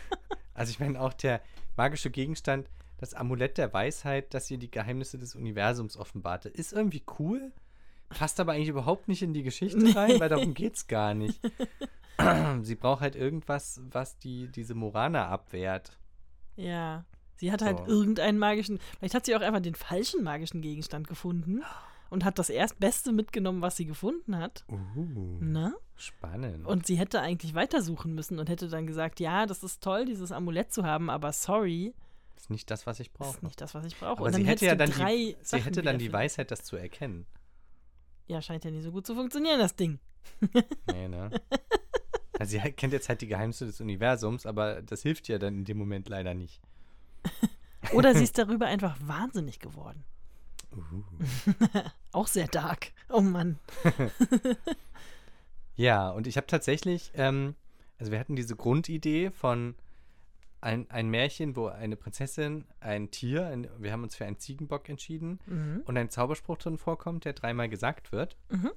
also 0.54 0.70
ich 0.70 0.80
meine 0.80 1.00
auch 1.00 1.12
der 1.14 1.42
magische 1.76 2.10
Gegenstand, 2.10 2.68
das 2.98 3.12
Amulett 3.14 3.58
der 3.58 3.72
Weisheit, 3.74 4.32
das 4.32 4.50
ihr 4.50 4.58
die 4.58 4.70
Geheimnisse 4.70 5.18
des 5.18 5.34
Universums 5.34 5.96
offenbarte, 5.98 6.48
ist 6.48 6.72
irgendwie 6.72 7.02
cool, 7.18 7.52
passt 8.08 8.38
aber 8.40 8.52
eigentlich 8.52 8.68
überhaupt 8.68 9.08
nicht 9.08 9.22
in 9.22 9.32
die 9.34 9.42
Geschichte 9.42 9.94
rein, 9.96 10.18
weil 10.20 10.28
darum 10.28 10.54
geht's 10.54 10.86
gar 10.86 11.14
nicht. 11.14 11.40
Sie 12.62 12.74
braucht 12.74 13.00
halt 13.02 13.14
irgendwas, 13.16 13.80
was 13.90 14.16
die, 14.18 14.48
diese 14.48 14.74
Morana 14.74 15.28
abwehrt. 15.28 15.98
ja. 16.56 17.04
Sie 17.38 17.52
hat 17.52 17.60
halt 17.60 17.80
So. 17.80 17.84
irgendeinen 17.86 18.38
magischen, 18.38 18.78
vielleicht 18.98 19.14
hat 19.14 19.26
sie 19.26 19.36
auch 19.36 19.42
einfach 19.42 19.60
den 19.60 19.74
falschen 19.74 20.24
magischen 20.24 20.62
Gegenstand 20.62 21.06
gefunden 21.06 21.60
und 22.08 22.24
hat 22.24 22.38
das 22.38 22.48
Erstbeste 22.48 23.12
mitgenommen, 23.12 23.60
was 23.60 23.76
sie 23.76 23.84
gefunden 23.84 24.38
hat. 24.38 24.64
Uh, 24.70 25.36
Ne? 25.40 25.74
spannend. 25.96 26.64
Und 26.66 26.86
sie 26.86 26.96
hätte 26.96 27.20
eigentlich 27.20 27.54
weitersuchen 27.54 28.14
müssen 28.14 28.38
und 28.38 28.48
hätte 28.48 28.68
dann 28.68 28.86
gesagt, 28.86 29.20
ja, 29.20 29.44
das 29.44 29.62
ist 29.62 29.82
toll, 29.82 30.06
dieses 30.06 30.32
Amulett 30.32 30.72
zu 30.72 30.84
haben, 30.84 31.10
aber 31.10 31.30
sorry, 31.32 31.92
ist 32.38 32.48
nicht 32.48 32.70
das, 32.70 32.86
was 32.86 33.00
ich 33.00 33.08
das 33.10 33.18
brauche. 33.18 33.36
ist 33.36 33.42
nicht 33.42 33.60
das, 33.60 33.74
was 33.74 33.84
ich 33.84 33.98
brauche. 33.98 34.12
Aber 34.12 34.22
und 34.24 34.32
sie 34.34 34.46
hätte 34.46 34.64
ja 34.64 34.74
dann 34.74 34.90
die, 34.90 35.36
sie 35.42 35.58
hätte 35.58 35.82
dann 35.82 35.98
die. 35.98 36.10
Weisheit, 36.14 36.50
das 36.50 36.64
zu 36.64 36.76
erkennen. 36.76 37.26
Ja, 38.26 38.42
scheint 38.42 38.64
ja 38.64 38.70
nicht 38.70 38.82
so 38.82 38.92
gut 38.92 39.06
zu 39.06 39.14
funktionieren, 39.14 39.58
das 39.58 39.76
Ding. 39.76 39.98
Nee, 40.92 41.08
ne? 41.08 41.30
Also 42.38 42.58
sie 42.58 42.72
kennt 42.72 42.92
jetzt 42.92 43.08
halt 43.08 43.20
die 43.20 43.26
Geheimnisse 43.28 43.66
des 43.66 43.80
Universums, 43.80 44.44
aber 44.44 44.82
das 44.82 45.02
hilft 45.02 45.28
ja 45.28 45.38
dann 45.38 45.54
in 45.54 45.64
dem 45.64 45.78
Moment 45.78 46.08
leider 46.08 46.34
nicht. 46.34 46.60
Oder 47.92 48.14
sie 48.14 48.24
ist 48.24 48.36
darüber 48.36 48.66
einfach 48.66 48.96
wahnsinnig 49.00 49.60
geworden. 49.60 50.04
Uh. 50.72 51.02
Auch 52.12 52.26
sehr 52.26 52.48
dark. 52.48 52.92
Oh 53.08 53.20
Mann. 53.20 53.58
Ja, 55.76 56.10
und 56.10 56.26
ich 56.26 56.36
habe 56.36 56.46
tatsächlich, 56.46 57.12
ähm, 57.14 57.54
also 57.98 58.10
wir 58.10 58.18
hatten 58.18 58.34
diese 58.34 58.56
Grundidee 58.56 59.30
von 59.30 59.74
ein, 60.66 60.90
ein 60.90 61.08
Märchen, 61.08 61.54
wo 61.54 61.68
eine 61.68 61.94
Prinzessin, 61.96 62.64
ein 62.80 63.10
Tier, 63.12 63.46
ein, 63.46 63.68
wir 63.78 63.92
haben 63.92 64.02
uns 64.02 64.16
für 64.16 64.24
einen 64.26 64.38
Ziegenbock 64.38 64.88
entschieden 64.88 65.38
Mhm. 65.46 65.82
und 65.84 65.96
ein 65.96 66.10
Zauberspruch 66.10 66.58
drin 66.58 66.76
vorkommt, 66.76 67.24
der 67.24 67.34
dreimal 67.34 67.68
gesagt 67.68 68.10
wird. 68.10 68.36
Mhm. 68.50 68.72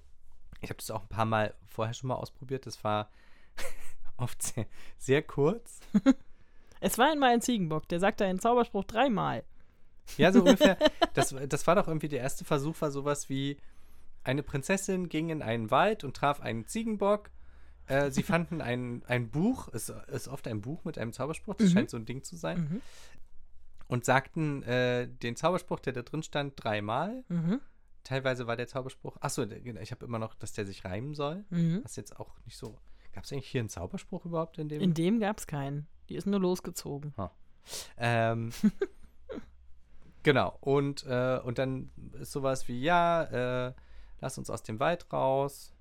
Ich 0.61 0.69
habe 0.69 0.77
das 0.77 0.91
auch 0.91 1.01
ein 1.01 1.07
paar 1.09 1.25
Mal 1.25 1.55
vorher 1.65 1.93
schon 1.95 2.09
mal 2.09 2.15
ausprobiert. 2.15 2.65
Das 2.67 2.83
war 2.83 3.09
oft 4.17 4.41
sehr, 4.41 4.65
sehr 4.97 5.21
kurz. 5.23 5.79
Es 6.81 6.97
war 6.97 7.11
einmal 7.11 7.31
ein 7.33 7.41
Ziegenbock, 7.41 7.89
der 7.89 7.99
sagte 7.99 8.23
einen 8.23 8.39
Zauberspruch 8.39 8.85
dreimal. 8.85 9.43
Ja, 10.15 10.31
so 10.31 10.39
ungefähr. 10.39 10.77
Das, 11.13 11.35
das 11.49 11.67
war 11.67 11.75
doch 11.75 11.89
irgendwie 11.89 12.07
der 12.07 12.21
erste 12.21 12.45
Versuch, 12.45 12.79
war 12.79 12.89
sowas 12.91 13.27
wie: 13.27 13.57
Eine 14.23 14.43
Prinzessin 14.43 15.09
ging 15.09 15.29
in 15.29 15.41
einen 15.41 15.71
Wald 15.71 16.05
und 16.05 16.15
traf 16.15 16.39
einen 16.39 16.67
Ziegenbock. 16.67 17.31
Äh, 17.89 18.11
sie 18.11 18.23
fanden 18.23 18.61
ein, 18.61 19.03
ein 19.07 19.29
Buch, 19.29 19.67
es 19.73 19.89
ist 19.89 20.27
oft 20.29 20.47
ein 20.47 20.61
Buch 20.61 20.85
mit 20.85 20.97
einem 20.97 21.11
Zauberspruch, 21.11 21.55
das 21.55 21.69
Mhm. 21.69 21.73
scheint 21.73 21.89
so 21.89 21.97
ein 21.97 22.05
Ding 22.05 22.23
zu 22.23 22.35
sein, 22.37 22.59
Mhm. 22.61 22.81
und 23.87 24.05
sagten 24.05 24.63
äh, 24.63 25.07
den 25.07 25.35
Zauberspruch, 25.35 25.79
der 25.79 25.93
da 25.93 26.03
drin 26.03 26.23
stand, 26.23 26.53
dreimal. 26.63 27.23
Mhm. 27.27 27.59
Teilweise 28.03 28.47
war 28.47 28.55
der 28.55 28.67
Zauberspruch, 28.67 29.17
achso, 29.19 29.43
ich 29.43 29.91
habe 29.91 30.05
immer 30.05 30.19
noch, 30.19 30.35
dass 30.35 30.53
der 30.53 30.65
sich 30.65 30.85
reimen 30.85 31.13
soll, 31.15 31.43
Mhm. 31.49 31.81
was 31.83 31.95
jetzt 31.95 32.19
auch 32.19 32.33
nicht 32.45 32.55
so. 32.57 32.79
Gab 33.11 33.23
es 33.25 33.33
eigentlich 33.33 33.47
hier 33.49 33.61
einen 33.61 33.69
Zauberspruch 33.69 34.25
überhaupt 34.25 34.57
in 34.59 34.69
dem? 34.69 34.81
In 34.81 34.93
dem 34.93 35.19
gab 35.19 35.39
es 35.39 35.47
keinen. 35.47 35.87
Die 36.09 36.15
ist 36.15 36.27
nur 36.27 36.39
losgezogen. 36.39 37.13
Ähm, 37.97 38.51
genau. 40.23 40.57
Und, 40.61 41.05
äh, 41.05 41.39
und 41.43 41.57
dann 41.57 41.91
ist 42.19 42.31
sowas 42.31 42.67
wie, 42.67 42.81
ja, 42.81 43.67
äh, 43.67 43.73
lass 44.19 44.37
uns 44.37 44.49
aus 44.49 44.63
dem 44.63 44.79
Wald 44.79 45.11
raus, 45.11 45.73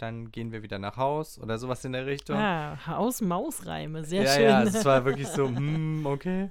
dann 0.00 0.30
gehen 0.32 0.52
wir 0.52 0.62
wieder 0.62 0.78
nach 0.78 0.96
Haus 0.96 1.38
oder 1.38 1.58
sowas 1.58 1.84
in 1.84 1.92
der 1.92 2.06
Richtung. 2.06 2.36
Ah, 2.36 2.78
Haus-Maus-Reime, 2.86 4.04
sehr 4.04 4.22
ja, 4.22 4.32
schön. 4.32 4.42
ja, 4.44 4.62
es 4.62 4.84
war 4.84 5.04
wirklich 5.04 5.28
so, 5.28 5.46
hm, 5.48 6.06
okay. 6.06 6.50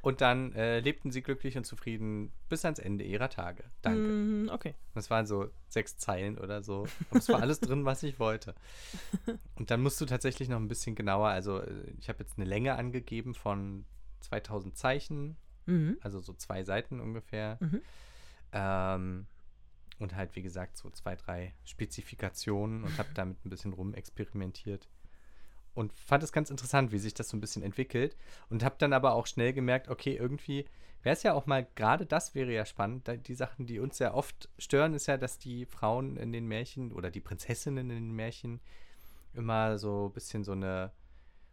Und 0.00 0.20
dann 0.20 0.52
äh, 0.54 0.78
lebten 0.80 1.10
sie 1.10 1.22
glücklich 1.22 1.56
und 1.56 1.64
zufrieden 1.64 2.32
bis 2.48 2.64
ans 2.64 2.78
Ende 2.78 3.04
ihrer 3.04 3.28
Tage. 3.28 3.64
Danke. 3.82 4.08
Mm, 4.08 4.48
okay. 4.50 4.74
Das 4.94 5.10
waren 5.10 5.26
so 5.26 5.50
sechs 5.68 5.98
Zeilen 5.98 6.38
oder 6.38 6.62
so. 6.62 6.86
Aber 7.10 7.18
es 7.18 7.28
war 7.28 7.40
alles 7.42 7.60
drin, 7.60 7.84
was 7.84 8.02
ich 8.04 8.18
wollte. 8.20 8.54
Und 9.56 9.70
dann 9.70 9.82
musst 9.82 10.00
du 10.00 10.06
tatsächlich 10.06 10.48
noch 10.48 10.58
ein 10.58 10.68
bisschen 10.68 10.94
genauer, 10.94 11.28
also 11.28 11.58
äh, 11.58 11.92
ich 11.98 12.08
habe 12.08 12.20
jetzt 12.20 12.38
eine 12.38 12.48
Länge 12.48 12.76
angegeben 12.76 13.34
von 13.34 13.84
2000 14.20 14.76
Zeichen, 14.76 15.36
Mhm. 15.66 15.98
also 16.00 16.20
so 16.20 16.32
zwei 16.32 16.64
Seiten 16.64 16.98
ungefähr. 16.98 17.58
Mhm. 17.60 17.82
Ähm, 18.52 19.26
und 19.98 20.14
halt, 20.16 20.34
wie 20.36 20.42
gesagt, 20.42 20.76
so 20.76 20.90
zwei, 20.90 21.16
drei 21.16 21.54
Spezifikationen 21.64 22.84
und 22.84 22.98
habe 22.98 23.08
damit 23.14 23.44
ein 23.44 23.50
bisschen 23.50 23.72
rumexperimentiert. 23.72 24.88
Und 25.74 25.92
fand 25.92 26.22
es 26.24 26.32
ganz 26.32 26.50
interessant, 26.50 26.90
wie 26.92 26.98
sich 26.98 27.14
das 27.14 27.28
so 27.28 27.36
ein 27.36 27.40
bisschen 27.40 27.62
entwickelt. 27.62 28.16
Und 28.50 28.64
habe 28.64 28.74
dann 28.78 28.92
aber 28.92 29.12
auch 29.14 29.26
schnell 29.26 29.52
gemerkt, 29.52 29.88
okay, 29.88 30.16
irgendwie 30.16 30.64
wäre 31.02 31.14
es 31.14 31.22
ja 31.22 31.34
auch 31.34 31.46
mal, 31.46 31.66
gerade 31.76 32.04
das 32.04 32.34
wäre 32.34 32.52
ja 32.52 32.64
spannend. 32.66 33.08
Die 33.28 33.34
Sachen, 33.34 33.66
die 33.66 33.78
uns 33.78 33.98
sehr 33.98 34.14
oft 34.14 34.48
stören, 34.58 34.94
ist 34.94 35.06
ja, 35.06 35.16
dass 35.16 35.38
die 35.38 35.66
Frauen 35.66 36.16
in 36.16 36.32
den 36.32 36.46
Märchen 36.46 36.92
oder 36.92 37.10
die 37.10 37.20
Prinzessinnen 37.20 37.90
in 37.90 37.96
den 38.08 38.12
Märchen 38.12 38.60
immer 39.34 39.78
so 39.78 40.06
ein 40.06 40.12
bisschen 40.12 40.42
so 40.42 40.52
eine 40.52 40.90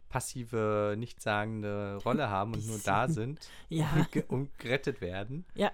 passive, 0.08 0.94
nichtssagende 0.96 1.98
Rolle 2.04 2.28
haben 2.30 2.54
und 2.54 2.66
nur 2.66 2.78
da 2.78 3.08
sind 3.08 3.48
Ja. 3.68 3.92
und, 3.96 4.12
ge 4.12 4.24
und 4.28 4.58
gerettet 4.58 5.00
werden. 5.00 5.44
Ja. 5.54 5.72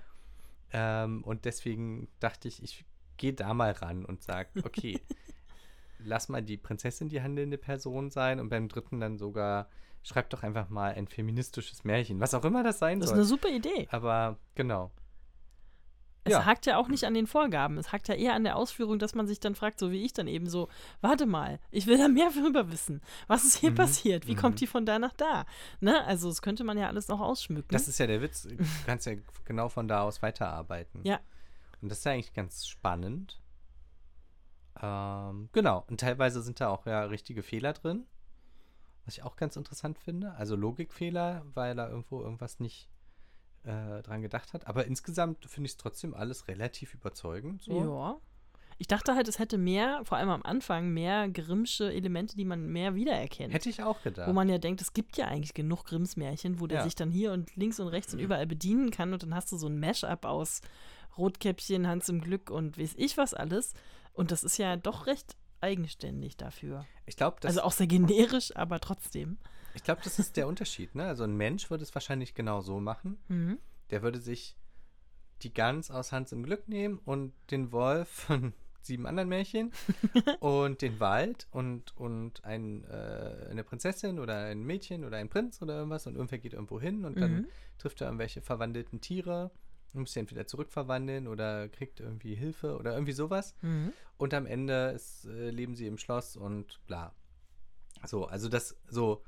Ähm, 0.73 1.23
und 1.25 1.45
deswegen 1.45 2.09
dachte 2.21 2.49
ich, 2.49 2.63
ich 2.63 2.85
gehe 3.17 3.33
da 3.33 3.55
mal 3.55 3.73
ran 3.73 4.05
und 4.05 4.23
sage, 4.23 4.49
okay, 4.65 5.01
lass 5.99 6.29
mal 6.29 6.43
die 6.43 6.57
Prinzessin 6.57 7.09
die 7.09 7.23
handelnde 7.23 7.59
Person 7.59 8.11
sein 8.11 8.41
und 8.41 8.49
beim 8.49 8.69
dritten 8.69 9.01
dann 9.01 9.19
sogar, 9.19 9.69
schreib 10.03 10.31
doch 10.31 10.43
einfach 10.43 10.69
mal 10.69 10.95
ein 10.95 11.07
feministisches 11.07 11.85
Märchen, 11.85 12.21
was 12.21 12.35
auch 12.35 12.45
immer 12.45 12.63
das 12.65 12.79
sein 12.79 12.99
Das 13.01 13.07
ist 13.07 13.11
soll. 13.11 13.19
eine 13.19 13.27
super 13.27 13.49
Idee. 13.49 13.87
Aber 13.91 14.39
genau. 14.55 14.91
Es 16.25 16.33
Ja. 16.33 16.45
hakt 16.45 16.67
ja 16.67 16.77
auch 16.77 16.87
nicht 16.89 17.05
an 17.05 17.15
den 17.15 17.27
Vorgaben. 17.27 17.79
Es 17.79 17.91
hakt 17.91 18.07
ja 18.09 18.15
eher 18.15 18.35
an 18.35 18.45
der 18.45 18.55
Ausführung, 18.57 18.99
dass 19.01 19.15
man 19.17 19.27
sich 19.27 19.41
dann 19.41 19.57
fragt, 19.57 19.81
so 19.81 19.91
wie 19.91 20.05
ich 20.05 20.13
dann 20.13 20.29
eben 20.29 20.49
so, 20.49 20.69
warte 21.01 21.27
mal, 21.27 21.59
ich 21.73 21.87
will 21.89 21.99
da 21.99 22.07
mehr 22.07 22.31
darüber 22.37 22.71
wissen. 22.71 23.01
Was 23.27 23.45
ist 23.45 23.57
hier 23.57 23.73
Mhm, 23.73 23.77
passiert? 23.77 24.27
Wie 24.29 24.35
mhm. 24.35 24.39
kommt 24.39 24.61
die 24.61 24.67
von 24.69 24.87
da 24.87 24.99
nach 25.01 25.13
da? 25.15 25.47
Ne? 25.81 26.05
Also 26.05 26.29
das 26.29 26.41
könnte 26.41 26.63
man 26.63 26.79
ja 26.79 26.87
alles 26.87 27.09
noch 27.09 27.21
ausschmücken. 27.21 27.69
Das 27.73 27.89
ist 27.89 27.99
ja 27.99 28.07
der 28.07 28.23
Witz. 28.23 28.43
Du 28.45 28.57
kannst 28.87 29.07
ja 29.07 29.15
genau 29.45 29.69
von 29.69 29.89
da 29.89 30.03
aus 30.03 30.23
weiterarbeiten. 30.23 31.01
Ja. 31.05 31.19
Und 31.81 31.89
das 31.91 31.99
ist 31.99 32.05
ja 32.05 32.13
eigentlich 32.13 32.33
ganz 32.35 32.67
spannend. 32.69 33.41
Ähm, 34.81 35.49
genau. 35.53 35.85
Und 35.89 36.01
teilweise 36.01 36.41
sind 36.43 36.61
da 36.61 36.69
auch 36.69 36.87
ja 36.87 37.03
richtige 37.05 37.43
Fehler 37.43 37.73
drin. 37.73 38.07
Was 39.05 39.15
ich 39.17 39.25
auch 39.25 39.35
ganz 39.35 39.57
interessant 39.57 39.99
finde. 39.99 40.33
Also 40.37 40.55
Logikfehler, 40.55 41.43
weil 41.55 41.75
da 41.75 41.89
irgendwo 41.89 42.23
irgendwas 42.23 42.61
nicht 42.61 42.89
äh, 43.65 44.03
dran 44.03 44.23
gedacht 44.23 44.53
hat. 44.55 44.67
Aber 44.67 44.87
insgesamt 44.87 45.45
finde 45.47 45.67
ich 45.67 45.73
es 45.73 45.77
trotzdem 45.77 46.15
alles 46.15 46.49
relativ 46.49 46.95
überzeugend. 46.95 47.63
So. 47.63 47.73
Ja. 47.81 48.17
Ich 48.79 48.89
dachte 48.89 49.15
halt, 49.15 49.29
es 49.29 49.39
hätte 49.39 49.59
mehr, 49.59 50.01
vor 50.05 50.19
allem 50.19 50.31
am 50.31 50.43
Anfang, 50.43 50.89
mehr 50.89 51.29
Grimmsche 51.29 51.93
Elemente, 51.93 52.37
die 52.37 52.45
man 52.45 52.67
mehr 52.67 52.97
wiedererkennt. 52.97 53.55
Hätte 53.55 53.69
ich 53.69 53.83
auch 53.83 54.03
gedacht. 54.03 54.27
Wo 54.29 54.33
man 54.33 54.49
ja 54.49 54.59
denkt, 54.59 54.81
es 54.81 54.93
gibt 54.93 55.17
ja 55.17 55.27
eigentlich 55.27 55.55
genug 55.55 55.85
Grimms 55.85 56.17
Märchen, 56.17 56.59
wo 56.59 56.67
der 56.67 56.79
Ja. 56.79 56.85
sich 56.85 56.97
dann 56.97 57.11
hier 57.13 57.33
und 57.33 57.55
links 57.55 57.79
und 57.79 57.87
rechts 57.89 58.13
und 58.13 58.19
überall 58.19 58.47
bedienen 58.47 58.91
kann 58.91 59.13
und 59.13 59.23
dann 59.23 59.35
hast 59.35 59.53
du 59.53 59.57
so 59.57 59.69
ein 59.69 59.79
Mash-up 59.79 60.25
aus 60.25 60.63
Rotkäppchen, 61.17 61.87
Hans 61.87 62.09
im 62.09 62.21
Glück 62.21 62.51
und 62.51 62.79
weiß 62.79 62.95
ich 62.97 63.17
was 63.17 63.35
alles. 63.35 63.75
Und 64.15 64.31
das 64.33 64.43
ist 64.43 64.57
ja 64.59 64.77
doch 64.77 65.07
recht 65.07 65.37
eigenständig 65.61 66.37
dafür. 66.37 66.85
ich 67.07 67.17
glaube, 67.17 67.37
das, 67.41 67.51
also 67.51 67.63
auch 67.63 67.73
sehr 67.73 67.87
generisch, 67.87 68.57
aber 68.57 68.81
trotzdem. 68.81 69.39
Ich 69.75 69.83
glaub, 69.85 70.03
das 70.03 70.19
ist 70.19 70.37
der 70.37 70.47
Unterschied. 70.49 70.95
Ne? 70.95 71.05
Also 71.05 71.25
ein 71.25 71.37
Mensch 71.37 71.71
würde 71.71 71.83
es 71.85 71.95
wahrscheinlich 71.95 72.35
genau 72.35 72.61
so 72.61 72.81
machen. 72.81 73.19
Mhm. 73.29 73.59
Der 73.91 74.03
würde 74.03 74.21
sich 74.21 74.57
die 75.43 75.53
Gans 75.53 75.91
aus 75.91 76.13
Hans 76.13 76.33
im 76.33 76.43
Glück 76.45 76.69
nehmen 76.69 76.99
und 77.05 77.33
den 77.51 77.73
Wolf 77.73 78.09
von 78.09 78.53
sieben 78.81 79.07
anderen 79.07 79.29
Märchen 79.29 79.73
und 80.41 80.83
den 80.83 80.99
Wald 81.01 81.47
und, 81.51 81.97
und 81.97 82.45
ein, 82.45 82.85
äh, 82.85 83.47
eine 83.51 83.63
Prinzessin 83.65 84.19
oder 84.19 84.45
ein 84.47 84.63
Mädchen 84.65 85.05
oder 85.05 85.19
ein 85.19 85.29
Prinz 85.29 85.63
oder 85.63 85.77
irgendwas 85.77 86.07
und 86.07 86.15
irgendwer 86.15 86.39
geht 86.39 86.53
irgendwo 86.55 86.81
hin 86.81 87.05
und 87.05 87.19
dann 87.21 87.33
Mhm. 87.33 87.47
trifft 87.79 88.01
er 88.01 88.09
irgendwelche 88.09 88.41
verwandelten 88.43 89.01
Tiere 89.01 89.51
und 89.95 90.01
muss 90.01 90.13
sie 90.15 90.21
entweder 90.21 90.47
zurückverwandeln 90.47 91.29
oder 91.29 91.69
kriegt 91.69 92.01
irgendwie 92.01 92.35
Hilfe 92.35 92.77
oder 92.77 92.93
irgendwie 92.95 93.13
sowas. 93.13 93.55
Mhm. 93.63 93.93
Und 94.17 94.35
am 94.35 94.47
Ende 94.47 94.91
ist, 94.95 95.27
äh, 95.27 95.51
leben 95.51 95.75
sie 95.77 95.87
im 95.87 95.99
Schloss 95.99 96.37
und 96.37 96.81
bla. 96.87 97.15
So, 98.05 98.25
also 98.27 98.49
das 98.49 98.77
so, 98.89 99.23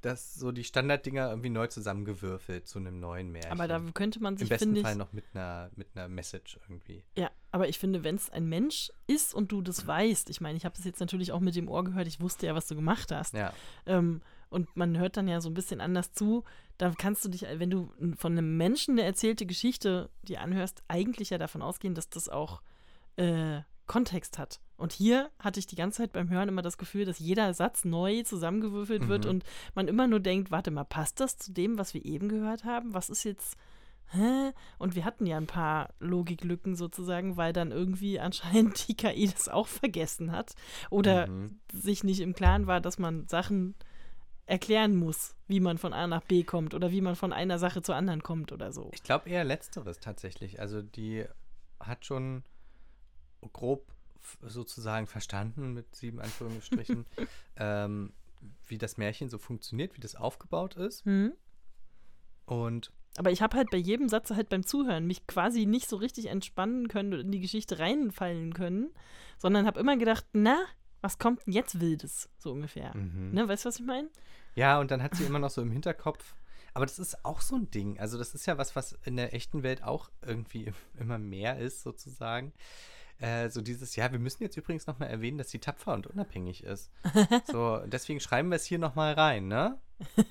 das 0.00 0.34
so 0.34 0.52
die 0.52 0.64
Standarddinger 0.64 1.30
irgendwie 1.30 1.50
neu 1.50 1.66
zusammengewürfelt 1.66 2.66
zu 2.66 2.78
einem 2.78 3.00
neuen 3.00 3.30
Märchen. 3.32 3.52
Aber 3.52 3.66
da 3.66 3.80
könnte 3.94 4.20
man 4.22 4.34
Im 4.34 4.38
sich, 4.38 4.48
besten 4.48 4.66
finde 4.66 4.80
ich, 4.80 4.86
Fall 4.86 4.96
noch 4.96 5.12
mit 5.12 5.24
einer, 5.34 5.70
mit 5.76 5.88
einer 5.94 6.08
Message 6.08 6.58
irgendwie. 6.62 7.02
Ja, 7.16 7.30
aber 7.50 7.68
ich 7.68 7.78
finde, 7.78 8.04
wenn 8.04 8.16
es 8.16 8.30
ein 8.30 8.46
Mensch 8.48 8.92
ist 9.06 9.34
und 9.34 9.52
du 9.52 9.62
das 9.62 9.86
weißt, 9.86 10.30
ich 10.30 10.40
meine, 10.40 10.56
ich 10.56 10.64
habe 10.64 10.76
das 10.76 10.84
jetzt 10.84 11.00
natürlich 11.00 11.32
auch 11.32 11.40
mit 11.40 11.56
dem 11.56 11.68
Ohr 11.68 11.84
gehört, 11.84 12.06
ich 12.06 12.20
wusste 12.20 12.46
ja, 12.46 12.54
was 12.54 12.66
du 12.66 12.74
gemacht 12.74 13.10
hast. 13.10 13.34
Ja. 13.34 13.52
Ähm, 13.86 14.20
und 14.48 14.76
man 14.76 14.96
hört 14.96 15.16
dann 15.16 15.28
ja 15.28 15.40
so 15.40 15.50
ein 15.50 15.54
bisschen 15.54 15.80
anders 15.80 16.12
zu. 16.12 16.44
Da 16.78 16.92
kannst 16.96 17.24
du 17.24 17.28
dich, 17.28 17.42
wenn 17.42 17.70
du 17.70 17.92
von 18.16 18.32
einem 18.32 18.56
Menschen 18.56 18.92
eine 18.92 19.02
erzählte 19.02 19.44
Geschichte 19.44 20.08
dir 20.22 20.40
anhörst, 20.40 20.82
eigentlich 20.88 21.30
ja 21.30 21.38
davon 21.38 21.62
ausgehen, 21.62 21.94
dass 21.94 22.08
das 22.08 22.28
auch 22.28 22.62
äh, 23.16 23.60
Kontext 23.86 24.38
hat. 24.38 24.60
Und 24.76 24.92
hier 24.92 25.30
hatte 25.38 25.58
ich 25.60 25.66
die 25.66 25.76
ganze 25.76 25.98
Zeit 25.98 26.12
beim 26.12 26.28
Hören 26.28 26.48
immer 26.48 26.62
das 26.62 26.76
Gefühl, 26.78 27.04
dass 27.04 27.18
jeder 27.18 27.54
Satz 27.54 27.84
neu 27.84 28.22
zusammengewürfelt 28.22 29.08
wird 29.08 29.24
Mhm. 29.24 29.30
und 29.30 29.44
man 29.74 29.88
immer 29.88 30.06
nur 30.06 30.20
denkt, 30.20 30.50
warte 30.50 30.70
mal, 30.70 30.84
passt 30.84 31.20
das 31.20 31.36
zu 31.38 31.52
dem, 31.52 31.78
was 31.78 31.94
wir 31.94 32.04
eben 32.04 32.28
gehört 32.28 32.64
haben? 32.64 32.94
Was 32.94 33.08
ist 33.10 33.24
jetzt 33.24 33.56
Hä? 34.10 34.52
Und 34.78 34.94
wir 34.94 35.04
hatten 35.04 35.26
ja 35.26 35.36
ein 35.36 35.48
paar 35.48 35.92
Logiklücken 35.98 36.76
sozusagen, 36.76 37.36
weil 37.36 37.52
dann 37.52 37.72
irgendwie 37.72 38.20
anscheinend 38.74 38.86
die 38.86 38.94
KI 38.96 39.26
das 39.26 39.48
auch 39.48 39.66
vergessen 39.66 40.30
hat 40.30 40.54
oder 40.90 41.26
Mhm. 41.26 41.58
sich 41.72 42.04
nicht 42.04 42.20
im 42.20 42.32
Klaren 42.32 42.68
war, 42.68 42.80
dass 42.80 43.00
man 43.00 43.26
Sachen 43.26 43.74
erklären 44.46 44.94
muss, 44.94 45.34
wie 45.48 45.58
man 45.58 45.76
von 45.76 45.92
A 45.92 46.06
nach 46.06 46.22
B 46.22 46.44
kommt 46.44 46.72
oder 46.72 46.92
wie 46.92 47.00
man 47.00 47.16
von 47.16 47.32
einer 47.32 47.58
Sache 47.58 47.82
zur 47.82 47.96
anderen 47.96 48.22
kommt 48.22 48.52
oder 48.52 48.70
so. 48.72 48.90
Ich 48.94 49.02
glaube 49.02 49.28
eher 49.28 49.42
letzteres 49.42 49.98
tatsächlich. 49.98 50.60
Also 50.60 50.82
die 50.82 51.24
hat 51.80 52.06
schon 52.06 52.44
grob 53.52 53.92
sozusagen 54.42 55.06
verstanden, 55.06 55.72
mit 55.72 55.94
sieben 55.94 56.20
Anführungsstrichen, 56.20 57.06
ähm, 57.56 58.12
wie 58.66 58.78
das 58.78 58.96
Märchen 58.96 59.28
so 59.28 59.38
funktioniert, 59.38 59.96
wie 59.96 60.00
das 60.00 60.16
aufgebaut 60.16 60.74
ist. 60.76 61.04
Hm? 61.04 61.32
Und 62.44 62.92
Aber 63.16 63.30
ich 63.30 63.42
habe 63.42 63.56
halt 63.56 63.70
bei 63.70 63.76
jedem 63.76 64.08
Satz 64.08 64.30
halt 64.30 64.48
beim 64.48 64.64
Zuhören 64.64 65.06
mich 65.06 65.26
quasi 65.26 65.66
nicht 65.66 65.88
so 65.88 65.96
richtig 65.96 66.26
entspannen 66.26 66.88
können 66.88 67.12
und 67.14 67.20
in 67.20 67.32
die 67.32 67.40
Geschichte 67.40 67.78
reinfallen 67.78 68.52
können, 68.52 68.90
sondern 69.38 69.66
habe 69.66 69.80
immer 69.80 69.96
gedacht, 69.96 70.24
na, 70.32 70.64
was 71.00 71.18
kommt 71.18 71.46
denn 71.46 71.52
jetzt 71.52 71.80
Wildes, 71.80 72.28
so 72.38 72.52
ungefähr. 72.52 72.96
mhm. 72.96 73.32
Ne, 73.32 73.48
weißt 73.48 73.64
du, 73.64 73.68
was 73.68 73.78
ich 73.78 73.86
meine? 73.86 74.08
ja, 74.54 74.80
und 74.80 74.90
dann 74.90 75.02
hat 75.02 75.14
sie 75.14 75.24
immer 75.24 75.38
noch 75.38 75.50
so 75.50 75.62
im 75.62 75.70
Hinterkopf. 75.70 76.34
Aber 76.72 76.84
das 76.84 76.98
ist 76.98 77.24
auch 77.24 77.40
so 77.40 77.56
ein 77.56 77.70
Ding. 77.70 77.98
Also, 78.00 78.18
das 78.18 78.34
ist 78.34 78.44
ja 78.44 78.58
was, 78.58 78.76
was 78.76 78.98
in 79.04 79.16
der 79.16 79.32
echten 79.32 79.62
Welt 79.62 79.82
auch 79.82 80.10
irgendwie 80.20 80.72
immer 80.98 81.18
mehr 81.18 81.58
ist, 81.58 81.82
sozusagen. 81.82 82.52
Äh, 83.18 83.48
so 83.48 83.62
dieses, 83.62 83.96
ja, 83.96 84.12
wir 84.12 84.18
müssen 84.18 84.42
jetzt 84.42 84.56
übrigens 84.56 84.86
nochmal 84.86 85.08
erwähnen, 85.08 85.38
dass 85.38 85.50
sie 85.50 85.58
tapfer 85.58 85.94
und 85.94 86.06
unabhängig 86.06 86.64
ist. 86.64 86.90
So, 87.46 87.78
deswegen 87.86 88.20
schreiben 88.20 88.50
wir 88.50 88.56
es 88.56 88.64
hier 88.64 88.78
nochmal 88.78 89.14
rein, 89.14 89.48
ne? 89.48 89.78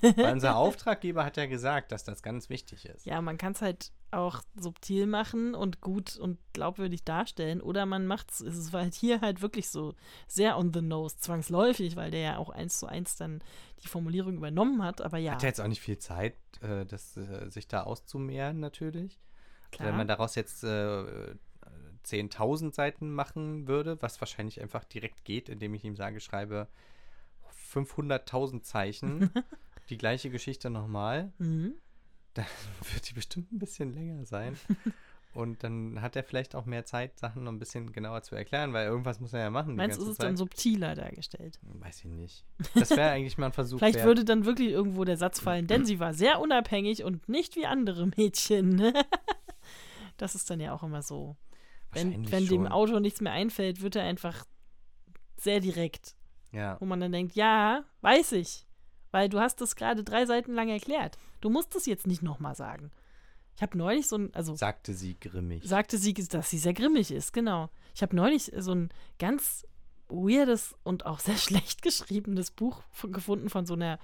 Weil 0.00 0.32
unser 0.32 0.56
Auftraggeber 0.56 1.24
hat 1.24 1.36
ja 1.36 1.46
gesagt, 1.46 1.90
dass 1.90 2.04
das 2.04 2.22
ganz 2.22 2.48
wichtig 2.48 2.84
ist. 2.86 3.06
Ja, 3.06 3.20
man 3.20 3.38
kann 3.38 3.52
es 3.52 3.62
halt 3.62 3.92
auch 4.10 4.42
subtil 4.54 5.06
machen 5.06 5.54
und 5.54 5.80
gut 5.80 6.16
und 6.16 6.38
glaubwürdig 6.52 7.04
darstellen. 7.04 7.60
Oder 7.60 7.86
man 7.86 8.06
macht 8.06 8.30
es, 8.30 8.40
es 8.40 8.72
war 8.72 8.82
halt 8.82 8.94
hier 8.94 9.20
halt 9.20 9.42
wirklich 9.42 9.68
so 9.68 9.94
sehr 10.28 10.56
on 10.56 10.72
the 10.72 10.82
nose, 10.82 11.16
zwangsläufig, 11.18 11.96
weil 11.96 12.10
der 12.10 12.20
ja 12.20 12.36
auch 12.38 12.50
eins 12.50 12.78
zu 12.78 12.86
eins 12.86 13.16
dann 13.16 13.42
die 13.82 13.88
Formulierung 13.88 14.36
übernommen 14.36 14.82
hat. 14.84 15.00
Aber 15.00 15.18
ja, 15.18 15.32
Hat 15.32 15.42
ja 15.42 15.48
jetzt 15.48 15.60
auch 15.60 15.68
nicht 15.68 15.80
viel 15.80 15.98
Zeit, 15.98 16.34
äh, 16.60 16.86
das, 16.86 17.16
äh, 17.16 17.50
sich 17.50 17.66
da 17.66 17.82
auszumehren, 17.82 18.60
natürlich. 18.60 19.20
klar. 19.72 19.88
Wenn 19.88 19.96
man 19.96 20.08
daraus 20.08 20.34
jetzt 20.36 20.62
äh, 20.62 21.34
10.000 22.06 22.74
Seiten 22.74 23.10
machen 23.10 23.66
würde, 23.66 24.00
was 24.00 24.20
wahrscheinlich 24.20 24.60
einfach 24.60 24.84
direkt 24.84 25.24
geht, 25.24 25.48
indem 25.48 25.74
ich 25.74 25.84
ihm 25.84 25.96
sage, 25.96 26.20
schreibe 26.20 26.68
500.000 27.72 28.62
Zeichen, 28.62 29.30
die 29.90 29.98
gleiche 29.98 30.30
Geschichte 30.30 30.70
nochmal, 30.70 31.32
mhm. 31.38 31.74
dann 32.34 32.46
wird 32.92 33.08
die 33.08 33.14
bestimmt 33.14 33.52
ein 33.52 33.58
bisschen 33.58 33.92
länger 33.92 34.24
sein. 34.24 34.56
Und 35.34 35.62
dann 35.64 36.00
hat 36.00 36.16
er 36.16 36.24
vielleicht 36.24 36.54
auch 36.54 36.64
mehr 36.64 36.86
Zeit, 36.86 37.18
Sachen 37.18 37.44
noch 37.44 37.52
ein 37.52 37.58
bisschen 37.58 37.92
genauer 37.92 38.22
zu 38.22 38.34
erklären, 38.34 38.72
weil 38.72 38.86
irgendwas 38.86 39.20
muss 39.20 39.34
er 39.34 39.40
ja 39.40 39.50
machen. 39.50 39.76
Meinst 39.76 39.98
du, 39.98 40.04
ist 40.04 40.08
es 40.08 40.16
dann 40.16 40.34
subtiler 40.34 40.94
dargestellt? 40.94 41.58
Weiß 41.60 41.98
ich 41.98 42.10
nicht. 42.10 42.46
Das 42.74 42.88
wäre 42.92 43.10
eigentlich 43.10 43.36
mal 43.36 43.46
ein 43.46 43.52
Versuch. 43.52 43.78
Vielleicht 43.78 43.96
wert. 43.96 44.06
würde 44.06 44.24
dann 44.24 44.46
wirklich 44.46 44.70
irgendwo 44.70 45.04
der 45.04 45.18
Satz 45.18 45.38
fallen, 45.38 45.66
denn 45.66 45.84
sie 45.84 46.00
war 46.00 46.14
sehr 46.14 46.40
unabhängig 46.40 47.04
und 47.04 47.28
nicht 47.28 47.54
wie 47.54 47.66
andere 47.66 48.06
Mädchen. 48.06 48.94
das 50.16 50.34
ist 50.34 50.48
dann 50.48 50.58
ja 50.58 50.72
auch 50.72 50.82
immer 50.82 51.02
so. 51.02 51.36
Wenn, 51.92 52.30
wenn 52.30 52.46
dem. 52.46 52.66
Autor 52.66 53.00
nichts 53.00 53.20
mehr 53.20 53.32
einfällt, 53.32 53.80
wird 53.80 53.96
er 53.96 54.04
einfach 54.04 54.44
sehr 55.36 55.60
direkt. 55.60 56.14
Ja. 56.52 56.80
wo 56.80 56.86
man 56.86 57.00
dann 57.00 57.12
denkt, 57.12 57.34
ja, 57.34 57.84
weiß 58.00 58.32
ich, 58.32 58.66
weil 59.10 59.28
du 59.28 59.40
hast 59.40 59.60
das 59.60 59.76
gerade 59.76 60.02
drei 60.04 60.24
Seiten 60.24 60.54
lang 60.54 60.68
erklärt. 60.70 61.18
Du 61.42 61.50
musst 61.50 61.74
es 61.76 61.84
jetzt 61.84 62.06
nicht 62.06 62.22
nochmal 62.22 62.54
sagen. 62.54 62.90
Ich 63.56 63.62
habe 63.62 63.76
neulich 63.76 64.06
so 64.06 64.16
ein, 64.16 64.34
also 64.34 64.54
Sagte 64.54 64.94
sie 64.94 65.18
grimmig. 65.18 65.64
sagte 65.64 65.98
sie, 65.98 66.14
dass 66.14 66.48
sie 66.48 66.58
sehr 66.58 66.72
grimmig 66.72 67.10
ist, 67.10 67.32
genau. 67.32 67.68
Ich 67.94 68.00
habe 68.02 68.16
neulich 68.16 68.52
so 68.58 68.74
ein 68.74 68.90
ganz 69.18 69.66
weirdes 70.08 70.74
und 70.82 71.04
auch 71.04 71.18
sehr 71.20 71.36
schlecht 71.36 71.82
geschriebenes 71.82 72.50
Buch 72.52 72.82
gefunden 73.02 73.50
von 73.50 73.66
so 73.66 73.74
einer 73.74 73.98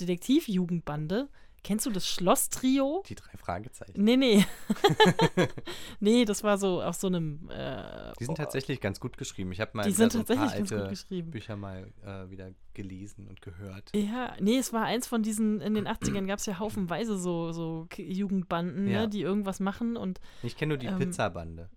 Detektivjugendbande. 0.00 1.28
Kennst 1.64 1.86
du 1.86 1.90
das 1.90 2.06
Schloss-Trio? 2.08 3.02
Die 3.08 3.14
drei 3.14 3.36
Fragezeichen. 3.36 4.02
Nee, 4.02 4.16
nee. 4.16 4.46
nee, 6.00 6.24
das 6.24 6.42
war 6.44 6.58
so 6.58 6.82
auf 6.82 6.94
so 6.96 7.06
einem. 7.08 7.48
Äh, 7.50 8.12
Die 8.18 8.24
sind 8.24 8.36
tatsächlich 8.36 8.80
ganz 8.80 9.00
gut 9.00 9.16
geschrieben. 9.18 9.52
Ich 9.52 9.60
habe 9.60 9.72
mal 9.74 9.84
die 9.84 9.92
sind 9.92 10.12
so 10.12 10.20
ein 10.20 10.24
paar 10.24 10.36
tatsächlich 10.36 10.58
ganz 10.58 10.70
gut 10.70 10.78
alte 10.78 10.90
geschrieben. 10.90 11.30
Bücher 11.30 11.56
mal 11.56 11.92
äh, 12.04 12.30
wieder 12.30 12.52
gelesen 12.74 13.26
und 13.28 13.42
gehört. 13.42 13.90
Ja, 13.94 14.34
nee, 14.40 14.56
es 14.58 14.72
war 14.72 14.84
eins 14.84 15.06
von 15.06 15.22
diesen, 15.22 15.60
in 15.60 15.74
den 15.74 15.88
80ern 15.88 16.26
gab 16.26 16.38
es 16.38 16.46
ja 16.46 16.58
haufenweise 16.58 17.18
so, 17.18 17.52
so 17.52 17.88
Jugendbanden, 17.96 18.86
Ja. 18.88 19.02
ne, 19.02 19.08
die 19.08 19.22
irgendwas 19.22 19.58
machen 19.60 19.96
und 19.96 20.20
Ich 20.42 20.56
kenne 20.56 20.70
nur 20.70 20.78
die 20.78 20.86
Ähm, 20.86 20.98
Pizzabande. 20.98 21.68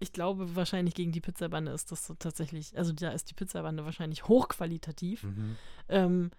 ich 0.00 0.12
glaube 0.12 0.56
wahrscheinlich 0.56 0.94
gegen 0.94 1.12
die 1.12 1.20
Pizzabande 1.20 1.70
ist 1.72 1.92
das 1.92 2.04
so 2.06 2.14
tatsächlich, 2.14 2.76
also 2.76 2.92
da 2.92 3.10
ist 3.10 3.30
die 3.30 3.34
Pizzabande 3.34 3.84
wahrscheinlich 3.84 4.26
hochqualitativ. 4.26 5.22
Mhm. 5.22 5.56
Ähm, 5.88 6.30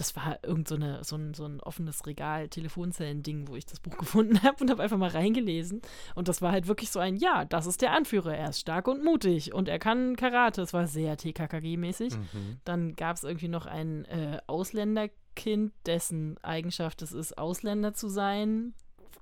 das 0.00 0.16
war 0.16 0.38
irgend 0.42 0.66
so, 0.66 0.76
eine, 0.76 1.04
so, 1.04 1.16
ein, 1.16 1.34
so 1.34 1.44
ein 1.44 1.60
offenes 1.60 2.06
Regal, 2.06 2.48
Telefonzellen-Ding, 2.48 3.48
wo 3.48 3.56
ich 3.56 3.66
das 3.66 3.80
Buch 3.80 3.96
gefunden 3.98 4.42
habe 4.42 4.56
und 4.62 4.70
habe 4.70 4.82
einfach 4.82 4.96
mal 4.96 5.10
reingelesen. 5.10 5.82
Und 6.14 6.26
das 6.28 6.40
war 6.40 6.52
halt 6.52 6.68
wirklich 6.68 6.90
so 6.90 7.00
ein, 7.00 7.16
ja, 7.16 7.44
das 7.44 7.66
ist 7.66 7.82
der 7.82 7.92
Anführer. 7.92 8.34
Er 8.34 8.48
ist 8.48 8.60
stark 8.60 8.88
und 8.88 9.04
mutig 9.04 9.52
und 9.52 9.68
er 9.68 9.78
kann 9.78 10.16
Karate. 10.16 10.62
Es 10.62 10.72
war 10.72 10.86
sehr 10.86 11.18
TKKG-mäßig. 11.18 12.16
Mhm. 12.16 12.60
Dann 12.64 12.96
gab 12.96 13.16
es 13.16 13.24
irgendwie 13.24 13.48
noch 13.48 13.66
ein 13.66 14.06
äh, 14.06 14.38
Ausländerkind, 14.46 15.72
dessen 15.84 16.38
Eigenschaft 16.42 17.02
es 17.02 17.12
ist, 17.12 17.36
Ausländer 17.36 17.92
zu 17.92 18.08
sein. 18.08 18.72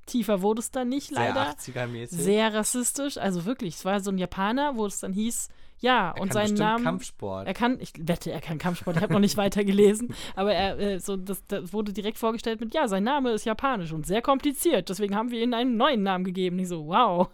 Tiefer 0.07 0.43
wurde 0.43 0.61
es 0.61 0.71
dann 0.71 0.89
nicht, 0.89 1.09
Sehr 1.09 1.35
leider. 1.35 1.55
80er-mäßig. 1.55 2.15
Sehr 2.15 2.55
rassistisch. 2.55 3.19
Also 3.19 3.45
wirklich, 3.45 3.75
es 3.75 3.85
war 3.85 3.99
so 3.99 4.13
ein 4.13 4.19
Japaner, 4.19 4.77
wo 4.77 4.87
es 4.87 5.01
dann 5.01 5.13
hieß, 5.13 5.49
ja, 5.81 6.11
er 6.11 6.21
und 6.21 6.33
seinen 6.33 6.55
Namen. 6.55 6.85
Kampfsport. 6.85 7.47
Er 7.47 7.55
kann, 7.55 7.79
ich 7.81 7.93
wette, 7.99 8.31
er 8.33 8.41
kann 8.41 8.59
Kampfsport, 8.59 8.97
ich 8.97 9.03
habe 9.03 9.13
noch 9.13 9.21
nicht 9.21 9.37
weiter 9.39 9.65
gelesen, 9.65 10.15
aber 10.35 10.53
er, 10.55 10.79
äh, 10.79 10.99
so, 11.01 11.17
das, 11.17 11.45
das 11.47 11.73
wurde 11.73 11.93
direkt 11.93 12.19
vorgestellt 12.19 12.61
mit, 12.61 12.75
ja, 12.75 12.89
sein 12.89 13.05
Name 13.05 13.31
ist 13.33 13.45
japanisch 13.45 13.93
und 13.93 14.07
sehr 14.07 14.23
kompliziert, 14.23 14.89
deswegen 14.89 15.15
haben 15.15 15.31
wir 15.31 15.43
ihm 15.43 15.55
einen 15.55 15.77
neuen 15.77 16.03
Namen 16.03 16.25
gegeben. 16.25 16.59
Ich 16.59 16.69
so, 16.69 16.87
wow, 16.87 17.29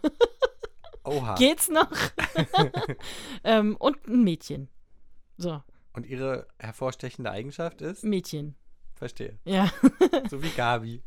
Oha. 1.03 1.35
geht's 1.37 1.69
noch? 1.69 1.89
ähm, 3.43 3.75
und 3.77 4.07
ein 4.07 4.23
Mädchen. 4.23 4.69
So, 5.37 5.61
Und 5.93 6.05
ihre 6.05 6.47
hervorstechende 6.59 7.29
Eigenschaft 7.31 7.81
ist? 7.81 8.03
Mädchen. 8.03 8.55
Verstehe. 8.95 9.37
Ja, 9.43 9.69
So 10.29 10.41
wie 10.41 10.49
Gabi. 10.49 11.01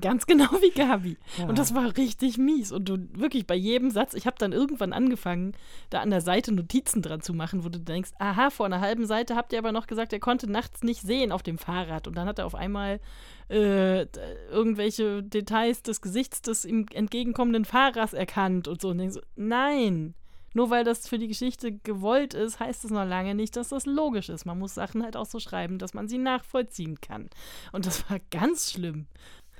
Ganz 0.00 0.26
genau 0.26 0.50
wie 0.60 0.70
Gabi. 0.70 1.16
Ja. 1.38 1.46
Und 1.46 1.58
das 1.58 1.74
war 1.74 1.96
richtig 1.96 2.38
mies. 2.38 2.72
Und 2.72 2.88
du 2.88 2.98
wirklich 3.14 3.46
bei 3.46 3.54
jedem 3.54 3.90
Satz, 3.90 4.14
ich 4.14 4.26
habe 4.26 4.36
dann 4.38 4.52
irgendwann 4.52 4.92
angefangen, 4.92 5.54
da 5.90 6.00
an 6.00 6.10
der 6.10 6.20
Seite 6.20 6.52
Notizen 6.52 7.02
dran 7.02 7.22
zu 7.22 7.34
machen, 7.34 7.64
wo 7.64 7.68
du 7.68 7.78
denkst, 7.78 8.10
aha, 8.18 8.50
vor 8.50 8.66
einer 8.66 8.80
halben 8.80 9.06
Seite 9.06 9.36
habt 9.36 9.52
ihr 9.52 9.58
aber 9.58 9.72
noch 9.72 9.86
gesagt, 9.86 10.12
er 10.12 10.20
konnte 10.20 10.50
nachts 10.50 10.82
nicht 10.82 11.02
sehen 11.02 11.32
auf 11.32 11.42
dem 11.42 11.58
Fahrrad. 11.58 12.06
Und 12.06 12.16
dann 12.16 12.26
hat 12.26 12.38
er 12.38 12.46
auf 12.46 12.54
einmal 12.54 13.00
äh, 13.48 14.06
irgendwelche 14.50 15.22
Details 15.22 15.82
des 15.82 16.00
Gesichts 16.00 16.42
des 16.42 16.64
ihm 16.64 16.86
entgegenkommenden 16.92 17.64
Fahrers 17.64 18.12
erkannt 18.12 18.68
und 18.68 18.80
so. 18.80 18.88
Und 18.88 18.98
denkst 18.98 19.18
nein. 19.36 20.14
Nur 20.54 20.70
weil 20.70 20.84
das 20.84 21.08
für 21.08 21.18
die 21.18 21.28
Geschichte 21.28 21.72
gewollt 21.72 22.34
ist, 22.34 22.60
heißt 22.60 22.84
es 22.84 22.90
noch 22.90 23.04
lange 23.06 23.34
nicht, 23.34 23.56
dass 23.56 23.70
das 23.70 23.86
logisch 23.86 24.28
ist. 24.28 24.44
Man 24.44 24.58
muss 24.58 24.74
Sachen 24.74 25.02
halt 25.02 25.16
auch 25.16 25.26
so 25.26 25.38
schreiben, 25.38 25.78
dass 25.78 25.94
man 25.94 26.08
sie 26.08 26.18
nachvollziehen 26.18 27.00
kann. 27.00 27.30
Und 27.72 27.86
das 27.86 28.08
war 28.10 28.18
ganz 28.30 28.72
schlimm. 28.72 29.06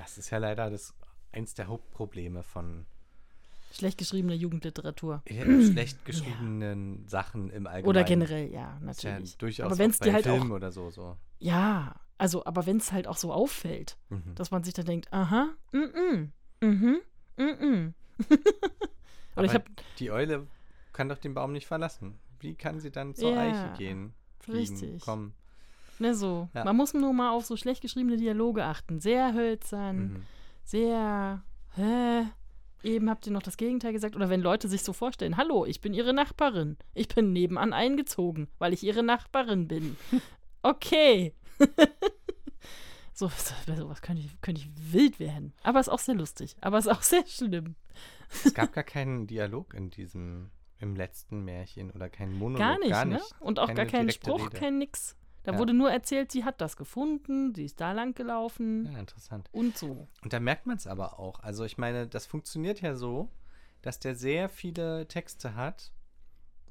Das 0.02 0.18
ist 0.18 0.30
ja 0.30 0.38
leider 0.38 0.68
das, 0.68 0.94
eins 1.30 1.54
der 1.54 1.68
Hauptprobleme 1.68 2.42
von 2.42 2.86
Schlecht 3.72 3.98
geschriebene 3.98 4.34
Jugendliteratur. 4.34 5.22
Ja, 5.28 5.44
schlecht 5.62 6.04
geschriebenen 6.04 7.06
Sachen 7.08 7.50
im 7.50 7.66
Allgemeinen. 7.66 7.86
Oder 7.88 8.04
generell, 8.04 8.50
ja, 8.52 8.78
Ist 8.90 9.02
ja 9.04 9.12
natürlich. 9.12 9.38
durchaus 9.38 9.66
aber 9.66 9.78
wenn 9.78 9.90
es 9.90 10.00
dir 10.00 10.12
halt 10.12 10.24
Filmen 10.24 10.50
auch, 10.50 10.56
oder 10.56 10.72
so. 10.72 10.90
so. 10.90 11.16
ja, 11.38 11.94
also, 12.18 12.44
aber 12.44 12.66
wenn 12.66 12.76
es 12.78 12.92
halt 12.92 13.06
auch 13.06 13.16
so 13.16 13.32
auffällt, 13.32 13.96
Mhm. 14.10 14.34
dass 14.34 14.50
man 14.50 14.62
sich 14.64 14.74
dann 14.74 14.86
denkt, 14.86 15.12
aha, 15.12 15.50
mhm, 15.72 16.32
mhm, 16.60 17.00
mhm. 17.38 17.94
Oder 19.36 19.44
ich 19.46 19.54
habe 19.54 19.64
die 19.98 20.10
Eule 20.10 20.46
kann 20.92 21.08
doch 21.08 21.18
den 21.18 21.32
Baum 21.34 21.52
nicht 21.52 21.66
verlassen. 21.66 22.18
Wie 22.40 22.54
kann 22.54 22.80
sie 22.80 22.90
dann 22.90 23.14
zur 23.14 23.32
Ja, 23.32 23.38
Eiche 23.40 23.72
gehen? 23.78 24.12
Fliegen, 24.40 24.58
richtig. 24.76 25.00
Kommen. 25.00 25.32
Ne, 26.02 26.14
so. 26.14 26.48
Ja. 26.54 26.64
Man 26.64 26.76
muss 26.76 26.92
nur 26.94 27.12
mal 27.12 27.30
auf 27.30 27.44
so 27.46 27.56
schlecht 27.56 27.80
geschriebene 27.80 28.16
Dialoge 28.16 28.64
achten. 28.64 29.00
Sehr 29.00 29.32
hölzern, 29.34 29.96
Mhm. 29.98 30.22
sehr. 30.64 31.42
Hä? 31.74 32.24
Eben 32.82 33.08
habt 33.08 33.26
ihr 33.26 33.32
noch 33.32 33.42
das 33.42 33.56
Gegenteil 33.56 33.92
gesagt. 33.92 34.16
Oder 34.16 34.28
wenn 34.28 34.40
Leute 34.40 34.68
sich 34.68 34.82
so 34.82 34.92
vorstellen: 34.92 35.36
Hallo, 35.36 35.64
ich 35.64 35.80
bin 35.80 35.94
ihre 35.94 36.12
Nachbarin. 36.12 36.76
Ich 36.94 37.06
bin 37.08 37.32
nebenan 37.32 37.72
eingezogen, 37.72 38.48
weil 38.58 38.72
ich 38.72 38.82
ihre 38.82 39.02
Nachbarin 39.02 39.68
bin. 39.68 39.96
Okay. 40.64 41.34
so, 43.12 43.28
so 43.28 43.74
sowas 43.76 44.00
könnte 44.00 44.22
ich, 44.22 44.40
könnte 44.40 44.60
ich 44.60 44.92
wild 44.92 45.18
werden. 45.18 45.52
Aber 45.64 45.80
ist 45.80 45.88
auch 45.88 45.98
sehr 45.98 46.14
lustig. 46.14 46.56
Aber 46.60 46.78
ist 46.78 46.86
auch 46.88 47.02
sehr 47.02 47.26
schlimm. 47.26 47.74
Es 48.44 48.54
gab 48.54 48.72
gar 48.72 48.84
keinen 48.84 49.26
Dialog 49.26 49.74
in 49.74 49.90
diesem, 49.90 50.50
im 50.78 50.94
letzten 50.94 51.44
Märchen 51.44 51.90
oder 51.90 52.08
keinen 52.08 52.38
Monolog. 52.38 52.58
Gar 52.60 52.78
nicht, 52.78 52.90
gar 52.90 53.04
ne? 53.04 53.14
nicht. 53.14 53.34
Und 53.40 53.58
auch 53.58 53.66
Keine 53.66 53.76
gar 53.76 53.86
keinen 53.86 54.10
Spruch, 54.10 54.46
Rede. 54.46 54.56
kein 54.56 54.78
Nix. 54.78 55.16
Da 55.44 55.52
Ja. 55.52 55.58
wurde 55.58 55.74
nur 55.74 55.90
erzählt, 55.90 56.30
sie 56.30 56.44
hat 56.44 56.60
das 56.60 56.76
gefunden, 56.76 57.54
sie 57.54 57.64
ist 57.64 57.80
da 57.80 57.92
lang 57.92 58.14
gelaufen 58.14 58.86
Ja, 58.92 58.98
interessant. 58.98 59.48
und 59.52 59.76
so. 59.76 60.08
Und 60.22 60.32
da 60.32 60.38
merkt 60.40 60.66
man 60.66 60.76
es 60.76 60.86
aber 60.86 61.18
auch. 61.18 61.40
Also 61.40 61.64
ich 61.64 61.78
meine, 61.78 62.06
das 62.06 62.26
funktioniert 62.26 62.80
ja 62.80 62.94
so, 62.94 63.28
dass 63.82 63.98
der 63.98 64.14
sehr 64.14 64.48
viele 64.48 65.08
Texte 65.08 65.54
hat 65.56 65.90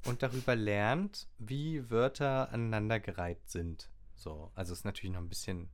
und 0.06 0.22
darüber 0.22 0.56
lernt, 0.56 1.28
wie 1.38 1.90
Wörter 1.90 2.50
aneinandergereiht 2.50 3.48
sind. 3.50 3.90
So, 4.14 4.50
also 4.54 4.72
es 4.72 4.80
ist 4.80 4.84
natürlich 4.84 5.12
noch 5.14 5.20
ein 5.20 5.28
bisschen, 5.28 5.68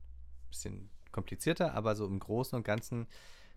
bisschen 0.49 0.89
komplizierter, 1.11 1.73
aber 1.73 1.95
so 1.95 2.05
im 2.05 2.19
Großen 2.19 2.55
und 2.57 2.63
Ganzen 2.63 3.07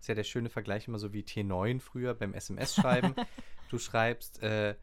ist 0.01 0.09
ja 0.09 0.15
der 0.15 0.25
schöne 0.25 0.51
Vergleich 0.51 0.87
immer 0.89 0.99
so 0.99 1.13
wie 1.13 1.23
T9 1.23 1.81
früher 1.81 2.15
beim 2.15 2.33
SMS-Schreiben. 2.35 3.15
du 3.71 3.79
schreibst, 3.79 4.43
äh, 4.43 4.77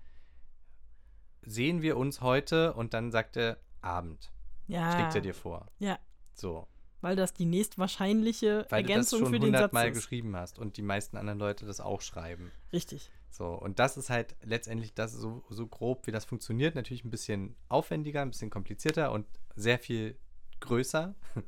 sehen 1.44 1.82
wir 1.82 1.96
uns 1.98 2.22
heute 2.22 2.74
und 2.74 2.94
dann 2.94 3.12
sagt 3.12 3.38
er 3.38 3.58
Abend. 3.82 4.32
Ja. 4.70 4.92
Schlägt 4.94 5.16
er 5.16 5.22
dir 5.22 5.34
vor. 5.34 5.66
Ja, 5.80 6.00
So. 6.34 6.68
weil 7.02 7.16
das 7.16 7.34
die 7.34 7.46
nächstwahrscheinliche 7.46 8.66
Weil 8.70 8.82
Ergänzung 8.84 9.20
du 9.20 9.26
das 9.26 9.30
für 9.32 9.36
schon 9.36 9.42
den 9.42 9.42
Satz 9.42 9.46
hundertmal 9.62 9.88
ist. 9.90 9.96
geschrieben 9.96 10.36
hast 10.36 10.60
und 10.60 10.78
die 10.78 10.82
meisten 10.82 11.18
anderen 11.18 11.40
Leute 11.40 11.66
das 11.66 11.80
auch 11.82 12.02
schreiben. 12.02 12.52
Richtig. 12.72 13.12
So, 13.32 13.48
und 13.48 13.80
das 13.80 13.96
ist 13.98 14.10
halt 14.10 14.36
letztendlich 14.44 14.94
das 14.94 15.14
so, 15.14 15.44
so 15.50 15.68
grob, 15.68 16.08
wie 16.08 16.12
das 16.12 16.26
funktioniert. 16.26 16.76
Natürlich 16.76 17.04
ein 17.06 17.12
bisschen 17.12 17.56
aufwendiger, 17.68 18.22
ein 18.22 18.30
bisschen 18.32 18.50
komplizierter 18.50 19.12
und 19.12 19.26
sehr 19.56 19.80
viel 19.80 20.18
größer. 20.62 21.14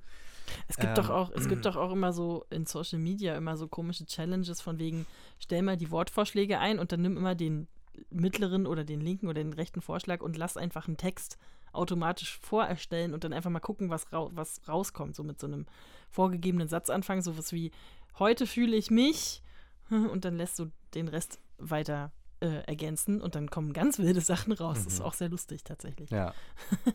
Es 0.68 0.76
gibt 0.76 0.90
Ähm, 0.90 0.96
doch 0.96 1.10
auch, 1.10 1.32
es 1.32 1.48
gibt 1.48 1.66
doch 1.66 1.78
auch 1.78 1.94
immer 1.94 2.12
so 2.12 2.46
in 2.50 2.66
Social 2.66 3.00
Media 3.00 3.36
immer 3.38 3.56
so 3.56 3.70
komische 3.70 4.06
Challenges 4.06 4.60
von 4.60 4.80
wegen, 4.80 5.06
stell 5.40 5.62
mal 5.62 5.78
die 5.78 5.92
Wortvorschläge 5.92 6.60
ein 6.60 6.78
und 6.78 6.92
dann 6.92 7.02
nimm 7.02 7.16
immer 7.16 7.36
den 7.36 7.70
mittleren 8.10 8.68
oder 8.68 8.84
den 8.84 9.00
linken 9.00 9.28
oder 9.30 9.42
den 9.42 9.54
rechten 9.54 9.80
Vorschlag 9.82 10.20
und 10.22 10.36
lass 10.36 10.58
einfach 10.58 10.88
einen 10.88 10.98
Text 10.98 11.38
automatisch 11.74 12.38
vorerstellen 12.40 13.14
und 13.14 13.24
dann 13.24 13.34
einfach 13.34 13.50
mal 13.50 13.60
gucken, 13.60 13.90
was, 13.90 14.12
rau 14.12 14.30
was 14.34 14.62
rauskommt. 14.68 15.16
So 15.16 15.24
mit 15.24 15.40
so 15.40 15.48
einem 15.48 15.66
vorgegebenen 16.10 16.68
Satz 16.68 16.90
anfangen, 16.90 17.22
sowas 17.22 17.52
wie 17.54 17.72
heute 18.20 18.46
fühle 18.48 18.76
ich 18.76 18.92
mich 18.92 19.42
und 19.90 20.26
dann 20.26 20.36
lässt 20.38 20.60
du 20.60 20.72
den 20.94 21.08
Rest 21.08 21.40
weiter 21.58 22.12
äh, 22.42 22.64
ergänzen 22.66 23.22
und 23.22 23.36
dann 23.36 23.50
kommen 23.50 23.72
ganz 23.74 24.00
wilde 24.00 24.22
Sachen 24.32 24.52
raus. 24.54 24.84
Das 24.84 24.94
ist 24.94 25.00
Mhm. 25.00 25.06
auch 25.06 25.14
sehr 25.14 25.30
lustig 25.30 25.64
tatsächlich. 25.64 26.10
Ja. 26.10 26.34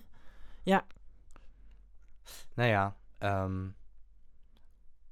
Ja. 0.65 0.83
Naja, 2.57 2.97
ähm, 3.21 3.75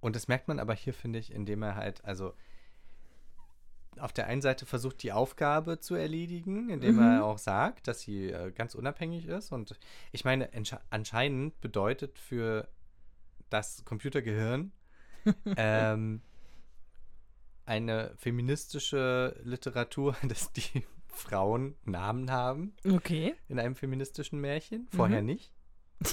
und 0.01 0.17
das 0.17 0.27
merkt 0.27 0.49
man 0.49 0.59
aber 0.59 0.75
hier, 0.75 0.93
finde 0.93 1.19
ich, 1.21 1.33
indem 1.33 1.63
er 1.63 1.77
halt, 1.77 2.05
also 2.05 2.35
auf 3.99 4.13
der 4.13 4.27
einen 4.27 4.43
Seite 4.43 4.67
versucht, 4.67 5.03
die 5.03 5.13
Aufgabe 5.13 5.79
zu 5.81 5.95
erledigen, 5.95 6.69
indem 6.71 6.97
Mhm. 6.97 7.03
er 7.03 7.25
auch 7.25 7.39
sagt, 7.39 7.89
dass 7.89 8.01
sie 8.01 8.31
äh, 8.31 8.53
ganz 8.53 8.75
unabhängig 8.75 9.27
ist. 9.27 9.53
Und 9.53 9.79
ich 10.13 10.25
meine, 10.25 10.51
anscheinend 10.91 11.61
bedeutet 11.61 12.19
für 12.19 12.69
das 13.51 13.85
Computergehirn 13.85 14.73
ähm, 15.57 16.21
eine 17.67 18.13
feministische 18.17 19.37
Literatur, 19.43 20.17
dass 20.29 20.53
die 20.53 20.85
Frauen 21.09 21.77
Namen 21.85 22.31
haben 22.31 22.75
Okay. 22.87 23.35
in 23.49 23.59
einem 23.59 23.77
feministischen 23.77 24.41
Märchen. 24.41 24.89
Vorher 24.91 25.21
Mhm. 25.21 25.27
nicht. 25.27 25.53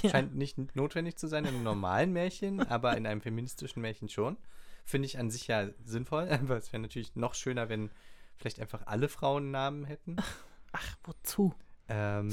Ja. 0.03 0.12
Scheint 0.12 0.36
nicht 0.36 0.76
notwendig 0.76 1.18
zu 1.18 1.28
sein 1.28 1.44
in 1.44 1.56
einem 1.56 1.64
normalen 1.64 2.14
Märchen, 2.14 2.62
aber 2.62 2.95
in 2.95 3.06
einem 3.08 3.20
feministischen 3.20 3.82
Märchen 3.82 4.08
schon. 4.10 4.38
Finde 4.84 5.06
ich 5.06 5.20
an 5.20 5.30
sich 5.30 5.48
ja 5.48 5.70
sinnvoll, 5.84 6.30
aber 6.32 6.58
es 6.58 6.72
wäre 6.72 6.82
natürlich 6.82 7.16
noch 7.16 7.34
schöner, 7.34 7.70
wenn 7.70 7.91
vielleicht 8.38 8.60
einfach 8.60 8.88
alle 8.88 9.10
Frauen 9.10 9.52
Namen 9.52 9.86
hätten. 9.86 10.18
Ach, 10.72 10.98
wozu? 11.03 11.53
Ähm, 11.88 12.30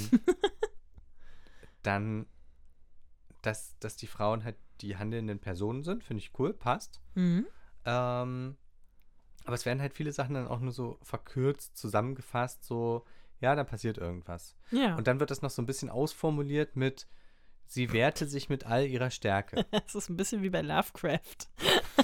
dann, 1.82 2.26
dass, 3.42 3.78
dass 3.78 3.96
die 3.96 4.06
Frauen 4.06 4.44
halt 4.44 4.56
die 4.80 4.96
handelnden 4.96 5.40
Personen 5.40 5.82
sind, 5.82 6.04
finde 6.04 6.22
ich 6.22 6.38
cool, 6.38 6.54
passt. 6.54 7.00
Mhm. 7.14 7.46
Ähm, 7.84 8.56
aber 9.44 9.54
es 9.54 9.66
werden 9.66 9.80
halt 9.80 9.94
viele 9.94 10.12
Sachen 10.12 10.34
dann 10.34 10.46
auch 10.46 10.60
nur 10.60 10.72
so 10.72 10.98
verkürzt, 11.02 11.76
zusammengefasst, 11.76 12.64
so, 12.64 13.04
ja, 13.40 13.54
da 13.54 13.64
passiert 13.64 13.98
irgendwas. 13.98 14.56
Ja. 14.70 14.94
Und 14.96 15.06
dann 15.06 15.20
wird 15.20 15.30
das 15.30 15.42
noch 15.42 15.50
so 15.50 15.62
ein 15.62 15.66
bisschen 15.66 15.90
ausformuliert 15.90 16.76
mit, 16.76 17.08
sie 17.68 17.92
wehrte 17.92 18.26
sich 18.26 18.48
mit 18.48 18.66
all 18.66 18.86
ihrer 18.86 19.10
Stärke. 19.10 19.64
Es 19.86 19.94
ist 19.94 20.08
ein 20.08 20.16
bisschen 20.16 20.42
wie 20.42 20.50
bei 20.50 20.62
Lovecraft. 20.62 21.48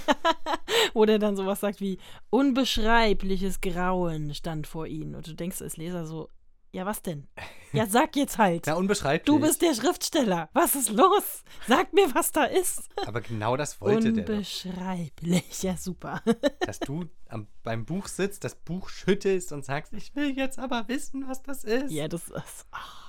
Wo 0.94 1.04
der 1.04 1.18
dann 1.18 1.36
sowas 1.36 1.60
sagt 1.60 1.80
wie 1.80 1.98
unbeschreibliches 2.30 3.60
Grauen 3.60 4.34
stand 4.34 4.66
vor 4.66 4.86
ihnen. 4.86 5.14
Und 5.14 5.26
du 5.26 5.34
denkst 5.34 5.60
als 5.62 5.76
Leser 5.76 6.06
so, 6.06 6.28
ja, 6.74 6.84
was 6.84 7.02
denn? 7.02 7.28
Ja, 7.72 7.86
sag 7.86 8.14
jetzt 8.14 8.38
halt. 8.38 8.66
Na, 8.68 8.74
unbeschreiblich. 8.74 9.24
Du 9.24 9.40
bist 9.40 9.60
der 9.60 9.74
Schriftsteller. 9.74 10.48
Was 10.52 10.76
ist 10.76 10.90
los? 10.90 11.42
Sag 11.66 11.92
mir, 11.92 12.14
was 12.14 12.30
da 12.30 12.44
ist. 12.44 12.88
Aber 13.04 13.20
genau 13.20 13.56
das 13.56 13.80
wollte 13.80 14.12
der 14.12 14.22
doch. 14.24 14.34
Unbeschreiblich. 14.34 15.64
Ja, 15.64 15.76
super. 15.76 16.22
Dass 16.60 16.78
du 16.78 17.06
am, 17.26 17.48
beim 17.64 17.84
Buch 17.84 18.06
sitzt, 18.06 18.44
das 18.44 18.54
Buch 18.54 18.88
schüttelst 18.88 19.50
und 19.50 19.64
sagst, 19.64 19.92
ich 19.92 20.14
will 20.14 20.38
jetzt 20.38 20.60
aber 20.60 20.86
wissen, 20.86 21.26
was 21.26 21.42
das 21.42 21.64
ist. 21.64 21.90
ja, 21.90 22.06
das 22.06 22.28
ist. 22.28 22.66
ach, 22.70 23.03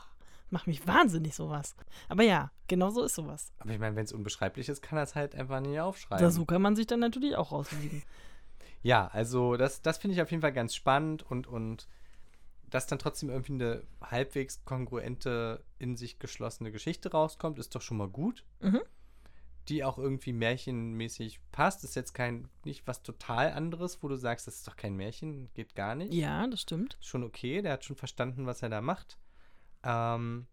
macht 0.49 0.67
mich 0.67 0.85
wahnsinnig, 0.87 1.35
sowas. 1.35 1.75
Aber 2.09 2.23
ja, 2.23 2.51
genau 2.67 2.89
so 2.89 3.03
ist 3.03 3.15
sowas. 3.15 3.51
Aber 3.59 3.71
ich 3.71 3.79
meine, 3.79 3.95
wenn 3.95 4.05
es 4.05 4.13
unbeschreiblich 4.13 4.69
ist, 4.69 4.81
kann 4.81 4.97
er 4.97 5.03
es 5.03 5.15
halt 5.15 5.35
einfach 5.35 5.59
nicht 5.59 5.79
aufschreiben. 5.79 6.23
Da 6.23 6.31
so 6.31 6.45
kann 6.45 6.61
man 6.61 6.75
sich 6.75 6.87
dann 6.87 6.99
natürlich 6.99 7.35
auch 7.35 7.51
rausliegen. 7.51 8.03
Ja, 8.81 9.07
also 9.07 9.57
das, 9.57 9.81
das 9.81 9.97
finde 9.97 10.13
ich 10.13 10.21
auf 10.21 10.29
jeden 10.29 10.41
Fall 10.41 10.53
ganz 10.53 10.75
spannend 10.75 11.23
und, 11.23 11.47
und 11.47 11.87
dass 12.69 12.85
dann 12.85 12.99
trotzdem 12.99 13.31
irgendwie 13.31 13.53
eine 13.53 13.83
halbwegs 13.99 14.63
kongruente, 14.63 15.63
in 15.79 15.95
sich 15.95 16.19
geschlossene 16.19 16.71
Geschichte 16.71 17.09
rauskommt, 17.09 17.57
ist 17.57 17.73
doch 17.73 17.81
schon 17.81 17.97
mal 17.97 18.07
gut. 18.07 18.43
Mhm. 18.59 18.81
Die 19.69 19.83
auch 19.83 19.97
irgendwie 19.97 20.33
märchenmäßig 20.33 21.39
passt. 21.51 21.83
Ist 21.83 21.95
jetzt 21.95 22.13
kein, 22.13 22.47
nicht 22.63 22.85
was 22.85 23.01
total 23.01 23.53
anderes, 23.53 24.03
wo 24.03 24.07
du 24.07 24.17
sagst, 24.17 24.45
das 24.45 24.57
ist 24.57 24.67
doch 24.67 24.75
kein 24.75 24.95
Märchen, 24.95 25.49
geht 25.55 25.73
gar 25.73 25.95
nicht. 25.95 26.13
Ja, 26.13 26.45
das 26.45 26.61
stimmt. 26.61 26.97
Ist 26.99 27.07
schon 27.07 27.23
okay, 27.23 27.63
der 27.63 27.73
hat 27.73 27.85
schon 27.85 27.95
verstanden, 27.95 28.45
was 28.45 28.61
er 28.61 28.69
da 28.69 28.81
macht. 28.81 29.17
Ähm, 29.85 30.47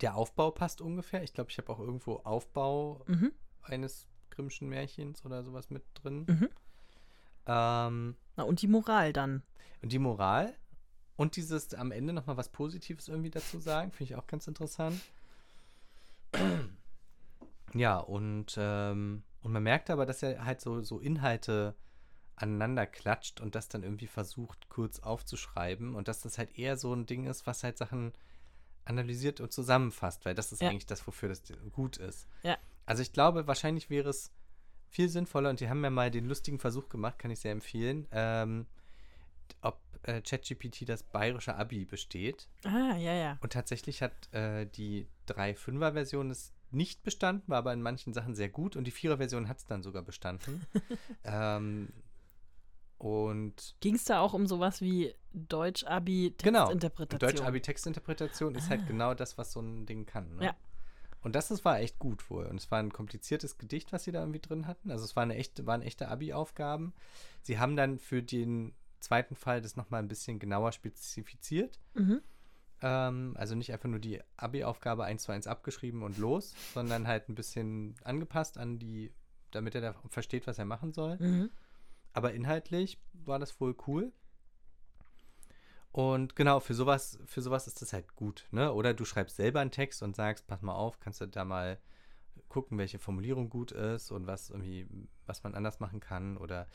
der 0.00 0.16
Aufbau 0.16 0.50
passt 0.50 0.80
ungefähr. 0.80 1.22
Ich 1.22 1.32
glaube, 1.32 1.50
ich 1.50 1.58
habe 1.58 1.72
auch 1.72 1.80
irgendwo 1.80 2.16
Aufbau 2.18 3.02
Mhm. 3.06 3.32
eines 3.62 4.06
Grimmschen 4.30 4.68
Märchens 4.68 5.24
oder 5.24 5.42
sowas 5.42 5.70
mit 5.70 5.82
drin. 5.94 6.26
Mhm. 6.28 6.48
Ähm, 7.46 8.16
Na, 8.36 8.44
und 8.44 8.62
die 8.62 8.68
Moral 8.68 9.12
dann. 9.12 9.42
und 9.82 9.92
die 9.92 9.98
Moral 9.98 10.54
und 11.16 11.36
dieses 11.36 11.72
am 11.74 11.92
Ende 11.92 12.12
nochmal 12.12 12.36
was 12.36 12.48
Positives 12.50 13.08
irgendwie 13.08 13.30
dazu 13.30 13.58
sagen, 13.58 13.92
finde 13.92 14.12
ich 14.12 14.16
auch 14.16 14.26
ganz 14.26 14.46
interessant. 14.48 15.00
Ja, 17.74 17.98
und, 17.98 18.54
ähm, 18.58 19.22
und 19.42 19.52
man 19.52 19.62
merkt 19.62 19.90
aber, 19.90 20.06
dass 20.06 20.22
er 20.22 20.44
halt 20.44 20.60
so, 20.60 20.80
so 20.82 20.98
Inhalte 21.00 21.74
aneinander 22.36 22.86
klatscht 22.86 23.40
und 23.40 23.54
das 23.54 23.68
dann 23.68 23.82
irgendwie 23.82 24.06
versucht, 24.06 24.68
kurz 24.68 25.00
aufzuschreiben 25.00 25.94
und 25.94 26.08
dass 26.08 26.20
das 26.22 26.38
halt 26.38 26.58
eher 26.58 26.76
so 26.76 26.92
ein 26.94 27.06
Ding 27.06 27.26
ist, 27.26 27.46
was 27.46 27.62
halt 27.62 27.78
Sachen 27.78 28.12
analysiert 28.84 29.40
und 29.40 29.52
zusammenfasst, 29.52 30.24
weil 30.24 30.34
das 30.34 30.52
ist 30.52 30.62
Ja. 30.62 30.68
eigentlich 30.70 30.86
das, 30.86 31.06
wofür 31.06 31.28
das 31.28 31.42
gut 31.72 31.96
ist. 31.96 32.28
Ja. 32.42 32.58
Also 32.86 33.02
ich 33.02 33.12
glaube, 33.12 33.46
wahrscheinlich 33.46 33.90
wäre 33.90 34.10
es 34.10 34.30
viel 34.88 35.08
sinnvoller 35.08 35.50
und 35.50 35.60
die 35.60 35.68
haben 35.68 35.82
ja 35.82 35.90
mal 35.90 36.10
den 36.10 36.26
lustigen 36.26 36.58
Versuch 36.58 36.88
gemacht, 36.88 37.18
kann 37.18 37.30
ich 37.30 37.40
sehr 37.40 37.52
empfehlen, 37.52 38.06
ähm, 38.12 38.66
ob 39.62 39.80
äh, 40.02 40.20
ChatGPT 40.20 40.88
das 40.88 41.02
bayerische 41.02 41.56
Abi 41.56 41.84
besteht. 41.84 42.48
Ah, 42.64 42.94
ja, 42.96 43.14
ja. 43.14 43.38
Und 43.40 43.52
tatsächlich 43.52 44.02
hat 44.02 44.32
äh, 44.32 44.66
die 44.66 45.06
3.5er-Version 45.28 46.30
es 46.30 46.52
nicht 46.70 47.02
bestanden, 47.02 47.44
war 47.48 47.58
aber 47.58 47.72
in 47.72 47.80
manchen 47.82 48.12
Sachen 48.12 48.34
sehr 48.34 48.48
gut 48.48 48.76
und 48.76 48.84
die 48.84 48.92
4er-Version 48.92 49.48
hat 49.48 49.58
es 49.58 49.64
dann 49.64 49.82
sogar 49.82 50.02
bestanden. 50.02 50.66
ähm, 51.24 51.88
Und 53.04 53.76
Ging 53.80 53.96
es 53.96 54.04
da 54.04 54.20
auch 54.20 54.32
um 54.32 54.46
sowas 54.46 54.80
wie 54.80 55.14
Deutsch-Abi, 55.34 56.36
genau, 56.42 56.60
Textinterpretation? 56.68 57.18
Deutsch-Abi-Textinterpretation 57.18 58.54
ist 58.54 58.70
halt 58.70 58.86
genau 58.86 59.12
das, 59.12 59.36
was 59.36 59.52
so 59.52 59.60
ein 59.60 59.84
Ding 59.84 60.06
kann. 60.06 60.36
Ne? 60.36 60.40
Ah. 60.40 60.44
Ja. 60.44 60.56
Und 61.20 61.34
das, 61.34 61.48
das 61.48 61.66
war 61.66 61.80
echt 61.80 61.98
gut 61.98 62.30
wohl. 62.30 62.46
Und 62.46 62.56
es 62.56 62.70
war 62.70 62.78
ein 62.78 62.94
kompliziertes 62.94 63.58
Gedicht, 63.58 63.92
was 63.92 64.04
sie 64.04 64.12
da 64.12 64.20
irgendwie 64.20 64.40
drin 64.40 64.66
hatten. 64.66 64.90
Also 64.90 65.04
es 65.04 65.16
war 65.16 65.22
eine 65.22 65.36
echte, 65.36 65.66
waren 65.66 65.82
echte 65.82 66.08
Abi-Aufgaben. 66.08 66.94
Sie 67.42 67.58
haben 67.58 67.76
dann 67.76 67.98
für 67.98 68.22
den 68.22 68.72
zweiten 69.00 69.36
Fall 69.36 69.60
das 69.60 69.76
nochmal 69.76 70.02
ein 70.02 70.08
bisschen 70.08 70.38
genauer 70.38 70.72
spezifiziert. 70.72 71.78
Mhm. 71.92 72.22
Ähm, 72.80 73.34
also 73.36 73.54
nicht 73.54 73.70
einfach 73.74 73.90
nur 73.90 74.00
die 74.00 74.22
Abi-Aufgabe 74.38 75.04
1 75.04 75.24
zu 75.24 75.32
1 75.32 75.46
abgeschrieben 75.46 76.02
und 76.04 76.16
los, 76.16 76.54
sondern 76.72 77.06
halt 77.06 77.28
ein 77.28 77.34
bisschen 77.34 77.96
angepasst 78.02 78.56
an 78.56 78.78
die, 78.78 79.12
damit 79.50 79.74
er 79.74 79.82
da 79.82 79.94
versteht, 80.08 80.46
was 80.46 80.58
er 80.58 80.64
machen 80.64 80.94
soll. 80.94 81.18
Mhm. 81.18 81.50
Aber 82.14 82.32
inhaltlich 82.32 82.98
war 83.12 83.38
das 83.38 83.60
wohl 83.60 83.76
cool. 83.86 84.12
Und 85.92 86.34
genau, 86.34 86.58
für 86.58 86.74
sowas, 86.74 87.18
für 87.26 87.42
sowas 87.42 87.66
ist 87.66 87.82
das 87.82 87.92
halt 87.92 88.16
gut, 88.16 88.48
ne? 88.50 88.72
Oder 88.72 88.94
du 88.94 89.04
schreibst 89.04 89.36
selber 89.36 89.60
einen 89.60 89.70
Text 89.70 90.02
und 90.02 90.16
sagst, 90.16 90.46
pass 90.46 90.62
mal 90.62 90.74
auf, 90.74 90.98
kannst 90.98 91.20
du 91.20 91.26
da 91.26 91.44
mal 91.44 91.78
gucken, 92.48 92.78
welche 92.78 92.98
Formulierung 92.98 93.48
gut 93.48 93.70
ist 93.72 94.10
und 94.10 94.26
was 94.26 94.50
irgendwie, 94.50 94.88
was 95.26 95.44
man 95.44 95.54
anders 95.54 95.80
machen 95.80 96.00
kann. 96.00 96.36
Oder 96.36 96.66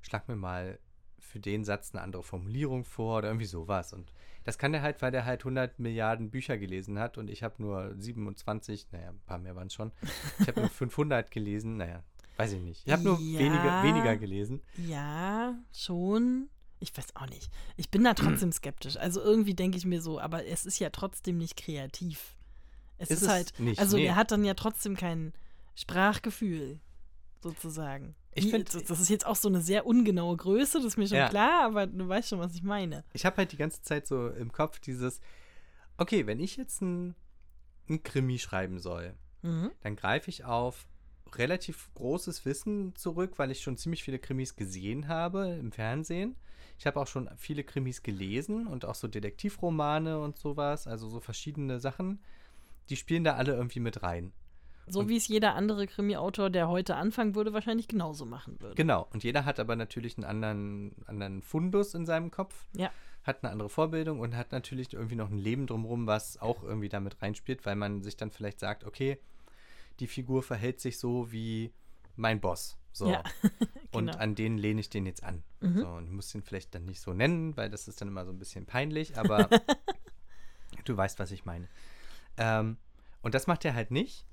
schlag 0.00 0.28
mir 0.28 0.36
mal 0.36 0.78
für 1.18 1.40
den 1.40 1.64
Satz 1.64 1.92
eine 1.92 2.02
andere 2.02 2.22
Formulierung 2.22 2.84
vor 2.84 3.18
oder 3.18 3.28
irgendwie 3.28 3.46
sowas. 3.46 3.92
Und 3.92 4.12
das 4.44 4.58
kann 4.58 4.72
der 4.72 4.82
halt, 4.82 5.02
weil 5.02 5.10
der 5.10 5.24
halt 5.24 5.40
100 5.40 5.78
Milliarden 5.78 6.30
Bücher 6.30 6.56
gelesen 6.56 6.98
hat 6.98 7.18
und 7.18 7.28
ich 7.28 7.42
habe 7.42 7.60
nur 7.60 7.94
27, 7.98 8.92
naja, 8.92 9.10
ein 9.10 9.20
paar 9.26 9.38
mehr 9.38 9.56
waren 9.56 9.66
es 9.66 9.74
schon. 9.74 9.92
Ich 10.38 10.48
habe 10.48 10.60
nur 10.60 10.70
500 10.70 11.30
gelesen, 11.30 11.78
naja, 11.78 12.04
weiß 12.38 12.52
ich 12.52 12.60
nicht. 12.62 12.86
Ich 12.86 12.92
habe 12.92 13.02
nur 13.02 13.18
Ja. 13.20 13.38
weniger, 13.40 13.82
weniger 13.82 14.16
gelesen. 14.16 14.62
Ja, 14.86 15.54
schon. 15.72 16.48
Ich 16.80 16.96
weiß 16.96 17.16
auch 17.16 17.26
nicht. 17.28 17.50
Ich 17.76 17.90
bin 17.90 18.04
da 18.04 18.14
trotzdem 18.14 18.52
skeptisch. 18.52 18.96
Also 18.96 19.20
irgendwie 19.20 19.54
denke 19.54 19.76
ich 19.76 19.84
mir 19.84 20.00
so, 20.00 20.20
aber 20.20 20.46
es 20.46 20.64
ist 20.64 20.78
ja 20.78 20.90
trotzdem 20.90 21.36
nicht 21.38 21.56
kreativ. 21.56 22.36
Es 22.98 23.10
Ist 23.10 23.18
ist, 23.18 23.22
es 23.24 23.28
halt, 23.28 23.60
nicht, 23.60 23.78
also 23.80 23.96
nee. 23.96 24.06
er 24.06 24.14
hat 24.16 24.30
dann 24.30 24.44
ja 24.44 24.54
trotzdem 24.54 24.96
kein 24.96 25.32
Sprachgefühl, 25.74 26.78
sozusagen. 27.42 28.14
Ich 28.34 28.44
Wie- 28.46 28.50
find- 28.50 28.72
das, 28.74 28.84
das 28.84 29.00
ist 29.00 29.08
jetzt 29.08 29.26
auch 29.26 29.36
so 29.36 29.48
eine 29.48 29.60
sehr 29.60 29.86
ungenaue 29.86 30.36
Größe, 30.36 30.78
das 30.78 30.84
ist 30.86 30.96
mir 30.98 31.08
schon 31.08 31.16
Ja. 31.18 31.28
klar, 31.28 31.62
aber 31.64 31.86
du 31.86 32.06
weißt 32.06 32.28
schon, 32.28 32.38
was 32.38 32.54
ich 32.54 32.62
meine. 32.62 33.04
Ich 33.12 33.24
habe 33.24 33.36
halt 33.38 33.50
die 33.52 33.56
ganze 33.56 33.82
Zeit 33.82 34.06
so 34.06 34.28
im 34.28 34.52
Kopf 34.52 34.78
dieses, 34.80 35.20
okay, 35.96 36.26
wenn 36.26 36.38
ich 36.38 36.56
jetzt 36.56 36.82
ein, 36.82 37.14
ein 37.88 38.02
Krimi 38.02 38.38
schreiben 38.38 38.78
soll, 38.78 39.14
Mhm. 39.42 39.70
dann 39.82 39.96
greife 39.96 40.28
ich 40.30 40.44
auf 40.44 40.86
relativ 41.36 41.90
großes 41.94 42.44
Wissen 42.44 42.94
zurück, 42.96 43.34
weil 43.36 43.50
ich 43.50 43.60
schon 43.60 43.76
ziemlich 43.76 44.02
viele 44.04 44.18
Krimis 44.18 44.56
gesehen 44.56 45.08
habe 45.08 45.56
im 45.60 45.72
Fernsehen. 45.72 46.36
Ich 46.78 46.86
habe 46.86 47.00
auch 47.00 47.06
schon 47.08 47.28
viele 47.36 47.64
Krimis 47.64 48.02
gelesen 48.02 48.66
und 48.66 48.84
auch 48.84 48.94
so 48.94 49.08
Detektivromane 49.08 50.18
und 50.20 50.38
sowas, 50.38 50.86
also 50.86 51.08
so 51.08 51.20
verschiedene 51.20 51.80
Sachen. 51.80 52.20
Die 52.88 52.96
spielen 52.96 53.24
da 53.24 53.34
alle 53.34 53.54
irgendwie 53.54 53.80
mit 53.80 54.02
rein. 54.02 54.32
So 54.86 55.00
Und- 55.00 55.08
wie 55.08 55.16
es 55.16 55.28
jeder 55.28 55.54
andere 55.54 55.86
Krimi-Autor, 55.86 56.50
der 56.50 56.68
heute 56.68 56.96
anfangen 56.96 57.34
würde, 57.34 57.52
wahrscheinlich 57.52 57.88
genauso 57.88 58.24
machen 58.24 58.60
würde. 58.60 58.74
Genau. 58.74 59.06
Und 59.12 59.22
jeder 59.24 59.44
hat 59.44 59.60
aber 59.60 59.76
natürlich 59.76 60.16
einen 60.16 60.24
anderen, 60.24 60.92
anderen 61.06 61.42
Fundus 61.42 61.94
in 61.94 62.06
seinem 62.06 62.30
Kopf. 62.30 62.66
Ja. 62.74 62.90
Hat 63.24 63.42
eine 63.44 63.52
andere 63.52 63.68
Vorbildung 63.68 64.20
und 64.20 64.34
hat 64.36 64.52
natürlich 64.52 64.94
irgendwie 64.94 65.16
noch 65.16 65.30
ein 65.30 65.36
Leben 65.36 65.66
drumherum, 65.66 66.06
was 66.06 66.40
auch 66.40 66.62
irgendwie 66.62 66.88
damit 66.88 67.20
reinspielt, 67.20 67.66
weil 67.66 67.76
man 67.76 68.02
sich 68.02 68.16
dann 68.16 68.30
vielleicht 68.30 68.60
sagt, 68.60 68.84
okay, 68.84 69.18
die 70.00 70.06
Figur 70.06 70.42
verhält 70.42 70.80
sich 70.80 70.98
so 70.98 71.30
wie 71.32 71.72
mein 72.16 72.40
Boss. 72.40 72.78
So. 72.92 73.10
Ja, 73.10 73.22
Und 73.92 74.06
genau. 74.06 74.18
an 74.18 74.34
den 74.34 74.58
lehne 74.58 74.80
ich 74.80 74.90
den 74.90 75.06
jetzt 75.06 75.22
an. 75.22 75.42
Mhm. 75.60 75.78
So, 75.78 75.88
und 75.88 76.04
ich 76.06 76.12
muss 76.12 76.34
ihn 76.34 76.42
vielleicht 76.42 76.74
dann 76.74 76.84
nicht 76.84 77.00
so 77.00 77.12
nennen, 77.12 77.56
weil 77.56 77.70
das 77.70 77.88
ist 77.88 78.00
dann 78.00 78.08
immer 78.08 78.24
so 78.24 78.32
ein 78.32 78.38
bisschen 78.38 78.66
peinlich, 78.66 79.16
aber 79.18 79.48
du 80.84 80.96
weißt, 80.96 81.18
was 81.18 81.30
ich 81.30 81.44
meine. 81.44 81.68
Ähm, 82.36 82.76
und 83.22 83.34
das 83.34 83.46
macht 83.46 83.64
er 83.64 83.74
halt 83.74 83.90
nicht. 83.90 84.26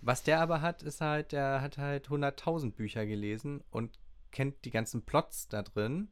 Was 0.00 0.22
der 0.22 0.40
aber 0.40 0.60
hat, 0.60 0.82
ist 0.82 1.00
halt, 1.00 1.32
der 1.32 1.62
hat 1.62 1.78
halt 1.78 2.08
100.000 2.08 2.72
Bücher 2.72 3.06
gelesen 3.06 3.62
und 3.70 3.98
kennt 4.32 4.64
die 4.66 4.70
ganzen 4.70 5.02
Plots 5.02 5.48
da 5.48 5.62
drin 5.62 6.08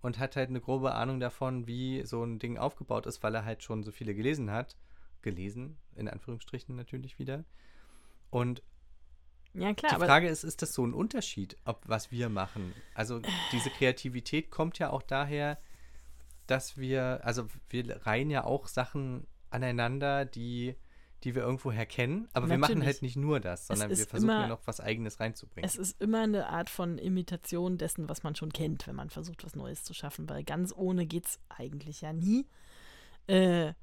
und 0.00 0.18
hat 0.18 0.36
halt 0.36 0.48
eine 0.48 0.60
grobe 0.60 0.94
Ahnung 0.94 1.20
davon, 1.20 1.66
wie 1.66 2.06
so 2.06 2.24
ein 2.24 2.38
Ding 2.38 2.56
aufgebaut 2.56 3.06
ist, 3.06 3.22
weil 3.22 3.34
er 3.34 3.44
halt 3.44 3.62
schon 3.62 3.82
so 3.82 3.92
viele 3.92 4.14
gelesen 4.14 4.50
hat. 4.50 4.76
Gelesen, 5.20 5.76
in 5.94 6.08
Anführungsstrichen 6.08 6.74
natürlich 6.74 7.18
wieder. 7.18 7.44
Und 8.34 8.64
Ja, 9.52 9.72
klar, 9.74 9.96
die 9.96 10.04
Frage 10.04 10.26
ist, 10.28 10.42
ist 10.42 10.60
das 10.60 10.74
so 10.74 10.84
ein 10.84 10.92
Unterschied, 10.92 11.56
ob 11.64 11.82
was 11.86 12.10
wir 12.10 12.28
machen? 12.28 12.74
Also 12.92 13.20
diese 13.52 13.70
Kreativität 13.70 14.50
kommt 14.50 14.80
ja 14.80 14.90
auch 14.90 15.02
daher, 15.02 15.56
dass 16.48 16.76
wir, 16.76 17.20
also 17.22 17.46
wir 17.68 18.04
reihen 18.04 18.30
ja 18.30 18.42
auch 18.42 18.66
Sachen 18.66 19.28
aneinander, 19.50 20.24
die, 20.24 20.74
die 21.22 21.36
wir 21.36 21.42
irgendwoher 21.42 21.86
kennen, 21.86 22.26
aber 22.32 22.50
wir 22.50 22.58
machen 22.58 22.72
Natürlich. 22.72 22.86
halt 22.86 23.02
nicht 23.02 23.16
nur 23.16 23.38
das, 23.38 23.68
sondern 23.68 23.90
wir 23.90 23.96
versuchen 23.98 24.30
ja 24.30 24.38
immer- 24.38 24.48
noch 24.48 24.66
was 24.66 24.80
Eigenes 24.80 25.20
reinzubringen. 25.20 25.64
Es 25.64 25.76
ist 25.76 26.00
immer 26.02 26.22
eine 26.24 26.48
Art 26.48 26.68
von 26.68 26.98
Imitation 26.98 27.78
dessen, 27.78 28.08
was 28.08 28.24
man 28.24 28.34
schon 28.34 28.52
kennt, 28.52 28.88
wenn 28.88 28.96
man 28.96 29.10
versucht, 29.10 29.44
was 29.44 29.54
Neues 29.54 29.84
zu 29.84 29.94
schaffen, 29.94 30.28
weil 30.28 30.42
ganz 30.42 30.74
ohne 30.74 31.06
geht's 31.06 31.38
eigentlich 31.48 32.00
ja 32.00 32.12
nie. 32.12 32.48
Äh, 33.28 33.74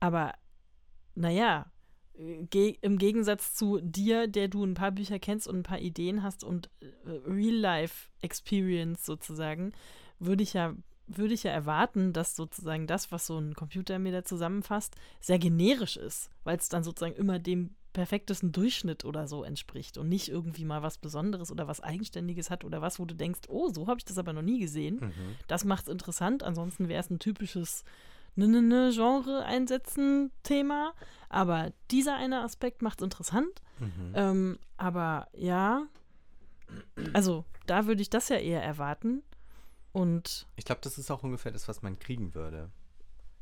aber 0.00 0.32
naja, 1.14 1.70
ge 2.50 2.76
im 2.80 2.98
Gegensatz 2.98 3.54
zu 3.54 3.80
dir, 3.80 4.26
der 4.26 4.48
du 4.48 4.64
ein 4.64 4.74
paar 4.74 4.90
Bücher 4.90 5.18
kennst 5.18 5.46
und 5.46 5.56
ein 5.56 5.62
paar 5.62 5.78
Ideen 5.78 6.22
hast 6.22 6.44
und 6.44 6.70
äh, 6.80 7.10
Real-Life-Experience 7.26 9.04
sozusagen, 9.04 9.72
würde 10.18 10.42
ich 10.42 10.52
ja 10.52 10.74
würde 11.10 11.32
ich 11.32 11.44
ja 11.44 11.50
erwarten, 11.52 12.12
dass 12.12 12.36
sozusagen 12.36 12.86
das, 12.86 13.10
was 13.10 13.26
so 13.26 13.38
ein 13.38 13.54
Computer 13.54 13.98
mir 13.98 14.12
da 14.12 14.24
zusammenfasst, 14.24 14.94
sehr 15.20 15.38
generisch 15.38 15.96
ist, 15.96 16.28
weil 16.44 16.58
es 16.58 16.68
dann 16.68 16.84
sozusagen 16.84 17.16
immer 17.16 17.38
dem 17.38 17.74
perfektesten 17.94 18.52
Durchschnitt 18.52 19.04
oder 19.04 19.26
so 19.26 19.42
entspricht 19.42 19.96
und 19.96 20.08
nicht 20.08 20.28
irgendwie 20.28 20.64
mal 20.64 20.82
was 20.82 20.98
Besonderes 20.98 21.50
oder 21.50 21.66
was 21.66 21.80
Eigenständiges 21.80 22.50
hat 22.50 22.64
oder 22.64 22.82
was, 22.82 23.00
wo 23.00 23.06
du 23.06 23.14
denkst, 23.14 23.40
oh, 23.48 23.70
so 23.70 23.86
habe 23.86 23.98
ich 23.98 24.04
das 24.04 24.18
aber 24.18 24.32
noch 24.32 24.42
nie 24.42 24.60
gesehen. 24.60 25.00
Mhm. 25.00 25.36
Das 25.46 25.64
macht 25.64 25.84
es 25.84 25.92
interessant. 25.92 26.42
Ansonsten 26.42 26.88
wäre 26.88 27.00
es 27.00 27.10
ein 27.10 27.18
typisches 27.18 27.84
ne, 28.38 28.48
ne, 28.48 28.62
ne, 28.62 28.90
Genre 28.92 29.44
einsetzen 29.44 30.30
Thema. 30.42 30.94
Aber 31.28 31.72
dieser 31.90 32.16
eine 32.16 32.42
Aspekt 32.42 32.80
macht 32.80 33.00
es 33.00 33.04
interessant. 33.04 33.60
Mhm. 33.78 34.12
Ähm, 34.14 34.58
aber 34.76 35.28
ja, 35.34 35.86
also 37.12 37.44
da 37.66 37.86
würde 37.86 38.02
ich 38.02 38.10
das 38.10 38.28
ja 38.28 38.36
eher 38.36 38.62
erwarten. 38.62 39.22
Und 39.92 40.46
Ich 40.56 40.64
glaube, 40.64 40.80
das 40.82 40.98
ist 40.98 41.10
auch 41.10 41.22
ungefähr 41.22 41.52
das, 41.52 41.68
was 41.68 41.82
man 41.82 41.98
kriegen 41.98 42.34
würde. 42.34 42.70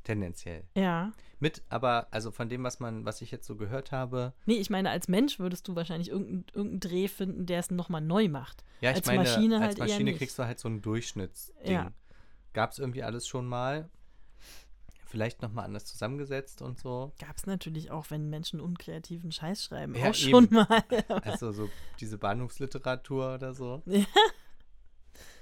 Tendenziell. 0.04 0.62
ja, 0.76 1.10
Mit, 1.40 1.64
aber, 1.68 2.06
also 2.12 2.30
von 2.30 2.48
dem, 2.48 2.62
was 2.62 2.78
man, 2.78 3.04
was 3.04 3.22
ich 3.22 3.32
jetzt 3.32 3.44
so 3.44 3.56
gehört 3.56 3.90
habe, 3.90 4.34
nee, 4.46 4.54
ich 4.54 4.70
meine, 4.70 4.90
als 4.90 5.08
Mensch 5.08 5.40
würdest 5.40 5.66
du 5.66 5.74
wahrscheinlich 5.74 6.10
irgendeinen 6.10 6.44
irgendeinen 6.54 6.80
Dreh 6.80 7.08
finden, 7.08 7.46
der 7.46 7.58
es 7.58 7.72
nochmal 7.72 8.02
neu 8.02 8.28
macht. 8.28 8.62
ja, 8.80 8.90
ich 8.90 8.98
Als 8.98 9.06
meine, 9.06 9.24
Maschine 9.24 9.56
als 9.56 9.64
halt 9.64 9.78
Maschine 9.78 10.14
kriegst 10.14 10.38
du 10.38 10.44
halt 10.44 10.60
so 10.60 10.68
ein 10.68 10.80
Durchschnittsding. 10.80 11.72
Ja. 11.72 11.92
Gab 12.52 12.70
es 12.70 12.78
irgendwie 12.78 13.02
alles 13.02 13.26
schon 13.26 13.46
mal? 13.46 13.90
Vielleicht 15.08 15.40
nochmal 15.40 15.64
anders 15.66 15.84
zusammengesetzt 15.86 16.62
und 16.62 16.78
so. 16.80 17.12
Gab 17.20 17.36
es 17.36 17.46
natürlich 17.46 17.90
auch, 17.92 18.10
wenn 18.10 18.28
Menschen 18.28 18.60
unkreativen 18.60 19.30
Scheiß 19.30 19.64
schreiben, 19.64 19.94
Ja, 19.94 20.10
auch 20.10 20.14
schon 20.14 20.44
eben. 20.44 20.54
mal. 20.56 20.84
Also 21.24 21.52
so 21.52 21.70
diese 22.00 22.18
Bahnhofsliteratur 22.18 23.34
oder 23.34 23.54
so. 23.54 23.82
Ja. 23.86 24.04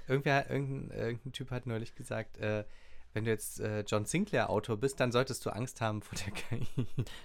Irgendwer, 0.07 0.49
irgendein, 0.51 0.95
irgendein 0.97 1.31
Typ 1.31 1.49
hat 1.49 1.65
neulich 1.65 1.95
gesagt, 1.95 2.37
äh, 2.37 2.63
wenn 3.13 3.25
du 3.25 3.31
jetzt 3.31 3.59
äh, 3.59 3.81
John 3.87 4.05
Sinclair 4.05 4.51
Autor 4.51 4.77
bist, 4.77 4.99
dann 4.99 5.11
solltest 5.11 5.43
du 5.45 5.49
Angst 5.49 5.81
haben 5.81 6.01
vor 6.03 6.15
der 6.17 6.31
KI. 6.59 6.67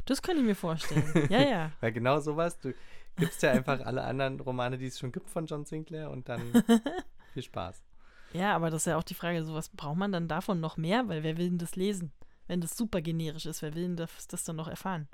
Das 0.07 0.23
kann 0.23 0.39
ich 0.39 0.43
mir 0.45 0.55
vorstellen. 0.55 1.29
Ja, 1.29 1.43
ja. 1.43 1.73
Weil 1.81 1.93
genau 1.93 2.21
sowas, 2.21 2.59
du 2.59 2.73
gibst 3.17 3.43
ja 3.43 3.51
einfach 3.53 3.81
alle 3.85 4.03
anderen 4.03 4.41
Romane, 4.41 4.79
die 4.79 4.87
es 4.87 4.99
schon 4.99 5.13
gibt 5.13 5.29
von 5.29 5.45
John 5.47 5.67
Sinclair 5.67 6.11
und 6.11 6.29
dann 6.31 6.41
viel 7.35 7.43
Spaß. 7.43 7.83
Ja, 8.33 8.55
aber 8.57 8.71
das 8.71 8.83
ist 8.83 8.87
ja 8.87 8.97
auch 8.97 9.03
die 9.03 9.15
Frage, 9.15 9.45
so 9.45 9.53
was 9.55 9.69
braucht 9.69 9.97
man 9.99 10.11
dann 10.13 10.27
davon 10.29 10.59
noch 10.61 10.77
mehr? 10.79 11.07
Weil 11.09 11.23
wer 11.23 11.37
will 11.37 11.51
denn 11.51 11.59
das 11.59 11.77
lesen? 11.77 12.13
Wenn 12.51 12.61
das 12.61 12.77
super 12.77 13.01
generisch 13.01 13.47
ist, 13.47 13.63
wer 13.63 13.77
will 13.77 13.85
denn 13.85 13.97
das, 13.97 14.27
das 14.27 14.43
dann 14.43 14.57
noch 14.57 14.67
erfahren? 14.67 15.07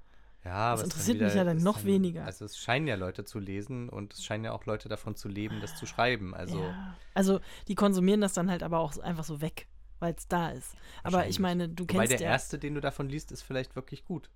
Ja, 0.43 0.73
ist 0.73 0.85
interessiert 0.85 1.21
mich 1.21 1.35
ja 1.35 1.45
dann 1.45 1.59
noch 1.59 1.85
weniger. 1.85 2.25
Also 2.25 2.47
es 2.47 2.57
scheinen 2.57 2.87
ja 2.87 2.95
Leute 2.95 3.27
zu 3.27 3.39
lesen 3.39 3.91
und 3.91 4.15
es 4.15 4.25
scheinen 4.25 4.47
ja 4.47 4.53
auch 4.53 4.65
Leute 4.65 4.89
davon 4.89 5.17
zu 5.17 5.29
leben, 5.29 5.61
das 5.61 5.77
zu 5.77 5.85
schreiben. 5.85 6.35
Also 6.35 6.63
ja. 6.63 6.97
also 7.13 7.41
die 7.69 7.75
konsumieren 7.75 8.23
das 8.23 8.33
dann 8.33 8.51
halt 8.51 8.63
aber 8.63 8.79
auch 8.79 8.97
einfach 9.01 9.25
so 9.25 9.43
weg, 9.43 9.69
weil 9.99 10.15
es 10.15 10.29
da 10.29 10.49
ist. 10.49 10.77
Aber 11.03 11.27
ich 11.27 11.39
meine, 11.39 11.69
du 11.69 11.85
kennst 11.85 12.11
der 12.11 12.21
ja. 12.21 12.31
erste, 12.31 12.59
den 12.59 12.75
du 12.75 12.81
davon 12.81 13.07
liest, 13.07 13.31
ist 13.33 13.43
vielleicht 13.43 13.77
wirklich 13.77 14.07
gut. 14.07 14.31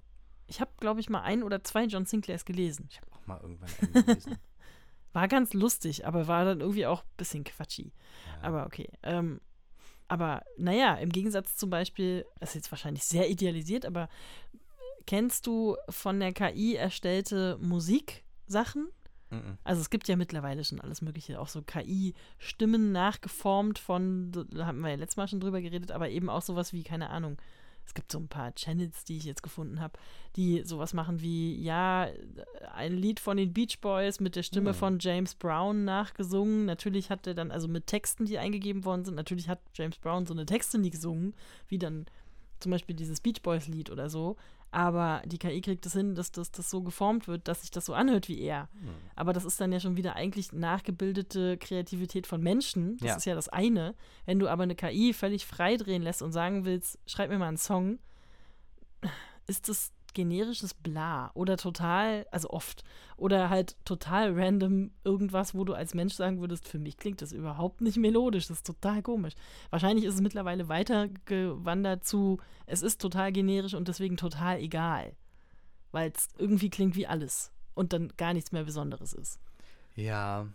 Ich 0.47 0.61
habe, 0.61 0.71
glaube 0.79 1.01
ich, 1.01 1.09
mal 1.09 1.23
ein 1.23 1.43
oder 1.43 1.65
zwei 1.65 1.85
John 1.85 2.05
Sinclairs 2.05 2.45
gelesen. 2.45 2.87
Ich 2.91 3.01
habe 3.01 3.13
auch 3.13 3.27
mal 3.27 3.41
irgendwann 3.41 3.71
einen 3.81 4.05
gelesen. 4.05 4.37
War 5.15 5.27
ganz 5.27 5.55
lustig, 5.55 6.07
aber 6.07 6.29
war 6.29 6.45
dann 6.45 6.61
irgendwie 6.61 6.87
auch 6.87 7.03
ein 7.03 7.17
bisschen 7.17 7.45
quatschig. 7.45 7.95
Ja. 8.27 8.49
Aber 8.49 8.67
okay. 8.67 8.91
Ähm, 9.03 9.41
aber 10.11 10.43
naja, 10.57 10.97
im 10.97 11.11
Gegensatz 11.11 11.57
zum 11.57 11.71
Beispiel, 11.71 12.27
das 12.41 12.51
ist 12.51 12.57
jetzt 12.57 12.73
wahrscheinlich 12.73 13.05
sehr 13.05 13.31
idealisiert, 13.31 13.87
aber 13.87 14.09
kennst 15.07 15.47
du 15.47 15.77
von 15.89 16.19
der 16.19 16.33
KI 16.33 16.75
erstellte 16.75 17.57
Musiksachen? 17.61 18.89
Mhm. 19.31 19.57
Also 19.63 19.81
es 19.81 19.89
gibt 19.89 20.09
ja 20.09 20.17
mittlerweile 20.17 20.65
schon 20.65 20.81
alles 20.81 21.01
Mögliche, 21.01 21.41
auch 21.41 21.47
so 21.47 21.63
KI-Stimmen 21.63 22.91
nachgeformt 22.91 23.79
von, 23.79 24.33
da 24.33 24.67
haben 24.67 24.81
wir 24.81 24.91
ja 24.91 24.97
letztes 24.97 25.17
Mal 25.17 25.29
schon 25.29 25.39
drüber 25.39 25.61
geredet, 25.61 25.93
aber 25.93 26.09
eben 26.09 26.29
auch 26.29 26.43
sowas 26.43 26.73
wie, 26.73 26.83
keine 26.83 27.11
Ahnung, 27.11 27.37
es 27.91 27.95
gibt 27.95 28.13
so 28.13 28.21
ein 28.21 28.29
paar 28.29 28.55
Channels, 28.55 29.03
die 29.03 29.17
ich 29.17 29.25
jetzt 29.25 29.43
gefunden 29.43 29.81
habe, 29.81 29.99
die 30.37 30.63
sowas 30.63 30.95
machen 30.95 31.21
wie, 31.21 31.61
ja, 31.61 32.07
ein 32.73 32.97
Lied 32.97 33.19
von 33.19 33.37
den 33.37 33.53
Beach 33.53 33.81
Boys 33.81 34.21
mit 34.21 34.37
der 34.37 34.45
Stimme 34.45 34.71
Hm. 34.71 34.77
von 34.77 34.99
James 35.01 35.35
Brown 35.35 35.85
nachgesungen. 35.85 36.67
Natürlich 36.67 37.11
hat 37.11 37.27
er 37.27 37.35
dann, 37.35 37.51
also 37.51 37.67
mit 37.67 37.89
Texten, 37.89 38.27
die 38.27 38.39
eingegeben 38.39 38.85
worden 38.85 39.05
sind, 39.05 39.17
natürlich 39.17 39.49
hat 39.49 39.59
James 39.75 39.99
Brown 39.99 40.25
so 40.25 40.33
eine 40.33 40.47
Texte 40.47 40.79
nie 40.79 40.91
gesungen, 40.91 41.35
wie 41.67 41.79
dann 41.79 42.07
zum 42.61 42.71
Beispiel 42.71 42.95
dieses 42.95 43.21
Beach 43.21 43.43
Boys 43.43 43.67
Lied 43.67 43.91
oder 43.91 44.09
so. 44.09 44.37
Aber 44.73 45.23
die 45.27 45.39
KI 45.39 45.61
kriegt 45.61 45.85
es 45.85 45.95
hin, 45.95 46.15
dass 46.15 46.31
das, 46.31 46.53
das 46.53 46.71
so 46.71 46.83
geformt 46.83 47.27
wird, 47.27 47.49
dass 47.49 47.63
sich 47.63 47.71
das 47.73 47.85
so 47.87 47.93
anhört 47.95 48.29
wie 48.29 48.41
er. 48.41 48.69
Hm. 48.81 48.91
Aber 49.17 49.33
das 49.33 49.45
ist 49.45 49.61
dann 49.61 49.73
ja 49.73 49.81
schon 49.81 49.97
wieder 49.97 50.15
eigentlich 50.15 50.53
nachgebildete 50.53 51.57
Kreativität 51.59 52.27
von 52.29 52.41
Menschen. 52.41 52.97
Das 52.99 53.09
Ja. 53.09 53.17
ist 53.17 53.25
ja 53.27 53.35
das 53.35 53.49
eine. 53.49 53.95
Wenn 54.27 54.39
du 54.39 54.49
aber 54.49 54.63
eine 54.63 54.77
KI 54.77 55.13
völlig 55.13 55.45
frei 55.45 55.77
drehen 55.77 56.03
lässt 56.03 56.23
und 56.23 56.31
sagen 56.33 56.65
willst, 56.65 56.99
schreib 57.07 57.31
mir 57.31 57.39
mal 57.39 57.49
einen 57.49 57.57
Song, 57.57 57.99
ist 59.47 59.69
das 59.69 59.93
generisches 60.15 60.75
Bla 60.75 61.31
oder 61.35 61.57
total, 61.57 62.27
also 62.31 62.51
oft, 62.51 62.85
oder 63.17 63.51
halt 63.51 63.77
total 63.85 64.33
random 64.39 64.91
irgendwas, 65.05 65.55
wo 65.55 65.65
du 65.65 65.75
als 65.75 65.95
Mensch 65.95 66.15
sagen 66.15 66.41
würdest, 66.41 66.69
für 66.69 66.79
mich 66.79 66.97
klingt 66.97 67.23
das 67.23 67.33
überhaupt 67.33 67.81
nicht 67.81 67.97
melodisch, 67.97 68.49
das 68.49 68.59
ist 68.59 68.67
total 68.67 69.03
komisch. 69.03 69.35
Wahrscheinlich 69.71 70.05
ist 70.05 70.15
es 70.15 70.21
mittlerweile 70.21 70.69
weitergewandert 70.69 72.05
zu, 72.05 72.39
es 72.67 72.83
ist 72.83 73.01
total 73.01 73.33
generisch 73.33 73.75
und 73.75 73.89
deswegen 73.89 74.17
total 74.17 74.59
egal, 74.59 75.15
weil 75.93 76.13
es 76.15 76.29
irgendwie 76.39 76.71
klingt 76.71 76.97
wie 76.97 77.07
alles 77.07 77.53
und 77.75 77.93
dann 77.93 78.13
gar 78.17 78.35
nichts 78.35 78.53
mehr 78.53 78.65
Besonderes 78.65 79.13
ist. 79.13 79.39
Ja. 79.95 80.47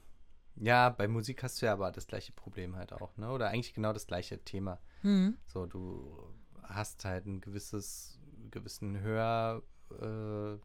Ja, 0.58 0.90
bei 0.90 1.08
Musik 1.08 1.44
hast 1.44 1.62
du 1.62 1.66
ja 1.66 1.74
aber 1.74 1.92
das 1.92 2.08
gleiche 2.08 2.32
Problem 2.32 2.78
halt 2.78 2.94
auch, 2.94 3.18
ne? 3.18 3.30
Oder 3.30 3.50
eigentlich 3.50 3.74
genau 3.74 3.92
das 3.92 4.08
gleiche 4.08 4.42
Thema. 4.44 4.80
Mhm. 5.02 5.38
So, 5.48 5.66
du 5.66 6.34
hast 6.64 7.04
halt 7.04 7.26
ein 7.26 7.42
gewisses, 7.42 8.15
gewissen 8.52 9.00
Hör, 9.00 9.62
äh, 9.92 10.58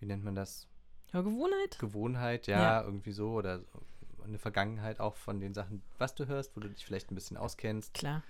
wie 0.00 0.06
nennt 0.06 0.24
man 0.24 0.34
das? 0.34 0.68
Hörgewohnheit? 1.12 1.78
Gewohnheit, 1.78 2.46
ja, 2.46 2.80
Ja. 2.80 2.82
irgendwie 2.84 3.12
so. 3.12 3.32
Oder 3.32 3.60
eine 4.24 4.38
Vergangenheit 4.38 5.00
auch 5.00 5.16
von 5.16 5.38
den 5.40 5.54
Sachen, 5.54 5.82
was 5.98 6.14
du 6.14 6.26
hörst, 6.26 6.56
wo 6.56 6.60
du 6.60 6.68
dich 6.68 6.84
vielleicht 6.84 7.10
ein 7.10 7.14
bisschen 7.14 7.36
auskennst. 7.36 7.94
Klar. 7.94 8.22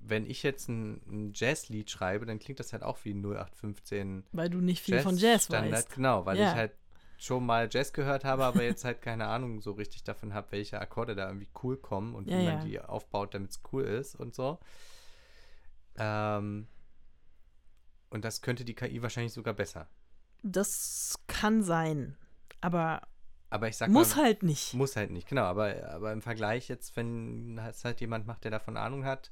Wenn 0.00 0.26
ich 0.26 0.42
jetzt 0.42 0.68
ein, 0.68 1.00
ein 1.08 1.32
Jazzlied 1.34 1.90
schreibe, 1.90 2.24
dann 2.24 2.38
klingt 2.38 2.60
das 2.60 2.72
halt 2.72 2.82
auch 2.82 2.98
wie 3.04 3.12
ein 3.12 3.20
0815 3.24 4.24
Weil 4.32 4.48
du 4.48 4.60
nicht 4.60 4.82
viel 4.82 4.94
Jazz 4.94 5.02
von 5.02 5.16
Jazz 5.16 5.44
Standard, 5.44 5.72
weißt. 5.72 5.94
genau, 5.94 6.24
weil 6.24 6.38
Ja. 6.38 6.50
ich 6.50 6.54
halt 6.54 6.72
schon 7.18 7.44
mal 7.44 7.68
Jazz 7.70 7.92
gehört 7.92 8.24
habe, 8.24 8.44
aber 8.44 8.62
jetzt 8.62 8.84
halt 8.84 9.02
keine 9.02 9.26
Ahnung 9.26 9.60
so 9.60 9.72
richtig 9.72 10.04
davon 10.04 10.34
habe, 10.34 10.52
welche 10.52 10.80
Akkorde 10.80 11.16
da 11.16 11.26
irgendwie 11.26 11.48
cool 11.62 11.76
kommen 11.76 12.14
und 12.14 12.28
Ja, 12.30 12.38
wie 12.38 12.44
man 12.44 12.60
die 12.64 12.80
aufbaut, 12.80 13.34
damit 13.34 13.50
es 13.50 13.60
cool 13.72 13.82
ist 13.84 14.14
und 14.14 14.34
so. 14.36 14.58
Ähm, 15.96 16.68
und 18.10 18.24
das 18.24 18.42
könnte 18.42 18.64
die 18.64 18.74
KI 18.74 19.02
wahrscheinlich 19.02 19.32
sogar 19.32 19.54
besser. 19.54 19.88
Das 20.42 21.18
kann 21.26 21.62
sein. 21.62 22.16
Aber 22.60 23.02
Aber 23.50 23.68
ich 23.68 23.76
sag 23.76 23.90
muss 23.90 24.16
mal, 24.16 24.24
halt 24.24 24.42
nicht. 24.42 24.74
muss 24.74 24.96
halt 24.96 25.10
nicht, 25.10 25.28
genau. 25.28 25.44
Aber, 25.44 25.90
aber 25.90 26.12
im 26.12 26.22
Vergleich 26.22 26.68
jetzt, 26.68 26.96
wenn 26.96 27.58
es 27.58 27.84
halt 27.84 28.00
jemand 28.00 28.26
macht, 28.26 28.44
der 28.44 28.50
davon 28.50 28.76
Ahnung 28.76 29.04
hat, 29.04 29.30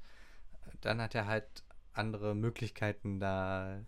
dann 0.80 1.00
hat 1.00 1.14
er 1.14 1.26
halt 1.26 1.64
andere 1.92 2.34
Möglichkeiten, 2.34 3.20
da 3.20 3.84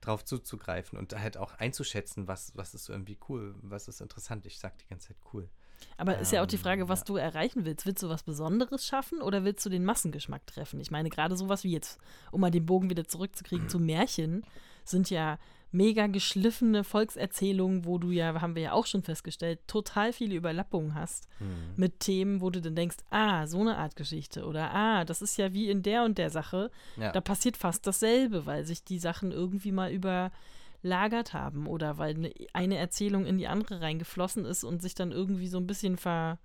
drauf 0.00 0.24
zuzugreifen 0.24 0.98
und 0.98 1.18
halt 1.18 1.36
auch 1.36 1.54
einzuschätzen, 1.54 2.28
was, 2.28 2.54
was 2.56 2.74
ist 2.74 2.88
irgendwie 2.88 3.18
cool, 3.28 3.54
was 3.62 3.88
ist 3.88 4.00
interessant. 4.00 4.44
Ich 4.46 4.58
sag 4.58 4.76
die 4.78 4.86
ganze 4.86 5.08
Zeit 5.08 5.16
cool. 5.32 5.48
Aber 5.96 6.18
ist 6.18 6.32
ja 6.32 6.42
auch 6.42 6.46
die 6.46 6.56
Ähm, 6.56 6.62
Frage, 6.62 6.88
was 6.88 7.00
ja. 7.00 7.04
du 7.06 7.16
erreichen 7.16 7.64
willst. 7.64 7.86
Willst 7.86 8.02
du 8.02 8.08
was 8.08 8.22
Besonderes 8.22 8.86
schaffen 8.86 9.20
oder 9.22 9.44
willst 9.44 9.64
du 9.64 9.70
den 9.70 9.84
Massengeschmack 9.84 10.46
treffen? 10.46 10.80
Ich 10.80 10.90
meine, 10.90 11.10
gerade 11.10 11.36
sowas 11.36 11.64
wie 11.64 11.72
jetzt, 11.72 11.98
um 12.32 12.40
mal 12.40 12.50
den 12.50 12.66
Bogen 12.66 12.90
wieder 12.90 13.04
zurückzukriegen 13.04 13.68
zu 13.68 13.78
Märchen, 13.78 14.44
sind 14.84 15.10
ja 15.10 15.38
mega 15.74 16.06
geschliffene 16.06 16.84
Volkserzählungen, 16.84 17.84
wo 17.84 17.98
du 17.98 18.12
ja, 18.12 18.40
haben 18.40 18.54
wir 18.54 18.62
ja 18.62 18.72
auch 18.72 18.86
schon 18.86 19.02
festgestellt, 19.02 19.58
total 19.66 20.12
viele 20.12 20.36
Überlappungen 20.36 20.94
hast 20.94 21.26
mit 21.76 21.98
Themen, 21.98 22.40
wo 22.40 22.50
du 22.50 22.60
dann 22.60 22.76
denkst, 22.76 22.98
ah, 23.10 23.46
so 23.48 23.60
eine 23.60 23.76
Art 23.76 23.96
Geschichte 23.96 24.46
oder 24.46 24.72
ah, 24.72 25.04
das 25.04 25.20
ist 25.20 25.36
ja 25.36 25.52
wie 25.52 25.68
in 25.68 25.82
der 25.82 26.04
und 26.04 26.16
der 26.16 26.30
Sache. 26.30 26.70
Ja. 26.96 27.10
Da 27.10 27.20
passiert 27.20 27.56
fast 27.56 27.86
dasselbe, 27.88 28.46
weil 28.46 28.64
sich 28.64 28.84
die 28.84 29.00
Sachen 29.00 29.32
irgendwie 29.32 29.72
mal 29.72 29.90
überlagert 30.84 31.32
haben 31.32 31.66
oder 31.66 31.98
weil 31.98 32.14
eine, 32.14 32.32
eine 32.52 32.76
Erzählung 32.76 33.24
in 33.24 33.38
die 33.38 33.48
andere 33.48 33.80
reingeflossen 33.80 34.44
ist 34.44 34.64
und 34.64 34.82
sich 34.82 34.94
dann 34.94 35.12
irgendwie 35.12 35.48
so 35.48 35.58
ein 35.58 35.66
bisschen 35.66 35.96
ver, 35.96 36.38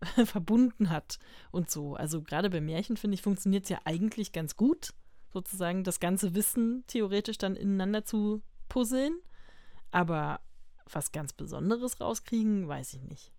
verbunden 0.24 0.90
hat 0.90 1.18
und 1.50 1.70
so. 1.70 1.94
Also 1.94 2.22
gerade 2.22 2.48
bei 2.48 2.60
Märchen, 2.60 2.96
finde 2.96 3.16
ich, 3.16 3.22
funktioniert 3.22 3.64
es 3.64 3.70
ja 3.70 3.80
eigentlich 3.84 4.32
ganz 4.32 4.56
gut, 4.56 4.94
sozusagen 5.30 5.84
das 5.84 6.00
ganze 6.00 6.34
Wissen 6.34 6.84
theoretisch 6.86 7.38
dann 7.38 7.54
ineinander 7.54 8.04
zu 8.04 8.42
puzzeln. 8.68 9.18
Aber 9.90 10.40
was 10.90 11.12
ganz 11.12 11.34
Besonderes 11.34 12.00
rauskriegen, 12.00 12.66
weiß 12.66 12.94
ich 12.94 13.02
nicht. 13.02 13.30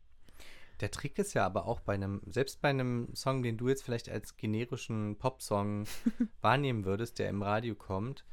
Der 0.81 0.91
Trick 0.91 1.17
ist 1.17 1.33
ja 1.33 1.45
aber 1.45 1.65
auch 1.65 1.79
bei 1.79 1.93
einem, 1.93 2.21
selbst 2.25 2.61
bei 2.61 2.69
einem 2.69 3.09
Song, 3.15 3.41
den 3.41 3.57
du 3.57 3.69
jetzt 3.69 3.83
vielleicht 3.83 4.09
als 4.09 4.37
generischen 4.37 5.17
Popsong 5.17 5.85
wahrnehmen 6.41 6.85
würdest, 6.85 7.17
der 7.19 7.29
im 7.29 7.41
Radio 7.41 7.73
kommt, 7.73 8.23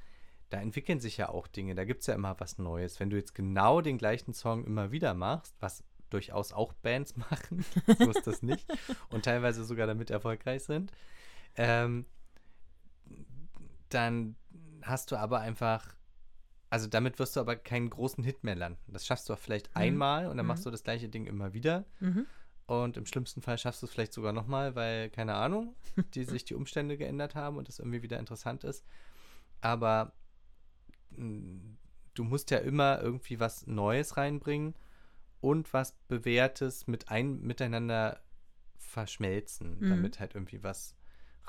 da 0.51 0.61
entwickeln 0.61 1.01
sich 1.01 1.17
ja 1.17 1.29
auch 1.29 1.47
Dinge, 1.47 1.75
da 1.75 1.85
gibt 1.85 2.01
es 2.01 2.09
ja 2.09 2.15
immer 2.15 2.39
was 2.39 2.59
Neues. 2.59 3.01
Wenn 3.01 3.09
du 3.09 3.17
jetzt 3.17 3.35
genau 3.35 3.81
den 3.81 3.99
gleichen 3.99 4.35
Song 4.35 4.65
immer 4.65 4.91
wieder 4.91 5.15
machst, 5.15 5.55
was 5.61 5.85
durchaus 6.11 6.53
auch 6.53 6.73
Bands 6.73 7.17
machen, 7.31 7.65
so 7.99 8.11
ist 8.11 8.27
das 8.27 8.43
nicht, 8.43 8.67
und 9.11 9.25
teilweise 9.25 9.65
sogar 9.65 9.87
damit 9.87 10.11
erfolgreich 10.11 10.65
sind, 10.65 10.93
ähm, 11.57 12.05
dann 13.89 14.37
hast 14.83 15.13
du 15.13 15.17
aber 15.17 15.41
einfach, 15.41 15.95
also 16.69 16.89
damit 16.89 17.19
wirst 17.19 17.37
du 17.37 17.41
aber 17.41 17.57
keinen 17.57 17.91
großen 17.91 18.25
Hit 18.25 18.43
mehr 18.45 18.57
landen. 18.57 18.93
Das 18.93 19.07
schaffst 19.07 19.29
du 19.29 19.35
auch 19.35 19.39
vielleicht 19.39 19.75
einmal 19.77 20.27
und 20.27 20.37
dann 20.37 20.47
machst 20.47 20.67
du 20.67 20.71
das 20.71 20.83
gleiche 20.83 21.09
Ding 21.09 21.27
immer 21.27 21.53
wieder. 21.53 21.85
Mhm. 22.01 22.27
Und 22.67 22.97
im 22.97 23.07
schlimmsten 23.07 23.43
Fall 23.43 23.59
schaffst 23.59 23.83
du 23.83 23.87
es 23.87 23.93
vielleicht 23.93 24.13
sogar 24.13 24.33
nochmal, 24.33 24.77
weil, 24.77 25.11
keine 25.11 25.35
Ahnung, 25.35 25.75
die 26.15 26.25
sich 26.25 26.45
die 26.45 26.55
Umstände 26.55 26.97
geändert 26.97 27.35
haben 27.35 27.57
und 27.57 27.69
es 27.69 27.81
irgendwie 27.81 28.03
wieder 28.03 28.19
interessant 28.19 28.63
ist. 28.65 28.85
Aber 29.61 30.13
du 32.15 32.25
musst 32.25 32.51
ja 32.51 32.59
immer 32.59 33.01
irgendwie 33.01 33.41
was 33.41 33.67
Neues 33.67 34.17
reinbringen 34.17 34.75
und 35.41 35.73
was 35.73 35.93
Bewährtes 36.09 36.87
mit 36.87 37.09
ein, 37.11 37.41
miteinander 37.41 38.21
verschmelzen, 38.79 39.79
Mhm. 39.81 39.89
damit 39.91 40.21
halt 40.21 40.35
irgendwie 40.35 40.63
was 40.63 40.95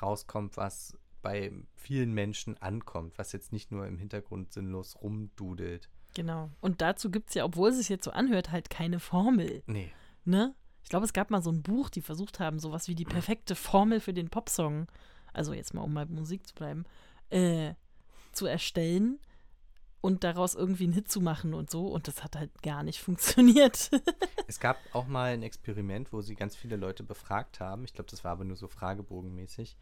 rauskommt, 0.00 0.56
was 0.56 0.96
bei 1.22 1.52
vielen 1.74 2.12
Menschen 2.12 2.56
ankommt, 2.60 3.16
was 3.18 3.32
jetzt 3.32 3.52
nicht 3.52 3.70
nur 3.70 3.86
im 3.86 3.98
Hintergrund 3.98 4.52
sinnlos 4.52 4.96
rumdudelt. 5.00 5.88
Genau. 6.14 6.50
Und 6.60 6.80
dazu 6.82 7.10
gibt 7.10 7.30
es 7.30 7.34
ja, 7.36 7.44
obwohl 7.44 7.70
es 7.70 7.78
sich 7.78 7.88
jetzt 7.88 8.04
so 8.04 8.10
anhört, 8.10 8.50
halt 8.50 8.70
keine 8.70 9.00
Formel. 9.00 9.62
Nee. 9.66 9.92
Ne? 10.24 10.54
Ich 10.82 10.88
glaube, 10.90 11.06
es 11.06 11.12
gab 11.12 11.30
mal 11.30 11.42
so 11.42 11.50
ein 11.50 11.62
Buch, 11.62 11.90
die 11.90 12.02
versucht 12.02 12.40
haben, 12.40 12.58
sowas 12.58 12.88
wie 12.88 12.94
die 12.94 13.04
perfekte 13.04 13.54
Formel 13.54 14.00
für 14.00 14.12
den 14.12 14.28
Popsong, 14.30 14.88
also 15.32 15.52
jetzt 15.52 15.74
mal 15.74 15.82
um 15.82 15.94
bei 15.94 16.04
Musik 16.06 16.46
zu 16.46 16.54
bleiben, 16.54 16.84
äh, 17.30 17.74
zu 18.32 18.46
erstellen 18.46 19.20
und 20.02 20.22
daraus 20.24 20.54
irgendwie 20.54 20.84
einen 20.84 20.92
Hit 20.92 21.10
zu 21.10 21.22
machen 21.22 21.54
und 21.54 21.70
so. 21.70 21.86
Und 21.86 22.06
das 22.08 22.22
hat 22.22 22.36
halt 22.36 22.62
gar 22.62 22.82
nicht 22.82 23.00
funktioniert. 23.00 23.90
Es 24.48 24.60
gab 24.60 24.76
auch 24.92 25.06
mal 25.06 25.32
ein 25.32 25.42
Experiment, 25.42 26.12
wo 26.12 26.20
sie 26.20 26.34
ganz 26.34 26.56
viele 26.56 26.76
Leute 26.76 27.04
befragt 27.04 27.58
haben. 27.60 27.84
Ich 27.84 27.94
glaube, 27.94 28.10
das 28.10 28.22
war 28.24 28.32
aber 28.32 28.44
nur 28.44 28.56
so 28.56 28.68
fragebogenmäßig, 28.68 29.78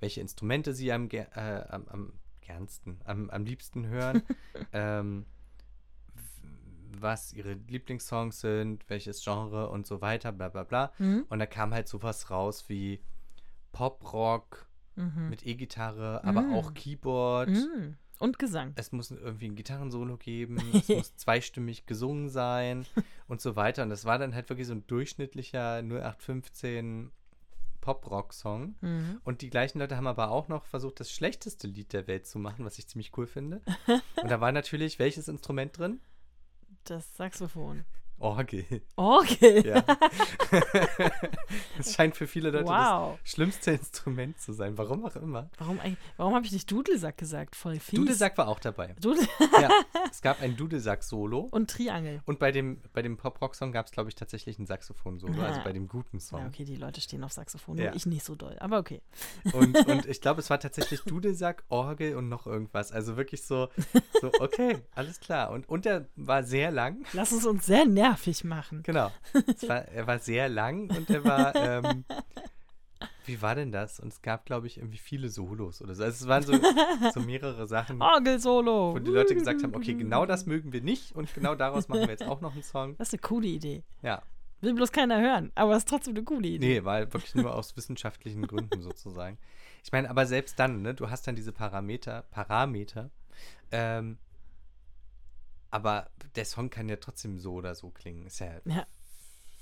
welche 0.00 0.22
Instrumente 0.22 0.72
sie 0.72 0.90
am, 0.92 1.10
äh, 1.10 1.26
am, 1.68 1.86
am 1.88 2.12
gernsten, 2.40 3.00
am, 3.04 3.28
am 3.28 3.44
liebsten 3.44 3.86
hören, 3.88 4.22
ähm, 4.72 5.26
was 7.00 7.32
ihre 7.34 7.52
Lieblingssongs 7.54 8.40
sind, 8.40 8.88
welches 8.88 9.22
Genre 9.22 9.68
und 9.68 9.86
so 9.86 10.00
weiter, 10.00 10.32
bla 10.32 10.48
bla 10.48 10.64
bla. 10.64 10.92
Mhm. 10.98 11.26
Und 11.28 11.38
da 11.38 11.46
kam 11.46 11.74
halt 11.74 11.88
sowas 11.88 12.30
raus 12.30 12.64
wie 12.68 13.00
Pop-Rock 13.72 14.66
Mhm. 14.96 15.28
mit 15.28 15.46
E-Gitarre, 15.46 16.24
aber 16.24 16.42
Mm. 16.42 16.54
auch 16.54 16.74
Keyboard. 16.74 17.50
Mhm. 17.50 17.96
Und 18.18 18.38
Gesang. 18.38 18.72
Es 18.76 18.92
muss 18.92 19.10
irgendwie 19.10 19.46
ein 19.46 19.54
Gitarrensolo 19.54 20.16
geben, 20.16 20.58
es 20.74 20.88
muss 20.88 21.16
zweistimmig 21.16 21.86
gesungen 21.86 22.28
sein 22.28 22.84
und 23.28 23.40
so 23.40 23.56
weiter. 23.56 23.82
Und 23.84 23.90
das 23.90 24.04
war 24.04 24.18
dann 24.18 24.34
halt 24.34 24.48
wirklich 24.48 24.66
so 24.66 24.74
ein 24.74 24.86
durchschnittlicher 24.86 25.78
0815 25.82 27.12
Pop-Rock-Song. 27.80 28.74
Mhm. 28.80 29.20
Und 29.24 29.40
die 29.40 29.50
gleichen 29.50 29.78
Leute 29.78 29.96
haben 29.96 30.06
aber 30.06 30.30
auch 30.30 30.48
noch 30.48 30.64
versucht, 30.66 31.00
das 31.00 31.10
schlechteste 31.10 31.66
Lied 31.66 31.92
der 31.92 32.06
Welt 32.06 32.26
zu 32.26 32.38
machen, 32.38 32.64
was 32.64 32.78
ich 32.78 32.88
ziemlich 32.88 33.16
cool 33.16 33.26
finde. 33.26 33.62
Und 34.22 34.30
da 34.30 34.40
war 34.40 34.52
natürlich 34.52 34.98
welches 34.98 35.28
Instrument 35.28 35.78
drin? 35.78 36.00
Das 36.84 37.16
Saxophon. 37.16 37.84
Orgel. 38.18 38.64
Orgel. 38.96 39.66
Ja. 39.66 39.84
Es 41.78 41.94
scheint 41.94 42.16
für 42.16 42.26
viele 42.26 42.50
Leute 42.50 42.66
Wow. 42.66 43.18
das 43.22 43.30
schlimmste 43.32 43.70
Instrument 43.72 44.40
zu 44.40 44.52
sein. 44.52 44.76
Warum 44.76 45.04
auch 45.04 45.14
immer. 45.16 45.48
Warum, 45.58 45.78
warum 46.16 46.34
habe 46.34 46.44
ich 46.44 46.52
nicht 46.52 46.70
Dudelsack 46.70 47.16
gesagt? 47.16 47.54
Voll 47.56 47.78
fies. 47.78 47.98
Dudelsack 47.98 48.36
war 48.36 48.48
auch 48.48 48.58
dabei. 48.58 48.94
Dudel 49.00 49.26
Ja, 49.60 49.70
es 50.10 50.20
gab 50.20 50.42
ein 50.42 50.56
Dudelsack-Solo. 50.56 51.48
und 51.50 51.70
Triangel. 51.70 52.20
Und 52.26 52.38
bei 52.38 52.50
dem, 52.52 52.80
bei 52.92 53.02
dem 53.02 53.16
Pop-Rock-Song 53.16 53.70
gab 53.72 53.86
es, 53.86 53.92
glaube 53.92 54.08
ich, 54.08 54.14
tatsächlich 54.16 54.58
ein 54.58 54.66
Saxophon-Solo, 54.66 55.40
also 55.40 55.60
Ah. 55.60 55.64
bei 55.64 55.72
dem 55.72 55.88
guten 55.88 56.18
Song. 56.20 56.40
Ja, 56.40 56.46
okay, 56.48 56.64
die 56.64 56.76
Leute 56.76 57.00
stehen 57.00 57.22
auf 57.24 57.32
Saxophon, 57.32 57.78
Ja. 57.78 57.94
ich 57.94 58.06
nicht 58.06 58.24
so 58.24 58.34
doll. 58.34 58.56
Aber 58.60 58.78
okay. 58.78 59.00
Und, 59.52 59.76
und 59.86 60.06
ich 60.06 60.20
glaube, 60.20 60.40
es 60.40 60.50
war 60.50 60.58
tatsächlich 60.60 61.02
Dudelsack, 61.02 61.62
Orgel 61.68 62.16
und 62.16 62.28
noch 62.28 62.46
irgendwas. 62.46 62.90
Also 62.92 63.16
wirklich 63.16 63.44
so, 63.44 63.68
so 64.20 64.30
okay, 64.40 64.78
alles 64.94 65.20
klar. 65.20 65.50
Und, 65.50 65.68
und 65.68 65.86
er 65.86 66.06
war 66.16 66.42
sehr 66.42 66.70
lang. 66.72 67.04
Lass 67.12 67.32
es 67.32 67.46
uns 67.46 67.64
sehr 67.66 67.86
nervig 68.08 68.44
machen. 68.44 68.82
Genau. 68.82 69.10
War, 69.66 69.88
er 69.88 70.06
war 70.06 70.18
sehr 70.18 70.48
lang 70.48 70.90
und 70.90 71.10
er 71.10 71.24
war, 71.24 71.54
ähm, 71.54 72.04
wie 73.26 73.40
war 73.42 73.54
denn 73.54 73.72
das? 73.72 74.00
Und 74.00 74.12
es 74.12 74.22
gab, 74.22 74.46
glaube 74.46 74.66
ich, 74.66 74.78
irgendwie 74.78 74.98
viele 74.98 75.28
Solos 75.28 75.82
oder 75.82 75.94
so. 75.94 76.04
Also 76.04 76.24
es 76.24 76.28
waren 76.28 76.42
so, 76.42 76.54
so 77.12 77.20
mehrere 77.20 77.66
Sachen, 77.66 78.00
Orgel-Solo. 78.00 78.94
wo 78.94 78.98
die 78.98 79.10
Leute 79.10 79.34
gesagt 79.34 79.62
haben, 79.62 79.74
okay, 79.74 79.94
genau 79.94 80.26
das 80.26 80.46
mögen 80.46 80.72
wir 80.72 80.80
nicht 80.80 81.12
und 81.12 81.32
genau 81.34 81.54
daraus 81.54 81.88
machen 81.88 82.02
wir 82.02 82.10
jetzt 82.10 82.24
auch 82.24 82.40
noch 82.40 82.54
einen 82.54 82.62
Song. 82.62 82.96
Das 82.96 83.08
ist 83.08 83.14
eine 83.14 83.20
coole 83.20 83.48
Idee. 83.48 83.82
Ja. 84.02 84.22
Will 84.60 84.74
bloß 84.74 84.90
keiner 84.90 85.20
hören, 85.20 85.52
aber 85.54 85.72
es 85.72 85.78
ist 85.78 85.88
trotzdem 85.88 86.16
eine 86.16 86.24
coole 86.24 86.48
Idee. 86.48 86.80
Nee, 86.80 86.84
war 86.84 87.00
wirklich 87.12 87.32
nur 87.36 87.54
aus 87.54 87.76
wissenschaftlichen 87.76 88.44
Gründen 88.44 88.82
sozusagen. 88.82 89.38
Ich 89.84 89.92
meine, 89.92 90.10
aber 90.10 90.26
selbst 90.26 90.58
dann, 90.58 90.82
ne, 90.82 90.94
du 90.94 91.10
hast 91.10 91.28
dann 91.28 91.36
diese 91.36 91.52
Parameter, 91.52 92.22
Parameter, 92.32 93.10
ähm, 93.70 94.18
aber 95.70 96.10
der 96.34 96.44
Song 96.44 96.70
kann 96.70 96.88
ja 96.88 96.96
trotzdem 96.96 97.38
so 97.38 97.54
oder 97.54 97.74
so 97.74 97.90
klingen. 97.90 98.26
Ist 98.26 98.40
ja, 98.40 98.60
Ja. 98.64 98.86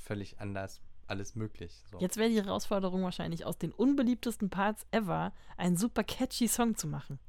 völlig 0.03 0.41
anders 0.41 0.81
alles 1.09 1.35
möglich. 1.37 1.83
So. 1.91 2.01
Jetzt 2.01 2.17
wäre 2.17 2.29
die 2.31 2.43
Herausforderung 2.43 3.03
wahrscheinlich, 3.05 3.45
aus 3.45 3.59
den 3.59 3.71
unbeliebtesten 3.73 4.51
Parts 4.51 4.85
ever 4.91 5.33
einen 5.57 5.77
super 5.77 6.03
catchy 6.03 6.49
Song 6.49 6.75
zu 6.77 6.89
machen. 6.89 7.21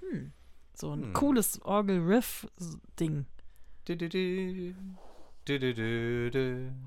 Hm. 0.00 0.32
So 0.74 0.92
ein 0.92 1.02
Hm. 1.06 1.12
cooles 1.12 1.60
Orgel-Riff-Ding. 1.62 3.26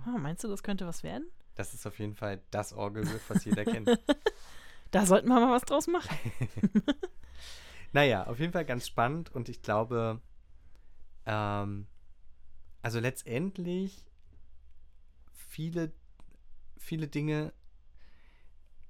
Ah, 0.06 0.18
meinst 0.18 0.44
du, 0.44 0.48
das 0.48 0.64
könnte 0.64 0.88
was 0.88 1.04
werden? 1.04 1.28
Das 1.56 1.74
ist 1.74 1.86
auf 1.86 2.00
jeden 2.00 2.16
Fall 2.16 2.42
das 2.52 2.74
Orgelriff, 2.74 3.30
was 3.30 3.44
jeder 3.46 3.66
kennt. 3.66 3.90
Da 4.92 5.06
sollten 5.06 5.30
wir 5.30 5.40
mal 5.40 5.52
was 5.54 5.62
draus 5.64 5.88
machen. 5.88 6.14
Naja, 7.94 8.28
auf 8.28 8.40
jeden 8.40 8.52
Fall 8.54 8.64
ganz 8.66 8.88
spannend 8.88 9.30
und 9.34 9.48
ich 9.50 9.62
glaube, 9.62 10.22
ähm, 11.26 11.88
also 12.82 13.00
letztendlich 13.00 14.06
viele, 15.34 15.92
viele 16.78 17.08
Dinge 17.08 17.54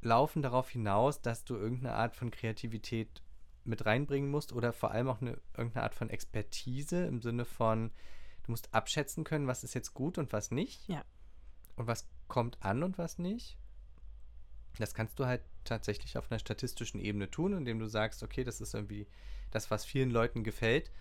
laufen 0.02 0.42
darauf 0.42 0.70
hinaus, 0.70 1.22
dass 1.22 1.44
du 1.44 1.56
irgendeine 1.56 1.96
Art 1.96 2.16
von 2.16 2.32
Kreativität 2.32 3.22
mit 3.64 3.86
reinbringen 3.86 4.32
musst 4.32 4.54
oder 4.54 4.74
vor 4.74 4.92
allem 4.92 5.08
auch 5.08 5.22
eine, 5.22 5.40
irgendeine 5.56 5.84
Art 5.84 5.96
von 5.96 6.10
Expertise 6.10 7.06
im 7.06 7.22
Sinne 7.22 7.46
von, 7.46 7.92
du 8.44 8.52
musst 8.52 8.74
abschätzen 8.74 9.24
können, 9.24 9.48
was 9.48 9.64
ist 9.64 9.76
jetzt 9.76 9.94
gut 9.94 10.18
und 10.18 10.34
was 10.34 10.52
nicht. 10.52 10.88
Ja. 10.88 11.04
Und 11.76 11.88
was 11.88 12.08
kommt 12.28 12.64
an 12.64 12.84
und 12.84 12.98
was 12.98 13.20
nicht. 13.20 13.58
Das 14.80 14.94
kannst 14.94 15.20
du 15.20 15.26
halt 15.26 15.42
tatsächlich 15.64 16.18
auf 16.18 16.32
einer 16.32 16.40
statistischen 16.40 17.00
Ebene 17.00 17.30
tun, 17.30 17.54
indem 17.54 17.80
du 17.80 17.88
sagst, 17.88 18.24
okay, 18.24 18.44
das 18.44 18.62
ist 18.62 18.74
irgendwie 18.74 19.08
das, 19.52 19.70
was 19.70 19.86
vielen 19.86 20.10
Leuten 20.10 20.44
gefällt. 20.44 20.92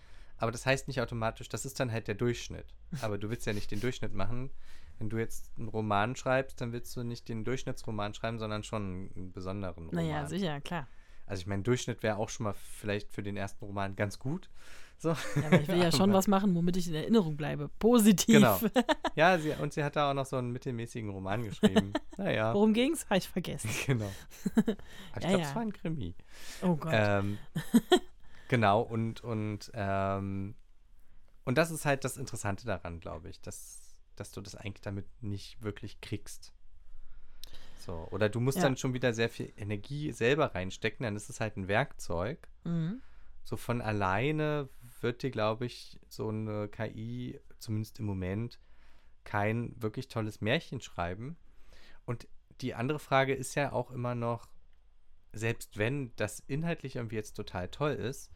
Aber 0.41 0.51
das 0.51 0.65
heißt 0.65 0.87
nicht 0.87 0.99
automatisch, 0.99 1.47
das 1.49 1.65
ist 1.65 1.79
dann 1.79 1.91
halt 1.91 2.07
der 2.07 2.15
Durchschnitt. 2.15 2.65
Aber 3.01 3.17
du 3.17 3.29
willst 3.29 3.45
ja 3.45 3.53
nicht 3.53 3.71
den 3.71 3.79
Durchschnitt 3.79 4.13
machen. 4.13 4.49
Wenn 4.99 5.09
du 5.09 5.17
jetzt 5.17 5.51
einen 5.57 5.69
Roman 5.69 6.15
schreibst, 6.15 6.59
dann 6.61 6.73
willst 6.73 6.95
du 6.95 7.03
nicht 7.03 7.29
den 7.29 7.43
Durchschnittsroman 7.43 8.13
schreiben, 8.13 8.39
sondern 8.39 8.63
schon 8.63 9.09
einen 9.15 9.31
besonderen 9.31 9.87
Roman. 9.87 9.95
Naja, 10.05 10.25
sicher, 10.27 10.59
klar. 10.61 10.87
Also 11.27 11.41
ich 11.41 11.47
meine, 11.47 11.63
Durchschnitt 11.63 12.03
wäre 12.03 12.17
auch 12.17 12.29
schon 12.29 12.43
mal 12.43 12.53
vielleicht 12.53 13.11
für 13.11 13.23
den 13.23 13.37
ersten 13.37 13.63
Roman 13.65 13.95
ganz 13.95 14.19
gut. 14.19 14.49
So. 14.97 15.09
Ja, 15.09 15.17
aber 15.47 15.61
ich 15.61 15.67
will 15.67 15.77
ja 15.81 15.91
schon 15.97 16.13
was 16.13 16.27
machen, 16.27 16.53
womit 16.53 16.77
ich 16.77 16.87
in 16.87 16.93
Erinnerung 16.93 17.35
bleibe. 17.37 17.69
Positiv. 17.79 18.35
Genau. 18.35 18.59
Ja, 19.15 19.37
sie, 19.37 19.51
und 19.51 19.73
sie 19.73 19.83
hat 19.83 19.97
da 19.97 20.09
auch 20.09 20.13
noch 20.13 20.25
so 20.25 20.37
einen 20.37 20.51
mittelmäßigen 20.51 21.09
Roman 21.09 21.43
geschrieben. 21.43 21.91
Naja, 22.17 22.53
Worum 22.53 22.73
ging's? 22.73 23.05
Habe 23.09 23.17
ich 23.17 23.27
vergessen. 23.27 23.69
genau. 23.85 24.09
Aber 24.55 24.63
ich 24.67 24.75
Ja, 25.15 25.19
glaube, 25.19 25.41
ja. 25.41 25.49
es 25.49 25.55
war 25.55 25.61
ein 25.63 25.73
Krimi. 25.73 26.15
Oh 26.61 26.75
Gott. 26.77 26.93
Ähm, 26.95 27.37
genau, 28.51 28.81
und, 28.81 29.21
und, 29.21 29.71
ähm, 29.73 30.55
und 31.45 31.57
das 31.57 31.71
ist 31.71 31.85
halt 31.85 32.03
das 32.03 32.17
Interessante 32.17 32.65
daran, 32.65 32.99
glaube 32.99 33.29
ich, 33.29 33.41
dass, 33.41 33.95
dass 34.17 34.31
du 34.31 34.41
das 34.41 34.55
eigentlich 34.55 34.81
damit 34.81 35.05
nicht 35.23 35.61
wirklich 35.63 36.01
kriegst. 36.01 36.53
So, 37.79 38.07
oder 38.11 38.29
du 38.29 38.39
musst 38.41 38.57
Ja. 38.57 38.63
dann 38.63 38.75
schon 38.77 38.93
wieder 38.93 39.13
sehr 39.13 39.29
viel 39.29 39.51
Energie 39.57 40.11
selber 40.11 40.53
reinstecken, 40.53 41.03
dann 41.03 41.15
ist 41.15 41.29
es 41.29 41.39
halt 41.39 41.57
ein 41.57 41.67
Werkzeug. 41.67 42.47
mhm. 42.65 43.01
So 43.43 43.57
von 43.57 43.81
alleine 43.81 44.69
wird 44.99 45.23
dir, 45.23 45.31
glaube 45.31 45.65
ich, 45.65 45.99
so 46.07 46.29
eine 46.29 46.67
KI, 46.67 47.39
zumindest 47.57 47.97
im 47.97 48.05
Moment, 48.05 48.59
kein 49.23 49.73
wirklich 49.81 50.09
tolles 50.09 50.41
Märchen 50.41 50.79
schreiben. 50.79 51.37
Und 52.05 52.27
die 52.61 52.75
andere 52.75 52.99
Frage 52.99 53.33
ist 53.33 53.55
ja 53.55 53.71
auch 53.71 53.89
immer 53.89 54.13
noch, 54.13 54.47
selbst 55.33 55.77
wenn 55.79 56.15
das 56.17 56.39
inhaltlich 56.41 56.97
irgendwie 56.97 57.15
jetzt 57.15 57.33
total 57.33 57.69
toll 57.69 57.93
ist, 57.93 58.29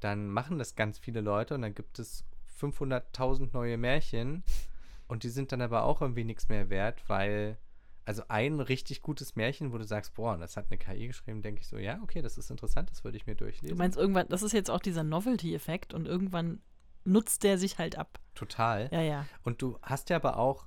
dann 0.00 0.28
machen 0.28 0.58
das 0.58 0.74
ganz 0.76 0.98
viele 0.98 1.20
Leute 1.20 1.54
und 1.54 1.62
dann 1.62 1.74
gibt 1.74 1.98
es 1.98 2.24
500.000 2.60 3.50
neue 3.52 3.76
Märchen 3.76 4.42
und 5.06 5.22
die 5.22 5.28
sind 5.28 5.52
dann 5.52 5.60
aber 5.62 5.84
auch 5.84 6.00
irgendwie 6.02 6.24
nichts 6.24 6.48
mehr 6.48 6.70
wert, 6.70 7.02
weil, 7.08 7.56
also 8.04 8.22
ein 8.28 8.60
richtig 8.60 9.02
gutes 9.02 9.36
Märchen, 9.36 9.72
wo 9.72 9.78
du 9.78 9.84
sagst, 9.84 10.14
boah, 10.14 10.36
das 10.36 10.56
hat 10.56 10.66
eine 10.70 10.78
KI 10.78 11.06
geschrieben, 11.08 11.42
denke 11.42 11.60
ich 11.60 11.66
so, 11.68 11.78
ja, 11.78 12.00
okay, 12.02 12.22
das 12.22 12.38
ist 12.38 12.50
interessant, 12.50 12.90
das 12.90 13.04
würde 13.04 13.16
ich 13.16 13.26
mir 13.26 13.34
Du 13.34 13.44
durchlesen. 13.44 13.76
meinst 13.78 13.96
irgendwann, 13.98 14.28
das 14.28 14.42
ist 14.42 14.52
jetzt 14.52 14.70
auch 14.70 14.80
dieser 14.80 15.04
Novelty-Effekt 15.04 15.94
und 15.94 16.06
irgendwann 16.06 16.60
nutzt 17.04 17.42
der 17.42 17.58
sich 17.58 17.78
halt 17.78 17.96
ab. 17.96 18.18
Total. 18.34 18.88
Ja, 18.92 19.00
ja. 19.00 19.26
Und 19.42 19.62
du 19.62 19.78
hast 19.82 20.10
ja 20.10 20.16
aber 20.16 20.36
auch, 20.36 20.66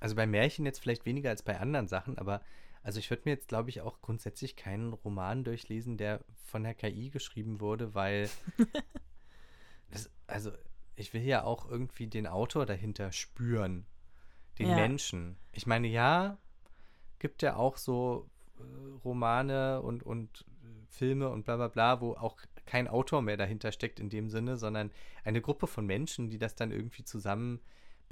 also 0.00 0.14
bei 0.16 0.26
Märchen 0.26 0.64
jetzt 0.64 0.78
vielleicht 0.78 1.04
weniger 1.04 1.30
als 1.30 1.42
bei 1.42 1.60
anderen 1.60 1.86
Sachen, 1.88 2.18
aber 2.18 2.40
also 2.82 2.98
ich 2.98 3.10
würde 3.10 3.22
mir 3.26 3.32
jetzt, 3.32 3.48
glaube 3.48 3.70
ich, 3.70 3.80
auch 3.80 4.00
grundsätzlich 4.00 4.56
keinen 4.56 4.92
Roman 4.92 5.44
durchlesen, 5.44 5.96
der 5.96 6.24
von 6.44 6.64
der 6.64 6.74
KI 6.74 7.10
geschrieben 7.10 7.60
wurde, 7.60 7.94
weil 7.94 8.28
das, 9.90 10.10
also 10.26 10.50
ich 10.96 11.12
will 11.14 11.22
ja 11.22 11.44
auch 11.44 11.68
irgendwie 11.68 12.06
den 12.06 12.26
Autor 12.26 12.66
dahinter 12.66 13.12
spüren, 13.12 13.86
den 14.58 14.68
Ja. 14.70 14.74
Menschen. 14.74 15.36
Ich 15.52 15.66
meine, 15.66 15.88
ja, 15.88 16.38
gibt 17.18 17.42
ja 17.42 17.56
auch 17.56 17.76
so 17.76 18.28
äh, 18.58 18.62
Romane 19.04 19.80
und, 19.80 20.02
und 20.02 20.44
äh, 20.64 20.86
Filme 20.88 21.28
und 21.28 21.44
bla 21.44 21.56
bla 21.56 21.68
bla, 21.68 22.00
wo 22.00 22.14
auch 22.14 22.38
kein 22.66 22.88
Autor 22.88 23.22
mehr 23.22 23.36
dahinter 23.36 23.72
steckt 23.72 24.00
in 24.00 24.10
dem 24.10 24.28
Sinne, 24.28 24.56
sondern 24.56 24.90
eine 25.24 25.40
Gruppe 25.40 25.66
von 25.66 25.86
Menschen, 25.86 26.30
die 26.30 26.38
das 26.38 26.54
dann 26.54 26.70
irgendwie 26.70 27.04
zusammen 27.04 27.60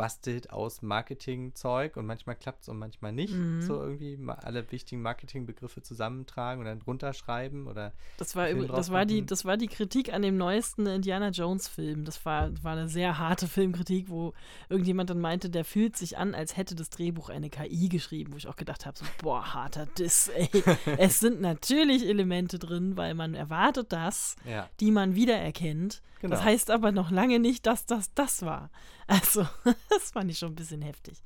bastelt 0.00 0.48
aus 0.48 0.80
Marketingzeug 0.80 1.98
und 1.98 2.06
manchmal 2.06 2.34
klappt 2.34 2.62
es 2.62 2.70
und 2.70 2.78
manchmal 2.78 3.12
nicht. 3.12 3.34
Mhm. 3.34 3.60
So 3.60 3.74
irgendwie 3.82 4.18
alle 4.28 4.72
wichtigen 4.72 5.02
Marketingbegriffe 5.02 5.82
zusammentragen 5.82 6.60
und 6.60 6.64
dann 6.64 6.80
runterschreiben 6.80 7.66
oder 7.66 7.92
Das 8.16 8.34
war, 8.34 8.50
das, 8.50 8.90
war 8.90 9.04
die, 9.04 9.26
das 9.26 9.44
war 9.44 9.58
die 9.58 9.66
Kritik 9.66 10.10
an 10.10 10.22
dem 10.22 10.38
neuesten 10.38 10.86
Indiana 10.86 11.28
Jones-Film. 11.28 12.06
Das 12.06 12.24
war, 12.24 12.50
war 12.64 12.72
eine 12.72 12.88
sehr 12.88 13.18
harte 13.18 13.46
Filmkritik, 13.46 14.08
wo 14.08 14.32
irgendjemand 14.70 15.10
dann 15.10 15.20
meinte, 15.20 15.50
der 15.50 15.66
fühlt 15.66 15.98
sich 15.98 16.16
an, 16.16 16.34
als 16.34 16.56
hätte 16.56 16.74
das 16.74 16.88
Drehbuch 16.88 17.28
eine 17.28 17.50
KI 17.50 17.90
geschrieben, 17.90 18.32
wo 18.32 18.38
ich 18.38 18.48
auch 18.48 18.56
gedacht 18.56 18.86
habe, 18.86 18.96
so, 18.96 19.04
boah, 19.20 19.52
harter 19.52 19.84
Diss, 19.84 20.28
ey. 20.28 20.48
es 20.96 21.20
sind 21.20 21.42
natürlich 21.42 22.08
Elemente 22.08 22.58
drin, 22.58 22.96
weil 22.96 23.12
man 23.12 23.34
erwartet 23.34 23.92
das, 23.92 24.36
ja. 24.48 24.66
die 24.80 24.92
man 24.92 25.14
wiedererkennt. 25.14 26.00
Genau. 26.20 26.36
Das 26.36 26.44
heißt 26.44 26.70
aber 26.70 26.92
noch 26.92 27.10
lange 27.10 27.38
nicht, 27.38 27.66
dass 27.66 27.86
das 27.86 28.12
das 28.14 28.42
war. 28.42 28.70
Also, 29.10 29.46
das 29.90 30.10
fand 30.12 30.30
ich 30.30 30.38
schon 30.38 30.52
ein 30.52 30.56
bisschen 30.56 30.82
heftig. 30.82 31.22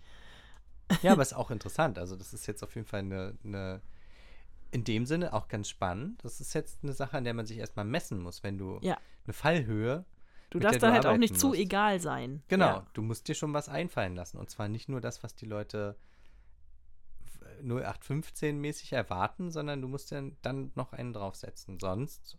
Ja, 1.02 1.12
aber 1.12 1.22
ist 1.22 1.34
auch 1.34 1.50
interessant. 1.50 1.98
Also, 1.98 2.16
das 2.16 2.32
ist 2.34 2.46
jetzt 2.46 2.62
auf 2.62 2.74
jeden 2.74 2.86
Fall 2.86 3.00
eine, 3.00 3.36
eine, 3.44 3.80
in 4.70 4.84
dem 4.84 5.06
Sinne 5.06 5.32
auch 5.32 5.48
ganz 5.48 5.68
spannend. 5.68 6.22
Das 6.24 6.40
ist 6.40 6.52
jetzt 6.54 6.82
eine 6.82 6.92
Sache, 6.92 7.16
an 7.16 7.24
der 7.24 7.34
man 7.34 7.46
sich 7.46 7.58
erstmal 7.58 7.84
messen 7.84 8.20
muss, 8.20 8.42
wenn 8.42 8.58
du 8.58 8.78
Ja. 8.82 8.98
eine 9.24 9.32
Fallhöhe. 9.32 10.04
Du 10.50 10.58
darfst 10.60 10.82
da 10.82 10.92
halt 10.92 11.06
auch 11.06 11.16
nicht 11.16 11.38
zu 11.38 11.48
musst. 11.48 11.60
egal 11.60 12.00
sein. 12.00 12.42
Genau, 12.48 12.66
Ja. 12.66 12.86
du 12.92 13.02
musst 13.02 13.26
dir 13.28 13.34
schon 13.34 13.52
was 13.54 13.68
einfallen 13.68 14.14
lassen. 14.14 14.38
Und 14.38 14.50
zwar 14.50 14.68
nicht 14.68 14.88
nur 14.88 15.00
das, 15.00 15.22
was 15.22 15.34
die 15.34 15.46
Leute 15.46 15.96
0815-mäßig 17.62 18.92
erwarten, 18.94 19.50
sondern 19.50 19.80
du 19.82 19.88
musst 19.88 20.12
dann, 20.12 20.36
dann 20.42 20.72
noch 20.74 20.92
einen 20.92 21.12
draufsetzen. 21.12 21.78
Sonst 21.80 22.38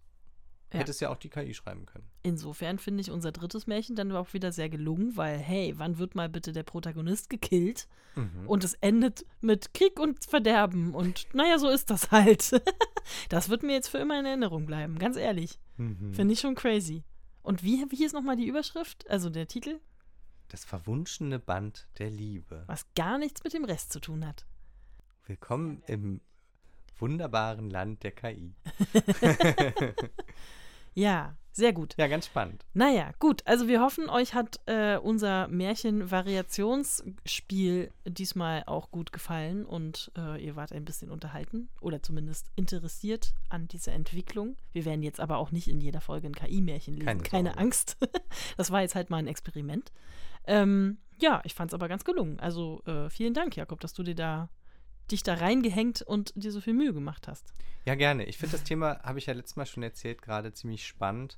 Ja. 0.75 0.81
hättest 0.81 1.01
ja 1.01 1.09
auch 1.09 1.17
die 1.17 1.29
KI 1.29 1.53
schreiben 1.53 1.85
können. 1.85 2.07
Insofern 2.23 2.79
finde 2.79 3.01
ich 3.01 3.11
unser 3.11 3.31
drittes 3.31 3.67
Märchen 3.67 3.95
dann 3.95 4.11
auch 4.11 4.33
wieder 4.33 4.51
sehr 4.51 4.69
gelungen, 4.69 5.15
weil, 5.17 5.37
hey, 5.37 5.73
wann 5.77 5.97
wird 5.97 6.15
mal 6.15 6.29
bitte 6.29 6.51
der 6.51 6.63
Protagonist 6.63 7.29
gekillt? 7.29 7.87
Mhm. 8.15 8.47
Und 8.47 8.63
es 8.63 8.73
endet 8.75 9.25
mit 9.41 9.73
Krieg 9.73 9.99
und 9.99 10.23
Verderben. 10.25 10.95
Und 10.95 11.27
naja, 11.33 11.59
so 11.59 11.69
ist 11.69 11.89
das 11.89 12.11
halt. 12.11 12.61
das 13.29 13.49
wird 13.49 13.63
mir 13.63 13.73
jetzt 13.73 13.89
für 13.89 13.97
immer 13.97 14.19
in 14.19 14.25
Erinnerung 14.25 14.65
bleiben, 14.65 14.97
ganz 14.99 15.17
ehrlich. 15.17 15.59
Mhm. 15.77 16.13
Finde 16.13 16.33
ich 16.33 16.39
schon 16.39 16.55
crazy. 16.55 17.03
Und 17.41 17.63
wie, 17.63 17.85
wie 17.89 18.03
ist 18.03 18.13
nochmal 18.13 18.35
die 18.35 18.47
Überschrift? 18.47 19.09
Also 19.09 19.29
der 19.29 19.47
Titel? 19.47 19.79
Das 20.47 20.65
verwunschene 20.65 21.39
Band 21.39 21.87
der 21.97 22.09
Liebe. 22.09 22.63
Was 22.67 22.85
gar 22.95 23.17
nichts 23.17 23.43
mit 23.43 23.53
dem 23.53 23.65
Rest 23.65 23.91
zu 23.91 23.99
tun 23.99 24.25
hat. 24.25 24.45
Willkommen 25.25 25.81
im 25.87 26.21
wunderbaren 26.97 27.69
Land 27.69 28.03
der 28.03 28.11
KI. 28.11 28.55
Ja, 30.95 31.37
sehr 31.51 31.71
gut. 31.71 31.93
Ja, 31.97 32.07
ganz 32.07 32.25
spannend. 32.25 32.65
Naja, 32.73 33.11
gut. 33.17 33.41
Also 33.45 33.69
wir 33.69 33.79
hoffen, 33.79 34.09
euch 34.09 34.33
hat 34.33 34.59
äh, 34.65 34.97
unser 34.97 35.47
Märchen-Variationsspiel 35.47 37.93
diesmal 38.05 38.63
auch 38.65 38.91
gut 38.91 39.13
gefallen 39.13 39.65
und 39.65 40.11
äh, 40.17 40.43
ihr 40.43 40.57
wart 40.57 40.73
ein 40.73 40.83
bisschen 40.83 41.09
unterhalten 41.09 41.69
oder 41.79 42.03
zumindest 42.03 42.51
interessiert 42.57 43.33
an 43.47 43.69
dieser 43.69 43.93
Entwicklung. 43.93 44.57
Wir 44.73 44.83
werden 44.83 45.01
jetzt 45.01 45.21
aber 45.21 45.37
auch 45.37 45.51
nicht 45.51 45.69
in 45.69 45.79
jeder 45.79 46.01
Folge 46.01 46.27
ein 46.27 46.35
KI-Märchen 46.35 46.95
lesen. 46.95 47.05
Keine 47.05 47.23
Keine. 47.23 47.57
Angst. 47.57 47.95
das 48.57 48.71
war 48.71 48.81
jetzt 48.81 48.95
halt 48.95 49.09
mal 49.09 49.19
ein 49.19 49.27
Experiment. 49.27 49.93
Ähm, 50.47 50.97
ja, 51.21 51.39
ich 51.45 51.53
fand 51.53 51.71
es 51.71 51.73
aber 51.73 51.87
ganz 51.87 52.03
gelungen. 52.03 52.37
Also 52.41 52.83
äh, 52.85 53.09
vielen 53.09 53.33
Dank, 53.33 53.55
Jakob, 53.55 53.79
dass 53.79 53.93
du 53.93 54.03
dir 54.03 54.15
da 54.15 54.49
dich 55.11 55.23
da 55.23 55.35
reingehängt 55.35 56.01
und 56.01 56.33
dir 56.35 56.51
so 56.51 56.61
viel 56.61 56.73
Mühe 56.73 56.93
gemacht 56.93 57.27
hast. 57.27 57.53
Ja, 57.85 57.95
gerne. 57.95 58.25
Ich 58.25 58.37
finde 58.37 58.53
das 58.53 58.63
Thema, 58.63 58.99
habe 59.03 59.19
ich 59.19 59.27
ja 59.27 59.33
letztes 59.33 59.55
Mal 59.55 59.65
schon 59.65 59.83
erzählt, 59.83 60.21
gerade 60.21 60.51
ziemlich 60.53 60.85
spannend, 60.87 61.37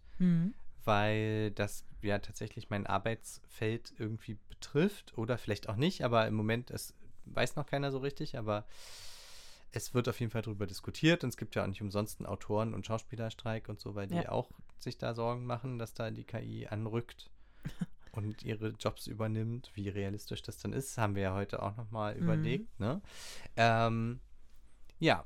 weil 0.86 1.52
das 1.52 1.84
ja 2.02 2.20
tatsächlich 2.20 2.70
mein 2.70 2.88
Arbeitsfeld 2.88 3.94
irgendwie 3.98 4.38
betrifft 4.50 5.18
oder 5.18 5.38
vielleicht 5.38 5.68
auch 5.70 5.76
nicht, 5.76 6.04
aber 6.04 6.26
im 6.28 6.36
Moment, 6.36 6.72
es 6.72 6.94
weiß 7.26 7.56
noch 7.58 7.66
keiner 7.66 7.92
so 7.92 7.98
richtig, 7.98 8.38
aber 8.38 8.66
es 9.74 9.94
wird 9.94 10.08
auf 10.08 10.20
jeden 10.20 10.32
Fall 10.32 10.42
darüber 10.44 10.66
diskutiert 10.66 11.24
und 11.24 11.30
es 11.30 11.38
gibt 11.38 11.56
ja 11.56 11.64
auch 11.64 11.68
nicht 11.68 11.82
umsonst 11.82 12.20
einen 12.20 12.26
Autoren- 12.28 12.74
und 12.74 12.86
Schauspielerstreik 12.86 13.68
und 13.68 13.80
so, 13.80 13.96
weil 13.96 14.08
die 14.08 14.16
Ja. 14.16 14.30
auch 14.30 14.50
sich 14.80 14.98
da 14.98 15.14
Sorgen 15.14 15.46
machen, 15.46 15.78
dass 15.78 15.94
da 15.94 16.10
die 16.12 16.24
KI 16.24 16.68
anrückt 16.68 17.30
und 18.18 18.44
ihre 18.44 18.70
Jobs 18.70 19.08
übernimmt. 19.08 19.72
Wie 19.76 19.90
realistisch 19.90 20.42
das 20.42 20.58
dann 20.58 20.74
ist, 20.74 20.98
haben 20.98 21.16
wir 21.16 21.22
ja 21.24 21.34
heute 21.34 21.62
auch 21.62 21.76
nochmal 21.78 22.16
Mhm. 22.16 22.22
überlegt. 22.24 22.80
Ne? 22.80 23.02
Ähm, 23.56 24.20
ja, 25.00 25.26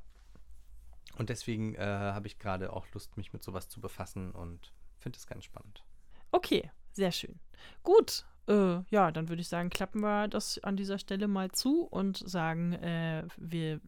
und 1.18 1.30
deswegen 1.30 1.76
äh, 1.76 1.80
habe 1.86 2.28
ich 2.28 2.38
gerade 2.40 2.74
auch 2.74 2.86
Lust, 2.94 3.18
mich 3.18 3.34
mit 3.34 3.44
sowas 3.44 3.70
zu 3.70 3.80
befassen 3.82 4.32
und 4.32 4.74
finde 5.00 5.18
es 5.18 5.28
ganz 5.28 5.46
spannend. 5.46 5.84
Okay, 6.32 6.70
sehr 6.92 7.12
schön. 7.12 7.40
Gut, 7.84 8.26
äh, 8.48 8.80
ja, 8.90 9.12
dann 9.12 9.30
würde 9.30 9.42
ich 9.42 9.48
sagen, 9.50 9.70
klappen 9.70 10.02
wir 10.02 10.28
das 10.28 10.60
an 10.64 10.76
dieser 10.78 10.98
Stelle 11.00 11.28
mal 11.28 11.52
zu 11.52 11.84
und 11.84 12.18
sagen, 12.30 12.74
äh, 12.74 13.26
wir 13.38 13.80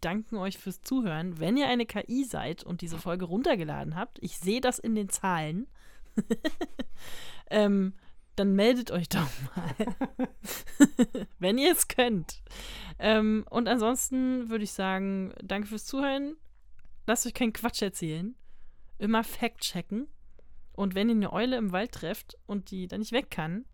danken 0.00 0.36
euch 0.36 0.58
fürs 0.58 0.80
Zuhören. 0.80 1.38
Wenn 1.38 1.56
ihr 1.56 1.68
eine 1.68 1.84
KI 1.86 2.24
seid 2.24 2.64
und 2.64 2.80
diese 2.80 2.98
Folge 2.98 3.26
runtergeladen 3.26 3.96
habt, 3.96 4.18
ich 4.22 4.38
sehe 4.38 4.60
das 4.60 4.78
in 4.78 4.94
den 4.94 5.10
Zahlen, 5.10 5.66
ähm, 7.50 7.92
dann 8.36 8.54
meldet 8.54 8.90
euch 8.90 9.08
doch 9.08 9.28
mal, 9.54 9.74
wenn 11.38 11.58
ihr 11.58 11.72
es 11.72 11.88
könnt. 11.88 12.42
Ähm, 12.98 13.44
und 13.50 13.68
ansonsten 13.68 14.48
würde 14.48 14.64
ich 14.64 14.72
sagen, 14.72 15.32
danke 15.42 15.68
fürs 15.68 15.84
Zuhören. 15.84 16.36
Lasst 17.06 17.26
euch 17.26 17.34
keinen 17.34 17.52
Quatsch 17.52 17.82
erzählen. 17.82 18.34
Immer 18.98 19.24
Fact 19.24 19.60
checken. 19.60 20.08
Und 20.72 20.94
wenn 20.94 21.08
ihr 21.08 21.14
eine 21.14 21.32
Eule 21.32 21.56
im 21.56 21.72
Wald 21.72 21.92
trefft 21.92 22.36
und 22.46 22.70
die 22.70 22.88
dann 22.88 23.00
nicht 23.00 23.12
weg 23.12 23.30
kann, 23.30 23.64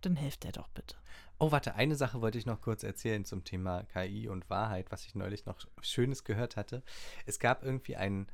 dann 0.00 0.16
helft 0.16 0.44
der 0.44 0.52
doch 0.52 0.68
bitte. 0.68 0.96
Oh, 1.38 1.52
warte, 1.52 1.74
eine 1.74 1.96
Sache 1.96 2.22
wollte 2.22 2.38
ich 2.38 2.46
noch 2.46 2.62
kurz 2.62 2.82
erzählen 2.82 3.24
zum 3.26 3.44
Thema 3.44 3.82
KI 3.84 4.28
und 4.28 4.48
Wahrheit, 4.48 4.90
was 4.90 5.04
ich 5.04 5.14
neulich 5.14 5.44
noch 5.44 5.58
Schönes 5.82 6.24
gehört 6.24 6.56
hatte. 6.56 6.82
Es 7.26 7.38
gab 7.38 7.62
irgendwie 7.62 7.96
einen, 7.96 8.28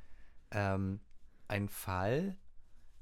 ähm, 0.53 1.01
einen 1.49 1.69
Fall 1.69 2.37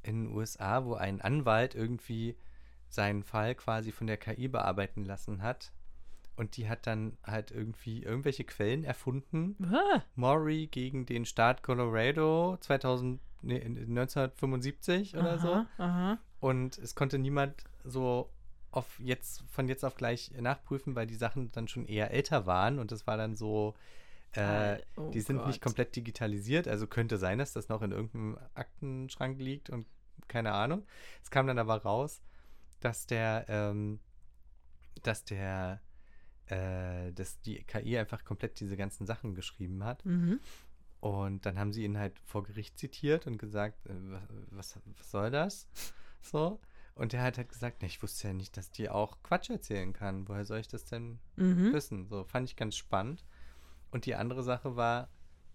in 0.03 0.25
den 0.25 0.35
USA, 0.35 0.87
wo 0.87 0.95
ein 0.95 1.21
Anwalt 1.21 1.75
irgendwie 1.75 2.37
seinen 2.93 3.23
Fall 3.23 3.55
quasi 3.55 3.93
von 3.93 4.07
der 4.07 4.17
KI 4.17 4.49
bearbeiten 4.49 5.05
lassen 5.05 5.43
hat. 5.43 5.73
Und 6.37 6.57
die 6.57 6.69
hat 6.69 6.87
dann 6.87 7.19
halt 7.23 7.51
irgendwie 7.51 8.03
irgendwelche 8.03 8.45
Quellen 8.45 8.83
erfunden, 8.85 9.57
Ah, 9.73 10.03
Maury 10.15 10.69
gegen 10.69 11.05
den 11.05 11.27
Staat 11.27 11.63
Colorado 11.63 12.57
2000, 12.61 13.21
nee, 13.43 13.61
1975 13.61 15.17
oder 15.17 15.39
so. 15.39 15.67
aha. 15.79 16.19
Und 16.41 16.79
es 16.79 16.95
konnte 16.95 17.19
niemand 17.19 17.65
so 17.85 18.31
auf 18.71 18.99
jetzt, 19.01 19.43
von 19.51 19.69
jetzt 19.69 19.85
auf 19.85 19.97
gleich 19.97 20.31
nachprüfen, 20.41 20.95
weil 20.95 21.07
die 21.07 21.15
Sachen 21.17 21.51
dann 21.53 21.69
schon 21.69 21.85
eher 21.85 22.11
älter 22.13 22.47
waren 22.47 22.79
und 22.79 22.93
es 22.93 23.07
war 23.07 23.17
dann 23.19 23.35
so, 23.35 23.75
äh, 24.33 24.79
oh 24.97 25.11
die 25.11 25.21
sind 25.21 25.45
nicht 25.47 25.61
Gott. 25.61 25.65
komplett 25.73 25.97
digitalisiert, 25.97 26.69
also 26.69 26.87
könnte 26.87 27.19
sein, 27.19 27.39
dass 27.39 27.53
das 27.53 27.69
noch 27.69 27.83
in 27.83 27.91
irgendeinem 27.93 28.39
Aktenschrank 28.55 29.39
liegt 29.41 29.69
und 29.71 29.87
keine 30.29 30.53
Ahnung. 30.53 30.87
Es 31.23 31.31
kam 31.31 31.47
dann 31.49 31.59
aber 31.59 31.83
raus, 31.83 32.23
dass 32.81 33.07
der, 33.07 33.45
ähm, 33.49 34.01
dass 35.03 35.25
der, 35.25 35.81
äh, 36.47 37.13
dass 37.13 37.41
die 37.41 37.63
KI 37.65 37.99
einfach 37.99 38.25
komplett 38.25 38.61
diese 38.61 38.77
ganzen 38.77 39.07
Sachen 39.07 39.35
geschrieben 39.35 39.85
hat. 39.85 40.05
Mhm. 40.05 40.41
Und 41.01 41.47
dann 41.47 41.59
haben 41.59 41.73
sie 41.73 41.85
ihn 41.85 41.97
halt 41.97 42.19
vor 42.21 42.43
Gericht 42.43 42.79
zitiert 42.79 43.27
und 43.27 43.39
gesagt, 43.39 43.87
äh, 43.87 43.93
wa- 43.95 44.29
was, 44.51 44.79
was 44.99 45.11
soll 45.11 45.31
das? 45.31 45.67
So. 46.21 46.61
Und 46.95 47.15
er 47.15 47.23
hat 47.23 47.39
halt 47.39 47.49
gesagt, 47.49 47.81
ne, 47.81 47.89
ich 47.89 48.03
wusste 48.03 48.29
ja 48.29 48.35
nicht, 48.35 48.57
dass 48.59 48.71
die 48.71 48.91
auch 48.91 49.23
Quatsch 49.23 49.49
erzählen 49.49 49.95
kann. 49.95 50.29
Woher 50.29 50.45
soll 50.45 50.59
ich 50.59 50.69
das 50.69 50.85
denn 50.85 51.19
Mhm. 51.37 51.73
wissen? 51.73 52.07
So, 52.07 52.25
fand 52.25 52.49
ich 52.51 52.57
ganz 52.57 52.77
spannend. 52.77 53.25
Und 53.91 54.05
die 54.05 54.15
andere 54.15 54.43
Sache 54.43 54.77
war, 54.77 55.09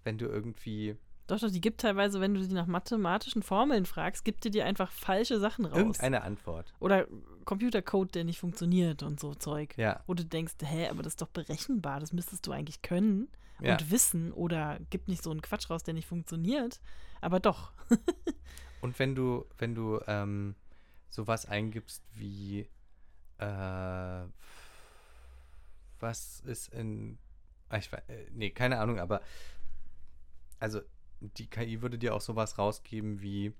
wenn 0.04 0.18
du 0.18 0.26
irgendwie 0.26 0.98
Doch, 1.28 1.40
doch, 1.40 1.50
die 1.50 1.62
gibt 1.62 1.82
teilweise, 1.82 2.22
wenn 2.22 2.34
du 2.36 2.44
sie 2.44 2.54
nach 2.54 2.68
mathematischen 2.68 3.42
Formeln 3.42 3.86
fragst, 3.86 4.24
gibt 4.26 4.44
die 4.44 4.52
dir 4.52 4.66
einfach 4.66 4.92
falsche 4.92 5.40
Sachen 5.40 5.66
raus. 5.66 5.78
irgendeine 5.78 6.22
Antwort. 6.22 6.74
Oder 6.80 7.08
Computercode, 7.46 8.14
der 8.14 8.24
nicht 8.26 8.40
funktioniert 8.40 9.02
und 9.02 9.20
so 9.20 9.34
Zeug. 9.34 9.76
Ja, 9.78 10.04
Wo 10.06 10.14
du 10.14 10.24
denkst, 10.24 10.54
hä, 10.62 10.88
aber 10.88 11.02
das 11.02 11.14
ist 11.14 11.22
doch 11.22 11.30
berechenbar, 11.30 12.00
das 12.00 12.14
müsstest 12.14 12.46
du 12.46 12.52
eigentlich 12.52 12.82
können 12.84 13.28
ja. 13.60 13.74
und 13.74 13.90
wissen. 13.90 14.32
Oder 14.34 14.80
gibt 14.92 15.08
nicht 15.08 15.24
so 15.24 15.32
einen 15.32 15.42
Quatsch 15.42 15.70
raus, 15.70 15.84
der 15.84 15.94
nicht 15.96 16.08
funktioniert. 16.08 16.80
Aber 17.22 17.40
doch. 17.40 17.72
Und 18.82 19.00
wenn 19.00 19.16
du, 19.16 19.46
wenn 19.58 19.74
du 19.74 20.00
ähm, 20.06 20.54
sowas 21.10 21.48
eingibst 21.48 22.04
wie 22.14 22.70
äh, 23.40 24.26
was 26.00 26.40
ist 26.42 26.68
in 26.72 27.18
ah, 27.70 27.78
ich, 27.78 27.92
wei- 27.92 28.04
äh, 28.08 28.28
nee, 28.32 28.52
keine 28.52 28.80
Ahnung, 28.80 29.00
aber 29.00 29.22
also 30.60 30.82
die 31.20 31.48
KI 31.48 31.82
würde 31.82 31.98
dir 31.98 32.14
auch 32.16 32.22
sowas 32.22 32.58
rausgeben 32.58 33.22
wie 33.22 33.54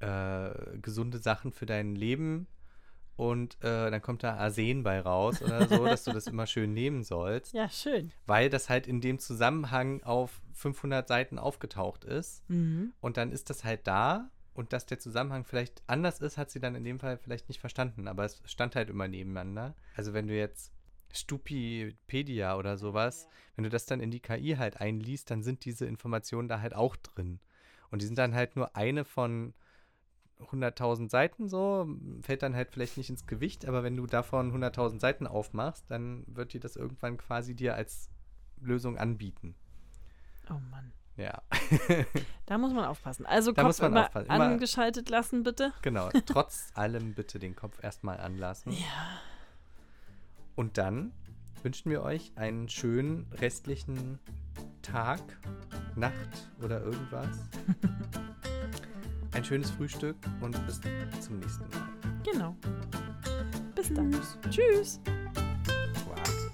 äh, 0.00 0.50
gesunde 0.80 1.18
Sachen 1.18 1.52
für 1.52 1.66
dein 1.66 1.94
Leben 1.94 2.46
und 3.16 3.56
äh, 3.64 3.90
dann 3.90 4.00
kommt 4.00 4.22
da 4.22 4.36
Arsen 4.36 4.84
bei 4.84 5.00
raus 5.00 5.42
oder 5.42 5.66
so, 5.66 5.84
dass 5.86 6.04
du 6.04 6.12
das 6.12 6.28
immer 6.28 6.46
schön 6.46 6.72
nehmen 6.72 7.02
sollst, 7.02 7.52
Ja, 7.52 7.68
schön. 7.68 8.12
weil 8.26 8.48
das 8.48 8.68
halt 8.68 8.86
in 8.86 9.00
dem 9.00 9.18
Zusammenhang 9.18 10.02
auf 10.04 10.40
500 10.52 11.06
Seiten 11.08 11.38
aufgetaucht 11.38 12.04
ist 12.04 12.48
Mhm. 12.48 12.92
und 13.00 13.16
dann 13.16 13.32
ist 13.32 13.50
das 13.50 13.64
halt 13.64 13.86
da 13.88 14.30
und 14.54 14.72
dass 14.72 14.86
der 14.86 14.98
Zusammenhang 15.00 15.44
vielleicht 15.44 15.82
anders 15.88 16.20
ist, 16.20 16.38
hat 16.38 16.50
sie 16.50 16.60
dann 16.60 16.74
in 16.76 16.84
dem 16.84 17.00
Fall 17.00 17.16
vielleicht 17.18 17.48
nicht 17.48 17.60
verstanden, 17.60 18.06
aber 18.08 18.24
es 18.24 18.40
stand 18.44 18.76
halt 18.76 18.90
immer 18.90 19.08
nebeneinander. 19.08 19.74
Also 19.96 20.12
wenn 20.14 20.26
du 20.28 20.36
jetzt 20.36 20.72
Stupipedia 21.12 22.56
oder 22.56 22.76
sowas, 22.76 23.28
wenn 23.56 23.64
du 23.64 23.70
das 23.70 23.86
dann 23.86 24.00
in 24.00 24.10
die 24.10 24.20
KI 24.20 24.56
halt 24.58 24.80
einliest, 24.80 25.30
dann 25.30 25.42
sind 25.42 25.64
diese 25.64 25.86
Informationen 25.86 26.48
da 26.48 26.60
halt 26.60 26.74
auch 26.74 26.96
drin. 26.96 27.40
Und 27.90 28.02
die 28.02 28.06
sind 28.06 28.18
dann 28.18 28.34
halt 28.34 28.56
nur 28.56 28.76
eine 28.76 29.04
von 29.04 29.54
100.000 30.40 31.10
Seiten 31.10 31.48
so, 31.48 31.88
fällt 32.22 32.42
dann 32.42 32.54
halt 32.54 32.70
vielleicht 32.70 32.96
nicht 32.96 33.10
ins 33.10 33.26
Gewicht, 33.26 33.66
aber 33.66 33.82
wenn 33.82 33.96
du 33.96 34.06
davon 34.06 34.52
100.000 34.52 35.00
Seiten 35.00 35.26
aufmachst, 35.26 35.84
dann 35.88 36.22
wird 36.28 36.52
die 36.52 36.60
das 36.60 36.76
irgendwann 36.76 37.16
quasi 37.16 37.54
dir 37.54 37.74
als 37.74 38.08
Lösung 38.60 38.98
anbieten. 38.98 39.54
Oh 40.50 40.58
Mann. 40.70 40.92
Ja, 41.16 41.42
Da 42.46 42.58
muss 42.58 42.72
man 42.72 42.84
aufpassen. 42.84 43.26
Also 43.26 43.50
Da 43.50 43.62
Kopf 43.62 43.68
muss 43.70 43.80
man 43.80 43.90
immer 43.90 44.04
aufpassen. 44.06 44.26
Immer- 44.30 44.44
angeschaltet 44.44 45.08
lassen, 45.10 45.42
bitte. 45.42 45.72
genau. 45.82 46.08
Trotz 46.26 46.70
allem 46.74 47.14
bitte 47.14 47.40
den 47.40 47.56
Kopf 47.56 47.82
erstmal 47.82 48.20
anlassen. 48.20 48.70
Ja. 48.72 49.20
Und 50.58 50.76
dann 50.76 51.12
wünschen 51.62 51.88
wir 51.88 52.02
euch 52.02 52.32
einen 52.34 52.68
schönen 52.68 53.30
restlichen 53.40 54.18
Tag, 54.82 55.20
Nacht 55.94 56.50
oder 56.60 56.82
irgendwas. 56.82 57.48
Ein 59.32 59.44
schönes 59.44 59.70
Frühstück 59.70 60.16
und 60.40 60.66
bis 60.66 60.80
zum 61.20 61.38
nächsten 61.38 61.62
Mal. 61.68 61.88
Genau. 62.24 62.56
Bis 63.76 63.94
dann. 63.94 64.10
Tschüss. 64.50 64.98
Wow. 66.08 66.50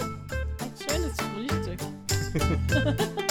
Ein 0.62 0.72
schönes 0.78 1.16
Frühstück. 1.20 1.80